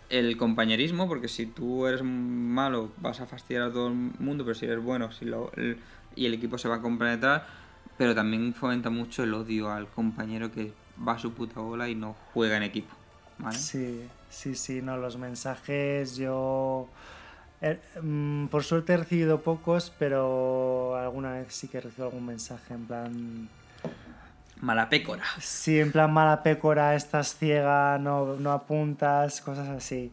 el 0.09 0.37
compañerismo, 0.37 1.07
porque 1.07 1.27
si 1.27 1.45
tú 1.45 1.87
eres 1.87 2.03
malo 2.03 2.91
vas 2.97 3.19
a 3.21 3.25
fastidiar 3.25 3.63
a 3.63 3.71
todo 3.73 3.87
el 3.87 3.93
mundo, 3.93 4.43
pero 4.43 4.53
si 4.55 4.65
eres 4.65 4.83
bueno 4.83 5.11
si 5.11 5.25
lo, 5.25 5.51
el- 5.55 5.77
y 6.15 6.25
el 6.25 6.33
equipo 6.35 6.57
se 6.57 6.67
va 6.69 6.75
a 6.75 6.81
compenetrar, 6.81 7.47
pero 7.97 8.13
también 8.13 8.53
fomenta 8.53 8.89
mucho 8.89 9.23
el 9.23 9.33
odio 9.33 9.71
al 9.71 9.87
compañero 9.87 10.51
que 10.51 10.71
va 10.97 11.13
a 11.13 11.19
su 11.19 11.33
puta 11.33 11.59
bola 11.59 11.89
y 11.89 11.95
no 11.95 12.15
juega 12.33 12.57
en 12.57 12.63
equipo. 12.63 12.93
¿vale? 13.37 13.57
Sí, 13.57 14.07
sí, 14.29 14.55
sí, 14.55 14.81
no, 14.81 14.97
los 14.97 15.17
mensajes 15.17 16.15
yo... 16.15 16.87
eh, 17.61 17.79
mm, 18.01 18.47
por 18.47 18.63
suerte 18.63 18.93
he 18.93 18.97
recibido 18.97 19.41
pocos, 19.41 19.91
pero 19.97 20.95
alguna 20.97 21.31
vez 21.33 21.53
sí 21.53 21.67
que 21.67 21.77
he 21.79 21.81
recibido 21.81 22.07
algún 22.07 22.25
mensaje 22.25 22.73
en 22.73 22.85
plan... 22.85 23.49
Mala 24.61 24.87
pécora. 24.87 25.23
Sí, 25.41 25.79
en 25.79 25.91
plan 25.91 26.11
mala 26.13 26.41
pécora, 26.41 26.95
estás 26.95 27.35
ciega, 27.35 27.97
no, 27.97 28.35
no 28.37 28.51
apuntas, 28.53 29.41
cosas 29.41 29.67
así. 29.69 30.11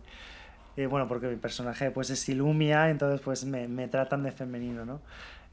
Bueno, 0.89 1.07
porque 1.07 1.27
mi 1.27 1.37
personaje 1.37 1.91
pues 1.91 2.09
es 2.11 2.27
Ilumia, 2.29 2.89
entonces 2.89 3.21
pues 3.21 3.45
me, 3.45 3.69
me 3.69 3.87
tratan 3.87 4.23
de 4.23 4.33
femenino, 4.33 4.87
¿no? 4.87 5.01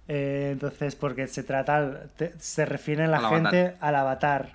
Eh, 0.07 0.51
entonces, 0.53 0.95
porque 0.95 1.27
se 1.27 1.43
trata, 1.43 2.03
te- 2.15 2.33
se 2.39 2.65
refiere 2.65 3.07
la 3.07 3.17
Al 3.17 3.25
gente 3.27 3.75
al 3.81 3.95
avatar. 3.95 4.51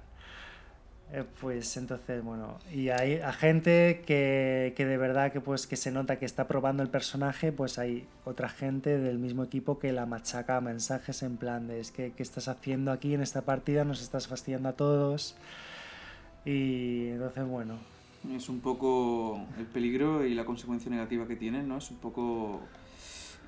Eh, 1.14 1.24
pues 1.42 1.76
entonces, 1.76 2.24
bueno, 2.24 2.58
y 2.72 2.88
hay 2.88 3.16
a 3.16 3.34
gente 3.34 4.02
que, 4.06 4.72
que 4.74 4.86
de 4.86 4.96
verdad 4.96 5.30
que 5.30 5.42
pues 5.42 5.66
que 5.66 5.76
se 5.76 5.90
nota 5.90 6.18
que 6.18 6.24
está 6.24 6.48
probando 6.48 6.82
el 6.82 6.88
personaje, 6.88 7.52
pues 7.52 7.78
hay 7.78 8.06
otra 8.24 8.48
gente 8.48 8.98
del 8.98 9.18
mismo 9.18 9.44
equipo 9.44 9.78
que 9.78 9.92
la 9.92 10.06
machaca 10.06 10.58
mensajes 10.62 11.22
en 11.22 11.36
plan 11.36 11.68
de 11.68 11.80
es 11.80 11.90
que 11.90 12.12
¿qué 12.12 12.22
estás 12.22 12.48
haciendo 12.48 12.92
aquí 12.92 13.12
en 13.12 13.20
esta 13.20 13.42
partida? 13.42 13.84
Nos 13.84 14.00
estás 14.00 14.26
fastidiando 14.26 14.70
a 14.70 14.72
todos. 14.72 15.36
Y 16.46 17.08
entonces, 17.08 17.44
bueno, 17.46 17.74
Es 18.34 18.48
un 18.48 18.60
poco 18.60 19.40
el 19.58 19.66
peligro 19.66 20.24
y 20.24 20.34
la 20.34 20.44
consecuencia 20.46 20.90
negativa 20.90 21.26
que 21.26 21.36
tiene, 21.36 21.62
¿no? 21.62 21.76
Es 21.78 21.90
un 21.90 21.98
poco 21.98 22.60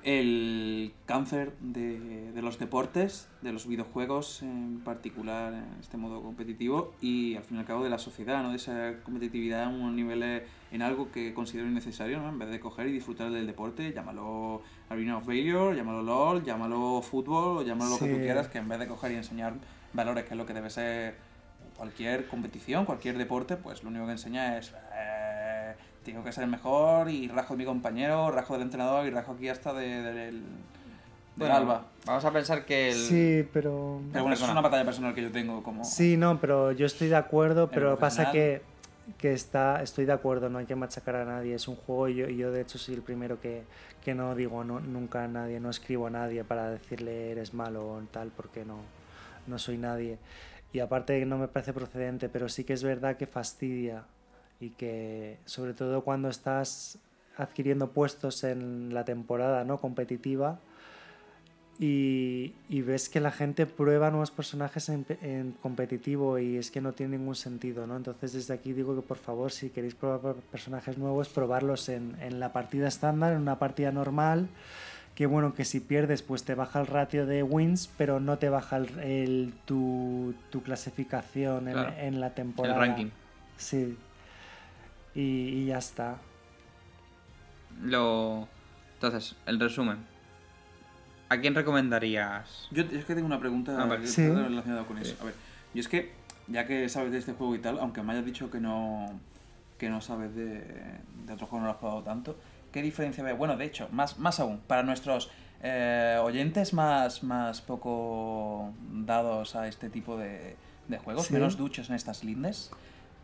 el 0.05 0.93
cáncer 1.07 1.53
de, 1.59 2.31
de 2.31 2.41
los 2.43 2.59
deportes, 2.59 3.27
de 3.41 3.51
los 3.51 3.67
videojuegos 3.67 4.43
en 4.43 4.81
particular, 4.83 5.51
en 5.53 5.65
este 5.79 5.97
modo 5.97 6.21
competitivo, 6.21 6.93
y 7.01 7.35
al 7.35 7.43
fin 7.43 7.57
y 7.57 7.59
al 7.61 7.65
cabo 7.65 7.83
de 7.83 7.89
la 7.89 7.97
sociedad, 7.97 8.43
¿no? 8.43 8.51
de 8.51 8.57
esa 8.57 8.93
competitividad 9.01 9.63
en 9.63 9.81
unos 9.81 9.93
niveles 9.93 10.43
en 10.71 10.83
algo 10.83 11.11
que 11.11 11.33
considero 11.33 11.67
innecesario, 11.67 12.19
¿no? 12.19 12.29
en 12.29 12.37
vez 12.37 12.49
de 12.51 12.59
coger 12.59 12.87
y 12.87 12.91
disfrutar 12.91 13.31
del 13.31 13.47
deporte, 13.47 13.93
llámalo 13.93 14.61
Arena 14.89 15.17
of 15.17 15.25
Valor, 15.25 15.75
llámalo 15.75 16.03
LOL, 16.03 16.43
llámalo 16.43 17.01
fútbol, 17.01 17.57
o 17.57 17.61
llámalo 17.63 17.89
lo 17.91 17.97
que 17.97 18.05
tú 18.07 18.15
Sí. 18.17 18.21
quieras, 18.21 18.47
que 18.47 18.59
en 18.59 18.69
vez 18.69 18.77
de 18.77 18.87
coger 18.87 19.11
y 19.11 19.15
enseñar 19.15 19.55
valores, 19.93 20.25
que 20.25 20.35
es 20.35 20.37
lo 20.37 20.45
que 20.45 20.53
debe 20.53 20.69
ser 20.69 21.15
cualquier 21.75 22.27
competición, 22.27 22.85
cualquier 22.85 23.17
deporte, 23.17 23.57
pues 23.57 23.81
lo 23.83 23.89
único 23.89 24.05
que 24.05 24.11
enseña 24.11 24.57
es 24.59 24.69
eh, 24.93 25.14
tengo 26.05 26.23
que 26.23 26.31
ser 26.31 26.43
el 26.45 26.49
mejor 26.49 27.09
y 27.09 27.27
rajo 27.27 27.53
de 27.53 27.57
mi 27.57 27.65
compañero, 27.65 28.31
rajo 28.31 28.53
del 28.53 28.61
entrenador 28.63 29.05
y 29.05 29.09
rajo 29.09 29.33
aquí 29.33 29.49
hasta 29.49 29.73
de, 29.73 29.87
de- 29.87 30.13
del, 30.13 30.13
del 30.13 30.43
Bueno, 31.35 31.55
alba. 31.55 31.85
Vamos 32.05 32.23
a 32.23 32.31
pensar 32.31 32.63
que 32.65 32.89
el... 32.91 32.95
Sí, 32.95 33.47
pero... 33.51 33.99
Pero 34.11 34.23
bueno, 34.23 34.33
eso 34.35 34.45
es 34.45 34.51
una 34.51 34.61
batalla 34.61 34.85
personal 34.85 35.13
que 35.13 35.23
yo 35.23 35.31
tengo 35.31 35.61
como... 35.63 35.83
Sí, 35.83 36.15
no, 36.15 36.39
pero 36.39 36.71
yo 36.71 36.85
estoy 36.85 37.09
de 37.09 37.15
acuerdo, 37.17 37.69
pero 37.69 37.97
pasa 37.97 38.31
que, 38.31 38.61
que 39.17 39.33
está, 39.33 39.81
estoy 39.83 40.05
de 40.05 40.13
acuerdo, 40.13 40.49
no 40.49 40.59
hay 40.59 40.65
que 40.65 40.75
machacar 40.75 41.15
a 41.17 41.25
nadie, 41.25 41.55
es 41.55 41.67
un 41.67 41.75
juego 41.75 42.07
y 42.07 42.15
yo, 42.15 42.29
y 42.29 42.37
yo 42.37 42.51
de 42.51 42.61
hecho 42.61 42.77
soy 42.77 42.95
el 42.95 43.01
primero 43.01 43.41
que, 43.41 43.63
que 44.03 44.13
no 44.15 44.33
digo 44.35 44.63
no, 44.63 44.79
nunca 44.79 45.23
a 45.23 45.27
nadie, 45.27 45.59
no 45.59 45.69
escribo 45.69 46.07
a 46.07 46.09
nadie 46.11 46.43
para 46.43 46.69
decirle 46.69 47.31
eres 47.31 47.53
malo 47.53 47.85
o 47.87 47.99
tal, 48.11 48.29
porque 48.29 48.63
no, 48.63 48.77
no 49.47 49.57
soy 49.59 49.77
nadie. 49.77 50.17
Y 50.73 50.79
aparte 50.79 51.25
no 51.25 51.37
me 51.37 51.47
parece 51.47 51.73
procedente, 51.73 52.29
pero 52.29 52.49
sí 52.49 52.63
que 52.63 52.73
es 52.73 52.83
verdad 52.83 53.15
que 53.17 53.27
fastidia 53.27 54.03
y 54.59 54.69
que 54.71 55.37
sobre 55.45 55.73
todo 55.73 56.01
cuando 56.01 56.29
estás 56.29 56.97
adquiriendo 57.37 57.89
puestos 57.91 58.43
en 58.43 58.93
la 58.93 59.03
temporada 59.05 59.63
no 59.65 59.77
competitiva, 59.79 60.59
y, 61.77 62.53
y 62.69 62.81
ves 62.83 63.09
que 63.09 63.19
la 63.19 63.31
gente 63.31 63.65
prueba 63.65 64.09
nuevos 64.09 64.31
personajes 64.31 64.87
en, 64.87 65.05
en 65.21 65.51
competitivo 65.61 66.39
y 66.39 66.55
es 66.55 66.71
que 66.71 66.79
no 66.79 66.93
tiene 66.93 67.17
ningún 67.17 67.35
sentido, 67.35 67.85
¿no? 67.85 67.97
Entonces 67.97 68.31
desde 68.31 68.53
aquí 68.53 68.71
digo 68.71 68.95
que 68.95 69.01
por 69.01 69.17
favor, 69.17 69.51
si 69.51 69.69
queréis 69.71 69.93
probar 69.93 70.21
per- 70.21 70.35
personajes 70.43 70.97
nuevos, 70.97 71.27
probarlos 71.27 71.89
en, 71.89 72.15
en 72.21 72.39
la 72.39 72.53
partida 72.53 72.87
estándar, 72.87 73.33
en 73.33 73.41
una 73.41 73.59
partida 73.59 73.91
normal, 73.91 74.47
que 75.15 75.25
bueno, 75.25 75.53
que 75.53 75.65
si 75.65 75.81
pierdes 75.81 76.21
pues 76.21 76.45
te 76.45 76.55
baja 76.55 76.79
el 76.79 76.87
ratio 76.87 77.25
de 77.25 77.43
wins, 77.43 77.89
pero 77.97 78.21
no 78.21 78.37
te 78.37 78.47
baja 78.47 78.77
el, 78.77 78.97
el- 78.99 79.53
tu, 79.65 80.33
tu 80.51 80.63
clasificación 80.63 81.67
en, 81.67 81.73
Claro. 81.73 81.93
en 81.99 82.21
la 82.21 82.27
el 82.27 82.33
temporada. 82.33 82.77
ranking. 82.77 83.09
Sí. 83.57 83.97
Y, 85.15 85.21
y 85.21 85.65
ya 85.67 85.77
está. 85.77 86.17
Lo... 87.81 88.47
Entonces, 88.95 89.35
el 89.45 89.59
resumen. 89.59 89.97
¿A 91.29 91.37
quién 91.39 91.55
recomendarías? 91.55 92.67
Yo 92.71 92.83
es 92.83 93.05
que 93.05 93.15
tengo 93.15 93.25
una 93.25 93.39
pregunta 93.39 93.75
Ah, 93.81 93.85
vale. 93.85 94.07
Sí. 94.07 94.27
relacionada 94.27 94.83
con 94.85 94.97
eso. 94.97 95.15
A 95.21 95.25
ver, 95.25 95.33
yo 95.73 95.79
es 95.81 95.87
que, 95.87 96.13
ya 96.47 96.65
que 96.67 96.87
sabes 96.89 97.11
de 97.11 97.17
este 97.17 97.33
juego 97.33 97.55
y 97.55 97.59
tal, 97.59 97.79
aunque 97.79 98.01
me 98.03 98.13
hayas 98.13 98.25
dicho 98.25 98.49
que 98.51 98.59
no, 98.59 99.07
que 99.77 99.89
no 99.89 100.01
sabes 100.01 100.35
de, 100.35 100.59
de 101.25 101.33
otro 101.33 101.47
juego, 101.47 101.61
no 101.61 101.65
lo 101.65 101.71
has 101.73 101.77
jugado 101.79 102.03
tanto, 102.03 102.37
¿qué 102.71 102.81
diferencia 102.81 103.23
ves? 103.23 103.37
Bueno, 103.37 103.57
de 103.57 103.65
hecho, 103.65 103.89
más, 103.91 104.19
más 104.19 104.39
aún, 104.39 104.59
para 104.67 104.83
nuestros 104.83 105.29
eh, 105.63 106.17
oyentes 106.21 106.73
más, 106.73 107.23
más 107.23 107.61
poco 107.61 108.71
dados 108.91 109.55
a 109.55 109.67
este 109.67 109.89
tipo 109.89 110.17
de, 110.17 110.55
de 110.87 110.97
juegos, 110.99 111.25
Sí. 111.25 111.33
menos 111.33 111.57
duchos 111.57 111.89
en 111.89 111.95
estas 111.95 112.23
lindes, 112.23 112.69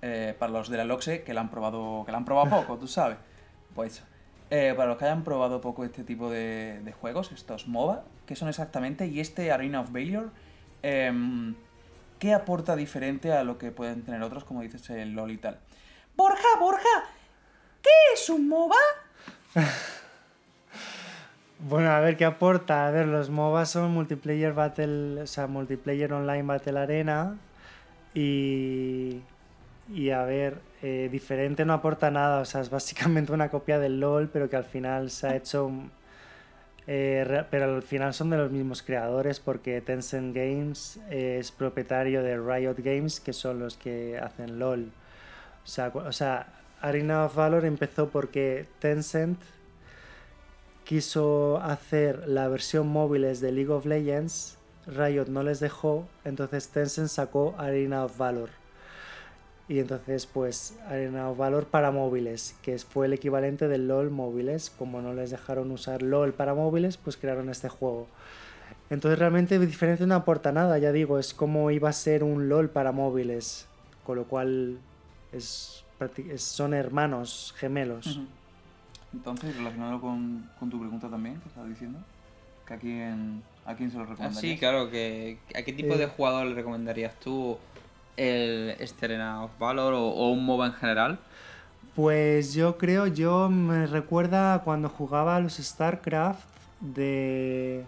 eh, 0.01 0.35
para 0.37 0.51
los 0.51 0.69
de 0.69 0.77
la 0.77 0.85
Loxe 0.85 1.23
que 1.23 1.33
la 1.33 1.41
han 1.41 1.49
probado, 1.49 2.03
que 2.05 2.11
la 2.11 2.17
han 2.17 2.25
probado 2.25 2.49
poco, 2.49 2.77
tú 2.77 2.87
sabes, 2.87 3.17
pues 3.75 4.03
eh, 4.49 4.73
para 4.75 4.89
los 4.89 4.97
que 4.97 5.05
hayan 5.05 5.23
probado 5.23 5.61
poco 5.61 5.83
este 5.85 6.03
tipo 6.03 6.29
de, 6.29 6.81
de 6.83 6.91
juegos, 6.91 7.31
estos 7.31 7.67
MOBA, 7.67 8.03
¿qué 8.25 8.35
son 8.35 8.49
exactamente? 8.49 9.07
Y 9.07 9.19
este 9.19 9.51
Arena 9.51 9.81
of 9.81 9.91
Valor, 9.91 10.31
em, 10.83 11.55
¿qué 12.19 12.33
aporta 12.33 12.75
diferente 12.75 13.31
a 13.31 13.43
lo 13.43 13.57
que 13.57 13.71
pueden 13.71 14.03
tener 14.03 14.21
otros, 14.23 14.43
como 14.43 14.61
dices, 14.61 14.89
el 14.89 15.13
LOL 15.13 15.31
y 15.31 15.37
tal? 15.37 15.59
Borja, 16.15 16.47
Borja, 16.59 17.05
¿qué 17.81 17.89
es 18.13 18.29
un 18.29 18.49
MOBA? 18.49 18.75
Bueno, 21.63 21.91
a 21.91 21.99
ver 21.99 22.17
qué 22.17 22.25
aporta. 22.25 22.87
A 22.87 22.91
ver, 22.91 23.05
los 23.05 23.29
MOBA 23.29 23.65
son 23.65 23.91
multiplayer 23.91 24.53
battle, 24.53 25.21
o 25.21 25.27
sea, 25.27 25.45
multiplayer 25.45 26.11
online 26.11 26.41
battle 26.43 26.79
arena. 26.79 27.37
Y. 28.15 29.21
Y 29.89 30.11
a 30.11 30.23
ver, 30.23 30.61
eh, 30.81 31.09
diferente 31.11 31.65
no 31.65 31.73
aporta 31.73 32.11
nada. 32.11 32.41
O 32.41 32.45
sea, 32.45 32.61
es 32.61 32.69
básicamente 32.69 33.31
una 33.33 33.49
copia 33.49 33.79
del 33.79 33.99
LOL, 33.99 34.29
pero 34.29 34.49
que 34.49 34.55
al 34.55 34.65
final 34.65 35.09
se 35.11 35.27
ha 35.27 35.35
hecho. 35.35 35.71
eh, 36.87 37.43
pero 37.49 37.75
al 37.75 37.83
final 37.83 38.13
son 38.13 38.29
de 38.31 38.37
los 38.37 38.51
mismos 38.51 38.81
creadores 38.81 39.39
porque 39.39 39.81
Tencent 39.81 40.35
Games 40.35 40.99
eh, 41.09 41.37
es 41.39 41.51
propietario 41.51 42.23
de 42.23 42.37
Riot 42.37 42.75
Games, 42.79 43.19
que 43.19 43.33
son 43.33 43.59
los 43.59 43.77
que 43.77 44.17
hacen 44.19 44.59
LOL. 44.59 44.91
O 45.63 45.67
sea, 45.67 45.89
o 45.93 46.11
sea, 46.11 46.47
Arena 46.81 47.25
of 47.25 47.35
Valor 47.35 47.65
empezó 47.65 48.09
porque 48.09 48.67
Tencent 48.79 49.39
quiso 50.83 51.57
hacer 51.61 52.27
la 52.27 52.47
versión 52.47 52.87
móviles 52.87 53.39
de 53.41 53.51
League 53.51 53.71
of 53.71 53.85
Legends, 53.85 54.57
Riot 54.87 55.25
no 55.27 55.43
les 55.43 55.59
dejó, 55.59 56.07
entonces 56.25 56.69
Tencent 56.69 57.09
sacó 57.09 57.55
Arena 57.57 58.03
of 58.05 58.17
Valor. 58.17 58.60
Y 59.72 59.80
entonces, 59.80 60.26
pues, 60.26 60.77
Arena 60.89 61.30
of 61.30 61.38
Valor 61.38 61.65
para 61.65 61.91
móviles, 61.91 62.57
que 62.61 62.73
es- 62.73 62.84
fue 62.84 63.06
el 63.06 63.14
equivalente 63.14 63.69
del 63.69 63.88
LOL 63.88 64.10
móviles. 64.11 64.69
Como 64.69 65.02
no 65.02 65.14
les 65.14 65.31
dejaron 65.31 65.72
usar 65.72 66.02
LOL 66.02 66.34
para 66.34 66.53
móviles, 66.53 66.98
pues 66.98 67.15
crearon 67.15 67.48
este 67.49 67.69
juego. 67.69 68.07
Entonces, 68.89 69.18
realmente 69.18 69.57
diferente 69.60 70.06
no 70.06 70.15
aporta 70.15 70.52
nada, 70.52 70.77
ya 70.77 70.91
digo, 70.91 71.18
es 71.19 71.34
como 71.34 71.72
iba 71.72 71.88
a 71.88 71.93
ser 71.93 72.22
un 72.26 72.49
LOL 72.49 72.69
para 72.69 72.91
móviles. 72.91 73.65
Con 74.06 74.18
lo 74.18 74.26
cual, 74.26 74.77
es, 75.31 75.85
son 76.35 76.73
hermanos 76.73 77.53
gemelos. 77.57 78.19
Entonces, 79.14 79.56
relacionado 79.56 80.02
con, 80.02 80.49
con 80.60 80.69
tu 80.69 80.81
pregunta 80.81 81.07
también, 81.07 81.39
que 81.39 81.48
estabas 81.48 81.69
diciendo, 81.69 81.99
que 82.68 82.73
a 82.73 82.77
quién, 82.77 83.41
a 83.65 83.73
quién 83.76 83.89
se 83.89 83.95
lo 83.98 84.03
Ah, 84.03 84.07
recomendarías. 84.07 84.41
sí, 84.41 84.57
claro, 84.57 84.89
que 84.89 85.38
¿a 85.56 85.61
qué 85.64 85.72
tipo 85.72 85.93
Eh. 85.93 85.98
de 85.98 86.07
jugador 86.07 86.48
le 86.48 86.56
recomendarías 86.56 87.18
tú 87.22 87.57
el 88.22 88.76
este 88.80 89.22
of 89.22 89.52
Valor 89.60 89.93
o, 89.93 90.30
un 90.30 90.45
MOBA 90.45 90.68
en 90.68 90.73
general? 90.73 91.19
Pues 91.95 92.53
yo 92.53 92.77
creo, 92.77 93.07
yo 93.07 93.49
me 93.49 93.88
recuerda 93.88 94.61
cuando 94.64 94.89
jugaba 94.89 95.35
a 95.35 95.39
los 95.39 95.56
StarCraft 95.57 96.43
de 96.80 97.84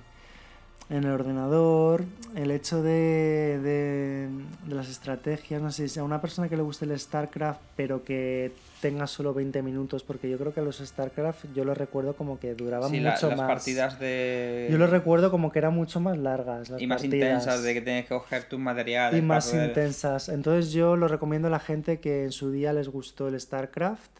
en 0.89 1.05
el 1.05 1.11
ordenador, 1.11 2.03
el 2.35 2.51
hecho 2.51 2.83
de, 2.83 3.59
de, 3.63 4.29
de 4.67 4.75
las 4.75 4.89
estrategias, 4.89 5.61
no 5.61 5.71
sé, 5.71 5.87
si 5.87 5.99
a 5.99 6.03
una 6.03 6.21
persona 6.21 6.49
que 6.49 6.57
le 6.57 6.61
guste 6.61 6.85
el 6.85 6.99
StarCraft 6.99 7.61
pero 7.75 8.03
que 8.03 8.51
tenga 8.83 9.07
solo 9.07 9.33
20 9.33 9.61
minutos, 9.63 10.03
porque 10.03 10.29
yo 10.29 10.37
creo 10.37 10.53
que 10.53 10.61
los 10.61 10.77
StarCraft 10.79 11.45
yo 11.55 11.63
los 11.63 11.77
recuerdo 11.77 12.15
como 12.17 12.37
que 12.37 12.53
duraban 12.53 12.91
Sí, 12.91 12.99
la- 12.99 13.11
mucho 13.13 13.29
las 13.29 13.37
más. 13.37 13.47
partidas 13.47 13.97
de... 13.97 14.67
Yo 14.69 14.77
los 14.77 14.89
recuerdo 14.89 15.31
como 15.31 15.53
que 15.53 15.59
eran 15.59 15.73
mucho 15.73 16.01
más 16.01 16.17
largas. 16.17 16.69
Las 16.69 16.81
y 16.81 16.85
más 16.87 17.01
partidas. 17.01 17.29
intensas, 17.29 17.63
de 17.63 17.73
que 17.73 17.81
tienes 17.81 18.03
que 18.03 18.09
coger 18.13 18.43
tus 18.43 18.59
materiales. 18.59 19.17
y 19.17 19.21
más 19.25 19.47
poder- 19.49 19.69
intensas. 19.69 20.27
Entonces 20.27 20.73
yo 20.73 20.97
lo 20.97 21.07
recomiendo 21.07 21.47
a 21.47 21.51
la 21.51 21.59
gente 21.61 22.01
que 22.01 22.25
en 22.25 22.33
su 22.33 22.51
día 22.51 22.73
les 22.73 22.89
gustó 22.89 23.29
el 23.29 23.39
StarCraft. 23.39 24.11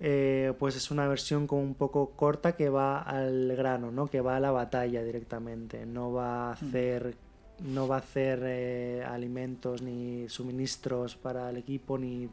Eh, 0.00 0.52
pues 0.58 0.74
es 0.74 0.90
una 0.90 1.06
versión 1.06 1.46
como 1.46 1.62
un 1.62 1.74
poco 1.74 2.10
corta 2.16 2.56
que 2.56 2.68
va 2.68 3.00
al 3.02 3.54
grano, 3.54 3.92
¿no? 3.92 4.08
Que 4.08 4.20
va 4.20 4.36
a 4.36 4.40
la 4.40 4.50
batalla 4.50 5.02
directamente. 5.04 5.86
No 5.86 6.12
va 6.12 6.48
a 6.48 6.52
hacer, 6.54 7.14
no 7.60 7.86
va 7.86 7.96
a 7.96 7.98
hacer 8.00 8.40
eh, 8.44 9.04
alimentos 9.06 9.82
ni 9.82 10.28
suministros 10.28 11.14
para 11.16 11.50
el 11.50 11.58
equipo 11.58 11.98
ni 11.98 12.28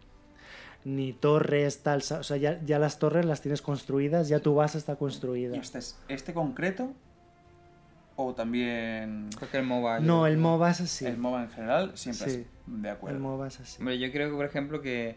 ni 0.85 1.13
torres 1.13 1.83
tal, 1.83 1.99
o 1.99 2.23
sea, 2.23 2.37
ya, 2.37 2.59
ya 2.65 2.79
las 2.79 2.99
torres 2.99 3.25
las 3.25 3.41
tienes 3.41 3.61
construidas, 3.61 4.29
ya 4.29 4.39
tu 4.39 4.55
base 4.55 4.77
está 4.77 4.95
construida. 4.95 5.55
¿Y 5.55 5.59
este 5.59 5.79
es 5.79 5.97
este 6.07 6.33
concreto? 6.33 6.93
¿O 8.15 8.33
también 8.33 9.29
Creo 9.37 9.49
que 9.49 9.57
el 9.57 9.63
MOBA... 9.65 9.99
No, 10.01 10.27
el 10.27 10.37
MOBA 10.37 10.71
es 10.71 10.81
así. 10.81 11.05
el 11.05 11.17
MOBA 11.17 11.43
en 11.43 11.49
general? 11.51 11.91
Siempre 11.95 12.29
Sí. 12.29 12.35
así. 12.41 12.47
De 12.67 12.89
acuerdo. 12.89 13.15
El 13.17 13.23
MOBA 13.23 13.47
es 13.47 13.59
así. 13.61 13.77
Hombre, 13.79 13.97
yo 13.97 14.11
creo 14.11 14.29
que, 14.29 14.35
por 14.35 14.45
ejemplo, 14.45 14.81
que, 14.81 15.15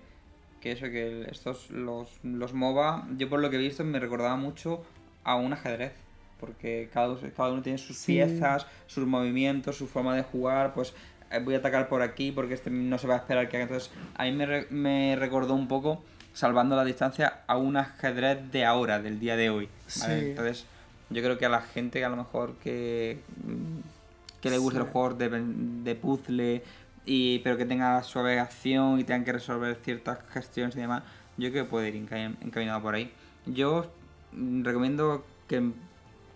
que 0.60 0.72
eso, 0.72 0.82
que 0.86 1.26
estos, 1.30 1.70
los, 1.70 2.08
los 2.22 2.52
MOBA, 2.54 3.08
yo 3.16 3.28
por 3.28 3.40
lo 3.40 3.50
que 3.50 3.56
he 3.56 3.58
visto, 3.58 3.82
me 3.84 3.98
recordaba 3.98 4.36
mucho 4.36 4.82
a 5.24 5.34
un 5.34 5.52
ajedrez. 5.52 5.92
Porque 6.38 6.90
cada, 6.92 7.16
cada 7.36 7.50
uno 7.52 7.62
tiene 7.62 7.78
sus 7.78 7.96
Sí. 7.98 8.12
piezas, 8.14 8.66
sus 8.86 9.04
movimientos, 9.06 9.76
su 9.76 9.86
forma 9.88 10.14
de 10.14 10.22
jugar, 10.22 10.72
pues 10.74 10.94
voy 11.40 11.54
a 11.54 11.58
atacar 11.58 11.88
por 11.88 12.02
aquí 12.02 12.32
porque 12.32 12.54
este 12.54 12.70
no 12.70 12.98
se 12.98 13.06
va 13.06 13.14
a 13.14 13.18
esperar 13.18 13.48
que 13.48 13.56
haga. 13.56 13.64
Entonces, 13.64 13.90
a 14.16 14.24
mí 14.24 14.32
me, 14.32 14.46
re- 14.46 14.66
me 14.70 15.16
recordó 15.16 15.54
un 15.54 15.68
poco, 15.68 16.02
salvando 16.34 16.76
la 16.76 16.84
distancia, 16.84 17.40
a 17.46 17.56
un 17.56 17.76
ajedrez 17.76 18.50
de 18.52 18.64
ahora, 18.64 19.00
del 19.00 19.18
día 19.20 19.36
de 19.36 19.50
hoy. 19.50 19.68
¿vale? 20.00 20.20
Sí. 20.20 20.26
Entonces, 20.30 20.66
yo 21.10 21.22
creo 21.22 21.38
que 21.38 21.46
a 21.46 21.50
la 21.50 21.60
gente 21.62 21.98
que 21.98 22.04
a 22.04 22.08
lo 22.08 22.16
mejor 22.16 22.54
que, 22.62 23.20
mm, 23.44 24.40
que 24.40 24.50
le 24.50 24.58
guste 24.58 24.78
Sí. 24.78 24.84
los 24.84 24.92
juegos 24.92 25.18
de, 25.18 25.28
de 25.30 25.94
puzzle, 25.94 26.62
y, 27.04 27.40
pero 27.40 27.56
que 27.56 27.64
tenga 27.64 28.02
suave 28.04 28.38
acción 28.38 29.00
y 29.00 29.04
tengan 29.04 29.24
que 29.24 29.32
resolver 29.32 29.76
ciertas 29.82 30.18
gestiones 30.32 30.76
y 30.76 30.80
demás, 30.80 31.02
yo 31.36 31.50
creo 31.50 31.64
que 31.64 31.70
puede 31.70 31.88
ir 31.88 31.94
encami- 31.96 32.36
encaminado 32.42 32.80
por 32.82 32.94
ahí. 32.94 33.12
Yo 33.46 33.90
mm, 34.32 34.62
recomiendo 34.64 35.24
que 35.48 35.70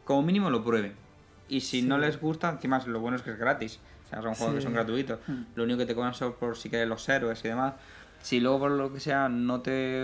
como 0.05 0.23
mínimo 0.23 0.51
lo 0.51 0.65
prueben. 0.65 0.93
Y 1.49 1.61
si 1.61 1.83
no 1.83 1.95
Sí. 1.97 2.01
les 2.03 2.21
gusta, 2.21 2.51
encima 2.51 2.83
lo 2.87 2.99
bueno 3.01 3.17
es 3.17 3.23
que 3.23 3.31
es 3.31 3.39
gratis. 3.39 3.79
O 4.07 4.09
sea, 4.09 4.23
son 4.23 4.35
juegos 4.35 4.55
que 4.57 4.61
son 4.63 4.73
gratuitos. 4.73 5.19
Hmm. 5.27 5.43
Lo 5.55 5.65
único 5.65 5.79
que 5.79 5.87
te 5.87 5.95
cobran 5.95 6.15
son 6.15 6.35
por 6.35 6.57
si 6.57 6.71
quieres 6.71 6.89
los 6.89 7.09
héroes 7.09 7.45
y 7.45 7.49
demás. 7.49 7.75
Si 8.23 8.41
luego 8.41 8.61
por 8.61 8.71
lo 8.71 8.93
que 8.93 9.01
sea 9.01 9.29
no 9.29 9.61
te 9.61 10.03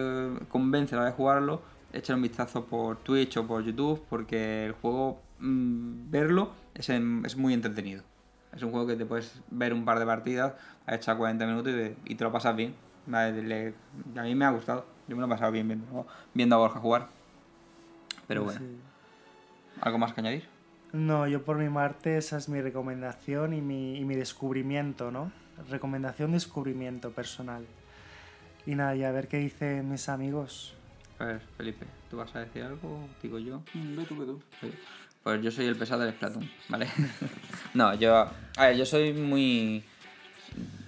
convence 0.49 0.95
la 0.97 1.05
de 1.07 1.13
jugarlo, 1.13 1.63
échale 1.93 2.17
un 2.17 2.23
vistazo 2.23 2.65
por 2.67 2.99
Twitch 2.99 3.37
o 3.37 3.47
por 3.47 3.63
YouTube 3.65 4.03
porque 4.09 4.67
el 4.67 4.73
juego, 4.73 5.21
mm, 5.39 6.11
verlo, 6.11 6.53
es, 6.75 6.89
en- 6.89 7.23
es 7.25 7.37
muy 7.37 7.55
entretenido. 7.55 8.03
Es 8.55 8.63
un 8.63 8.71
juego 8.71 8.87
que 8.87 8.97
te 8.97 9.07
puedes 9.07 9.41
ver 9.51 9.73
un 9.73 9.85
par 9.85 9.99
de 9.99 10.05
partidas, 10.07 10.53
a 10.87 10.95
echar 10.97 11.17
40 11.17 11.47
minutos 11.47 11.73
y 11.73 11.77
te, 11.77 11.97
y 12.05 12.15
te 12.17 12.25
lo 12.25 12.31
pasas 12.33 12.55
bien. 12.55 12.75
Vale, 13.07 13.43
le- 13.43 13.75
a 14.17 14.23
mí 14.25 14.35
me 14.35 14.45
ha 14.45 14.51
gustado. 14.51 14.85
Yo 15.09 15.17
me 15.17 15.21
lo 15.21 15.27
he 15.27 15.31
pasado 15.31 15.51
bien 15.53 15.67
viendo, 15.69 16.07
viendo 16.35 16.55
a 16.57 16.59
Borja 16.59 16.79
jugar. 16.81 17.09
Pero 18.29 18.45
bueno. 18.45 18.61
¿algo 19.81 19.99
más 19.99 20.13
que 20.13 20.21
añadir? 20.21 20.45
No, 20.93 21.27
yo 21.27 21.43
por 21.43 21.57
mi 21.57 21.73
parte 21.73 22.19
esa 22.19 22.37
es 22.37 22.49
mi 22.49 22.61
recomendación 22.61 23.55
y 23.55 23.63
mi, 23.63 23.97
y 23.97 24.05
mi 24.05 24.15
descubrimiento, 24.15 25.11
¿no? 25.11 25.33
Recomendación, 25.71 26.33
descubrimiento 26.33 27.13
personal. 27.13 27.65
Y 28.67 28.75
nada, 28.75 28.95
y 28.95 29.03
a 29.03 29.11
ver 29.11 29.29
qué 29.29 29.39
dicen 29.39 29.91
mis 29.91 30.09
amigos. 30.09 30.75
A 31.19 31.25
ver, 31.25 31.41
Felipe, 31.57 31.87
¿tú 32.11 32.19
vas 32.19 32.35
a 32.37 32.41
decir 32.41 32.63
algo? 32.63 33.09
Digo 33.23 33.39
yo. 33.39 33.63
Mm, 33.75 33.97
Ve 33.97 34.05
tú, 34.05 34.17
ve 34.17 34.27
tú. 34.27 34.41
Pues 35.23 35.41
yo 35.43 35.51
soy 35.51 35.67
el 35.67 35.77
pesado 35.77 36.03
del 36.03 36.13
Splatoon, 36.15 36.51
¿vale? 36.69 36.89
no, 37.75 37.95
yo. 37.95 38.17
A 38.57 38.67
ver, 38.67 38.77
yo 38.77 38.85
soy 38.85 39.13
muy. 39.13 39.85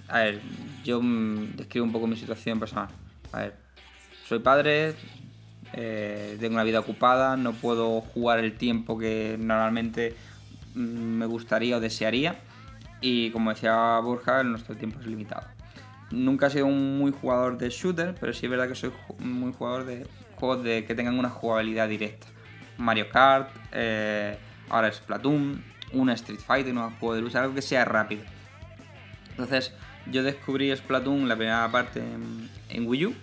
A 0.07 0.19
ver, 0.19 0.41
yo 0.83 1.01
mm, 1.01 1.55
describo 1.55 1.85
un 1.85 1.91
poco 1.91 2.05
mi 2.05 2.15
situación 2.15 2.59
personal. 2.59 2.89
A 3.31 3.39
ver, 3.39 3.55
soy 4.27 4.39
padre, 4.39 4.93
eh, 5.73 6.37
tengo 6.39 6.55
una 6.55 6.63
vida 6.63 6.79
ocupada, 6.79 7.37
no 7.37 7.53
puedo 7.53 8.01
jugar 8.01 8.39
el 8.39 8.57
tiempo 8.57 8.97
que 8.97 9.37
normalmente 9.39 10.15
mm, 10.73 10.79
me 10.79 11.25
gustaría 11.25 11.77
o 11.77 11.79
desearía. 11.79 12.39
Y 13.01 13.31
como 13.31 13.51
decía 13.51 13.99
Borja, 13.99 14.43
nuestro 14.43 14.75
tiempo 14.75 14.99
es 14.99 15.07
limitado. 15.07 15.47
Nunca 16.11 16.47
he 16.47 16.49
sido 16.49 16.67
un 16.67 16.97
muy 16.97 17.11
jugador 17.11 17.57
de 17.57 17.69
shooter, 17.69 18.15
pero 18.19 18.33
sí 18.33 18.45
es 18.45 18.49
verdad 18.49 18.67
que 18.67 18.75
soy 18.75 18.91
muy 19.19 19.53
jugador 19.53 19.85
de 19.85 20.07
juegos 20.35 20.63
de, 20.63 20.85
que 20.85 20.95
tengan 20.95 21.17
una 21.17 21.29
jugabilidad 21.29 21.89
directa. 21.89 22.27
Mario 22.77 23.09
Kart, 23.09 23.49
eh, 23.71 24.37
ahora 24.69 24.91
Splatoon, 24.91 25.63
un 25.93 26.09
Street 26.11 26.39
Fighter, 26.39 26.73
un 26.73 26.91
juego 26.97 27.15
de 27.15 27.39
algo 27.39 27.55
que 27.55 27.61
sea 27.61 27.85
rápido. 27.85 28.23
Entonces, 29.31 29.73
yo 30.11 30.23
descubrí 30.23 30.75
Splatoon 30.75 31.27
la 31.27 31.35
primera 31.35 31.69
parte 31.71 32.01
en 32.69 32.87
Wii 32.87 33.05
U. 33.07 33.15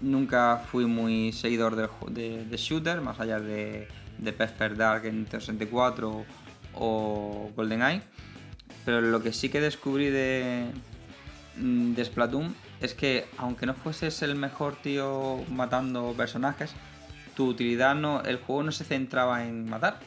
Nunca 0.00 0.62
fui 0.70 0.86
muy 0.86 1.32
seguidor 1.32 1.76
ju- 1.88 2.08
de, 2.08 2.44
de 2.44 2.56
shooter, 2.56 3.00
más 3.00 3.20
allá 3.20 3.38
de, 3.38 3.86
de 4.18 4.32
Perfect 4.32 4.76
Dark 4.76 5.04
en 5.04 5.16
Nintendo 5.16 5.40
64 5.40 6.24
o 6.74 7.50
GoldenEye. 7.54 8.02
Pero 8.84 9.00
lo 9.02 9.22
que 9.22 9.32
sí 9.32 9.50
que 9.50 9.60
descubrí 9.60 10.08
de, 10.08 10.70
mm, 11.58 11.92
de 11.94 12.04
Splatoon 12.04 12.54
es 12.80 12.94
que 12.94 13.26
aunque 13.36 13.66
no 13.66 13.74
fueses 13.74 14.22
el 14.22 14.36
mejor 14.36 14.76
tío 14.76 15.44
matando 15.50 16.14
personajes, 16.16 16.72
tu 17.36 17.46
utilidad 17.48 17.94
no, 17.94 18.22
el 18.22 18.38
juego 18.38 18.62
no 18.62 18.72
se 18.72 18.84
centraba 18.84 19.44
en 19.46 19.68
matar. 19.68 19.98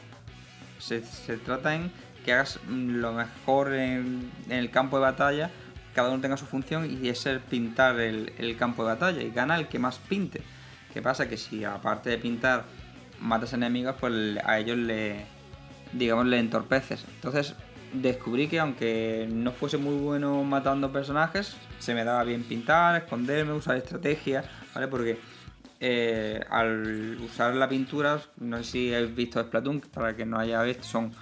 Se, 0.80 1.04
se 1.04 1.36
trata 1.36 1.74
en 1.76 1.92
que 2.24 2.32
hagas 2.32 2.58
mm, 2.68 2.96
lo 2.96 3.12
mejor 3.12 3.72
en, 3.74 4.28
en 4.48 4.58
el 4.58 4.70
campo 4.72 4.96
de 4.96 5.02
batalla, 5.02 5.50
cada 5.94 6.10
uno 6.10 6.20
tenga 6.20 6.36
su 6.36 6.46
función 6.46 6.88
y 6.90 7.08
es 7.08 7.24
el 7.26 7.40
pintar 7.40 8.00
el, 8.00 8.56
campo 8.58 8.82
de 8.84 8.94
batalla 8.94 9.22
y 9.22 9.30
gana 9.30 9.56
el 9.56 9.68
que 9.68 9.78
más 9.78 9.98
pinte. 9.98 10.42
¿Qué 10.92 11.00
pasa? 11.02 11.28
Que 11.28 11.36
si 11.36 11.64
aparte 11.64 12.10
de 12.10 12.18
pintar 12.18 12.64
matas 13.20 13.52
enemigos, 13.52 13.96
pues 13.98 14.38
a 14.44 14.58
ellos 14.58 14.76
le, 14.76 15.26
digamos, 15.92 16.26
le 16.26 16.38
entorpeces. 16.38 17.04
Entonces 17.14 17.54
descubrí 17.92 18.48
que 18.48 18.60
aunque 18.60 19.28
no 19.30 19.52
fuese 19.52 19.76
muy 19.76 19.94
bueno 19.94 20.42
matando 20.42 20.92
personajes, 20.92 21.56
se 21.78 21.94
me 21.94 22.04
daba 22.04 22.24
bien 22.24 22.42
pintar, 22.42 22.96
esconderme, 23.02 23.52
usar 23.52 23.76
estrategia, 23.76 24.44
¿vale? 24.74 24.88
Porque 24.88 25.18
eh, 25.80 26.40
al 26.50 27.18
usar 27.20 27.54
la 27.54 27.68
pintura, 27.68 28.20
no 28.38 28.58
sé 28.58 28.64
si 28.64 28.94
habéis 28.94 29.14
visto 29.14 29.42
Splatoon, 29.42 29.80
para 29.80 30.16
que 30.16 30.24
no 30.24 30.38
haya 30.38 30.62
visto, 30.62 30.84
son 30.84 31.12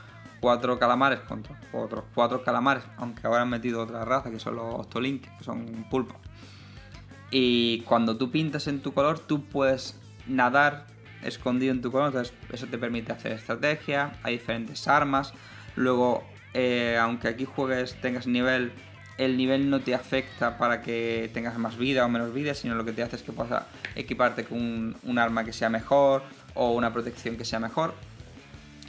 cuatro 0.43 0.77
calamares 0.77 1.21
contra 1.21 1.57
otros 1.73 2.05
cuatro 2.17 2.43
calamares, 2.43 2.83
aunque 2.97 3.25
ahora 3.27 3.43
han 3.43 3.49
metido 3.49 3.81
otra 3.81 4.05
raza 4.05 4.29
que 4.29 4.41
son 4.41 4.57
los 4.57 4.75
Octolink, 4.75 5.23
que 5.39 5.45
son 5.45 5.87
pulpos. 5.89 6.17
Y 7.31 7.83
cuando 7.83 8.17
tú 8.19 8.33
pintas 8.33 8.67
en 8.67 8.83
tu 8.83 8.93
color, 8.93 9.21
tú 9.21 9.45
puedes 9.45 9.97
nadar 10.27 10.87
escondido 11.23 11.73
en 11.73 11.81
tu 11.81 11.93
color, 11.93 12.09
entonces 12.09 12.35
eso 12.53 12.67
te 12.67 12.77
permite 12.77 13.13
hacer 13.13 13.33
estrategia, 13.33 14.19
hay 14.25 14.35
diferentes 14.35 14.89
armas. 14.89 15.33
Luego, 15.77 16.25
eh, 16.55 16.99
aunque 17.01 17.29
aquí 17.29 17.45
juegues, 17.45 17.95
tengas 18.01 18.27
nivel, 18.27 18.73
el 19.19 19.37
nivel 19.37 19.71
no 19.71 19.81
te 19.81 19.95
afecta 19.95 20.59
para 20.59 20.83
que 20.83 21.31
tengas 21.33 21.57
más 21.57 21.79
vida 21.79 22.05
o 22.05 22.09
menos 22.09 22.35
vida, 22.35 22.55
sino 22.55 22.75
lo 22.75 22.85
que 22.85 22.93
te 22.93 23.05
hace 23.05 23.15
es 23.15 23.23
que 23.23 23.31
puedas 23.31 23.65
equiparte 23.95 24.45
con 24.45 24.97
un 25.05 25.19
arma 25.21 25.45
que 25.45 25.53
sea 25.53 25.71
mejor 25.71 26.25
o 26.55 26.73
una 26.73 26.93
protección 26.93 27.37
que 27.37 27.45
sea 27.45 27.61
mejor. 27.61 27.95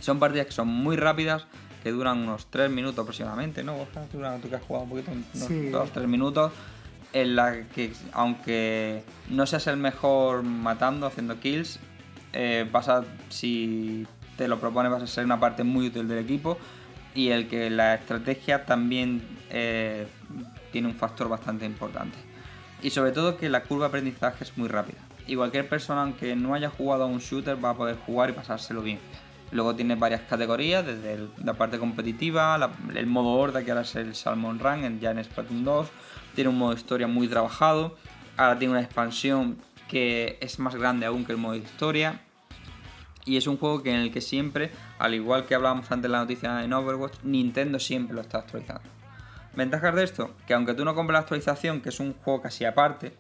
Son 0.04 0.20
partidas 0.20 0.48
que 0.48 0.52
son 0.52 0.68
muy 0.68 0.98
rápidas, 0.98 1.46
que 1.82 1.92
duran 1.92 2.18
unos 2.20 2.48
3 2.48 2.70
minutos 2.70 3.00
aproximadamente, 3.00 3.64
¿no? 3.64 3.78
Tú 4.42 4.50
que 4.50 4.56
has 4.58 4.62
jugado 4.62 4.84
un 4.84 4.90
poquito, 4.90 5.12
unos 5.12 5.48
Sí. 5.48 5.70
2-3 5.72 6.08
minutos, 6.08 6.52
en 7.14 7.38
la 7.38 7.64
que 7.70 7.94
aunque 8.12 9.04
no 9.30 9.46
seas 9.46 9.66
el 9.68 9.78
mejor 9.78 10.44
matando, 10.44 11.08
haciendo 11.08 11.40
kills, 11.40 11.80
eh, 12.34 12.68
vas 12.70 12.90
a, 12.90 13.06
si 13.30 14.06
te 14.38 14.50
lo 14.50 14.60
propones 14.60 14.92
vas 14.92 15.04
a 15.04 15.08
ser 15.08 15.24
una 15.24 15.40
parte 15.40 15.64
muy 15.64 15.88
útil 15.88 16.06
del 16.10 16.18
equipo 16.18 16.58
y 17.16 17.30
el 17.30 17.48
que 17.48 17.70
la 17.70 17.94
estrategia 17.94 18.66
también 18.66 19.22
eh, 19.52 20.06
tiene 20.74 20.90
un 20.90 20.96
factor 20.96 21.30
bastante 21.30 21.66
importante. 21.66 22.18
Y 22.82 22.90
sobre 22.90 23.14
todo 23.14 23.38
que 23.38 23.48
la 23.48 23.64
curva 23.64 23.86
de 23.86 23.88
aprendizaje 23.90 24.44
es 24.44 24.58
muy 24.58 24.68
rápida. 24.68 24.98
Y 25.28 25.38
cualquier 25.38 25.70
persona, 25.70 26.02
aunque 26.02 26.36
no 26.36 26.54
haya 26.54 26.70
jugado 26.70 27.04
a 27.04 27.06
un 27.06 27.20
shooter, 27.20 27.64
va 27.64 27.70
a 27.70 27.78
poder 27.78 27.96
jugar 28.06 28.32
y 28.32 28.34
pasárselo 28.34 28.82
bien. 28.82 29.00
Luego 29.54 29.76
tiene 29.76 29.94
varias 29.94 30.22
categorías, 30.22 30.84
desde 30.84 31.28
la 31.44 31.54
parte 31.54 31.78
competitiva, 31.78 32.58
el 32.96 33.06
modo 33.06 33.34
horda, 33.34 33.64
que 33.64 33.70
ahora 33.70 33.84
es 33.84 33.96
el 33.96 34.16
Salmon 34.16 34.58
Run, 34.58 35.00
ya 35.00 35.12
en 35.12 35.24
Splatoon 35.24 35.64
2. 35.64 35.88
Tiene 36.34 36.50
un 36.50 36.58
modo 36.58 36.74
historia 36.74 37.06
muy 37.06 37.28
trabajado. 37.28 37.96
Ahora 38.36 38.58
tiene 38.58 38.72
una 38.72 38.82
expansión 38.82 39.60
que 39.88 40.40
es 40.42 40.58
más 40.58 40.76
grande 40.76 41.06
aún 41.06 41.24
que 41.24 41.34
el 41.34 41.38
modo 41.38 41.54
historia. 41.56 42.22
Y 43.26 43.38
es 43.38 43.46
un 43.46 43.58
juego 43.58 43.84
que 43.84 43.92
en 43.92 43.98
el 43.98 44.12
que 44.12 44.22
siempre, 44.22 44.72
al 44.98 45.14
igual 45.14 45.46
que 45.46 45.54
hablábamos 45.54 45.92
antes 45.92 46.06
en 46.06 46.14
la 46.14 46.20
noticia 46.22 46.64
en 46.64 46.74
Overwatch, 46.74 47.20
Nintendo 47.22 47.78
siempre 47.78 48.16
lo 48.16 48.22
está 48.22 48.40
actualizando. 48.40 48.90
Ventajas 49.56 49.94
de 49.94 50.04
esto, 50.04 50.34
que 50.48 50.56
aunque 50.56 50.74
tú 50.74 50.84
no 50.84 50.96
compres 50.96 51.14
la 51.14 51.20
actualización, 51.20 51.80
que 51.80 51.90
es 51.90 52.00
un 52.00 52.16
juego 52.16 52.42
casi 52.42 52.66
aparte, 52.66 53.14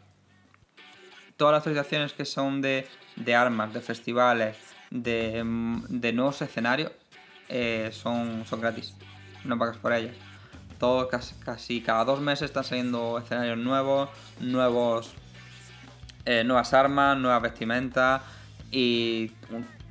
todas 1.37 1.51
las 1.51 1.59
actualizaciones 1.59 2.13
que 2.13 2.25
son 2.25 2.59
de, 2.63 2.87
de 3.17 3.35
armas, 3.35 3.71
de 3.71 3.81
festivales, 3.81 4.72
de, 4.93 6.11
nuevos 6.13 6.41
escenarios, 6.41 6.91
eh, 7.49 7.89
son, 7.91 8.45
son 8.45 8.61
gratis. 8.61 8.95
No 9.43 9.57
pagas 9.57 9.77
por 9.77 9.91
ellas. 9.93 10.15
Todo, 10.79 11.09
casi, 11.09 11.81
cada 11.81 12.05
dos 12.05 12.21
meses 12.21 12.45
están 12.45 12.63
saliendo 12.63 13.17
escenarios 13.17 13.57
nuevos, 13.57 14.09
nuevos 14.39 15.13
eh, 16.25 16.43
nuevas 16.43 16.73
armas, 16.73 17.17
nuevas 17.17 17.41
vestimentas 17.41 18.21
y 18.71 19.29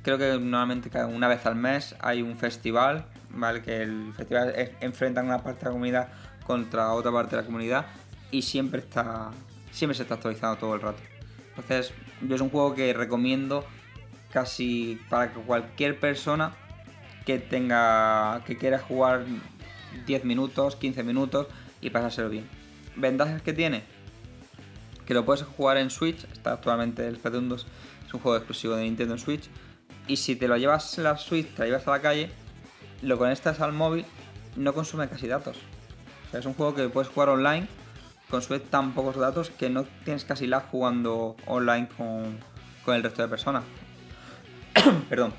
creo 0.01 0.17
que 0.17 0.37
normalmente 0.39 0.89
una 1.05 1.27
vez 1.27 1.45
al 1.45 1.55
mes 1.55 1.95
hay 1.99 2.21
un 2.21 2.37
festival, 2.37 3.05
¿vale? 3.29 3.61
Que 3.61 3.83
el 3.83 4.13
festival 4.15 4.53
es- 4.55 4.71
enfrentan 4.81 5.25
una 5.27 5.43
parte 5.43 5.59
de 5.59 5.65
la 5.65 5.71
comunidad 5.71 6.07
contra 6.45 6.91
otra 6.93 7.11
parte 7.11 7.35
de 7.35 7.41
la 7.41 7.45
comunidad 7.45 7.85
y 8.31 8.41
siempre 8.41 8.79
está 8.79 9.31
siempre 9.71 9.95
se 9.95 10.03
está 10.03 10.15
actualizando 10.15 10.57
todo 10.57 10.75
el 10.75 10.81
rato. 10.81 10.99
Entonces, 11.49 11.93
yo 12.21 12.35
es 12.35 12.41
un 12.41 12.49
juego 12.49 12.73
que 12.75 12.93
recomiendo 12.93 13.65
casi 14.33 14.99
para 15.09 15.31
que 15.31 15.39
cualquier 15.39 15.99
persona 15.99 16.55
que 17.23 17.37
tenga 17.37 18.41
que 18.45 18.57
quiera 18.57 18.79
jugar 18.79 19.25
10 20.07 20.25
minutos, 20.25 20.75
15 20.75 21.03
minutos 21.03 21.47
y 21.81 21.91
pasárselo 21.91 22.29
bien. 22.29 22.49
Ventajas 22.95 23.43
que 23.43 23.53
tiene, 23.53 23.83
que 25.05 25.13
lo 25.13 25.23
puedes 25.23 25.43
jugar 25.43 25.77
en 25.77 25.91
Switch, 25.91 26.25
está 26.33 26.53
actualmente 26.53 27.07
el 27.07 27.17
Splatoon 27.17 27.47
2, 27.47 27.67
es 28.07 28.13
un 28.13 28.19
juego 28.19 28.37
exclusivo 28.37 28.75
de 28.75 28.83
Nintendo 28.83 29.13
en 29.13 29.19
Switch, 29.19 29.49
y 30.07 30.17
si 30.17 30.35
te 30.35 30.47
lo 30.47 30.57
llevas 30.57 30.97
la 30.97 31.15
Switch, 31.17 31.47
te 31.53 31.59
la 31.59 31.65
llevas 31.67 31.87
a 31.87 31.91
la 31.91 32.01
calle, 32.01 32.31
lo 33.03 33.17
conectas 33.17 33.61
al 33.61 33.71
móvil, 33.71 34.05
no 34.55 34.73
consume 34.73 35.07
casi 35.07 35.27
datos. 35.27 35.57
O 36.27 36.31
sea, 36.31 36.39
es 36.39 36.45
un 36.45 36.55
juego 36.55 36.73
que 36.73 36.89
puedes 36.89 37.09
jugar 37.09 37.29
online, 37.29 37.67
consume 38.29 38.59
tan 38.59 38.93
pocos 38.93 39.15
datos 39.15 39.51
que 39.51 39.69
no 39.69 39.85
tienes 40.03 40.25
casi 40.25 40.47
lag 40.47 40.69
jugando 40.69 41.35
online 41.45 41.87
con, 41.95 42.39
con 42.83 42.95
el 42.95 43.03
resto 43.03 43.21
de 43.21 43.27
personas. 43.27 43.63
Perdón. 45.09 45.33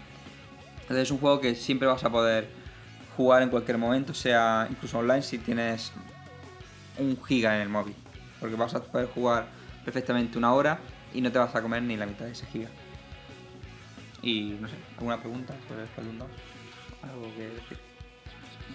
Entonces 0.82 1.04
es 1.04 1.10
un 1.10 1.18
juego 1.18 1.40
que 1.40 1.54
siempre 1.54 1.88
vas 1.88 2.04
a 2.04 2.10
poder 2.10 2.48
jugar 3.16 3.42
en 3.42 3.48
cualquier 3.48 3.78
momento, 3.78 4.12
sea 4.12 4.66
incluso 4.70 4.98
online 4.98 5.22
si 5.22 5.38
tienes 5.38 5.92
un 6.98 7.18
giga 7.24 7.56
en 7.56 7.62
el 7.62 7.68
móvil. 7.68 7.94
Porque 8.40 8.56
vas 8.56 8.74
a 8.74 8.82
poder 8.82 9.08
jugar 9.08 9.46
perfectamente 9.84 10.36
una 10.38 10.52
hora 10.52 10.78
y 11.12 11.20
no 11.20 11.30
te 11.30 11.38
vas 11.38 11.54
a 11.54 11.62
comer 11.62 11.82
ni 11.82 11.96
la 11.96 12.06
mitad 12.06 12.26
de 12.26 12.32
ese 12.32 12.46
giga. 12.46 12.68
Y 14.22 14.56
no 14.60 14.68
sé, 14.68 14.74
¿alguna 14.96 15.18
pregunta 15.18 15.54
sobre 15.68 15.86
Splatoon 15.86 16.18
2? 16.18 16.28
¿Algo 17.02 17.34
que 17.34 17.48
decir? 17.48 17.78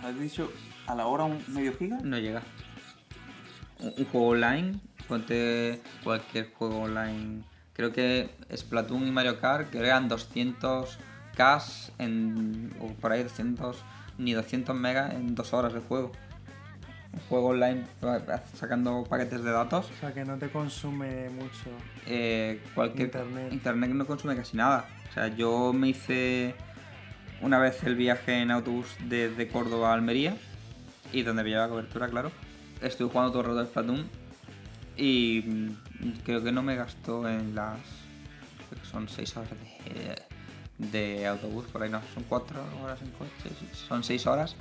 ¿Has 0.03 0.19
dicho 0.19 0.52
a 0.88 0.95
la 0.95 1.07
hora 1.07 1.26
un 1.26 1.44
medio 1.48 1.76
giga? 1.77 1.98
No 2.03 2.18
llega. 2.18 2.41
Un, 3.80 3.94
un 3.98 4.06
juego 4.06 4.27
online, 4.30 4.80
ponte 5.07 5.81
cualquier 6.03 6.52
juego 6.53 6.81
online. 6.81 7.44
Creo 7.80 7.93
que 7.93 8.30
Splatoon 8.53 9.07
y 9.07 9.11
Mario 9.11 9.39
Kart 9.39 9.69
crean 9.72 10.10
200 10.10 10.97
K 11.38 11.64
en. 11.97 12.76
o 12.81 12.88
por 12.95 13.14
ahí 13.14 13.23
200. 13.23 13.77
ni 14.18 14.34
200 14.34 14.76
megas 14.76 15.14
en 15.14 15.34
dos 15.34 15.53
horas 15.53 15.72
de 15.72 15.80
juego. 15.80 16.11
Un 17.14 17.19
juego 17.30 17.47
online 17.47 17.85
eh, 18.01 18.19
sacando 18.53 19.06
paquetes 19.06 19.45
de 19.45 19.51
datos. 19.51 19.89
O 19.95 19.99
sea, 20.01 20.14
que 20.14 20.26
no 20.26 20.38
te 20.38 20.49
consume 20.49 21.30
mucho. 21.30 21.69
eh, 22.06 22.61
cualquier 22.76 23.06
Internet. 23.07 23.53
internet 23.53 23.91
no 23.91 24.06
consume 24.06 24.35
casi 24.35 24.57
nada. 24.57 24.85
O 25.10 25.14
sea, 25.14 25.30
yo 25.30 25.72
me 25.72 25.88
hice 25.88 26.56
una 27.41 27.60
vez 27.60 27.81
el 27.85 27.95
viaje 27.95 28.41
en 28.41 28.51
autobús 28.51 28.88
desde 29.07 29.47
Córdoba 29.47 29.91
a 29.91 29.93
Almería 29.93 30.35
y 31.14 31.22
donde 31.22 31.43
me 31.43 31.49
llevaba 31.49 31.69
cobertura, 31.69 32.10
claro. 32.10 32.34
Estuve 32.81 33.10
jugando 33.10 33.31
todo 33.31 33.41
el 33.43 33.47
rato 33.47 33.60
al 33.61 33.68
Splatoon 33.68 34.10
y 34.97 35.43
mm, 35.47 35.69
creo 36.23 36.43
que 36.43 36.51
no 36.51 36.63
me 36.63 36.76
gastó 36.76 37.27
en 37.27 37.55
las. 37.55 37.80
creo 38.69 38.81
que 38.81 38.88
son 38.88 39.09
6 39.09 39.38
horas 39.38 39.49
de, 39.49 40.89
de 40.89 41.27
autobús, 41.27 41.65
por 41.65 41.84
ahí 41.84 41.89
no, 41.89 42.01
son 42.13 42.23
4 42.23 42.59
horas 42.84 43.01
en 43.01 43.11
coche, 43.11 43.55
son 43.88 44.03
6 44.03 44.27
horas 44.27 44.55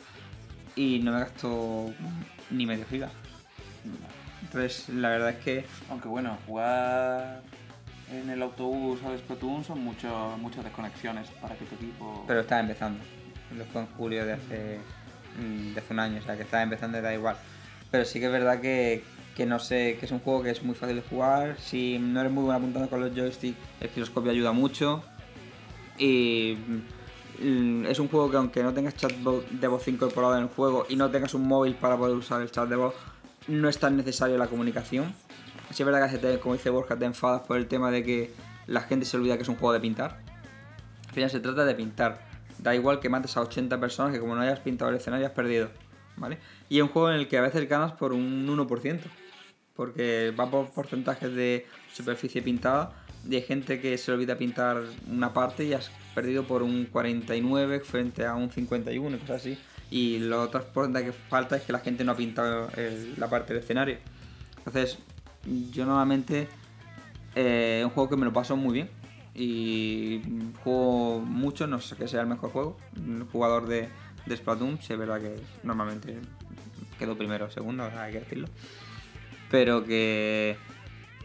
y 0.76 1.00
no 1.00 1.12
me 1.12 1.20
gastó 1.20 1.92
ni 2.50 2.66
medio 2.66 2.86
giga. 2.86 3.10
Entonces, 4.42 4.88
la 4.88 5.10
verdad 5.10 5.30
es 5.30 5.44
que 5.44 5.64
Aunque 5.90 6.08
bueno, 6.08 6.38
jugar 6.46 7.42
en 8.12 8.30
el 8.30 8.42
autobús 8.42 9.02
al 9.04 9.18
Splatoon 9.18 9.64
son 9.64 9.82
mucho, 9.82 10.36
muchas 10.38 10.64
desconexiones 10.64 11.28
para 11.42 11.54
que 11.56 11.64
tu 11.66 11.74
equipo... 11.74 12.24
Pero 12.26 12.40
estaba 12.40 12.60
empezando. 12.60 13.00
Lo 13.56 13.64
fue 13.66 13.82
en 13.82 13.86
julio 13.88 14.24
de 14.24 14.32
hace, 14.34 14.78
de 15.38 15.78
hace 15.78 15.92
un 15.92 16.00
año, 16.00 16.20
o 16.20 16.22
sea 16.22 16.36
que 16.36 16.42
estaba 16.42 16.62
empezando 16.62 16.98
y 16.98 17.00
da 17.02 17.12
igual. 17.12 17.36
Pero 17.90 18.04
sí 18.04 18.20
que 18.20 18.26
es 18.26 18.32
verdad 18.32 18.60
que, 18.60 19.02
que 19.38 19.46
no 19.46 19.58
sé, 19.60 19.96
que 19.98 20.04
es 20.06 20.12
un 20.12 20.18
juego 20.18 20.42
que 20.42 20.50
es 20.50 20.62
muy 20.64 20.74
fácil 20.74 20.96
de 20.96 21.02
jugar. 21.02 21.56
Si 21.60 21.96
no 21.98 22.20
eres 22.20 22.30
muy 22.32 22.42
bueno 22.42 22.58
apuntando 22.58 22.90
con 22.90 23.00
los 23.00 23.14
joysticks, 23.14 23.56
el 23.80 23.88
giroscopio 23.88 24.32
ayuda 24.32 24.50
mucho. 24.52 25.02
Y 25.96 26.56
mm, 27.40 27.86
es 27.86 27.98
un 28.00 28.08
juego 28.08 28.30
que 28.30 28.36
aunque 28.36 28.62
no 28.62 28.74
tengas 28.74 28.96
chat 28.96 29.12
de 29.12 29.68
voz 29.68 29.86
incorporado 29.88 30.36
en 30.36 30.42
el 30.42 30.48
juego 30.48 30.86
y 30.88 30.96
no 30.96 31.08
tengas 31.10 31.34
un 31.34 31.46
móvil 31.46 31.74
para 31.76 31.96
poder 31.96 32.16
usar 32.16 32.42
el 32.42 32.50
chat 32.50 32.68
de 32.68 32.74
voz, 32.76 32.94
no 33.46 33.68
es 33.68 33.78
tan 33.78 33.96
necesario 33.96 34.36
la 34.38 34.48
comunicación. 34.48 35.14
Sí 35.72 35.82
es 35.82 35.86
verdad 35.86 36.10
que, 36.10 36.18
te- 36.18 36.40
como 36.40 36.54
dice 36.54 36.70
Borja, 36.70 36.96
te 36.96 37.04
enfadas 37.04 37.42
por 37.42 37.56
el 37.58 37.68
tema 37.68 37.90
de 37.92 38.02
que 38.02 38.32
la 38.66 38.80
gente 38.80 39.06
se 39.06 39.16
olvida 39.16 39.36
que 39.36 39.42
es 39.44 39.48
un 39.48 39.54
juego 39.56 39.72
de 39.72 39.80
pintar. 39.80 40.18
Al 41.08 41.14
final 41.14 41.30
se 41.30 41.40
trata 41.40 41.64
de 41.64 41.74
pintar. 41.76 42.26
Da 42.58 42.74
igual 42.74 42.98
que 42.98 43.08
mates 43.08 43.36
a 43.36 43.42
80 43.42 43.78
personas, 43.78 44.12
que 44.12 44.18
como 44.18 44.34
no 44.34 44.40
hayas 44.42 44.58
pintado 44.58 44.90
el 44.90 44.96
escenario 44.96 45.26
has 45.26 45.32
perdido. 45.32 45.70
¿Vale? 46.16 46.38
Y 46.68 46.78
es 46.78 46.82
un 46.82 46.88
juego 46.88 47.10
en 47.10 47.16
el 47.16 47.28
que 47.28 47.38
a 47.38 47.42
veces 47.42 47.68
ganas 47.68 47.92
por 47.92 48.12
un 48.12 48.44
1%. 48.48 48.98
Porque 49.78 50.34
va 50.36 50.50
por 50.50 50.70
porcentajes 50.70 51.32
de 51.32 51.64
superficie 51.92 52.42
pintada. 52.42 52.90
Hay 53.30 53.42
gente 53.42 53.80
que 53.80 53.96
se 53.96 54.10
olvida 54.10 54.36
pintar 54.36 54.82
una 55.08 55.32
parte 55.32 55.64
y 55.66 55.72
has 55.72 55.88
perdido 56.16 56.42
por 56.42 56.64
un 56.64 56.86
49 56.86 57.78
frente 57.78 58.26
a 58.26 58.34
un 58.34 58.50
51 58.50 59.16
y 59.16 59.20
cosas 59.20 59.36
así. 59.36 59.56
Y 59.88 60.18
lo 60.18 60.42
otro 60.42 60.64
porcentaje 60.64 61.06
que 61.06 61.12
falta 61.12 61.58
es 61.58 61.62
que 61.62 61.72
la 61.72 61.78
gente 61.78 62.02
no 62.02 62.10
ha 62.10 62.16
pintado 62.16 62.68
la 63.18 63.30
parte 63.30 63.54
del 63.54 63.62
escenario. 63.62 63.98
Entonces, 64.56 64.98
yo 65.70 65.86
normalmente 65.86 66.48
eh, 67.36 67.76
es 67.78 67.84
un 67.84 67.92
juego 67.92 68.10
que 68.10 68.16
me 68.16 68.24
lo 68.24 68.32
paso 68.32 68.56
muy 68.56 68.74
bien. 68.74 68.90
Y 69.32 70.20
juego 70.64 71.20
mucho, 71.20 71.68
no 71.68 71.80
sé 71.80 71.94
que 71.94 72.08
sea 72.08 72.22
el 72.22 72.26
mejor 72.26 72.50
juego. 72.50 72.76
El 72.96 73.22
jugador 73.30 73.68
de, 73.68 73.88
de 74.26 74.36
Splatoon, 74.36 74.82
sí 74.82 74.92
es 74.92 74.98
verdad 74.98 75.20
que 75.20 75.36
normalmente 75.62 76.18
quedo 76.98 77.16
primero 77.16 77.46
o 77.46 77.50
segundo, 77.50 77.88
hay 77.96 78.12
que 78.14 78.18
decirlo. 78.18 78.48
Pero 79.50 79.84
que, 79.84 80.56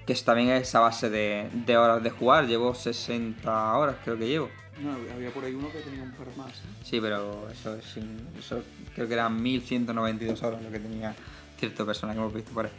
que 0.05 0.13
es 0.13 0.23
también 0.23 0.49
esa 0.49 0.79
base 0.79 1.09
de, 1.09 1.49
de 1.53 1.77
horas 1.77 2.03
de 2.03 2.09
jugar. 2.09 2.47
Llevo 2.47 2.73
60 2.73 3.77
horas, 3.77 3.95
creo 4.03 4.17
que 4.17 4.27
llevo. 4.27 4.49
No, 4.81 4.93
había 5.13 5.29
por 5.29 5.45
ahí 5.45 5.53
uno 5.53 5.71
que 5.71 5.79
tenía 5.79 6.03
un 6.03 6.11
par 6.11 6.27
más. 6.35 6.51
¿eh? 6.51 6.83
Sí, 6.83 6.99
pero 6.99 7.47
eso 7.49 7.75
es 7.75 7.97
eso 8.37 8.63
creo 8.95 9.07
que 9.07 9.13
eran 9.13 9.41
1192 9.41 10.41
horas 10.43 10.63
lo 10.63 10.71
que 10.71 10.79
tenía 10.79 11.15
cierta 11.59 11.85
persona 11.85 12.13
que 12.13 12.19
hemos 12.19 12.33
visto 12.33 12.51
por 12.51 12.65
ahí. 12.65 12.71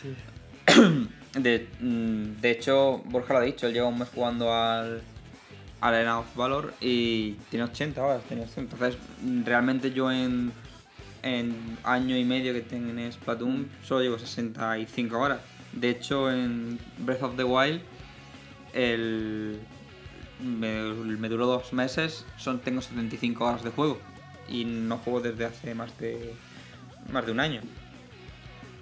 Sí. 0.00 0.14
De, 1.32 1.66
mm, 1.80 2.42
de 2.42 2.50
hecho, 2.50 2.98
Borja 3.06 3.32
lo 3.32 3.38
ha 3.38 3.42
dicho, 3.42 3.66
él 3.66 3.72
lleva 3.72 3.88
un 3.88 3.98
mes 3.98 4.10
jugando 4.14 4.54
al, 4.54 5.02
Arena 5.82 6.20
of 6.20 6.36
Valor 6.36 6.72
y 6.80 7.32
tiene 7.50 7.64
80 7.64 8.02
horas, 8.02 8.22
tiene 8.28 8.46
100. 8.46 8.66
Entonces, 8.70 8.96
realmente 9.44 9.90
yo 9.90 10.10
en, 10.12 10.52
en 11.22 11.78
año 11.84 12.16
y 12.16 12.24
medio 12.24 12.52
que 12.52 12.60
tengo 12.60 12.90
en 12.90 13.12
Splatoon 13.12 13.68
solo 13.84 14.02
llevo 14.02 14.18
65 14.18 15.18
horas. 15.18 15.40
De 15.72 15.90
hecho, 15.90 16.30
en 16.30 16.78
Breath 16.98 17.22
of 17.22 17.36
the 17.36 17.44
Wild, 17.44 17.80
el, 18.74 19.60
me, 20.40 21.28
duró 21.28 21.46
dos 21.46 21.72
meses, 21.72 22.26
son, 22.36 22.60
tengo 22.60 22.82
75 22.82 23.44
horas 23.44 23.62
de 23.62 23.70
juego 23.70 23.98
y 24.48 24.64
no 24.64 24.98
juego 24.98 25.20
desde 25.20 25.44
hace 25.44 25.74
más 25.74 25.96
de, 25.98 26.34
más 27.10 27.24
de 27.24 27.32
un 27.32 27.40
año. 27.40 27.60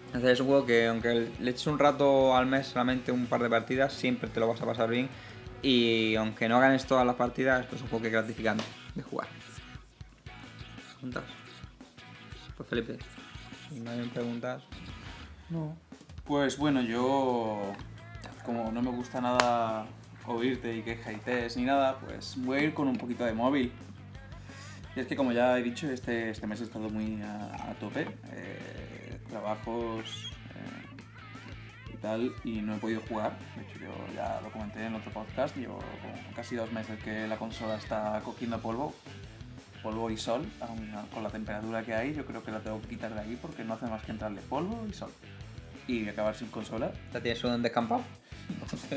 Entonces 0.06 0.32
es 0.32 0.40
un 0.40 0.46
juego 0.48 0.66
que 0.66 0.88
aunque 0.88 1.30
le 1.38 1.50
eches 1.50 1.68
un 1.68 1.78
rato 1.78 2.36
al 2.36 2.46
mes 2.46 2.66
solamente 2.66 3.12
un 3.12 3.26
par 3.26 3.42
de 3.42 3.48
partidas, 3.48 3.92
siempre 3.92 4.28
te 4.28 4.40
lo 4.40 4.48
vas 4.48 4.60
a 4.60 4.66
pasar 4.66 4.88
bien. 4.88 5.08
Y 5.62 6.16
aunque 6.16 6.48
no 6.48 6.58
ganes 6.58 6.86
todas 6.86 7.06
las 7.06 7.14
partidas, 7.14 7.66
pues 7.66 7.76
es 7.76 7.82
un 7.82 7.90
juego 7.90 8.02
que 8.02 8.08
es 8.08 8.12
gratificante 8.14 8.64
de 8.94 9.02
jugar. 9.02 9.28
¿Preguntas? 10.94 11.39
Pues 12.60 12.68
Felipe, 12.68 12.98
si 13.70 13.80
no 13.80 13.90
hay 13.90 14.02
preguntas, 14.08 14.62
No. 15.48 15.74
Pues 16.24 16.58
bueno, 16.58 16.82
yo 16.82 17.72
como 18.44 18.70
no 18.70 18.82
me 18.82 18.90
gusta 18.90 19.18
nada 19.22 19.86
oírte 20.26 20.76
y 20.76 20.82
que 20.82 20.92
hatees 20.92 21.56
ni 21.56 21.64
nada, 21.64 21.98
pues 22.00 22.34
voy 22.36 22.58
a 22.58 22.62
ir 22.64 22.74
con 22.74 22.86
un 22.86 22.96
poquito 22.96 23.24
de 23.24 23.32
móvil. 23.32 23.72
Y 24.94 25.00
es 25.00 25.06
que 25.06 25.16
como 25.16 25.32
ya 25.32 25.58
he 25.58 25.62
dicho, 25.62 25.90
este, 25.90 26.28
este 26.28 26.46
mes 26.46 26.60
he 26.60 26.64
estado 26.64 26.90
muy 26.90 27.22
a, 27.22 27.70
a 27.70 27.74
tope. 27.80 28.06
eh, 28.32 29.18
trabajos 29.30 30.34
eh, 30.54 31.94
y 31.94 31.96
tal, 31.96 32.34
y 32.44 32.60
no 32.60 32.74
he 32.74 32.78
podido 32.78 33.00
jugar. 33.08 33.38
De 33.56 33.62
hecho, 33.62 33.78
yo 33.78 34.14
ya 34.14 34.38
lo 34.42 34.50
comenté 34.52 34.84
en 34.84 34.94
otro 34.96 35.10
podcast. 35.12 35.56
Llevo 35.56 35.78
como 35.78 36.34
casi 36.36 36.56
dos 36.56 36.70
meses 36.72 37.02
que 37.02 37.26
la 37.26 37.38
consola 37.38 37.76
está 37.76 38.20
cogiendo 38.22 38.58
polvo. 38.60 38.94
Polvo 39.82 40.10
y 40.10 40.16
sol, 40.16 40.42
con 41.12 41.22
la 41.22 41.30
temperatura 41.30 41.82
que 41.82 41.94
hay, 41.94 42.14
yo 42.14 42.26
creo 42.26 42.42
que 42.44 42.50
la 42.50 42.60
tengo 42.60 42.80
que 42.82 42.88
quitar 42.88 43.14
de 43.14 43.20
ahí 43.20 43.38
porque 43.40 43.64
no 43.64 43.74
hace 43.74 43.86
más 43.86 44.02
que 44.02 44.12
entrarle 44.12 44.40
polvo 44.42 44.86
y 44.88 44.92
sol. 44.92 45.10
Y 45.86 46.08
acabar 46.08 46.34
sin 46.34 46.48
consola. 46.48 46.92
¿ya 47.12 47.20
tienes 47.20 47.42
un 47.42 47.62
descampado? 47.62 48.02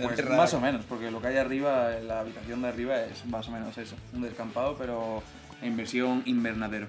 Pues 0.01 0.29
más 0.29 0.53
o 0.53 0.59
menos, 0.59 0.85
porque 0.85 1.09
lo 1.09 1.21
que 1.21 1.27
hay 1.27 1.37
arriba, 1.37 1.97
en 1.97 2.07
la 2.07 2.19
habitación 2.19 2.61
de 2.61 2.67
arriba, 2.67 3.01
es 3.01 3.25
más 3.25 3.47
o 3.47 3.51
menos 3.51 3.77
eso. 3.77 3.95
Un 4.13 4.21
descampado, 4.21 4.75
pero 4.77 5.23
en 5.61 5.77
versión 5.77 6.21
invernadero. 6.25 6.87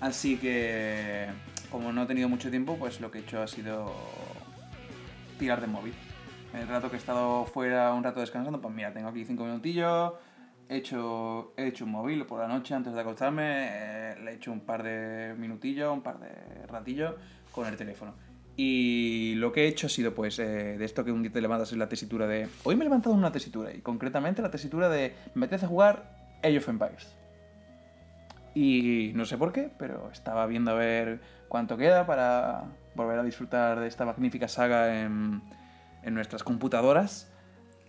Así 0.00 0.36
que, 0.36 1.26
como 1.70 1.92
no 1.92 2.04
he 2.04 2.06
tenido 2.06 2.28
mucho 2.28 2.50
tiempo, 2.50 2.76
pues 2.78 3.00
lo 3.00 3.10
que 3.10 3.18
he 3.18 3.20
hecho 3.22 3.42
ha 3.42 3.48
sido 3.48 3.92
tirar 5.38 5.60
de 5.60 5.66
móvil. 5.66 5.94
El 6.54 6.66
rato 6.68 6.88
que 6.88 6.96
he 6.96 6.98
estado 6.98 7.44
fuera 7.44 7.92
un 7.92 8.04
rato 8.04 8.20
descansando, 8.20 8.60
pues 8.60 8.74
mira, 8.74 8.92
tengo 8.92 9.08
aquí 9.08 9.24
cinco 9.24 9.44
minutillos, 9.44 10.12
hecho, 10.76 11.54
he 11.56 11.66
hecho 11.66 11.86
un 11.86 11.92
móvil 11.92 12.26
por 12.26 12.40
la 12.40 12.46
noche 12.46 12.74
antes 12.74 12.92
de 12.92 13.00
acostarme, 13.00 13.68
eh, 13.70 14.16
le 14.22 14.32
he 14.32 14.34
hecho 14.34 14.52
un 14.52 14.60
par 14.60 14.82
de 14.82 15.34
minutillos, 15.38 15.90
un 15.92 16.02
par 16.02 16.20
de 16.20 16.66
ratillos 16.66 17.14
con 17.52 17.66
el 17.66 17.76
teléfono. 17.76 18.14
Y 18.56 19.34
lo 19.36 19.52
que 19.52 19.64
he 19.64 19.68
hecho 19.68 19.86
ha 19.86 19.90
sido, 19.90 20.14
pues, 20.14 20.38
eh, 20.40 20.76
de 20.76 20.84
esto 20.84 21.04
que 21.04 21.12
un 21.12 21.22
día 21.22 21.32
te 21.32 21.40
levantas 21.40 21.72
en 21.72 21.78
la 21.78 21.88
tesitura 21.88 22.26
de... 22.26 22.48
Hoy 22.64 22.74
me 22.76 22.82
he 22.82 22.84
levantado 22.86 23.14
en 23.14 23.20
una 23.20 23.32
tesitura, 23.32 23.72
y 23.72 23.80
concretamente 23.80 24.42
la 24.42 24.50
tesitura 24.50 24.88
de... 24.88 25.14
Me 25.34 25.46
apetece 25.46 25.66
jugar 25.66 26.16
Age 26.42 26.58
of 26.58 26.68
Empires. 26.68 27.14
Y 28.54 29.12
no 29.14 29.24
sé 29.24 29.38
por 29.38 29.52
qué, 29.52 29.70
pero 29.78 30.10
estaba 30.10 30.44
viendo 30.46 30.72
a 30.72 30.74
ver 30.74 31.20
cuánto 31.46 31.76
queda 31.76 32.04
para 32.04 32.64
volver 32.96 33.20
a 33.20 33.22
disfrutar 33.22 33.78
de 33.78 33.86
esta 33.86 34.04
magnífica 34.04 34.48
saga 34.48 35.02
en, 35.02 35.40
en 36.02 36.14
nuestras 36.14 36.42
computadoras. 36.42 37.27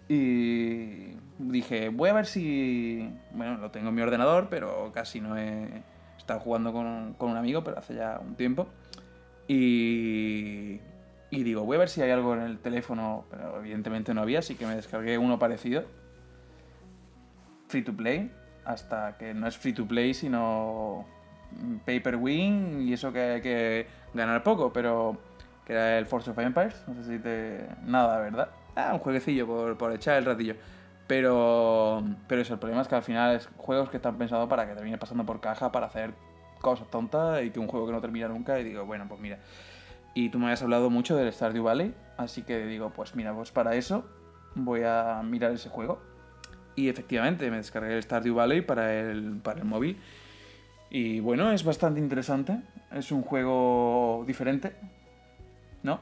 Y 0.10 1.14
dije, 1.38 1.90
voy 1.90 2.10
a 2.10 2.14
ver 2.14 2.26
si... 2.26 3.10
Bueno, 3.32 3.58
lo 3.60 3.70
tengo 3.70 3.90
en 3.90 3.96
mi 3.96 4.02
ordenador, 4.02 4.48
pero 4.50 4.92
casi 4.92 5.22
no 5.22 5.38
he 5.38 5.84
estado 6.18 6.40
jugando 6.40 6.74
con, 6.74 7.14
con 7.14 7.30
un 7.30 7.38
amigo, 7.38 7.64
pero 7.64 7.78
hace 7.78 7.94
ya 7.94 8.20
un 8.20 8.36
tiempo. 8.36 8.68
Y, 9.48 10.80
y 11.30 11.44
digo, 11.44 11.64
voy 11.64 11.76
a 11.76 11.80
ver 11.80 11.90
si 11.90 12.02
hay 12.02 12.10
algo 12.10 12.34
en 12.34 12.42
el 12.42 12.58
teléfono, 12.58 13.26
pero 13.30 13.60
evidentemente 13.60 14.14
no 14.16 14.22
había, 14.22 14.40
así 14.40 14.56
que 14.56 14.66
me 14.66 14.76
descargué 14.76 15.20
uno 15.20 15.38
parecido. 15.38 15.86
Free 17.68 17.84
to 17.84 17.94
play, 17.94 18.32
hasta 18.66 19.16
que 19.18 19.36
no 19.36 19.46
es 19.48 19.58
free 19.58 19.74
to 19.74 19.88
play, 19.88 20.16
sino 20.16 21.06
pay 21.86 22.00
per 22.00 22.16
win, 22.16 22.82
y 22.82 22.94
eso 22.94 23.14
que 23.14 23.22
hay 23.22 23.42
que 23.42 23.88
ganar 24.16 24.42
poco, 24.42 24.74
pero 24.74 25.18
que 25.66 25.74
era 25.74 26.00
el 26.00 26.08
Force 26.08 26.32
of 26.32 26.40
Empires, 26.40 26.84
no 26.88 26.96
sé 26.96 27.04
si 27.04 27.20
te... 27.20 27.68
Nada, 27.86 28.20
¿verdad? 28.20 28.50
Ah, 28.80 28.94
un 28.94 29.00
jueguecillo 29.00 29.46
por, 29.46 29.78
por 29.78 29.92
echar 29.94 30.18
el 30.18 30.26
ratillo. 30.26 30.56
Pero, 31.08 32.04
pero 32.28 32.42
eso, 32.42 32.54
el 32.54 32.60
problema 32.60 32.82
es 32.82 32.88
que 32.88 32.96
al 32.96 33.02
final 33.02 33.36
es 33.36 33.50
juegos 33.58 33.90
que 33.90 33.98
están 33.98 34.18
pensados 34.18 34.48
para 34.48 34.68
que 34.68 34.76
termine 34.76 34.98
pasando 34.98 35.26
por 35.26 35.42
caja 35.42 35.72
para 35.72 35.88
hacer 35.88 36.14
cosas 36.62 36.88
tontas 36.90 37.44
y 37.44 37.50
que 37.50 37.60
un 37.60 37.68
juego 37.68 37.88
que 37.88 37.94
no 37.94 38.02
termina 38.02 38.28
nunca 38.28 38.60
y 38.60 38.64
digo, 38.64 38.86
bueno, 38.86 39.06
pues 39.08 39.20
mira. 39.20 39.40
Y 40.14 40.30
tú 40.30 40.38
me 40.38 40.46
habías 40.46 40.62
hablado 40.62 40.90
mucho 40.90 41.16
del 41.16 41.32
Stardew 41.34 41.64
Valley, 41.64 41.94
así 42.18 42.44
que 42.44 42.66
digo, 42.66 42.92
pues 42.92 43.16
mira, 43.16 43.34
pues 43.34 43.52
para 43.52 43.76
eso 43.76 44.06
voy 44.56 44.84
a 44.84 45.22
mirar 45.24 45.52
ese 45.52 45.70
juego. 45.70 46.00
Y 46.76 46.90
efectivamente, 46.90 47.50
me 47.50 47.58
descargué 47.58 47.96
el 47.96 48.04
Stardew 48.04 48.36
Valley 48.36 48.62
para 48.62 48.94
el, 48.94 49.40
para 49.44 49.60
el 49.60 49.66
móvil. 49.66 50.00
Y 50.90 51.20
bueno, 51.20 51.52
es 51.52 51.64
bastante 51.64 52.00
interesante. 52.00 52.60
Es 52.92 53.12
un 53.12 53.22
juego 53.22 54.24
diferente, 54.26 54.76
¿no? 55.84 56.00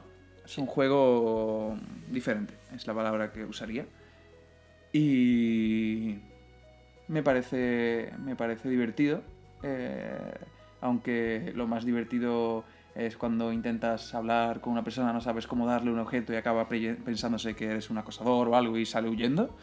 Es 0.48 0.56
un 0.56 0.64
juego 0.64 1.76
diferente, 2.10 2.54
es 2.74 2.86
la 2.86 2.94
palabra 2.94 3.32
que 3.32 3.44
usaría. 3.44 3.84
Y 4.94 6.16
me 7.06 7.22
parece, 7.22 8.14
me 8.18 8.34
parece 8.34 8.70
divertido. 8.70 9.22
eh, 9.62 10.32
aunque 10.80 11.52
lo 11.54 11.66
más 11.66 11.84
divertido 11.84 12.64
es 12.94 13.16
cuando 13.18 13.52
intentas 13.52 14.14
hablar 14.14 14.62
con 14.62 14.72
una 14.72 14.82
persona, 14.82 15.12
no 15.12 15.20
sabes 15.20 15.46
cómo 15.46 15.66
darle 15.66 15.90
un 15.90 15.98
objeto 15.98 16.32
y 16.32 16.36
acaba 16.36 16.66
pensándose 16.68 17.54
que 17.54 17.66
eres 17.66 17.90
un 17.90 17.98
acosador 17.98 18.48
o 18.48 18.56
algo 18.56 18.78
y 18.78 18.86
sale 18.86 19.10
huyendo. 19.10 19.54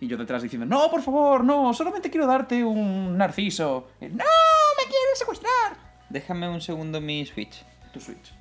Y 0.00 0.06
yo 0.06 0.16
detrás 0.16 0.42
diciendo, 0.42 0.64
no, 0.64 0.90
por 0.90 1.02
favor, 1.02 1.44
no, 1.44 1.74
solamente 1.74 2.08
quiero 2.08 2.26
darte 2.26 2.64
un 2.64 3.18
narciso. 3.18 3.88
Y, 4.00 4.06
no, 4.06 4.24
me 4.24 4.84
quieres 4.84 5.18
secuestrar. 5.18 5.76
Déjame 6.08 6.48
un 6.48 6.62
segundo 6.62 6.98
mi 6.98 7.26
Switch. 7.26 7.62
Tu 7.92 8.00
Switch. 8.00 8.39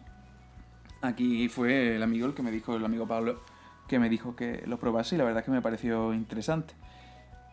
Aquí 1.01 1.47
fue 1.49 1.95
el 1.95 2.03
amigo, 2.03 2.27
el 2.27 2.33
que 2.33 2.43
me 2.43 2.51
dijo, 2.51 2.75
el 2.75 2.83
amigo 2.83 3.07
Pablo, 3.07 3.41
que 3.87 3.99
me 3.99 4.09
dijo 4.09 4.35
que 4.35 4.63
lo 4.67 4.79
probase 4.79 5.15
y 5.15 5.17
la 5.17 5.23
verdad 5.23 5.43
que 5.43 5.51
me 5.51 5.61
pareció 5.61 6.13
interesante. 6.13 6.73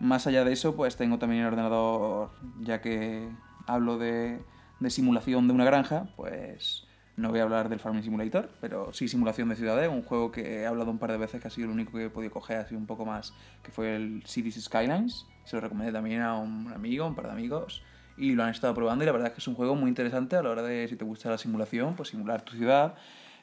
Más 0.01 0.27
allá 0.27 0.45
de 0.45 0.53
eso, 0.53 0.75
pues 0.77 0.97
tengo 0.97 1.19
también 1.19 1.43
el 1.43 1.49
ordenador, 1.49 2.31
ya 2.61 2.81
que 2.81 3.29
hablo 3.67 3.99
de, 3.99 4.41
de 4.81 4.91
simulación 4.91 5.49
de 5.49 5.55
una 5.55 5.65
granja, 5.65 6.09
pues 6.17 6.87
no 7.17 7.31
voy 7.31 7.41
a 7.41 7.45
hablar 7.45 7.71
del 7.71 7.81
Farming 7.81 8.03
Simulator, 8.03 8.51
pero 8.61 8.93
sí 8.93 9.09
simulación 9.09 9.49
de 9.49 9.57
ciudades, 9.57 9.89
un 9.89 10.03
juego 10.03 10.31
que 10.31 10.61
he 10.61 10.67
hablado 10.67 10.91
un 10.91 10.99
par 10.99 11.13
de 11.13 11.17
veces, 11.17 11.41
que 11.41 11.49
ha 11.49 11.51
sido 11.51 11.69
el 11.69 11.73
único 11.73 11.93
que 11.93 12.05
he 12.05 12.11
podido 12.11 12.31
coger 12.31 12.59
así 12.59 12.75
un 12.75 12.87
poco 12.87 13.07
más, 13.07 13.33
que 13.63 13.71
fue 13.71 13.97
el 13.97 14.23
Cities 14.27 14.63
Skylines. 14.65 15.25
Se 15.45 15.57
lo 15.57 15.63
recomendé 15.63 15.93
también 15.93 16.21
a 16.21 16.35
un 16.35 16.71
amigo, 16.75 17.07
un 17.07 17.15
par 17.15 17.27
de 17.27 17.33
amigos, 17.33 17.83
y 18.19 18.33
lo 18.33 18.45
han 18.45 18.51
estado 18.51 18.75
probando 18.75 19.05
y 19.05 19.07
la 19.07 19.13
verdad 19.13 19.29
es 19.29 19.35
que 19.35 19.41
es 19.41 19.49
un 19.49 19.55
juego 19.55 19.75
muy 19.75 19.89
interesante 19.89 20.37
a 20.37 20.43
la 20.43 20.51
hora 20.51 20.63
de, 20.63 20.89
si 20.89 20.97
te 20.97 21.05
gusta 21.05 21.31
la 21.31 21.39
simulación, 21.39 21.95
pues 21.97 22.11
simular 22.11 22.43
tu 22.43 22.55
ciudad. 22.55 22.97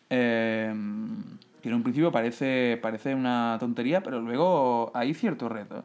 Eh, 0.09 0.73
que 1.61 1.69
en 1.69 1.75
un 1.75 1.84
principio 1.84 2.11
parece, 2.11 2.77
parece 2.81 3.15
una 3.15 3.57
tontería, 3.59 4.03
pero 4.03 4.21
luego 4.21 4.91
hay 4.93 5.13
cierto 5.13 5.47
reto. 5.47 5.84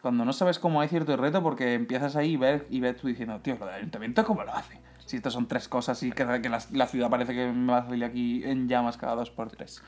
Cuando 0.00 0.24
no 0.24 0.32
sabes 0.32 0.58
cómo 0.58 0.80
hay 0.80 0.88
cierto 0.88 1.16
reto, 1.16 1.42
porque 1.42 1.74
empiezas 1.74 2.14
ahí 2.14 2.32
y 2.32 2.36
ves, 2.36 2.62
y 2.70 2.80
ves 2.80 2.96
tú 2.96 3.08
diciendo, 3.08 3.40
tío, 3.40 3.56
lo 3.58 3.66
del 3.66 3.76
ayuntamiento, 3.76 4.24
¿cómo 4.24 4.44
lo 4.44 4.54
hacen? 4.54 4.78
Si 5.06 5.16
estas 5.16 5.32
son 5.32 5.48
tres 5.48 5.68
cosas 5.68 6.02
y 6.02 6.12
que, 6.12 6.24
que 6.40 6.48
la, 6.48 6.60
la 6.72 6.86
ciudad 6.86 7.10
parece 7.10 7.34
que 7.34 7.50
me 7.50 7.72
va 7.72 7.78
a 7.78 7.86
salir 7.86 8.04
aquí 8.04 8.42
en 8.44 8.68
llamas 8.68 8.96
cada 8.96 9.14
dos 9.14 9.30
por 9.30 9.50
tres. 9.50 9.82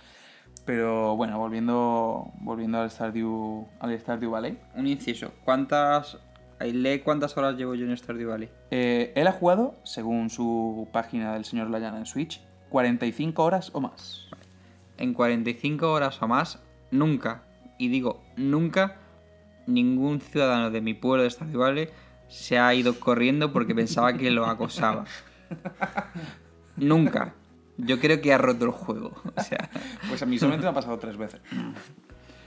Pero 0.65 1.17
bueno, 1.17 1.39
volviendo, 1.39 2.33
volviendo 2.41 2.81
al 2.81 2.91
Stardew, 2.91 3.69
al 3.79 3.99
Stardew 3.99 4.31
Valley. 4.31 4.59
Un 4.75 4.87
inciso. 4.87 5.33
¿Cuántas. 5.45 6.19
ahí 6.59 6.73
Lee 6.73 7.01
cuántas 7.01 7.37
horas 7.37 7.57
llevo 7.57 7.75
yo 7.75 7.87
en 7.87 7.97
Stardew 7.97 8.31
Valley? 8.31 8.51
Eh, 8.71 9.13
él 9.15 9.27
ha 9.27 9.33
jugado, 9.33 9.77
según 9.85 10.31
su 10.31 10.89
página 10.93 11.35
del 11.35 11.45
señor 11.45 11.71
Layana 11.71 11.99
en 11.99 12.07
Switch, 12.07 12.41
45 12.69 13.43
horas 13.45 13.71
o 13.73 13.81
más. 13.81 14.29
En 14.99 15.13
45 15.15 15.93
horas 15.93 16.21
o 16.23 16.29
más, 16.29 16.63
nunca, 16.91 17.43
y 17.79 17.89
digo 17.89 18.23
nunca, 18.37 18.97
ningún 19.67 20.21
ciudadano 20.21 20.71
de 20.71 20.81
mi 20.81 20.95
pueblo 20.95 21.23
de 21.23 21.31
Stardew 21.31 21.61
Valley 21.61 21.89
se 22.29 22.59
ha 22.59 22.73
ido 22.75 22.99
corriendo 22.99 23.53
porque 23.53 23.75
pensaba 23.75 24.13
que 24.15 24.31
lo 24.31 24.47
acosaba. 24.47 25.05
Nunca. 26.77 27.35
Yo 27.79 28.01
creo 28.01 28.21
que 28.21 28.33
ha 28.33 28.39
roto 28.39 28.65
el 28.65 28.71
juego. 28.71 29.13
O 29.37 29.43
sea, 29.43 29.69
Pues 30.09 30.23
a 30.23 30.27
mí 30.27 30.39
solamente 30.39 30.65
me 30.65 30.71
ha 30.71 30.75
pasado 30.75 30.99
tres 30.99 31.17
veces. 31.17 31.41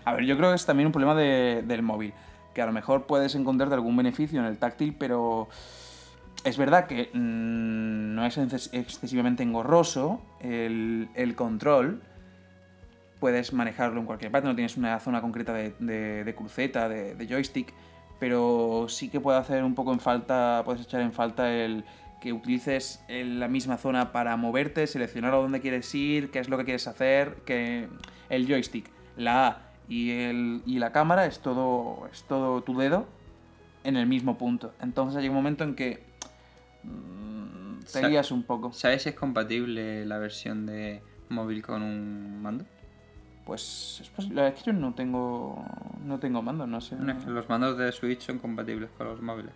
A 0.05 0.13
ver, 0.13 0.25
yo 0.25 0.35
creo 0.37 0.49
que 0.49 0.55
es 0.55 0.65
también 0.65 0.87
un 0.87 0.91
problema 0.91 1.13
de- 1.15 1.63
del 1.65 1.83
móvil. 1.83 2.13
Que 2.53 2.61
a 2.63 2.65
lo 2.65 2.71
mejor 2.71 3.05
puedes 3.05 3.35
encontrarte 3.35 3.75
algún 3.75 3.95
beneficio 3.95 4.39
en 4.39 4.45
el 4.47 4.57
táctil, 4.57 4.95
pero 4.97 5.47
es 6.43 6.57
verdad 6.57 6.87
que 6.87 7.09
mm, 7.13 8.15
no 8.15 8.25
es 8.25 8.37
exces- 8.37 8.69
excesivamente 8.73 9.43
engorroso 9.43 10.21
el, 10.41 11.09
el 11.15 11.35
control. 11.35 12.01
Puedes 13.19 13.51
manejarlo 13.51 13.99
en 13.99 14.05
cualquier 14.05 14.31
parte, 14.31 14.47
no 14.47 14.55
tienes 14.55 14.77
una 14.77 14.97
zona 14.99 15.19
concreta 15.21 15.53
de, 15.53 15.73
de- 15.79 16.23
de 16.23 16.35
cruceta, 16.35 16.87
de, 16.87 17.27
joystick, 17.27 17.73
pero 18.19 18.85
sí 18.87 19.09
que 19.09 19.19
puede 19.19 19.37
hacer 19.37 19.63
un 19.63 19.75
poco 19.75 19.91
en 19.91 19.99
falta, 19.99 20.61
puedes 20.63 20.81
echar 20.83 21.01
en 21.01 21.11
falta 21.11 21.53
el 21.53 21.83
que 22.21 22.31
utilices 22.33 23.01
la 23.09 23.47
misma 23.47 23.77
zona 23.77 24.11
para 24.11 24.35
moverte, 24.37 24.87
seleccionar 24.87 25.33
a 25.33 25.37
dónde 25.37 25.61
quieres 25.61 25.93
ir, 25.95 26.31
qué 26.31 26.39
es 26.39 26.49
lo 26.49 26.57
que 26.57 26.65
quieres 26.65 26.87
hacer, 26.87 27.35
que 27.45 27.87
el 28.29 28.47
joystick, 28.47 28.89
la 29.17 29.47
A 29.47 29.57
y, 29.87 30.11
el, 30.11 30.61
y 30.65 30.79
la 30.79 30.91
cámara 30.91 31.25
es 31.25 31.39
todo, 31.39 32.07
es 32.11 32.23
todo 32.23 32.61
tu 32.61 32.77
dedo 32.77 33.05
en 33.83 33.95
el 33.97 34.05
mismo 34.05 34.37
punto. 34.37 34.73
Entonces 34.81 35.21
llega 35.21 35.31
un 35.31 35.37
momento 35.37 35.63
en 35.63 35.75
que 35.75 36.08
mm, 36.83 37.79
te 37.81 37.87
Sa- 38.01 38.07
guías 38.07 38.31
un 38.31 38.43
poco. 38.43 38.71
¿sabes 38.73 39.03
si 39.03 39.09
es 39.09 39.15
compatible 39.15 40.05
la 40.05 40.17
versión 40.17 40.65
de 40.65 41.01
móvil 41.29 41.61
con 41.63 41.81
un 41.81 42.41
mando? 42.41 42.65
Pues 43.45 43.99
es 44.01 44.09
posible. 44.09 44.47
Es 44.47 44.55
que 44.55 44.65
yo 44.65 44.73
no 44.73 44.93
tengo 44.93 45.63
no 46.03 46.19
tengo 46.19 46.41
mando, 46.41 46.67
no 46.67 46.81
sé. 46.81 46.95
No, 46.95 47.11
es 47.11 47.23
que 47.23 47.31
los 47.31 47.49
mandos 47.49 47.77
de 47.77 47.91
Switch 47.91 48.21
son 48.21 48.37
compatibles 48.39 48.89
con 48.97 49.07
los 49.07 49.21
móviles. 49.21 49.53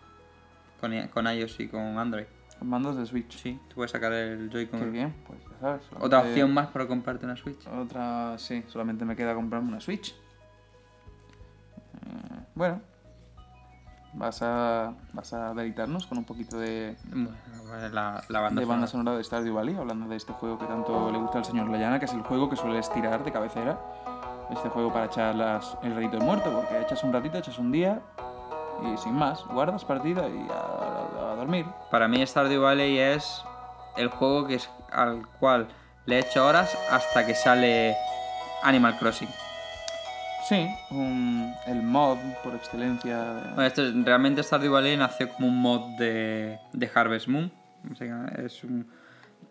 Con, 0.79 0.93
i- 0.93 1.07
con 1.09 1.27
iOS 1.27 1.59
y 1.59 1.67
con 1.67 1.97
Android. 1.97 2.25
Mandos 2.61 2.95
de 2.97 3.05
Switch. 3.05 3.37
Sí, 3.37 3.59
tú 3.69 3.75
puedes 3.75 3.91
sacar 3.91 4.13
el 4.13 4.49
Joy-Con. 4.49 4.79
Qué 4.79 4.89
bien, 4.89 5.13
pues 5.27 5.39
ya 5.51 5.59
sabes. 5.59 5.83
Otra 5.99 6.19
opción 6.21 6.53
más 6.53 6.67
para 6.67 6.87
comprarte 6.87 7.25
una 7.25 7.35
Switch. 7.35 7.65
Otra, 7.67 8.37
sí, 8.37 8.63
solamente 8.67 9.05
me 9.05 9.15
queda 9.15 9.33
comprarme 9.35 9.69
una 9.69 9.79
Switch. 9.81 10.13
Eh, 11.95 12.39
bueno, 12.55 12.81
vas 14.15 14.41
a, 14.41 14.93
vas 15.13 15.33
a 15.33 15.53
deleitarnos 15.53 16.05
con 16.07 16.17
un 16.19 16.23
poquito 16.25 16.57
de, 16.59 16.95
la, 17.91 18.23
la 18.29 18.39
banda 18.41 18.59
de 18.61 18.65
banda 18.67 18.87
sonora. 18.87 19.17
de 19.17 19.23
Stardew 19.23 19.53
Valley, 19.55 19.75
hablando 19.75 20.07
de 20.07 20.15
este 20.15 20.33
juego 20.33 20.57
que 20.59 20.65
tanto 20.65 21.11
le 21.11 21.17
gusta 21.17 21.39
al 21.39 21.45
señor 21.45 21.69
Layana, 21.69 21.99
que 21.99 22.05
es 22.05 22.13
el 22.13 22.21
juego 22.21 22.49
que 22.49 22.55
sueles 22.55 22.91
tirar 22.91 23.23
de 23.23 23.31
cabecera. 23.31 23.79
Este 24.51 24.69
juego 24.69 24.91
para 24.93 25.05
echar 25.05 25.33
las, 25.35 25.77
el 25.83 25.95
ratito 25.95 26.17
de 26.17 26.25
muerto, 26.25 26.51
porque 26.51 26.79
echas 26.81 27.03
un 27.03 27.13
ratito, 27.13 27.37
echas 27.37 27.57
un 27.57 27.71
día 27.71 28.01
y 28.83 28.97
sin 28.97 29.13
más, 29.13 29.45
guardas 29.47 29.85
partida 29.85 30.27
y 30.27 30.47
a, 30.49 31.27
a- 31.29 31.31
a 31.31 31.35
dormir. 31.35 31.65
Para 31.89 32.07
mí 32.07 32.25
Stardew 32.25 32.61
Valley 32.61 32.99
es 32.99 33.43
el 33.97 34.09
juego 34.09 34.45
que 34.45 34.55
es, 34.55 34.69
al 34.91 35.25
cual 35.39 35.67
le 36.05 36.17
he 36.17 36.19
hecho 36.19 36.45
horas 36.45 36.77
hasta 36.91 37.25
que 37.25 37.33
sale 37.33 37.95
Animal 38.63 38.97
Crossing. 38.99 39.29
Sí, 40.47 40.67
un- 40.91 41.53
el 41.67 41.81
mod 41.81 42.17
por 42.43 42.53
excelencia. 42.55 43.17
de- 43.33 43.41
Bueno, 43.53 43.63
esto 43.65 43.85
es- 43.87 43.93
realmente 44.05 44.43
Stardew 44.43 44.71
Valley 44.73 44.97
nació 44.97 45.29
como 45.29 45.47
un 45.47 45.61
mod 45.61 45.97
de, 45.97 46.59
de 46.73 46.91
Harvest 46.93 47.27
Moon. 47.27 47.51
O 47.91 47.95
sea, 47.95 48.25
es 48.37 48.63
un, 48.63 48.87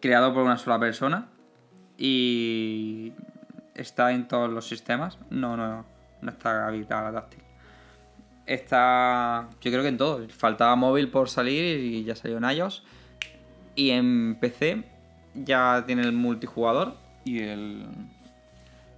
creado 0.00 0.32
por 0.34 0.42
una 0.42 0.58
sola 0.58 0.78
persona 0.78 1.28
y 1.98 3.12
está 3.74 4.12
en 4.12 4.28
todos 4.28 4.50
los 4.50 4.66
sistemas. 4.68 5.18
No, 5.30 5.56
no, 5.56 5.84
no 6.20 6.30
está 6.30 6.66
habilitada 6.66 7.10
la 7.10 7.20
táctil. 7.22 7.40
Está, 8.46 9.48
yo 9.60 9.70
creo 9.70 9.82
que 9.82 9.88
en 9.88 9.96
todo. 9.98 10.26
Faltaba 10.28 10.74
móvil 10.76 11.08
por 11.10 11.28
salir 11.28 11.78
y 11.80 12.04
ya 12.04 12.14
salió 12.16 12.38
en 12.38 12.44
iOS. 12.44 12.84
Y 13.76 13.90
en 13.90 14.36
PC 14.40 14.84
ya 15.34 15.84
tiene 15.86 16.02
el 16.02 16.12
multijugador. 16.12 16.96
y 17.24 17.38
el, 17.40 17.86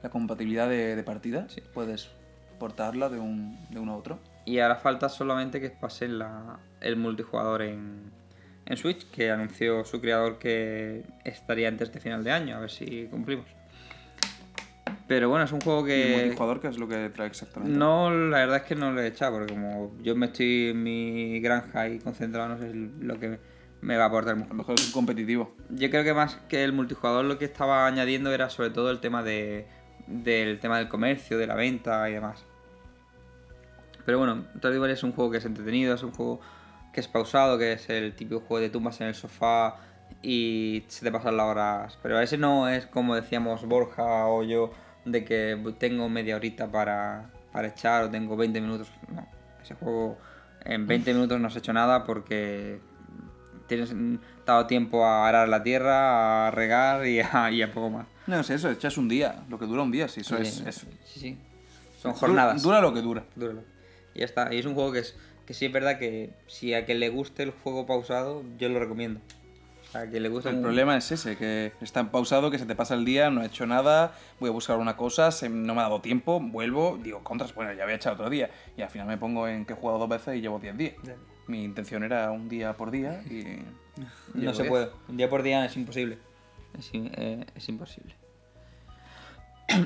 la 0.04 0.10
compatibilidad 0.10 0.68
de, 0.68 0.94
de 0.94 1.02
partida. 1.02 1.48
Sí. 1.48 1.62
Puedes 1.72 2.10
portarla 2.60 3.08
de, 3.08 3.18
un, 3.18 3.58
de 3.70 3.80
uno 3.80 3.92
a 3.92 3.96
otro. 3.96 4.20
Y 4.44 4.58
ahora 4.58 4.76
falta 4.76 5.08
solamente 5.08 5.60
que 5.60 5.70
pasen 5.70 6.18
la, 6.18 6.58
el 6.82 6.96
multijugador 6.96 7.62
en, 7.62 8.12
en 8.66 8.76
Switch, 8.76 9.10
que 9.10 9.30
anunció 9.30 9.84
su 9.86 10.02
creador 10.02 10.38
que 10.38 11.04
estaría 11.24 11.68
antes 11.68 11.90
de 11.90 12.00
final 12.00 12.22
de 12.22 12.32
año, 12.32 12.56
a 12.56 12.60
ver 12.60 12.70
si 12.70 13.06
cumplimos. 13.06 13.46
Pero 15.08 15.30
bueno, 15.30 15.46
es 15.46 15.52
un 15.52 15.60
juego 15.60 15.88
¿Y 15.88 15.92
el 15.92 16.02
que... 16.02 16.16
multijugador 16.16 16.60
qué 16.60 16.68
es 16.68 16.78
lo 16.78 16.86
que 16.86 17.08
trae 17.08 17.26
exactamente? 17.26 17.76
No, 17.76 18.10
la 18.10 18.38
verdad 18.38 18.58
es 18.58 18.62
que 18.64 18.74
no 18.74 18.92
lo 18.92 19.00
he 19.00 19.06
echado, 19.06 19.38
porque 19.38 19.54
como 19.54 19.92
yo 20.02 20.14
me 20.14 20.26
estoy 20.26 20.68
en 20.68 20.82
mi 20.82 21.40
granja 21.40 21.88
y 21.88 21.98
concentrado, 21.98 22.50
no 22.50 22.58
sé 22.58 22.72
lo 22.74 23.18
que 23.18 23.38
me 23.80 23.96
va 23.96 24.04
a 24.04 24.06
aportar 24.08 24.34
A 24.34 24.38
lo 24.38 24.54
mejor 24.54 24.74
es 24.74 24.86
un 24.86 24.92
competitivo. 24.92 25.54
yo 25.70 25.90
creo 25.90 26.04
que 26.04 26.14
más 26.14 26.36
que 26.48 26.62
el 26.64 26.72
multijugador 26.72 27.24
lo 27.24 27.38
que 27.38 27.46
estaba 27.46 27.86
añadiendo 27.86 28.32
era 28.32 28.50
sobre 28.50 28.70
todo 28.70 28.90
el 28.90 29.00
tema 29.00 29.22
de, 29.22 29.66
del 30.06 30.58
tema 30.60 30.78
del 30.78 30.88
comercio, 30.88 31.38
de 31.38 31.46
la 31.46 31.54
venta 31.54 32.08
y 32.08 32.14
demás. 32.14 32.44
Pero 34.04 34.18
bueno, 34.18 34.44
Stardew 34.58 34.84
es 34.86 35.02
un 35.02 35.12
juego 35.12 35.30
que 35.30 35.38
es 35.38 35.44
entretenido, 35.44 35.94
es 35.94 36.02
un 36.02 36.12
juego 36.12 36.40
que 36.92 37.00
es 37.00 37.08
pausado, 37.08 37.58
que 37.58 37.72
es 37.72 37.88
el 37.88 38.14
típico 38.14 38.40
juego 38.40 38.60
de 38.60 38.70
tumbas 38.70 39.00
en 39.00 39.08
el 39.08 39.14
sofá 39.14 39.76
y 40.22 40.84
se 40.88 41.04
te 41.04 41.10
pasan 41.10 41.36
las 41.36 41.46
horas. 41.46 41.98
Pero 42.02 42.20
ese 42.20 42.38
no 42.38 42.68
es 42.68 42.86
como 42.86 43.14
decíamos 43.14 43.64
Borja 43.66 44.26
o 44.26 44.42
yo, 44.42 44.72
de 45.04 45.24
que 45.24 45.58
tengo 45.78 46.08
media 46.08 46.36
horita 46.36 46.70
para, 46.70 47.30
para 47.52 47.68
echar 47.68 48.04
o 48.04 48.10
tengo 48.10 48.36
20 48.36 48.60
minutos. 48.60 48.90
No, 49.08 49.26
ese 49.62 49.74
juego 49.74 50.18
en 50.64 50.86
20 50.86 51.14
minutos 51.14 51.40
no 51.40 51.48
has 51.48 51.56
hecho 51.56 51.72
nada 51.72 52.04
porque 52.04 52.80
tienes 53.66 53.94
dado 54.46 54.66
tiempo 54.66 55.04
a 55.04 55.28
arar 55.28 55.48
la 55.48 55.62
tierra, 55.62 56.48
a 56.48 56.50
regar 56.50 57.06
y 57.06 57.20
a, 57.20 57.50
y 57.50 57.62
a 57.62 57.72
poco 57.72 57.90
más. 57.90 58.06
No 58.26 58.42
sé, 58.42 58.54
eso, 58.54 58.70
echas 58.70 58.96
un 58.96 59.08
día, 59.08 59.44
lo 59.48 59.58
que 59.58 59.66
dura 59.66 59.82
un 59.82 59.90
día, 59.92 60.08
sí, 60.08 60.20
eso 60.22 60.36
es, 60.38 60.54
Sí, 60.54 60.64
es- 60.66 60.86
sí, 61.04 61.20
sí. 61.20 61.38
Son 62.00 62.12
dura- 62.12 62.18
jornadas. 62.20 62.62
Dura, 62.62 62.80
lo 62.80 62.92
que 62.94 63.00
dura. 63.02 63.24
Dúralo. 63.36 63.62
Y 64.14 64.20
ya 64.20 64.24
está. 64.24 64.52
Y 64.54 64.58
es 64.58 64.66
un 64.66 64.74
juego 64.74 64.92
que 64.92 65.00
es 65.00 65.14
que 65.46 65.52
sí 65.52 65.66
es 65.66 65.72
verdad 65.72 65.98
que 65.98 66.30
si 66.46 66.72
a 66.72 66.86
quien 66.86 67.00
le 67.00 67.10
guste 67.10 67.42
el 67.42 67.50
juego 67.50 67.84
pausado, 67.86 68.42
yo 68.58 68.68
lo 68.70 68.78
recomiendo. 68.80 69.20
A 69.92 70.06
quien 70.06 70.22
le 70.22 70.28
guste 70.28 70.48
El 70.48 70.56
un- 70.56 70.62
problema 70.62 70.96
es 70.96 71.12
ese, 71.12 71.36
que 71.36 71.72
está 71.82 72.00
en 72.00 72.08
pausado, 72.08 72.50
que 72.50 72.58
se 72.58 72.66
te 72.66 72.74
pasa 72.74 72.94
el 72.94 73.04
día, 73.04 73.30
no 73.30 73.42
he 73.42 73.46
hecho 73.46 73.66
nada, 73.66 74.12
voy 74.40 74.48
a 74.48 74.52
buscar 74.52 74.76
una 74.78 74.96
cosa, 74.96 75.30
se- 75.30 75.48
no 75.50 75.74
me 75.74 75.80
ha 75.80 75.84
dado 75.84 76.00
tiempo, 76.00 76.40
vuelvo, 76.40 76.98
digo, 77.02 77.22
contras, 77.22 77.54
bueno, 77.54 77.72
ya 77.74 77.84
había 77.84 77.96
echado 77.96 78.14
otro 78.14 78.30
día. 78.30 78.50
Y 78.76 78.82
al 78.82 78.88
final 78.88 79.06
me 79.06 79.18
pongo 79.18 79.46
en 79.46 79.64
que 79.66 79.74
he 79.74 79.76
jugado 79.76 79.98
dos 80.00 80.08
veces 80.08 80.36
y 80.36 80.40
llevo 80.40 80.58
10 80.58 80.76
días. 80.76 80.94
Mi 81.46 81.62
intención 81.62 82.02
era 82.02 82.30
un 82.30 82.48
día 82.48 82.72
por 82.76 82.90
día 82.90 83.22
y... 83.30 83.58
No 84.34 84.52
se 84.54 84.62
10. 84.62 84.68
puede. 84.68 84.90
Un 85.08 85.16
día 85.16 85.28
por 85.30 85.42
día 85.42 85.64
es 85.64 85.76
imposible. 85.76 86.18
Es, 86.78 86.90
eh, 86.94 87.46
es 87.54 87.68
imposible. 87.68 88.14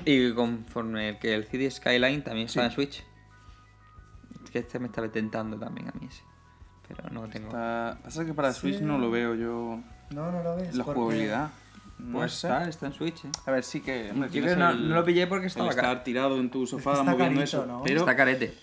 y 0.04 0.32
conforme 0.32 1.10
el 1.10 1.18
que 1.18 1.34
el 1.34 1.44
CD 1.44 1.70
Skyline 1.70 2.22
también 2.22 2.46
está 2.46 2.60
Sí. 2.62 2.66
en 2.66 2.72
Switch. 2.72 3.04
Es 4.44 4.50
que 4.50 4.58
este 4.60 4.78
me 4.78 4.86
está 4.86 5.06
tentando 5.10 5.58
también 5.58 5.88
a 5.88 5.92
mí 5.92 6.06
ese. 6.10 6.22
Pero 6.88 7.10
no 7.10 7.22
lo 7.22 7.28
tengo. 7.28 7.48
Está- 7.48 7.98
Pasa 8.02 8.24
que 8.24 8.32
para 8.32 8.52
Switch 8.52 8.80
no 8.80 8.98
lo 8.98 9.10
veo 9.10 9.34
yo 9.34 9.80
No, 10.10 10.32
no 10.32 10.42
lo 10.42 10.56
ves. 10.56 10.74
la 10.74 10.84
porque- 10.84 11.00
jugabilidad. 11.00 11.50
No 11.98 12.18
Pues 12.20 12.32
está, 12.32 12.68
está 12.68 12.86
en 12.86 12.92
Switch, 12.92 13.24
eh. 13.24 13.30
A 13.44 13.50
ver, 13.50 13.64
sí 13.64 13.80
que... 13.80 14.10
hombre, 14.12 14.28
Yo 14.28 14.32
tienes 14.34 14.54
creo 14.54 14.68
que 14.68 14.74
no, 14.74 14.80
el- 14.80 14.88
no 14.88 14.94
lo 14.94 15.04
pillé 15.04 15.26
porque 15.26 15.46
estaba 15.48 15.70
estar 15.70 16.04
tirado 16.04 16.38
en 16.38 16.48
tu 16.48 16.64
sofá 16.64 16.92
moviendo 17.02 17.18
carito, 17.18 17.42
eso. 17.42 17.66
¿no? 17.66 17.82
Pero, 17.82 18.00
Está 18.00 18.14
carete. 18.14 18.54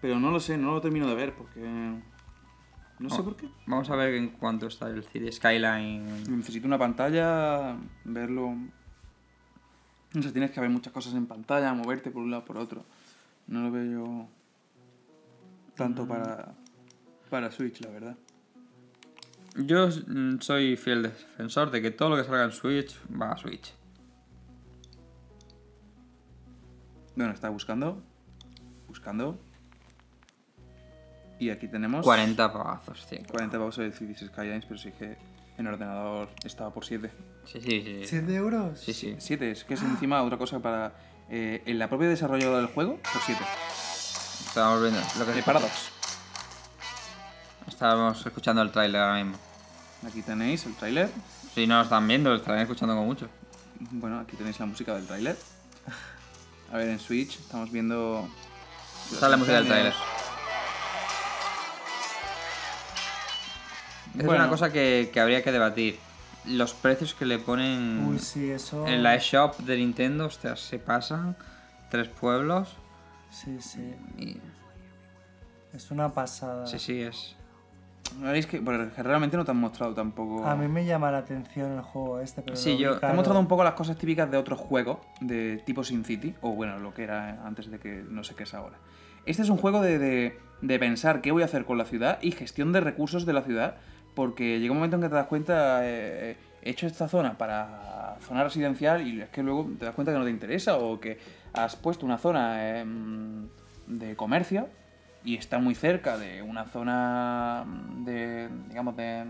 pero 0.00 0.18
no 0.18 0.30
lo 0.30 0.40
sé, 0.40 0.56
no 0.56 0.72
lo 0.72 0.80
termino 0.80 1.06
de 1.08 1.14
ver 1.14 1.34
porque... 1.34 1.60
No 2.98 3.10
sé 3.10 3.20
Oh. 3.20 3.24
por 3.24 3.36
qué. 3.36 3.48
Vamos 3.66 3.88
a 3.90 3.96
ver 3.96 4.14
en 4.14 4.30
cuánto 4.30 4.66
está 4.66 4.88
el 4.88 5.04
CD 5.04 5.30
Skyline. 5.30 6.36
Necesito 6.36 6.66
una 6.66 6.78
pantalla, 6.78 7.76
verlo. 8.04 8.54
No 10.14 10.22
sé, 10.22 10.32
tienes 10.32 10.50
que 10.50 10.60
ver 10.60 10.70
muchas 10.70 10.92
cosas 10.92 11.14
en 11.14 11.26
pantalla, 11.26 11.72
moverte 11.74 12.10
por 12.10 12.22
un 12.22 12.30
lado 12.30 12.44
por 12.44 12.56
otro. 12.58 12.84
No 13.46 13.62
lo 13.62 13.70
veo 13.70 13.84
yo 13.92 14.28
tanto 15.76 16.04
Mm. 16.04 16.08
para, 16.08 16.54
para 17.30 17.50
Switch, 17.52 17.80
la 17.82 17.90
verdad. 17.90 18.16
Yo 19.56 19.88
mm, 19.88 20.40
soy 20.40 20.76
fiel 20.76 21.02
defensor 21.02 21.70
de 21.70 21.80
que 21.82 21.90
todo 21.90 22.10
lo 22.10 22.16
que 22.16 22.24
salga 22.24 22.44
en 22.44 22.52
Switch 22.52 22.96
va 23.10 23.32
a 23.32 23.36
Switch. 23.36 23.74
Bueno, 27.16 27.32
está 27.32 27.48
buscando. 27.48 28.02
Buscando. 28.86 29.38
Y 31.38 31.50
aquí 31.50 31.68
tenemos 31.68 32.04
40 32.04 32.52
pagazos, 32.52 33.06
tío. 33.06 33.20
40 33.30 33.58
pavos 33.58 33.76
de 33.76 33.92
Cities 33.92 34.24
Skylines, 34.28 34.64
pero 34.66 34.78
sí 34.78 34.90
que 34.92 35.16
en 35.56 35.66
ordenador 35.66 36.28
estaba 36.44 36.72
por 36.72 36.84
7. 36.84 37.10
Sí, 37.44 37.60
sí, 37.60 38.04
sí. 38.04 38.16
¿7 38.16 38.30
euros? 38.34 38.80
Sí, 38.80 38.92
sí. 38.92 39.16
7, 39.18 39.50
es 39.52 39.64
que 39.64 39.74
es 39.74 39.82
encima 39.82 40.22
otra 40.22 40.36
cosa 40.38 40.58
para. 40.60 40.92
eh, 41.30 41.62
en 41.66 41.78
la 41.78 41.88
propia 41.88 42.08
desarrolladora 42.08 42.58
del 42.58 42.68
juego, 42.68 42.98
por 43.12 43.22
7. 43.24 43.40
Estábamos 44.48 44.82
viendo 44.82 45.00
lo 45.18 45.26
que 45.26 45.32
De 45.32 45.42
Paradox. 45.42 45.90
Estábamos 47.66 48.24
escuchando 48.24 48.62
el 48.62 48.72
tráiler 48.72 49.00
ahora 49.00 49.22
mismo. 49.22 49.38
Aquí 50.06 50.22
tenéis 50.22 50.64
el 50.66 50.74
tráiler. 50.74 51.10
Si 51.54 51.66
no 51.66 51.76
lo 51.76 51.82
están 51.82 52.06
viendo, 52.08 52.30
lo 52.30 52.36
estarán 52.36 52.60
escuchando 52.60 52.94
con 52.96 53.04
mucho. 53.06 53.28
Bueno, 53.78 54.20
aquí 54.20 54.36
tenéis 54.36 54.58
la 54.58 54.66
música 54.66 54.94
del 54.94 55.06
tráiler. 55.06 55.36
A 56.72 56.76
ver, 56.76 56.88
en 56.88 56.98
Switch 56.98 57.38
estamos 57.38 57.70
viendo... 57.70 58.28
Esta 59.12 59.26
es 59.26 59.30
la 59.30 59.36
música 59.36 59.56
del 59.58 59.66
tráiler. 59.66 59.94
Es 64.18 64.24
Bueno. 64.26 64.42
una 64.42 64.50
cosa 64.50 64.72
que, 64.72 65.10
que 65.12 65.20
habría 65.20 65.42
que 65.42 65.52
debatir. 65.52 65.98
Los 66.46 66.72
precios 66.74 67.14
que 67.14 67.24
le 67.26 67.38
ponen 67.38 68.04
Uy, 68.08 68.18
sí, 68.18 68.50
eso. 68.50 68.86
en 68.86 69.02
la 69.02 69.14
eShop 69.14 69.58
de 69.60 69.76
Nintendo, 69.76 70.30
se 70.30 70.78
pasan. 70.78 71.36
Tres 71.90 72.08
pueblos. 72.08 72.76
Sí, 73.30 73.58
sí. 73.60 73.94
Y... 74.18 74.40
Es 75.74 75.90
una 75.90 76.08
pasada. 76.12 76.66
Sí, 76.66 76.78
sí, 76.78 77.00
es. 77.02 77.36
¿Veis 78.20 78.46
que 78.46 78.60
porque 78.62 79.02
realmente 79.02 79.36
no 79.36 79.44
te 79.44 79.50
han 79.50 79.58
mostrado 79.58 79.92
tampoco... 79.92 80.44
A 80.46 80.56
mí 80.56 80.66
me 80.66 80.86
llama 80.86 81.10
la 81.10 81.18
atención 81.18 81.72
el 81.72 81.82
juego 81.82 82.20
este, 82.20 82.40
pero 82.40 82.56
Sí, 82.56 82.78
yo- 82.78 82.98
te 82.98 83.04
han 83.04 83.14
mostrado 83.14 83.38
un 83.38 83.48
poco 83.48 83.62
las 83.64 83.74
cosas 83.74 83.98
típicas 83.98 84.30
de 84.30 84.38
otros 84.38 84.58
juegos 84.58 84.98
de 85.20 85.62
tipo 85.66 85.84
Sin 85.84 86.04
City, 86.04 86.34
o 86.40 86.52
bueno, 86.52 86.78
lo 86.78 86.94
que 86.94 87.02
era 87.04 87.44
antes 87.46 87.70
de 87.70 87.78
que 87.78 88.02
no 88.08 88.24
sé 88.24 88.34
qué 88.34 88.44
es 88.44 88.54
ahora. 88.54 88.78
Este 89.26 89.42
es 89.42 89.50
un 89.50 89.58
juego 89.58 89.82
de, 89.82 89.98
de- 89.98 90.38
de 90.62 90.78
pensar 90.78 91.20
qué 91.20 91.32
voy 91.32 91.42
a 91.42 91.44
hacer 91.44 91.66
con 91.66 91.76
la 91.76 91.84
ciudad 91.84 92.18
y 92.22 92.32
gestión 92.32 92.72
de 92.72 92.80
recursos 92.80 93.26
de 93.26 93.32
la 93.34 93.42
ciudad, 93.42 93.76
porque 94.18 94.58
llega 94.58 94.72
un 94.72 94.78
momento 94.78 94.96
en 94.96 95.02
que 95.02 95.08
te 95.08 95.14
das 95.14 95.28
cuenta, 95.28 95.78
eh, 95.84 96.36
he 96.60 96.70
hecho 96.70 96.88
esta 96.88 97.06
zona 97.06 97.38
para 97.38 98.16
zona 98.22 98.42
residencial 98.42 99.06
y 99.06 99.20
es 99.20 99.28
que 99.28 99.44
luego 99.44 99.70
te 99.78 99.84
das 99.84 99.94
cuenta 99.94 100.10
que 100.10 100.18
no 100.18 100.24
te 100.24 100.30
interesa, 100.32 100.76
o 100.76 100.98
que 100.98 101.20
has 101.52 101.76
puesto 101.76 102.04
una 102.04 102.18
zona 102.18 102.80
em, 102.80 103.46
de 103.86 104.16
comercio 104.16 104.68
y 105.22 105.36
está 105.36 105.60
muy 105.60 105.76
cerca 105.76 106.18
de 106.18 106.42
una 106.42 106.64
zona 106.64 107.64
de, 107.98 108.48
digamos, 108.68 108.96
de, 108.96 109.24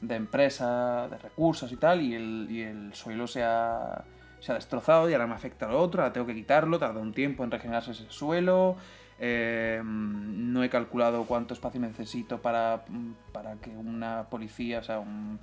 de 0.00 0.14
empresa, 0.14 1.06
de 1.08 1.18
recursos 1.18 1.70
y 1.70 1.76
tal, 1.76 2.00
y 2.00 2.14
el, 2.14 2.46
y 2.48 2.62
el 2.62 2.94
suelo 2.94 3.26
se 3.26 3.42
ha, 3.42 4.04
se 4.40 4.52
ha 4.52 4.54
destrozado 4.54 5.10
y 5.10 5.12
ahora 5.12 5.26
me 5.26 5.34
afecta 5.34 5.68
lo 5.68 5.78
otro, 5.78 6.00
ahora 6.00 6.14
tengo 6.14 6.26
que 6.26 6.34
quitarlo, 6.34 6.78
tarda 6.78 6.98
un 6.98 7.12
tiempo 7.12 7.44
en 7.44 7.50
regenerarse 7.50 7.90
ese 7.90 8.06
suelo, 8.08 8.76
eh, 9.18 9.80
no 9.84 10.62
he 10.62 10.70
calculado 10.70 11.24
cuánto 11.24 11.54
espacio 11.54 11.80
necesito 11.80 12.42
para, 12.42 12.84
para 13.32 13.56
que 13.56 13.70
una 13.70 14.24
policía, 14.30 14.80
o 14.80 14.82
sea, 14.82 14.98
un, 14.98 15.38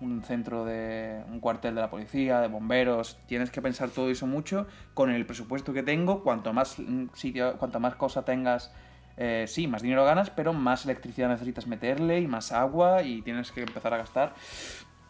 un 0.00 0.22
centro 0.22 0.64
de 0.64 1.22
un 1.30 1.40
cuartel 1.40 1.74
de 1.74 1.80
la 1.80 1.90
policía, 1.90 2.40
de 2.40 2.48
bomberos, 2.48 3.18
tienes 3.26 3.50
que 3.50 3.62
pensar 3.62 3.90
todo 3.90 4.10
eso 4.10 4.26
mucho 4.26 4.66
con 4.92 5.10
el 5.10 5.26
presupuesto 5.26 5.72
que 5.72 5.82
tengo, 5.82 6.22
cuanto 6.22 6.52
más 6.52 6.78
mm, 6.78 7.06
sitio, 7.14 7.56
cuanto 7.58 7.80
más 7.80 7.94
cosa 7.94 8.24
tengas, 8.24 8.72
eh, 9.16 9.44
sí, 9.48 9.66
más 9.66 9.82
dinero 9.82 10.04
ganas, 10.04 10.30
pero 10.30 10.52
más 10.52 10.84
electricidad 10.84 11.28
necesitas 11.28 11.66
meterle 11.66 12.20
y 12.20 12.26
más 12.26 12.52
agua 12.52 13.02
y 13.02 13.22
tienes 13.22 13.52
que 13.52 13.62
empezar 13.62 13.94
a 13.94 13.98
gastar 13.98 14.34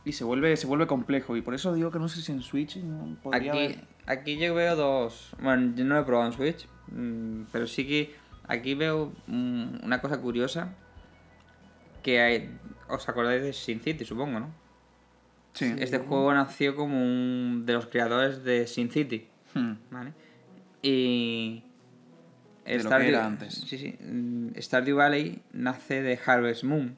y 0.04 0.12
se 0.12 0.24
vuelve 0.24 0.56
se 0.56 0.66
vuelve 0.66 0.86
complejo 0.86 1.36
y 1.36 1.42
por 1.42 1.54
eso 1.54 1.72
digo 1.74 1.90
que 1.90 1.98
no 1.98 2.08
sé 2.08 2.20
si 2.20 2.30
en 2.32 2.42
Switch 2.42 2.76
no 2.76 3.16
podría 3.22 3.52
Aquí, 3.52 3.64
haber- 3.64 3.84
aquí 4.06 4.36
yo 4.38 4.54
veo 4.54 4.76
dos. 4.76 5.30
Bueno, 5.40 5.72
yo 5.76 5.84
no 5.84 5.94
lo 5.94 6.00
he 6.02 6.04
probado 6.04 6.26
en 6.28 6.32
Switch, 6.34 6.68
mm, 6.88 7.44
pero 7.52 7.66
sí 7.66 7.86
que 7.86 8.14
aquí 8.46 8.74
veo 8.74 9.12
mm, 9.26 9.84
una 9.84 10.00
cosa 10.00 10.20
curiosa. 10.20 10.74
Que 12.02 12.20
hay, 12.20 12.58
os 12.88 13.08
acordáis 13.08 13.42
de 13.42 13.52
Sin 13.54 13.80
City, 13.80 14.04
supongo, 14.04 14.38
¿no? 14.40 14.50
Sí. 15.54 15.72
Este 15.78 15.98
juego 15.98 16.34
nació 16.34 16.74
como 16.76 17.00
un 17.02 17.64
de 17.64 17.72
los 17.72 17.86
creadores 17.86 18.44
de 18.44 18.66
Sin 18.66 18.90
City, 18.90 19.26
Hmm. 19.54 19.74
¿vale? 19.90 20.12
Y. 20.82 21.62
De 22.66 22.82
lo 22.82 22.90
que 22.90 23.08
era 23.08 23.24
antes. 23.26 23.54
Sí, 23.54 23.78
sí. 23.78 23.96
mm, 24.00 24.48
Stardew 24.58 24.96
Valley 24.96 25.40
nace 25.52 26.02
de 26.02 26.18
Harvest 26.26 26.64
Moon. 26.64 26.96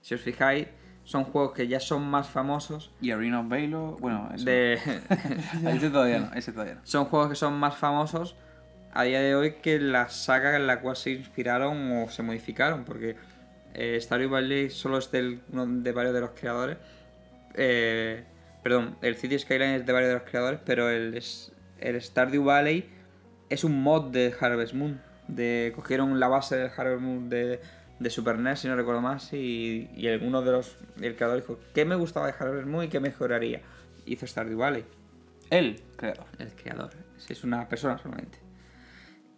Si 0.00 0.14
os 0.14 0.20
fijáis, 0.20 0.68
son 1.08 1.24
juegos 1.24 1.52
que 1.54 1.66
ya 1.66 1.80
son 1.80 2.06
más 2.06 2.28
famosos. 2.28 2.90
Y 3.00 3.12
Arena 3.12 3.40
of 3.40 3.48
Valor, 3.48 3.98
bueno, 3.98 4.28
eso. 4.34 4.44
De, 4.44 4.74
ese 5.66 5.88
todavía 5.88 6.18
no, 6.18 6.34
ese 6.34 6.52
todavía 6.52 6.74
no. 6.74 6.80
son 6.84 7.06
juegos 7.06 7.30
que 7.30 7.34
son 7.34 7.54
más 7.54 7.78
famosos 7.78 8.36
a 8.92 9.04
día 9.04 9.22
de 9.22 9.34
hoy 9.34 9.54
que 9.62 9.80
la 9.80 10.10
saga 10.10 10.54
en 10.54 10.66
la 10.66 10.82
cual 10.82 10.96
se 10.96 11.12
inspiraron 11.12 11.92
o 11.92 12.10
se 12.10 12.22
modificaron, 12.22 12.84
porque 12.84 13.16
eh, 13.72 13.98
Stardew 13.98 14.28
Valley 14.28 14.68
solo 14.68 14.98
es 14.98 15.10
del, 15.10 15.40
uno 15.50 15.66
de 15.66 15.92
varios 15.92 16.12
de 16.12 16.20
los 16.20 16.32
creadores. 16.32 16.76
eh, 17.54 18.24
perdón, 18.62 18.98
el 19.00 19.16
City 19.16 19.38
Skyline 19.38 19.76
es 19.76 19.86
de 19.86 19.92
varios 19.94 20.10
de 20.10 20.18
los 20.18 20.28
creadores, 20.28 20.60
pero 20.62 20.90
el, 20.90 21.18
el 21.80 22.02
Stardew 22.02 22.44
Valley 22.44 22.86
es 23.48 23.64
un 23.64 23.82
mod 23.82 24.10
de 24.10 24.34
Harvest 24.38 24.74
Moon. 24.74 25.00
De, 25.26 25.72
cogieron 25.74 26.20
la 26.20 26.28
base 26.28 26.56
del 26.56 26.70
Harvest 26.76 27.00
Moon 27.00 27.30
de, 27.30 27.60
de 27.98 28.10
Super 28.10 28.38
NES, 28.38 28.60
si 28.60 28.68
no 28.68 28.76
recuerdo 28.76 29.00
más, 29.00 29.32
y, 29.32 29.90
y 29.96 30.08
alguno 30.08 30.42
de 30.42 30.52
los. 30.52 30.76
El 31.00 31.16
creador 31.16 31.40
dijo: 31.40 31.58
¿Qué 31.74 31.84
me 31.84 31.96
gustaba 31.96 32.26
de 32.26 32.34
Harvest 32.38 32.66
Moon 32.66 32.84
y 32.84 32.88
qué 32.88 33.00
mejoraría? 33.00 33.62
Hizo 34.06 34.26
Stardew 34.26 34.58
Valley. 34.58 34.84
El 35.50 35.82
creador. 35.96 36.26
El 36.38 36.52
creador. 36.54 36.90
Es 37.28 37.44
una 37.44 37.68
persona 37.68 37.98
solamente. 37.98 38.38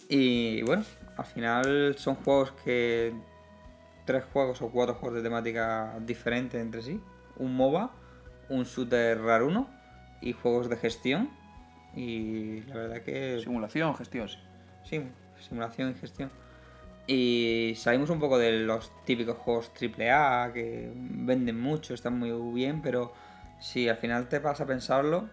Y 0.09 0.63
bueno, 0.63 0.85
al 1.17 1.25
final 1.25 1.95
son 1.99 2.17
juegos 2.17 2.53
que. 2.65 3.13
Tres 4.07 4.25
juegos 4.33 4.61
o 4.63 4.71
cuatro 4.71 4.95
juegos 4.95 5.19
de 5.19 5.23
temática 5.23 5.97
diferente 6.01 6.59
entre 6.59 6.83
sí. 6.83 7.01
Un 7.37 7.55
MOBA, 7.55 7.93
un 8.49 8.65
shooter 8.65 9.21
raruno 9.21 9.71
y 10.21 10.33
juegos 10.33 10.69
de 10.69 10.77
gestión. 10.77 11.31
Y 11.95 12.63
la 12.63 12.75
verdad 12.75 13.03
que. 13.03 13.41
Simulación, 13.43 13.95
gestión, 13.97 14.29
sí. 14.29 14.39
Sí, 14.85 15.03
simulación 15.39 15.91
y 15.91 15.95
gestión. 15.95 16.31
Y 17.13 17.75
salimos 17.77 18.09
un 18.11 18.21
poco 18.21 18.39
de 18.39 18.53
los 18.53 18.93
típicos 19.05 19.37
juegos 19.39 19.73
AAA 19.75 20.53
que 20.53 20.93
venden 20.95 21.61
mucho, 21.61 21.93
están 21.93 22.17
muy 22.19 22.31
bien, 22.55 22.83
pero 22.83 23.13
si 23.59 23.89
al 23.89 23.97
final 23.97 24.29
te 24.29 24.39
vas 24.39 24.61
a 24.61 24.67
pensarlo, 24.67 25.29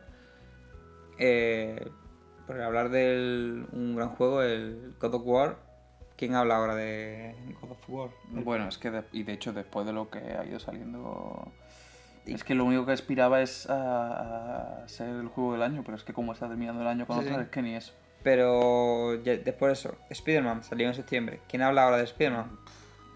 eh, 1.20 1.91
Por 2.48 2.62
hablar 2.62 2.90
de 2.90 3.66
un 3.74 3.95
gran 3.95 4.10
juego, 4.10 4.41
el 4.41 4.95
God 4.99 5.16
of 5.16 5.22
War. 5.26 5.58
¿Quién 6.16 6.34
habla 6.34 6.56
ahora 6.56 6.76
de 6.76 7.36
God 7.62 7.72
of 7.72 7.90
War? 7.90 8.10
Bueno, 8.32 8.70
es 8.70 8.78
que, 8.78 8.90
de- 8.90 9.04
y 9.12 9.24
de 9.24 9.34
hecho, 9.34 9.52
después 9.54 9.86
de 9.86 9.91
lo 9.94 10.10
que 10.10 10.20
ha 10.20 10.45
ido 10.45 10.58
saliendo. 10.60 11.52
Es 12.26 12.44
que 12.44 12.56
lo 12.56 12.64
único 12.66 12.86
que 12.86 12.94
aspiraba 12.94 13.41
es 13.41 13.70
a, 13.70 14.82
a 14.84 14.88
ser 14.88 15.10
el 15.10 15.28
juego 15.28 15.54
del 15.54 15.62
año, 15.62 15.84
pero 15.86 15.95
es 15.98 16.04
que 16.04 16.14
como 16.14 16.32
está 16.34 16.48
terminando 16.48 16.82
el 16.82 16.88
año 16.88 17.06
con 17.06 17.18
Sí, 17.20 17.26
otras, 17.26 17.38
sí. 17.38 17.44
es 17.44 17.49
que 17.49 17.62
ni 17.62 17.76
eso. 17.76 17.94
Pero 18.28 19.16
ya- 19.24 19.38
después 19.38 19.70
de 19.70 19.74
eso, 19.90 19.95
Spider-Man 20.10 20.62
salió 20.62 20.86
en 20.90 20.94
septiembre. 20.94 21.40
¿Quién 21.48 21.62
habla 21.62 21.84
ahora 21.86 21.95
de 21.98 22.04
Spider-Man? 22.04 22.52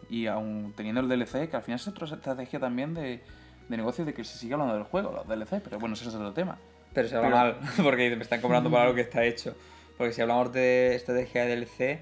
Y 0.10 0.28
aún 0.28 0.74
teniendo 0.78 1.02
el 1.02 1.10
DLC, 1.10 1.50
que 1.50 1.58
al 1.58 1.64
final 1.64 1.80
es 1.82 1.88
otra 1.90 2.08
estrategia 2.08 2.62
también 2.62 2.94
de, 2.94 3.20
de 3.68 3.78
negocio 3.78 4.06
de 4.06 4.14
que 4.14 4.24
se 4.24 4.38
siga 4.38 4.56
hablando 4.56 4.74
del 4.76 4.84
juego, 4.86 5.12
los 5.12 5.28
DLC, 5.28 5.62
pero 5.62 5.80
bueno, 5.80 5.96
ese 5.96 6.08
es 6.08 6.16
otro 6.16 6.32
tema. 6.32 6.58
Pero 6.94 7.10
se 7.10 7.18
habla 7.18 7.28
Pero- 7.30 7.38
mal, 7.38 7.58
porque 7.84 8.16
me 8.16 8.24
están 8.24 8.40
cobrando 8.40 8.70
por 8.70 8.80
algo 8.80 8.96
que 8.96 9.02
está 9.02 9.26
hecho. 9.26 9.54
Porque 9.98 10.14
si 10.14 10.22
hablamos 10.22 10.54
de 10.54 10.96
estrategia 10.96 11.44
de 11.46 11.56
DLC, 11.58 12.00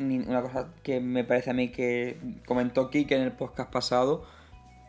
una 0.00 0.42
cosa 0.42 0.70
que 0.82 0.98
me 1.00 1.22
parece 1.22 1.50
a 1.50 1.54
mí 1.54 1.68
que 1.68 2.18
comentó 2.46 2.90
Kike 2.90 3.14
en 3.14 3.22
el 3.22 3.32
podcast 3.32 3.70
pasado, 3.72 4.26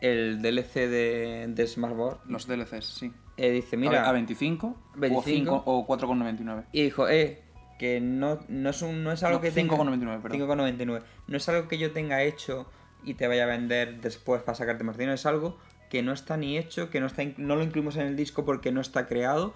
el 0.00 0.42
DLC 0.42 0.88
de, 0.88 1.46
de 1.48 1.66
Smartboard, 1.68 2.18
Los 2.26 2.48
DLCs, 2.48 2.84
sí. 2.84 3.12
eh, 3.36 3.50
dice, 3.52 3.76
Mira, 3.76 3.90
mira, 3.92 4.08
a 4.08 4.12
25, 4.12 4.76
25. 4.96 5.18
o 5.18 5.22
5 5.22 5.62
o 5.64 5.86
4,99. 5.86 6.64
y 6.72 6.82
dijo, 6.82 7.08
eh, 7.08 7.40
que 7.82 8.00
no, 8.00 8.38
no, 8.46 8.70
es, 8.70 8.80
un, 8.82 9.02
no 9.02 9.10
es 9.10 9.24
algo 9.24 9.38
No, 9.38 9.42
que 9.42 9.50
tenga... 9.50 9.76
5,99, 9.76 10.22
perdón. 10.22 10.38
5,99. 10.38 11.02
No 11.26 11.36
es 11.36 11.48
algo 11.48 11.66
que 11.66 11.78
yo 11.78 11.90
tenga 11.90 12.22
hecho 12.22 12.70
y 13.02 13.14
te 13.14 13.26
vaya 13.26 13.42
a 13.42 13.46
vender 13.46 14.00
después 14.00 14.40
para 14.44 14.54
sacarte 14.54 14.84
más 14.84 14.96
dinero, 14.96 15.14
es 15.14 15.26
algo 15.26 15.58
que 15.90 16.00
no 16.00 16.12
está 16.12 16.36
ni 16.36 16.56
hecho, 16.56 16.90
que 16.90 17.00
no, 17.00 17.06
está, 17.06 17.24
no 17.38 17.56
lo 17.56 17.64
incluimos 17.64 17.96
en 17.96 18.02
el 18.02 18.14
disco 18.14 18.44
porque 18.44 18.70
no 18.70 18.80
está 18.80 19.08
creado. 19.08 19.52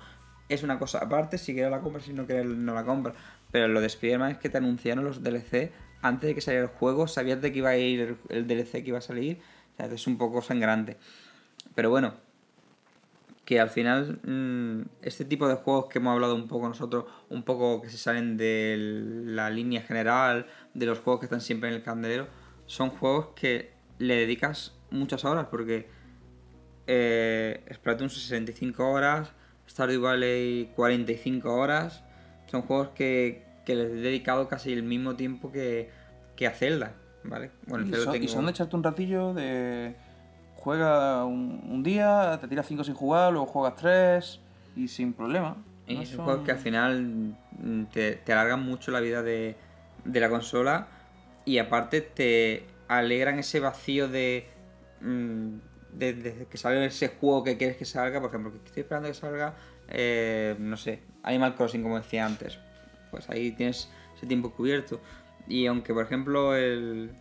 Es 0.48 0.65
una 0.65 0.81
cosa 0.81 0.98
aparte, 0.98 1.39
si 1.39 1.55
quieres 1.55 1.70
la 1.70 1.78
compras, 1.78 2.03
si 2.03 2.15
no 2.15 2.27
quieres 2.27 2.47
no 2.47 2.74
la 2.74 2.85
compras. 2.85 3.15
Pero 3.53 3.69
lo 3.69 3.81
de 3.81 3.86
Spider-Man 3.86 4.32
es 4.32 4.39
que 4.39 4.48
te 4.48 4.59
anunciaron 4.59 5.05
los 5.05 5.23
DLC 5.23 5.70
antes 6.03 6.27
de 6.27 6.35
que 6.35 6.40
saliera 6.40 6.65
el 6.65 6.73
juego, 6.73 7.07
sabías 7.07 7.40
de 7.40 7.53
que 7.53 7.59
iba 7.59 7.69
a 7.69 7.77
ir 7.77 8.01
el, 8.01 8.16
el 8.28 8.48
DLC 8.48 8.73
que 8.82 8.89
iba 8.89 8.98
a 8.98 9.03
salir. 9.03 9.39
O 9.74 9.77
sea, 9.77 9.86
es 9.86 10.07
un 10.09 10.19
poco 10.19 10.43
sangrante. 10.43 10.97
Pero 11.77 11.90
bueno, 11.90 12.15
que 13.47 13.59
al 13.60 13.70
final 13.70 14.20
mm, 14.24 14.89
este 15.02 15.24
tipo 15.24 15.48
de 15.48 15.55
juegos 15.55 15.86
que 15.86 15.98
hemos 16.01 16.12
hablado 16.12 16.35
un 16.35 16.48
poco 16.48 16.68
nosotros, 16.68 17.06
un 17.31 17.43
poco 17.44 17.81
que 17.81 17.89
se 17.89 17.97
salen 17.97 18.36
de 18.36 18.77
la 19.24 19.48
línea 19.48 19.81
general, 19.81 20.47
de 20.74 20.85
los 20.85 20.98
juegos 20.98 21.20
que 21.20 21.27
están 21.27 21.40
siempre 21.40 21.70
en 21.70 21.77
el 21.77 21.82
candelero, 21.82 22.27
son 22.66 22.90
juegos 22.90 23.28
que 23.36 23.73
le 23.98 24.16
dedicas 24.16 24.74
muchas 24.90 25.24
horas 25.24 25.47
porque 25.51 25.89
eh, 26.86 27.64
Splatoon 27.73 28.10
65 28.10 28.85
horas, 28.89 29.32
Stardew 29.68 30.01
Valley 30.02 30.70
45 30.77 31.52
horas, 31.55 32.05
son 32.47 32.62
juegos 32.62 32.89
que, 32.90 33.44
que 33.64 33.74
les 33.74 33.90
he 33.93 33.94
dedicado 33.97 34.48
casi 34.48 34.73
el 34.73 34.82
mismo 34.82 35.16
tiempo 35.16 35.51
que, 35.51 35.90
que 36.36 36.47
a 36.47 36.52
Zelda, 36.52 36.94
¿vale? 37.24 37.51
Bueno, 37.66 37.86
y, 37.86 37.93
son, 37.94 38.14
y 38.14 38.18
tengo- 38.20 38.32
son 38.32 38.44
de 38.47 38.51
echarte 38.52 38.77
un 38.77 38.82
ratillo 38.85 39.35
de... 39.35 39.97
Juega 40.66 41.24
un, 41.24 41.62
un 41.70 41.84
día, 41.84 42.38
te 42.40 42.48
tiras 42.48 42.66
5 42.66 42.82
sin 42.82 42.94
jugar, 42.94 43.30
luego 43.30 43.47
juegas 43.47 43.76
3 43.76 44.40
y 44.74 44.88
sin 44.88 45.12
problema. 45.12 45.56
Y 45.86 45.94
No 45.94 46.05
son 46.05 46.24
juegos 46.24 46.44
que 46.44 46.51
al 46.51 46.59
final 46.59 47.36
mm, 47.52 47.84
te, 47.84 48.16
te 48.16 48.32
alargan 48.32 48.64
mucho 48.64 48.90
la 48.90 48.98
vida 48.98 49.22
de, 49.22 49.55
de 50.05 50.20
la 50.20 50.28
consola 50.28 50.88
y 51.44 51.59
aparte 51.59 52.01
te 52.01 52.66
alegran 52.88 53.38
ese 53.38 53.60
vacío 53.60 54.09
de, 54.09 54.48
mm, 55.02 55.51
de, 55.93 56.12
de 56.14 56.47
que 56.51 56.59
sale 56.59 56.84
ese 56.84 57.10
juego 57.10 57.44
que 57.44 57.56
quieres 57.56 57.76
que 57.76 57.84
salga. 57.84 58.20
Por 58.20 58.30
ejemplo, 58.30 58.51
que 58.51 58.59
estoy 58.66 58.80
esperando 58.80 59.06
que 59.06 59.14
salga, 59.14 59.55
eh, 59.86 60.56
no 60.59 60.76
sé, 60.76 61.01
Animal 61.22 61.55
Crossing, 61.55 61.84
como 61.84 61.97
decía 61.97 62.26
antes. 62.26 62.59
Pues 63.12 63.30
ahí 63.30 63.52
tienes 63.52 63.88
ese 64.16 64.26
tiempo 64.26 64.51
cubierto. 64.51 65.01
Y 65.47 65.66
aunque, 65.66 65.94
por 65.94 66.05
ejemplo, 66.05 66.56
el, 66.56 67.12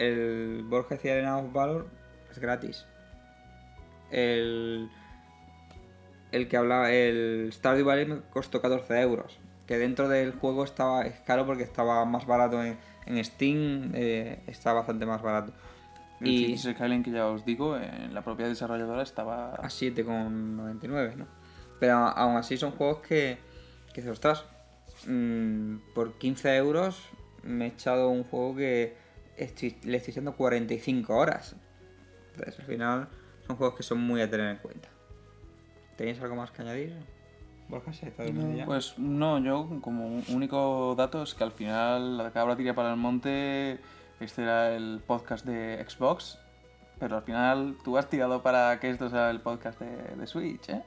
el 0.00 0.64
Borja 0.64 0.96
decía 0.96 1.12
Arena 1.12 1.38
of 1.38 1.52
Valor 1.52 2.02
es 2.34 2.40
gratis. 2.40 2.86
El, 4.10 4.90
el 6.32 6.48
que 6.48 6.56
hablaba, 6.56 6.92
el 6.92 7.50
Stardew 7.52 7.86
Valley 7.86 8.06
me 8.06 8.20
costó 8.30 8.60
14 8.60 9.00
euros. 9.00 9.38
Que 9.66 9.78
dentro 9.78 10.08
del 10.08 10.32
juego 10.32 10.64
estaba 10.64 11.06
es 11.06 11.18
caro 11.20 11.46
porque 11.46 11.62
estaba 11.62 12.04
más 12.04 12.26
barato 12.26 12.62
en, 12.62 12.76
en 13.06 13.24
Steam, 13.24 13.92
eh, 13.94 14.42
está 14.46 14.72
bastante 14.72 15.06
más 15.06 15.22
barato. 15.22 15.52
El 16.20 16.28
Y 16.28 16.58
Skyline 16.58 17.02
que 17.02 17.10
ya 17.10 17.26
os 17.26 17.44
digo, 17.44 17.76
en 17.76 18.12
la 18.12 18.22
propia 18.22 18.46
desarrolladora 18.46 19.02
estaba... 19.02 19.54
a 19.54 19.68
7,99, 19.68 21.16
¿no? 21.16 21.26
Pero 21.80 21.94
aún 21.94 22.36
así 22.36 22.56
son 22.56 22.72
juegos 22.72 22.98
que, 23.00 23.38
que 23.92 24.08
ostras, 24.08 24.44
mm, 25.06 25.76
por 25.94 26.18
15 26.18 26.56
euros 26.56 27.10
me 27.42 27.66
he 27.66 27.68
echado 27.68 28.08
un 28.10 28.24
juego 28.24 28.56
que 28.56 28.96
estoy, 29.36 29.76
le 29.84 29.96
estoy 29.96 30.12
echando 30.12 30.34
45 30.36 31.14
horas. 31.14 31.56
Entonces, 32.34 32.58
al 32.58 32.66
final, 32.66 33.08
son 33.46 33.56
juegos 33.56 33.76
que 33.76 33.82
son 33.82 34.00
muy 34.00 34.20
a 34.20 34.28
tener 34.28 34.50
en 34.50 34.56
cuenta. 34.58 34.88
¿Tenéis 35.96 36.20
algo 36.20 36.36
más 36.36 36.50
que 36.50 36.62
añadir? 36.62 36.96
Borja, 37.68 37.92
se 37.92 38.10
durmiendo 38.10 38.56
ya. 38.56 38.66
Pues 38.66 38.98
no, 38.98 39.38
yo 39.38 39.78
como 39.80 40.22
único 40.28 40.94
dato 40.96 41.22
es 41.22 41.34
que 41.34 41.44
al 41.44 41.52
final 41.52 42.18
la 42.18 42.30
cabra 42.30 42.56
tira 42.56 42.74
para 42.74 42.90
el 42.90 42.96
monte, 42.96 43.78
este 44.20 44.42
era 44.42 44.74
el 44.74 45.00
podcast 45.06 45.46
de 45.46 45.84
Xbox, 45.88 46.38
pero 46.98 47.16
al 47.16 47.22
final 47.22 47.76
tú 47.84 47.96
has 47.96 48.10
tirado 48.10 48.42
para 48.42 48.78
que 48.80 48.90
esto 48.90 49.08
sea 49.08 49.30
el 49.30 49.40
podcast 49.40 49.80
de, 49.80 50.16
de 50.16 50.26
Switch, 50.26 50.68
¿eh? 50.68 50.82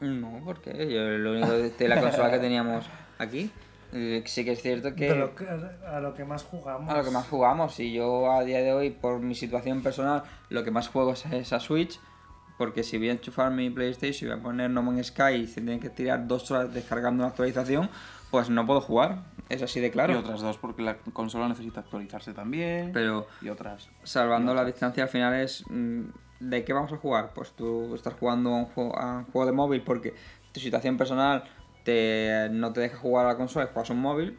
No, 0.00 0.40
porque 0.44 0.70
yo 0.92 1.02
lo 1.18 1.32
único 1.32 1.52
de 1.52 1.88
la 1.88 2.00
consola 2.00 2.30
que 2.30 2.38
teníamos 2.38 2.86
aquí. 3.18 3.50
eh, 3.92 4.22
sí 4.26 4.44
que 4.44 4.52
es 4.52 4.62
cierto 4.62 4.94
que... 4.94 5.08
Que- 5.36 5.46
a 5.86 6.00
lo 6.00 6.14
que 6.14 6.24
más 6.24 6.42
jugamos. 6.44 6.92
A 6.92 6.96
lo 6.98 7.04
que 7.04 7.10
más 7.10 7.26
jugamos. 7.28 7.78
Y 7.80 7.92
yo 7.92 8.30
a 8.32 8.42
día 8.44 8.58
de 8.62 8.72
hoy, 8.72 8.90
por 8.90 9.20
mi 9.20 9.34
situación 9.34 9.82
personal, 9.82 10.22
lo 10.48 10.64
que 10.64 10.70
más 10.70 10.88
juego 10.88 11.12
es 11.12 11.24
esa 11.26 11.60
Switch. 11.60 12.00
Porque 12.58 12.82
si 12.82 12.98
voy 12.98 13.08
a 13.08 13.12
enchufar 13.12 13.50
mi 13.50 13.70
PlayStation 13.70 14.28
y 14.28 14.32
voy 14.32 14.40
a 14.40 14.42
poner 14.42 14.70
No 14.70 14.82
Man's 14.82 15.06
Sky 15.08 15.34
y 15.34 15.46
se 15.46 15.54
tienen 15.62 15.80
que 15.80 15.90
tirar 15.90 16.26
dos 16.28 16.48
horas 16.50 16.72
descargando 16.72 17.22
una 17.24 17.30
actualización, 17.30 17.88
pues 18.30 18.50
no 18.50 18.66
puedo 18.66 18.80
jugar. 18.80 19.24
Es 19.48 19.62
así 19.62 19.80
de 19.80 19.90
claro. 19.90 20.12
Y 20.12 20.16
otras 20.16 20.40
dos 20.42 20.58
porque 20.58 20.82
la 20.82 20.96
consola 21.12 21.48
necesita 21.48 21.80
actualizarse 21.80 22.32
también. 22.34 22.90
Pero 22.92 23.26
Y 23.40 23.48
otras. 23.48 23.88
salvando 24.04 24.54
la 24.54 24.64
distancia 24.64 25.02
al 25.02 25.08
final 25.08 25.34
es 25.34 25.64
mm, 25.68 26.02
¿de 26.40 26.64
qué 26.64 26.72
vamos 26.72 26.92
a 26.92 26.98
jugar? 26.98 27.32
Pues 27.34 27.52
tú 27.52 27.94
estás 27.94 28.14
jugando 28.14 28.50
a 28.50 28.56
un 28.58 28.64
juego, 28.66 28.96
a 28.98 29.18
un 29.18 29.24
juego 29.24 29.46
de 29.46 29.52
móvil 29.52 29.82
porque 29.82 30.14
tu 30.52 30.60
situación 30.60 30.96
personal 30.96 31.44
te, 31.84 32.48
no 32.50 32.72
te 32.72 32.80
deja 32.80 32.96
jugar 32.96 33.26
a 33.26 33.30
la 33.30 33.36
consola 33.36 33.66
juegas 33.72 33.90
un 33.90 34.00
móvil. 34.00 34.38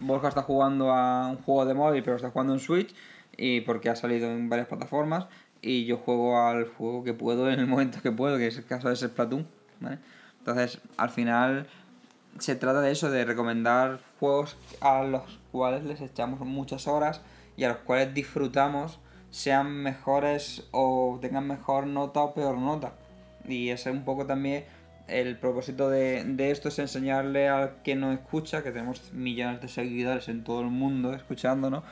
Borja 0.00 0.28
está 0.28 0.42
jugando 0.42 0.92
a 0.92 1.28
un 1.28 1.36
juego 1.36 1.66
de 1.66 1.74
móvil 1.74 2.02
pero 2.02 2.16
está 2.16 2.30
jugando 2.30 2.54
en 2.54 2.60
Switch 2.60 2.94
y 3.36 3.60
porque 3.62 3.90
ha 3.90 3.96
salido 3.96 4.30
en 4.30 4.48
varias 4.48 4.68
plataformas 4.68 5.26
y 5.62 5.86
yo 5.86 5.96
juego 5.96 6.38
al 6.38 6.66
juego 6.66 7.04
que 7.04 7.14
puedo 7.14 7.50
en 7.50 7.58
el 7.58 7.66
momento 7.66 8.02
que 8.02 8.12
puedo, 8.12 8.36
que 8.36 8.48
es 8.48 8.58
el 8.58 8.66
caso 8.66 8.88
de 8.88 8.96
Splatoon. 8.96 9.46
¿vale? 9.80 9.98
Entonces, 10.38 10.80
al 10.98 11.10
final 11.10 11.66
se 12.38 12.54
trata 12.54 12.80
de 12.80 12.92
eso, 12.92 13.10
de 13.10 13.24
recomendar 13.24 14.00
juegos 14.20 14.56
a 14.80 15.02
los 15.02 15.38
cuales 15.52 15.84
les 15.84 16.00
echamos 16.00 16.40
muchas 16.40 16.86
horas 16.86 17.22
y 17.56 17.64
a 17.64 17.68
los 17.68 17.78
cuales 17.78 18.12
disfrutamos, 18.12 18.98
sean 19.30 19.72
mejores 19.72 20.68
o 20.70 21.18
tengan 21.20 21.46
mejor 21.46 21.86
nota 21.86 22.20
o 22.20 22.34
peor 22.34 22.58
nota. 22.58 22.92
Y 23.48 23.70
ese 23.70 23.90
es 23.90 23.96
un 23.96 24.04
poco 24.04 24.26
también 24.26 24.64
el 25.06 25.38
propósito 25.38 25.90
de, 25.90 26.24
de 26.24 26.50
esto, 26.50 26.68
es 26.68 26.78
enseñarle 26.78 27.48
al 27.48 27.82
que 27.82 27.94
nos 27.94 28.14
escucha, 28.14 28.62
que 28.62 28.70
tenemos 28.70 29.12
millones 29.12 29.60
de 29.60 29.68
seguidores 29.68 30.28
en 30.28 30.44
todo 30.44 30.60
el 30.60 30.68
mundo 30.68 31.12
escuchándonos, 31.12 31.84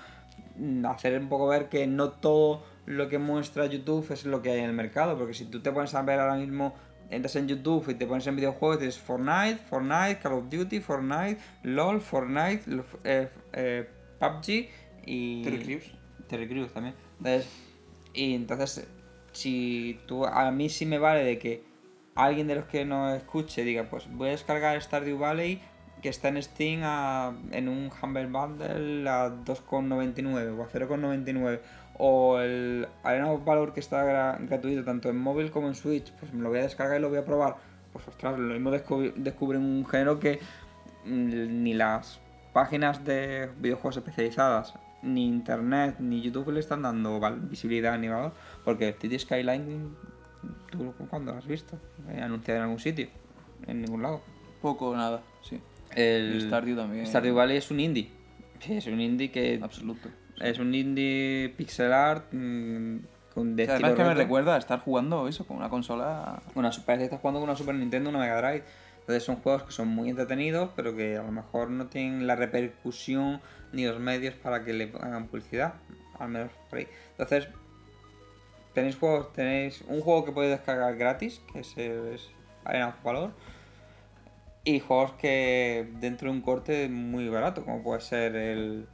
mm, 0.56 0.86
hacer 0.86 1.18
un 1.20 1.28
poco 1.28 1.48
ver 1.48 1.68
que 1.68 1.86
no 1.86 2.10
todo 2.10 2.64
lo 2.86 3.08
que 3.08 3.18
muestra 3.18 3.66
YouTube 3.66 4.10
es 4.10 4.24
lo 4.24 4.42
que 4.42 4.50
hay 4.50 4.60
en 4.60 4.66
el 4.66 4.72
mercado, 4.72 5.16
porque 5.16 5.34
si 5.34 5.44
tú 5.44 5.60
te 5.60 5.70
pones 5.70 5.94
a 5.94 6.02
ver 6.02 6.20
ahora 6.20 6.36
mismo, 6.36 6.74
entras 7.10 7.36
en 7.36 7.48
YouTube 7.48 7.90
y 7.90 7.94
te 7.94 8.06
pones 8.06 8.26
en 8.26 8.36
videojuegos, 8.36 8.78
tienes 8.78 8.98
Fortnite, 8.98 9.58
Fortnite, 9.68 10.18
Call 10.20 10.32
of 10.32 10.48
Duty, 10.48 10.80
Fortnite, 10.80 11.38
LOL, 11.62 12.00
Fortnite, 12.00 12.62
eh, 13.04 13.28
eh, 13.52 13.88
PUBG 14.18 14.68
y... 15.06 15.42
Terry 15.42 15.62
Crews. 15.62 15.92
Terry 16.26 16.48
Crews 16.48 16.72
también. 16.72 16.94
Entonces, 17.18 17.48
y 18.14 18.34
entonces, 18.34 18.88
si 19.32 20.00
tú, 20.06 20.24
a 20.24 20.50
mí 20.50 20.68
sí 20.68 20.86
me 20.86 20.98
vale 20.98 21.24
de 21.24 21.38
que 21.38 21.71
alguien 22.14 22.46
de 22.46 22.56
los 22.56 22.64
que 22.66 22.84
nos 22.84 23.14
escuche 23.16 23.64
diga, 23.64 23.84
pues 23.84 24.06
voy 24.10 24.28
a 24.28 24.32
descargar 24.32 24.80
Stardew 24.80 25.18
Valley 25.18 25.60
que 26.02 26.08
está 26.08 26.28
en 26.28 26.42
Steam 26.42 26.82
en 27.52 27.68
un 27.68 27.90
Humble 28.02 28.26
Bundle 28.26 29.08
a 29.08 29.28
2,99 29.30 30.58
o 30.58 30.62
a 30.62 30.68
0,99 30.68 31.60
o 31.98 32.38
el 32.40 32.88
Arena 33.04 33.30
Valor 33.32 33.72
que 33.72 33.80
está 33.80 34.04
gra- 34.04 34.38
gratuito 34.48 34.82
tanto 34.84 35.08
en 35.10 35.16
móvil 35.16 35.50
como 35.50 35.68
en 35.68 35.74
Switch, 35.74 36.10
pues 36.18 36.32
me 36.32 36.42
lo 36.42 36.48
voy 36.48 36.58
a 36.58 36.62
descargar 36.62 36.98
y 36.98 37.02
lo 37.02 37.08
voy 37.08 37.18
a 37.18 37.24
probar. 37.24 37.56
Pues 37.92 38.08
ostras, 38.08 38.36
lo 38.38 38.52
mismo 38.54 38.70
descubri- 38.72 39.14
descubren 39.14 39.62
un 39.62 39.86
género 39.86 40.18
que 40.18 40.40
mm, 41.04 41.62
ni 41.62 41.74
las 41.74 42.18
páginas 42.52 43.04
de 43.04 43.50
videojuegos 43.58 43.98
especializadas, 43.98 44.74
ni 45.02 45.26
internet, 45.26 45.96
ni 46.00 46.20
YouTube 46.20 46.50
le 46.52 46.60
están 46.60 46.82
dando 46.82 47.20
visibilidad 47.48 47.96
ni 47.98 48.08
valor, 48.08 48.32
porque 48.64 48.92
City 49.00 49.18
Skyline, 49.18 49.94
¿tú 50.70 50.94
cuándo 51.08 51.32
has 51.34 51.46
visto? 51.46 51.78
Eh, 52.08 52.20
anunciado 52.20 52.58
en 52.58 52.64
algún 52.64 52.78
sitio, 52.78 53.08
en 53.66 53.82
ningún 53.82 54.02
lado. 54.02 54.20
Poco 54.60 54.90
o 54.90 54.96
nada, 54.96 55.22
sí. 55.42 55.60
El 55.94 56.36
Y 56.36 56.40
Stardew 56.42 56.76
también. 56.76 57.06
Stardew 57.06 57.34
Valley 57.34 57.56
es 57.56 57.70
un 57.70 57.80
indie. 57.80 58.10
Sí, 58.60 58.74
es 58.76 58.86
un 58.86 59.00
indie 59.00 59.30
que 59.30 59.58
Absoluto. 59.62 60.08
es 60.40 60.58
un 60.58 60.74
indie 60.74 61.52
pixel 61.56 61.92
art 61.92 62.32
mm, 62.32 62.98
con 63.34 63.56
de 63.56 63.64
O 63.64 63.66
sea, 63.66 63.74
además 63.76 63.94
que 63.94 64.04
me 64.04 64.14
recuerda 64.14 64.54
a 64.54 64.58
estar 64.58 64.80
jugando 64.80 65.28
eso 65.28 65.46
con 65.46 65.56
una 65.56 65.68
consola. 65.68 66.42
Una, 66.54 66.70
parece 66.70 66.98
que 66.98 67.04
estás 67.04 67.20
jugando 67.20 67.40
con 67.40 67.48
una 67.48 67.56
Super 67.56 67.74
Nintendo, 67.74 68.10
una 68.10 68.18
Mega 68.18 68.40
Drive. 68.40 68.64
Entonces 69.00 69.24
son 69.24 69.36
juegos 69.36 69.64
que 69.64 69.72
son 69.72 69.88
muy 69.88 70.10
entretenidos, 70.10 70.70
pero 70.76 70.94
que 70.94 71.16
a 71.16 71.22
lo 71.22 71.32
mejor 71.32 71.70
no 71.70 71.86
tienen 71.88 72.26
la 72.26 72.36
repercusión 72.36 73.40
ni 73.72 73.84
los 73.84 73.98
medios 73.98 74.34
para 74.34 74.64
que 74.64 74.72
le 74.72 74.92
hagan 75.00 75.26
publicidad. 75.26 75.74
Al 76.18 76.28
menos 76.28 76.52
por 76.70 76.78
ahí. 76.78 76.86
Entonces, 77.10 77.48
tenéis 78.74 78.96
juegos, 78.96 79.32
tenéis 79.32 79.82
un 79.88 80.00
juego 80.00 80.24
que 80.24 80.32
podéis 80.32 80.52
descargar 80.52 80.96
gratis, 80.96 81.40
que 81.52 81.60
es, 81.60 81.76
es 81.76 82.30
Arena 82.64 82.88
of 82.88 83.02
Valor. 83.02 83.32
Y 84.64 84.78
juegos 84.80 85.12
que 85.14 85.88
dentro 86.00 86.30
de 86.30 86.36
un 86.36 86.42
corte 86.42 86.88
muy 86.88 87.28
barato, 87.28 87.64
como 87.64 87.82
puede 87.82 88.00
ser 88.00 88.36
el 88.36 88.86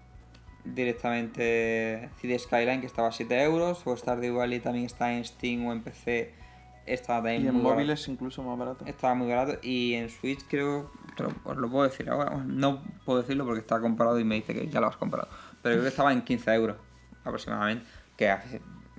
directamente 0.65 2.11
City 2.21 2.39
Skyline, 2.39 2.81
que 2.81 2.87
estaba 2.87 3.09
a 3.09 3.13
7 3.13 3.43
euros, 3.43 3.83
o 3.87 3.97
Stardew 3.97 4.37
Valley 4.37 4.61
también 4.61 4.87
está 4.87 5.13
en 5.13 5.25
Steam 5.25 5.67
o 5.67 5.73
en 5.73 5.83
PC, 5.83 6.35
estaba 6.87 7.19
también 7.21 7.43
Y 7.45 7.49
en 7.49 7.55
muy 7.55 7.63
barato. 7.63 7.75
móviles 7.77 8.09
incluso 8.09 8.43
más 8.43 8.59
barato. 8.59 8.85
Estaba 8.87 9.15
muy 9.15 9.29
barato 9.29 9.59
y 9.63 9.95
en 9.95 10.09
Switch 10.09 10.41
creo, 10.49 10.91
lo- 11.19 11.35
os 11.51 11.57
lo 11.57 11.71
puedo 11.71 11.85
decir 11.89 12.09
ahora, 12.09 12.43
no 12.47 12.83
puedo 13.05 13.21
decirlo 13.21 13.45
porque 13.45 13.61
está 13.61 13.81
comprado 13.81 14.19
y 14.19 14.25
me 14.25 14.37
dice 14.37 14.55
que 14.55 14.67
ya 14.69 14.81
lo 14.81 14.87
has 14.89 14.97
comprado, 14.97 15.29
pero 15.63 15.75
creo 15.75 15.83
que 15.83 15.89
estaba 15.89 16.13
en 16.13 16.23
15 16.23 16.53
euros 16.55 16.77
aproximadamente, 17.25 17.85
que 18.17 18.35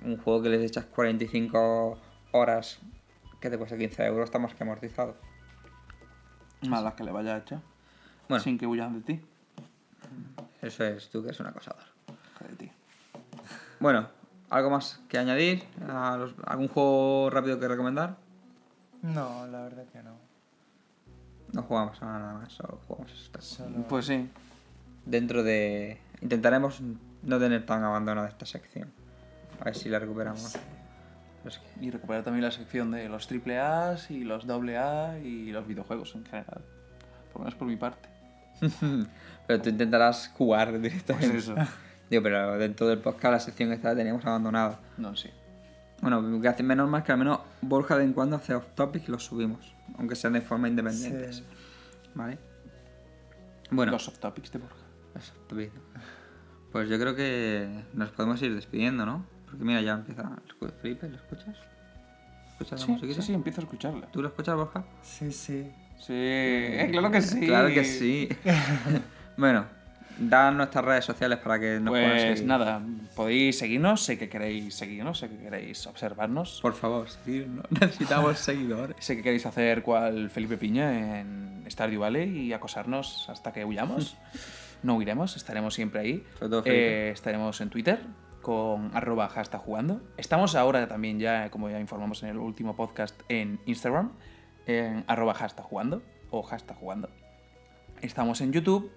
un 0.04 0.16
juego 0.18 0.42
que 0.42 0.48
les 0.48 0.62
echas 0.62 0.84
45 0.86 1.98
horas 2.32 2.78
que 3.40 3.50
te 3.50 3.58
cuesta 3.58 3.76
15 3.76 4.04
euros 4.06 4.24
está 4.24 4.38
más 4.38 4.54
que 4.54 4.62
amortizado. 4.62 5.16
Más 6.68 6.82
las 6.82 6.94
que 6.94 7.04
le 7.04 7.12
vaya 7.12 7.34
a 7.36 7.38
echar. 7.38 7.60
Bueno. 8.28 8.42
Sin 8.44 8.58
que 8.58 8.66
huyan 8.66 8.94
de 8.94 9.00
ti. 9.14 9.20
Eso 10.62 10.84
es 10.84 11.08
tú 11.10 11.22
que 11.24 11.30
es 11.30 11.40
un 11.40 11.46
acosador. 11.46 11.84
De 12.48 12.56
ti. 12.56 12.70
Bueno, 13.80 14.08
¿algo 14.50 14.70
más 14.70 15.00
que 15.08 15.18
añadir? 15.18 15.64
¿A 15.88 16.16
los- 16.18 16.34
¿Algún 16.44 16.68
juego 16.68 17.30
rápido 17.30 17.58
que 17.58 17.66
recomendar? 17.68 18.16
No, 19.02 19.46
la 19.46 19.62
verdad 19.62 19.86
que 19.90 20.02
no. 20.02 20.14
No 21.52 21.62
jugamos 21.62 22.00
a 22.02 22.06
nada 22.18 22.34
más, 22.34 22.52
solo 22.52 22.78
jugamos 22.86 23.10
esto. 23.12 23.40
Solo... 23.40 23.82
Pues 23.88 24.06
sí. 24.06 24.28
Dentro 25.06 25.42
de... 25.42 25.98
Intentaremos 26.20 26.80
no 27.22 27.38
tener 27.38 27.64
tan 27.64 27.82
abandonada 27.82 28.28
esta 28.28 28.44
sección. 28.44 28.92
A 29.60 29.64
ver 29.64 29.74
si 29.76 29.88
la 29.88 29.98
recuperamos. 29.98 30.52
Pero 31.42 31.48
es 31.48 31.58
que- 31.58 31.84
Y 31.84 31.90
recuperar 31.90 32.22
también 32.24 32.44
la 32.44 32.50
sección 32.50 32.90
de 32.90 33.08
los 33.08 33.26
triple 33.26 33.58
A 33.58 33.96
y 34.08 34.24
los 34.24 34.46
doble 34.46 34.78
A 34.78 35.18
y 35.18 35.52
los 35.52 35.66
videojuegos 35.66 36.14
en 36.14 36.24
general. 36.24 36.62
Por 37.32 37.40
lo 37.40 37.44
menos 37.44 37.54
por 37.54 37.68
mi 37.68 37.76
parte. 37.76 38.08
Pero 39.46 39.62
tú 39.62 39.68
intentarás 39.70 40.28
jugar 40.36 40.78
directamente. 40.80 41.28
Pues 41.30 41.44
eso. 41.44 41.54
Digo, 42.10 42.24
pero 42.24 42.58
dentro 42.58 42.88
del 42.88 42.98
podcast 42.98 43.32
la 43.32 43.38
sección 43.40 43.72
esta 43.72 43.90
la 43.90 43.94
teníamos 43.96 44.24
abandonada. 44.26 44.80
No, 44.96 45.14
sí. 45.14 45.30
Bueno, 46.02 46.40
que 46.42 46.48
hace 46.48 46.64
menos 46.64 46.88
mal 46.90 47.04
que 47.04 47.12
al 47.12 47.18
menos 47.18 47.38
Borja 47.62 47.96
de 47.96 48.02
en 48.02 48.12
cuando 48.14 48.34
hace 48.34 48.52
off 48.52 48.66
topic 48.74 49.08
y 49.08 49.12
los 49.12 49.24
subimos. 49.26 49.72
Aunque 49.96 50.16
sean 50.16 50.32
de 50.32 50.40
forma 50.40 50.66
independiente. 50.66 51.32
Sí. 51.32 51.44
¿Vale? 52.14 52.36
Bueno, 53.70 53.92
Los 53.92 54.08
off 54.08 54.18
topics 54.18 54.50
de 54.50 54.58
Borja. 54.58 54.74
Estupendo. 55.16 55.80
Pues 56.72 56.88
yo 56.88 56.98
creo 56.98 57.14
que 57.14 57.84
nos 57.94 58.10
podemos 58.10 58.42
ir 58.42 58.56
despidiendo, 58.56 59.06
¿no? 59.06 59.24
Porque 59.50 59.64
mira, 59.64 59.80
ya 59.80 59.92
empieza 59.94 60.22
el 60.62 60.72
Felipe, 60.80 61.08
¿lo 61.08 61.16
escuchas? 61.16 61.56
¿Escuchas 62.52 62.80
la 62.80 62.86
Sí, 62.86 62.92
musiquita? 62.92 63.20
sí, 63.20 63.26
sí, 63.28 63.34
empiezo 63.34 63.60
a 63.60 63.64
escucharla. 63.64 64.06
¿Tú 64.12 64.22
lo 64.22 64.28
escuchas, 64.28 64.54
Borja? 64.56 64.84
Sí, 65.02 65.32
sí. 65.32 65.70
Sí, 65.98 66.12
eh, 66.14 66.88
claro 66.90 67.10
que 67.10 67.20
sí. 67.20 67.40
Claro 67.46 67.68
que 67.68 67.84
sí. 67.84 68.28
bueno, 69.36 69.66
da 70.18 70.50
nuestras 70.50 70.84
redes 70.84 71.04
sociales 71.04 71.38
para 71.38 71.58
que 71.58 71.78
nos 71.80 71.90
puedan 71.92 72.10
Pues 72.10 72.22
seguir. 72.38 72.46
nada, 72.46 72.80
podéis 73.16 73.58
seguirnos, 73.58 74.02
sé 74.02 74.18
que 74.18 74.28
queréis 74.28 74.74
seguirnos, 74.74 75.18
sé 75.18 75.28
que 75.28 75.36
queréis 75.38 75.86
observarnos, 75.86 76.60
Por 76.62 76.74
favor, 76.74 77.08
seguirnos. 77.10 77.64
Necesitamos 77.70 78.38
seguidores. 78.38 78.96
sé 79.00 79.16
que 79.16 79.22
queréis 79.22 79.44
hacer 79.46 79.82
cual 79.82 80.30
Felipe 80.30 80.56
Piña 80.56 81.20
en 81.20 81.64
Stardew 81.68 82.00
Valley 82.00 82.38
y 82.46 82.52
acosarnos 82.52 83.28
hasta 83.28 83.52
que 83.52 83.64
huyamos. 83.64 84.16
No 84.82 84.94
huiremos, 84.96 85.36
estaremos 85.36 85.74
siempre 85.74 86.00
ahí. 86.00 86.24
Sobre 86.38 86.48
todo 86.48 86.62
Felipe. 86.62 87.08
Eh, 87.08 87.10
estaremos 87.10 87.60
en 87.60 87.68
Twitter 87.68 88.00
con 88.40 88.90
arroba 88.94 89.28
hashtag 89.28 89.60
jugando. 89.60 90.00
Estamos 90.16 90.54
ahora 90.54 90.88
también 90.88 91.18
ya, 91.18 91.50
como 91.50 91.68
ya 91.70 91.78
informamos 91.80 92.22
en 92.22 92.30
el 92.30 92.38
último 92.38 92.74
podcast, 92.76 93.20
en 93.28 93.60
Instagram, 93.66 94.12
en 94.66 95.04
arroba 95.06 95.34
hashtag 95.34 95.64
jugando 95.64 96.02
o 96.30 96.42
hashtag 96.42 96.76
jugando. 96.76 97.08
Estamos 98.00 98.40
en 98.40 98.52
YouTube, 98.52 98.90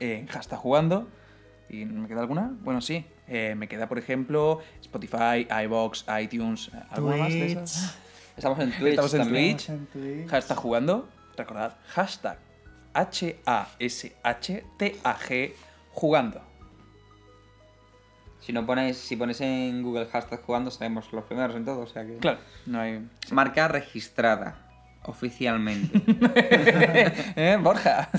en 0.00 0.26
hashtag 0.26 0.58
jugando. 0.58 1.08
¿Y 1.68 1.84
me 1.84 2.08
queda 2.08 2.20
alguna? 2.20 2.52
Bueno, 2.62 2.80
sí. 2.80 3.04
Eh, 3.28 3.54
me 3.56 3.68
queda, 3.68 3.88
por 3.88 3.98
ejemplo, 3.98 4.60
Spotify, 4.80 5.46
iBox, 5.64 6.04
iTunes. 6.20 6.70
¿Alguna 6.90 7.16
más 7.16 7.28
de 7.28 7.52
esas? 7.52 7.96
Estamos 8.36 8.58
en 8.58 8.72
Twitch 8.72 8.90
Estamos 8.90 9.14
en 9.14 9.20
también. 9.20 9.56
Twitch. 9.56 9.68
En 9.68 9.86
Twitch. 9.86 10.28
Hashtag 10.28 10.58
jugando. 10.58 11.08
Recordad, 11.36 11.76
hashtag 11.88 12.38
H-A-S-H-T-A-G 12.92 14.10
jugando. 15.92 16.49
Si 18.40 18.52
no 18.52 18.64
ponéis, 18.66 18.96
si 18.96 19.16
ponéis 19.16 19.40
en 19.42 19.82
Google 19.82 20.06
hashtag 20.06 20.42
jugando, 20.42 20.70
sabemos 20.70 21.12
los 21.12 21.24
primeros 21.24 21.54
en 21.56 21.64
todo, 21.64 21.80
o 21.80 21.86
sea 21.86 22.04
que. 22.06 22.16
Claro, 22.18 22.38
no 22.66 22.80
hay. 22.80 23.06
Marca 23.30 23.68
registrada. 23.68 24.56
Oficialmente. 25.04 25.98
¿Eh, 27.36 27.58
Borja? 27.62 28.10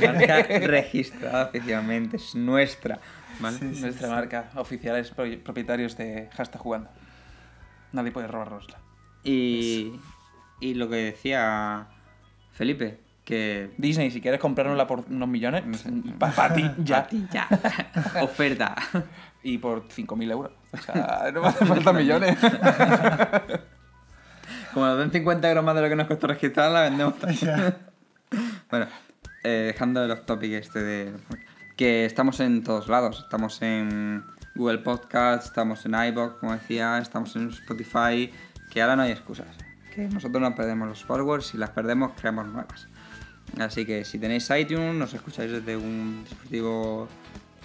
Marca 0.00 0.42
registrada 0.66 1.46
oficialmente. 1.48 2.16
Es 2.16 2.34
nuestra. 2.36 2.98
¿Vale? 3.40 3.58
Sí, 3.58 3.74
sí, 3.74 3.80
Nuestra 3.80 4.06
sí. 4.08 4.14
marca, 4.14 4.50
oficiales 4.56 5.10
pro- 5.10 5.24
propietarios 5.42 5.96
de 5.96 6.28
hashtag 6.36 6.60
jugando. 6.60 6.90
Nadie 7.92 8.12
puede 8.12 8.28
robárnosla. 8.28 8.78
Y, 9.24 9.92
y 10.60 10.74
lo 10.74 10.88
que 10.88 10.96
decía 10.96 11.86
Felipe, 12.52 12.98
que 13.24 13.70
Disney, 13.78 14.10
si 14.12 14.20
quieres 14.20 14.38
comprárnosla 14.40 14.86
por 14.86 15.00
unos 15.08 15.28
millones, 15.28 15.64
para 16.18 16.54
ti 16.54 16.70
ya. 16.78 16.98
A 16.98 17.06
ti 17.08 17.26
ya. 17.32 17.48
Oferta. 18.22 18.76
Y 19.42 19.58
por 19.58 19.88
5.000 19.88 20.30
euros. 20.30 20.52
O 20.72 20.78
sea, 20.78 21.30
no 21.34 21.42
me 21.42 21.48
hace 21.48 21.66
falta 21.66 21.92
millones. 21.92 22.38
Como 24.72 24.86
nos 24.86 24.98
den 24.98 25.10
50 25.10 25.48
euros 25.48 25.64
más 25.64 25.74
de 25.74 25.82
lo 25.82 25.88
que 25.88 25.96
nos 25.96 26.06
costó 26.06 26.28
registrarla, 26.28 26.82
vendemos. 26.82 27.14
Bueno, 28.70 28.86
eh, 29.44 29.72
dejando 29.74 30.02
el 30.02 30.10
off 30.10 30.24
topic 30.24 30.52
este 30.52 30.82
de. 30.82 31.12
Que 31.76 32.06
estamos 32.06 32.40
en 32.40 32.64
todos 32.64 32.88
lados. 32.88 33.20
Estamos 33.24 33.60
en 33.60 34.24
Google 34.54 34.78
Podcast, 34.78 35.44
estamos 35.44 35.84
en 35.84 35.94
iBox, 35.94 36.36
como 36.38 36.54
decía, 36.54 36.96
estamos 36.96 37.36
en 37.36 37.50
Spotify. 37.50 38.32
Que 38.70 38.80
ahora 38.80 38.96
no 38.96 39.02
hay 39.02 39.10
excusas. 39.10 39.48
Que 39.94 40.08
nosotros 40.08 40.40
no 40.40 40.54
perdemos 40.54 40.88
los 40.88 41.04
followers, 41.04 41.48
si 41.48 41.58
las 41.58 41.68
perdemos, 41.68 42.12
creamos 42.18 42.46
nuevas. 42.46 42.88
Así 43.60 43.84
que 43.84 44.06
si 44.06 44.18
tenéis 44.18 44.48
iTunes, 44.50 44.94
nos 44.94 45.12
escucháis 45.12 45.52
desde 45.52 45.76
un 45.76 46.24
dispositivo 46.24 47.06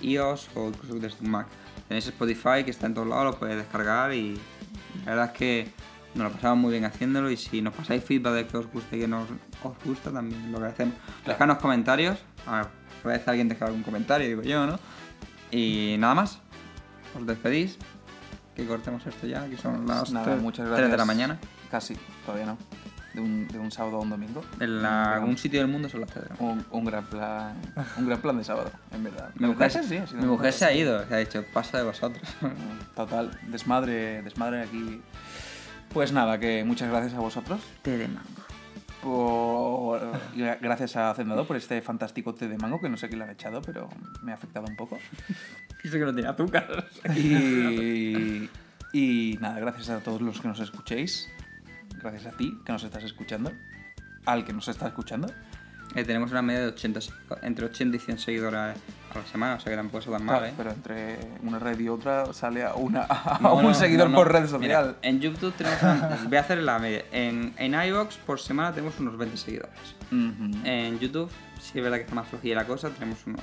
iOS 0.02 0.50
o 0.56 0.68
incluso 0.68 0.96
desde 0.96 1.24
un 1.24 1.32
Mac. 1.32 1.48
Tenéis 1.88 2.08
Spotify 2.08 2.64
que 2.66 2.72
está 2.72 2.86
en 2.88 2.94
todos 2.94 3.08
lados, 3.08 3.26
lo 3.26 3.40
podéis 3.40 3.58
descargar 3.60 4.14
y 4.14 4.40
la 5.06 5.12
verdad 5.12 5.26
es 5.28 5.32
que 5.32 5.72
nos 6.16 6.28
lo 6.28 6.32
pasamos 6.34 6.58
muy 6.58 6.72
bien 6.72 6.86
haciéndolo 6.86 7.30
y 7.30 7.38
si 7.38 7.62
nos 7.62 7.74
pasáis 7.74 8.04
feedback 8.04 8.34
de 8.34 8.48
que 8.48 8.58
os 8.58 8.68
guste 8.72 8.98
y 8.98 9.02
que 9.02 9.08
nos 9.08 9.28
os 9.64 9.74
gusta 9.86 10.12
también 10.12 10.52
lo 10.52 10.66
hacemos. 10.66 10.96
Dejadnos 11.26 11.58
comentarios, 11.60 12.18
a 12.46 12.58
ver, 12.58 12.68
veces 13.04 13.28
alguien 13.28 13.48
deja 13.48 13.66
algún 13.66 13.84
comentario, 13.84 14.28
digo 14.28 14.42
yo, 14.42 14.66
¿no? 14.66 14.80
Y 15.52 15.96
nada 16.00 16.14
más, 16.16 16.40
os 17.18 17.26
despedís, 17.26 17.78
que 18.56 18.66
cortemos 18.66 19.06
esto 19.06 19.28
ya, 19.28 19.48
que 19.48 19.56
son 19.58 19.86
las 19.88 20.12
Nada, 20.12 20.26
tres- 20.26 20.42
muchas 20.42 20.68
3 20.76 20.90
de 20.92 20.98
la 20.98 21.06
mañana. 21.06 21.40
Casi, 21.72 21.96
todavía 22.26 22.48
no. 22.48 22.58
De 23.18 23.24
un, 23.24 23.48
de 23.48 23.58
un 23.58 23.72
sábado 23.72 23.98
a 23.98 24.02
un 24.02 24.12
domingo. 24.12 24.44
En 24.60 24.84
la- 24.84 25.16
algún 25.16 25.40
sitio 25.40 25.60
del 25.60 25.68
mundo 25.72 25.90
son 25.90 26.02
las 26.02 26.12
3 26.12 26.26
de 26.26 26.30
la 26.30 26.36
mañana. 26.40 26.64
Un, 26.72 26.78
un 26.80 26.86
gran 26.86 27.04
plan. 27.06 27.56
Un 27.98 28.06
gran 28.06 28.22
plan 28.22 28.38
de 28.38 28.44
sábado, 28.44 28.70
en 28.92 29.04
verdad. 29.06 29.32
Mi 29.40 29.48
mujer, 29.48 29.72
sí, 29.72 29.98
ha 29.98 30.06
sido 30.06 30.22
mi 30.22 30.28
mujer 30.28 30.54
se 30.54 30.66
ha 30.66 30.72
ido, 30.72 31.04
se 31.08 31.16
ha 31.16 31.18
dicho, 31.18 31.44
pasa 31.52 31.80
de 31.80 31.84
vosotros. 31.86 32.22
Total, 32.96 33.32
desmadre, 33.48 34.22
desmadre 34.22 34.62
aquí. 34.62 35.02
Pues 35.92 36.12
nada, 36.12 36.38
que 36.40 36.64
muchas 36.64 36.90
gracias 36.92 37.16
a 37.16 37.20
vosotros. 37.20 37.60
Té 37.82 37.98
de 37.98 38.08
mango. 38.08 38.30
Por... 39.02 40.00
Gracias 40.62 40.96
a 40.96 41.10
Hacendado 41.10 41.48
por 41.48 41.56
este 41.58 41.82
fantástico 41.82 42.36
té 42.36 42.48
de 42.48 42.58
mango 42.60 42.80
que 42.80 42.88
no 42.90 42.98
sé 42.98 43.10
qué 43.10 43.16
le 43.16 43.24
han 43.24 43.32
echado, 43.32 43.64
pero 43.64 43.90
me 44.22 44.32
ha 44.32 44.36
afectado 44.36 44.68
un 44.70 44.76
poco. 44.76 45.00
Dice 45.84 45.98
que 45.98 46.06
no 46.06 46.14
tiene 46.14 46.30
azúcar. 46.30 46.86
Y, 47.16 48.48
y 48.94 49.38
nada, 49.42 49.60
gracias 49.60 49.90
a 49.90 50.00
todos 50.02 50.22
los 50.22 50.40
que 50.40 50.48
nos 50.50 50.60
escuchéis. 50.60 51.28
Gracias 52.02 52.26
a 52.28 52.32
ti 52.38 52.58
que 52.66 52.72
nos 52.72 52.84
estás 52.84 53.04
escuchando. 53.04 53.52
Al 54.26 54.46
que 54.46 54.54
nos 54.54 54.68
está 54.68 54.88
escuchando. 54.88 55.28
Eh, 55.96 56.04
tenemos 56.04 56.32
una 56.32 56.42
media 56.42 56.60
de 56.62 56.68
80, 56.68 57.00
se- 57.02 57.12
entre 57.44 57.66
80 57.66 57.96
y 57.96 58.00
100 58.00 58.20
seguidores 58.20 58.60
a 58.60 59.18
la 59.18 59.26
semana, 59.26 59.56
o 59.56 59.60
sea 59.62 59.72
que 59.72 59.78
tampoco 59.78 60.00
está 60.00 60.12
tan 60.12 60.26
mal, 60.26 60.44
¿eh? 60.46 60.54
Pero 60.58 60.72
entre 60.72 61.18
una 61.44 61.60
red 61.60 61.80
y 61.80 61.88
otra 61.88 62.32
sale 62.34 62.64
a, 62.64 62.76
una, 62.76 63.04
a 63.10 63.40
No, 63.42 63.56
un 63.56 63.64
no, 63.64 63.74
seguidor 63.74 64.10
no, 64.10 64.18
por 64.18 64.28
red 64.32 64.42
Mira, 64.42 64.50
social. 64.82 64.98
en 65.02 65.22
YouTube 65.22 65.54
tenemos. 65.54 65.82
una- 65.82 66.20
voy 66.28 66.38
a 66.38 66.42
hacer 66.42 66.58
la 66.60 66.78
media. 66.78 67.06
En, 67.14 67.54
en 67.58 67.74
iVoox 67.74 68.18
por 68.18 68.40
semana 68.40 68.74
tenemos 68.74 69.00
unos 69.00 69.18
20 69.18 69.38
seguidores. 69.38 69.80
Ujú. 70.12 70.60
En 70.66 71.00
YouTube 71.00 71.32
sí 71.60 71.78
es 71.78 71.84
verdad 71.84 71.98
que 71.98 72.04
está 72.04 72.16
más 72.16 72.28
flojilla 72.28 72.56
la 72.56 72.66
cosa, 72.68 72.90
tenemos 72.90 73.26
unos 73.26 73.42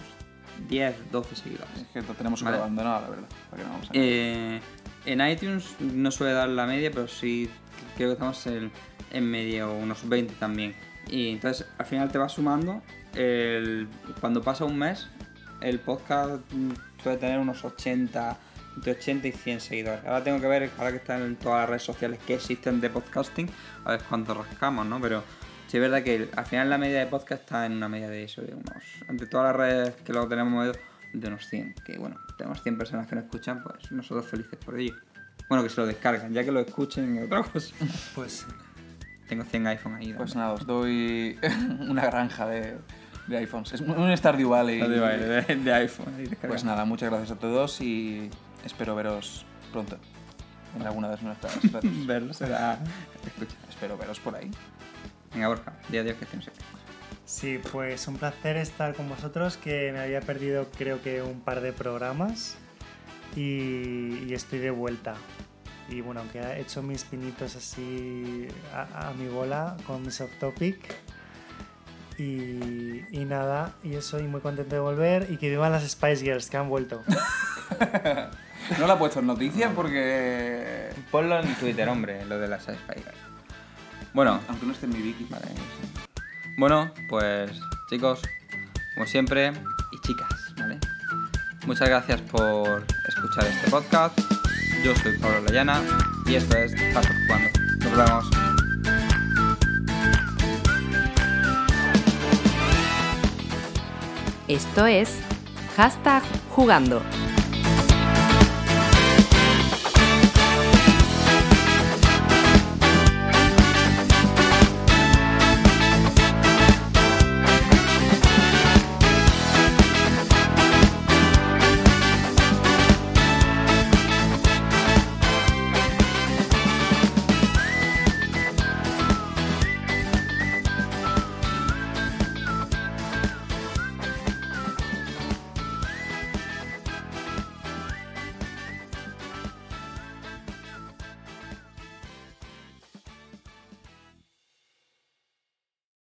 10, 0.68 1.10
12 1.10 1.35
seguidores. 1.36 1.70
Es 1.78 1.86
que 1.89 2.02
tenemos 2.12 2.43
un 2.43 2.44
Vale. 2.52 2.59
la 2.59 2.66
verdad. 3.01 3.26
para 3.51 3.62
que 3.62 3.66
no 3.68 3.72
vamos 3.74 3.89
a- 3.89 3.93
Eh, 3.94 4.60
en 5.06 5.26
iTunes 5.26 5.74
no 5.81 6.10
suele 6.10 6.35
dar 6.35 6.51
la 6.51 6.66
media, 6.66 6.90
pero 6.90 7.09
sí 7.09 7.48
creo 7.94 8.08
que 8.08 8.12
estamos 8.14 8.46
en, 8.46 8.70
en 9.12 9.30
medio, 9.30 9.72
unos 9.74 10.08
20 10.08 10.34
también. 10.34 10.74
Y 11.08 11.30
entonces 11.32 11.66
al 11.78 11.86
final 11.86 12.10
te 12.10 12.18
vas 12.18 12.32
sumando. 12.32 12.82
el- 13.14 13.86
cuando 14.20 14.42
pasa 14.42 14.64
un 14.64 14.76
mes, 14.78 15.08
el 15.60 15.78
podcast 15.78 16.42
suele 17.02 17.18
tener 17.18 17.38
unos 17.38 17.64
80, 17.64 18.36
entre 18.76 18.92
80 18.92 19.28
y 19.28 19.32
100 19.32 19.60
seguidores. 19.60 20.04
Ahora 20.04 20.24
tengo 20.24 20.40
que 20.40 20.48
ver, 20.48 20.70
ahora 20.78 20.90
que 20.90 20.96
están 20.96 21.22
en 21.22 21.36
todas 21.36 21.60
las 21.60 21.68
redes 21.68 21.82
sociales 21.84 22.18
que 22.26 22.34
existen 22.34 22.80
de 22.80 22.90
podcasting, 22.90 23.48
a 23.84 23.92
ver 23.92 24.00
cuánto 24.08 24.34
rascamos, 24.34 24.84
¿no? 24.86 25.00
Pero 25.00 25.22
sí 25.68 25.76
es 25.76 25.80
verdad 25.80 26.02
que 26.02 26.28
al 26.34 26.46
final 26.46 26.68
la 26.70 26.78
media 26.78 26.98
de 26.98 27.06
podcast 27.06 27.42
está 27.42 27.66
en 27.66 27.72
una 27.74 27.88
media 27.88 28.08
de 28.08 28.24
eso, 28.24 28.42
de 28.42 28.52
unos, 28.54 28.82
entre 29.08 29.26
todas 29.28 29.46
las 29.46 29.56
redes 29.56 29.94
que 30.04 30.12
lo 30.12 30.26
tenemos 30.26 30.76
de 31.12 31.28
unos 31.28 31.46
100. 31.46 31.74
Que 31.86 31.96
bueno, 31.98 32.16
tenemos 32.36 32.60
100 32.62 32.76
personas 32.78 33.06
que 33.06 33.14
nos 33.14 33.24
escuchan, 33.26 33.62
pues 33.62 33.92
nosotros 33.92 34.26
felices 34.26 34.58
por 34.64 34.76
ello. 34.78 34.94
Bueno, 35.48 35.62
que 35.62 35.70
se 35.70 35.80
lo 35.80 35.86
descargan, 35.86 36.32
ya 36.32 36.44
que 36.44 36.50
lo 36.52 36.60
escuchen 36.60 37.16
es 37.18 37.26
otra 37.26 37.42
cosa. 37.42 37.74
Pues. 38.14 38.46
Tengo 39.28 39.44
100 39.44 39.66
iPhone 39.68 39.94
ahí. 39.96 40.12
Pues 40.12 40.34
nada, 40.36 40.52
os 40.52 40.66
doy 40.66 41.38
una 41.88 42.04
granja 42.06 42.46
de, 42.46 42.76
de 43.26 43.36
iPhones. 43.38 43.72
Es 43.72 43.80
un 43.80 44.16
Stardew 44.16 44.48
Valley. 44.50 44.80
De 44.80 45.00
baile, 45.00 45.26
de, 45.26 45.56
de 45.56 45.72
iPhone. 45.72 46.14
ahí. 46.16 46.28
Pues 46.46 46.64
nada, 46.64 46.84
muchas 46.84 47.10
gracias 47.10 47.32
a 47.32 47.40
todos 47.40 47.80
y 47.80 48.30
espero 48.64 48.94
veros 48.94 49.44
pronto 49.72 49.98
en 50.76 50.86
alguna 50.86 51.08
de 51.08 51.22
nuestras 51.22 51.62
redes. 51.72 52.06
Verlo 52.06 52.32
será. 52.34 52.78
Escucha. 53.24 53.56
espero 53.68 53.96
veros 53.96 54.20
por 54.20 54.34
ahí. 54.36 54.50
Venga, 55.32 55.48
Borja, 55.48 55.72
día 55.88 56.00
a 56.00 56.04
Dios 56.04 56.16
que 56.16 56.24
estemos 56.24 56.46
aquí. 56.48 56.58
Sí, 57.24 57.58
pues 57.72 58.06
un 58.06 58.16
placer 58.18 58.56
estar 58.56 58.94
con 58.94 59.08
vosotros, 59.08 59.56
que 59.56 59.90
me 59.92 60.00
había 60.00 60.20
perdido 60.20 60.68
creo 60.76 61.00
que 61.02 61.22
un 61.22 61.40
par 61.40 61.60
de 61.62 61.72
programas 61.72 62.56
y, 63.36 64.24
y 64.27 64.35
estoy 64.35 64.59
de 64.59 64.70
vuelta. 64.70 65.15
Y 65.89 66.01
bueno, 66.01 66.20
aunque 66.20 66.39
he 66.40 66.61
hecho 66.61 66.82
mis 66.82 67.05
pinitos 67.05 67.56
así 67.56 68.48
a, 68.73 69.09
a 69.09 69.12
mi 69.15 69.28
bola 69.28 69.77
con 69.86 70.02
mi 70.02 70.11
soft 70.11 70.39
topic. 70.40 70.78
Y, 72.16 73.02
y 73.11 73.24
nada, 73.24 73.73
y 73.82 73.94
eso, 73.94 74.20
y 74.20 74.23
muy 74.23 74.40
contento 74.40 74.74
de 74.77 74.81
volver 74.81 75.27
y 75.31 75.36
que 75.36 75.51
vivan 75.51 75.73
las 75.73 75.82
Spice 75.89 76.23
Girls 76.24 76.48
que 76.48 76.56
han 76.56 76.69
vuelto. 76.69 77.02
No 78.78 78.86
la 78.86 78.94
he 78.94 78.97
puesto 78.97 79.20
en 79.20 79.27
noticias 79.27 79.70
porque. 79.74 80.89
Ponlo 81.11 81.39
en 81.39 81.55
Twitter, 81.56 81.86
hombre, 81.86 82.24
lo 82.24 82.39
de 82.39 82.48
las 82.48 82.62
Spice 82.62 82.94
Girls. 82.94 83.19
Bueno, 84.15 84.40
Aunque 84.48 84.65
no 84.65 84.73
esté 84.73 84.86
en 84.86 84.93
mi 84.93 85.02
wiki. 85.02 85.27
vale. 85.28 85.44
sí. 85.48 86.12
Bueno, 86.56 86.90
pues 87.11 87.51
chicos, 87.90 88.23
como 88.94 89.06
siempre, 89.06 89.52
y 89.93 90.01
chicas, 90.06 90.31
¿vale? 90.56 90.78
Muchas 91.66 91.89
gracias 91.89 92.20
por 92.23 92.85
escuchar 93.09 93.47
este 93.47 93.70
podcast. 93.70 94.19
Yo 94.85 94.95
soy 94.97 95.16
Pablo 95.19 95.41
Layana 95.47 95.82
y 96.27 96.35
esto 96.35 96.57
es 96.57 96.73
Paso 96.93 97.09
Jugando. 97.27 97.51
Nos 97.78 97.97
vemos. 97.97 98.31
Esto 104.47 104.86
es 104.86 105.20
hashtag 105.77 106.23
jugando. 106.51 107.03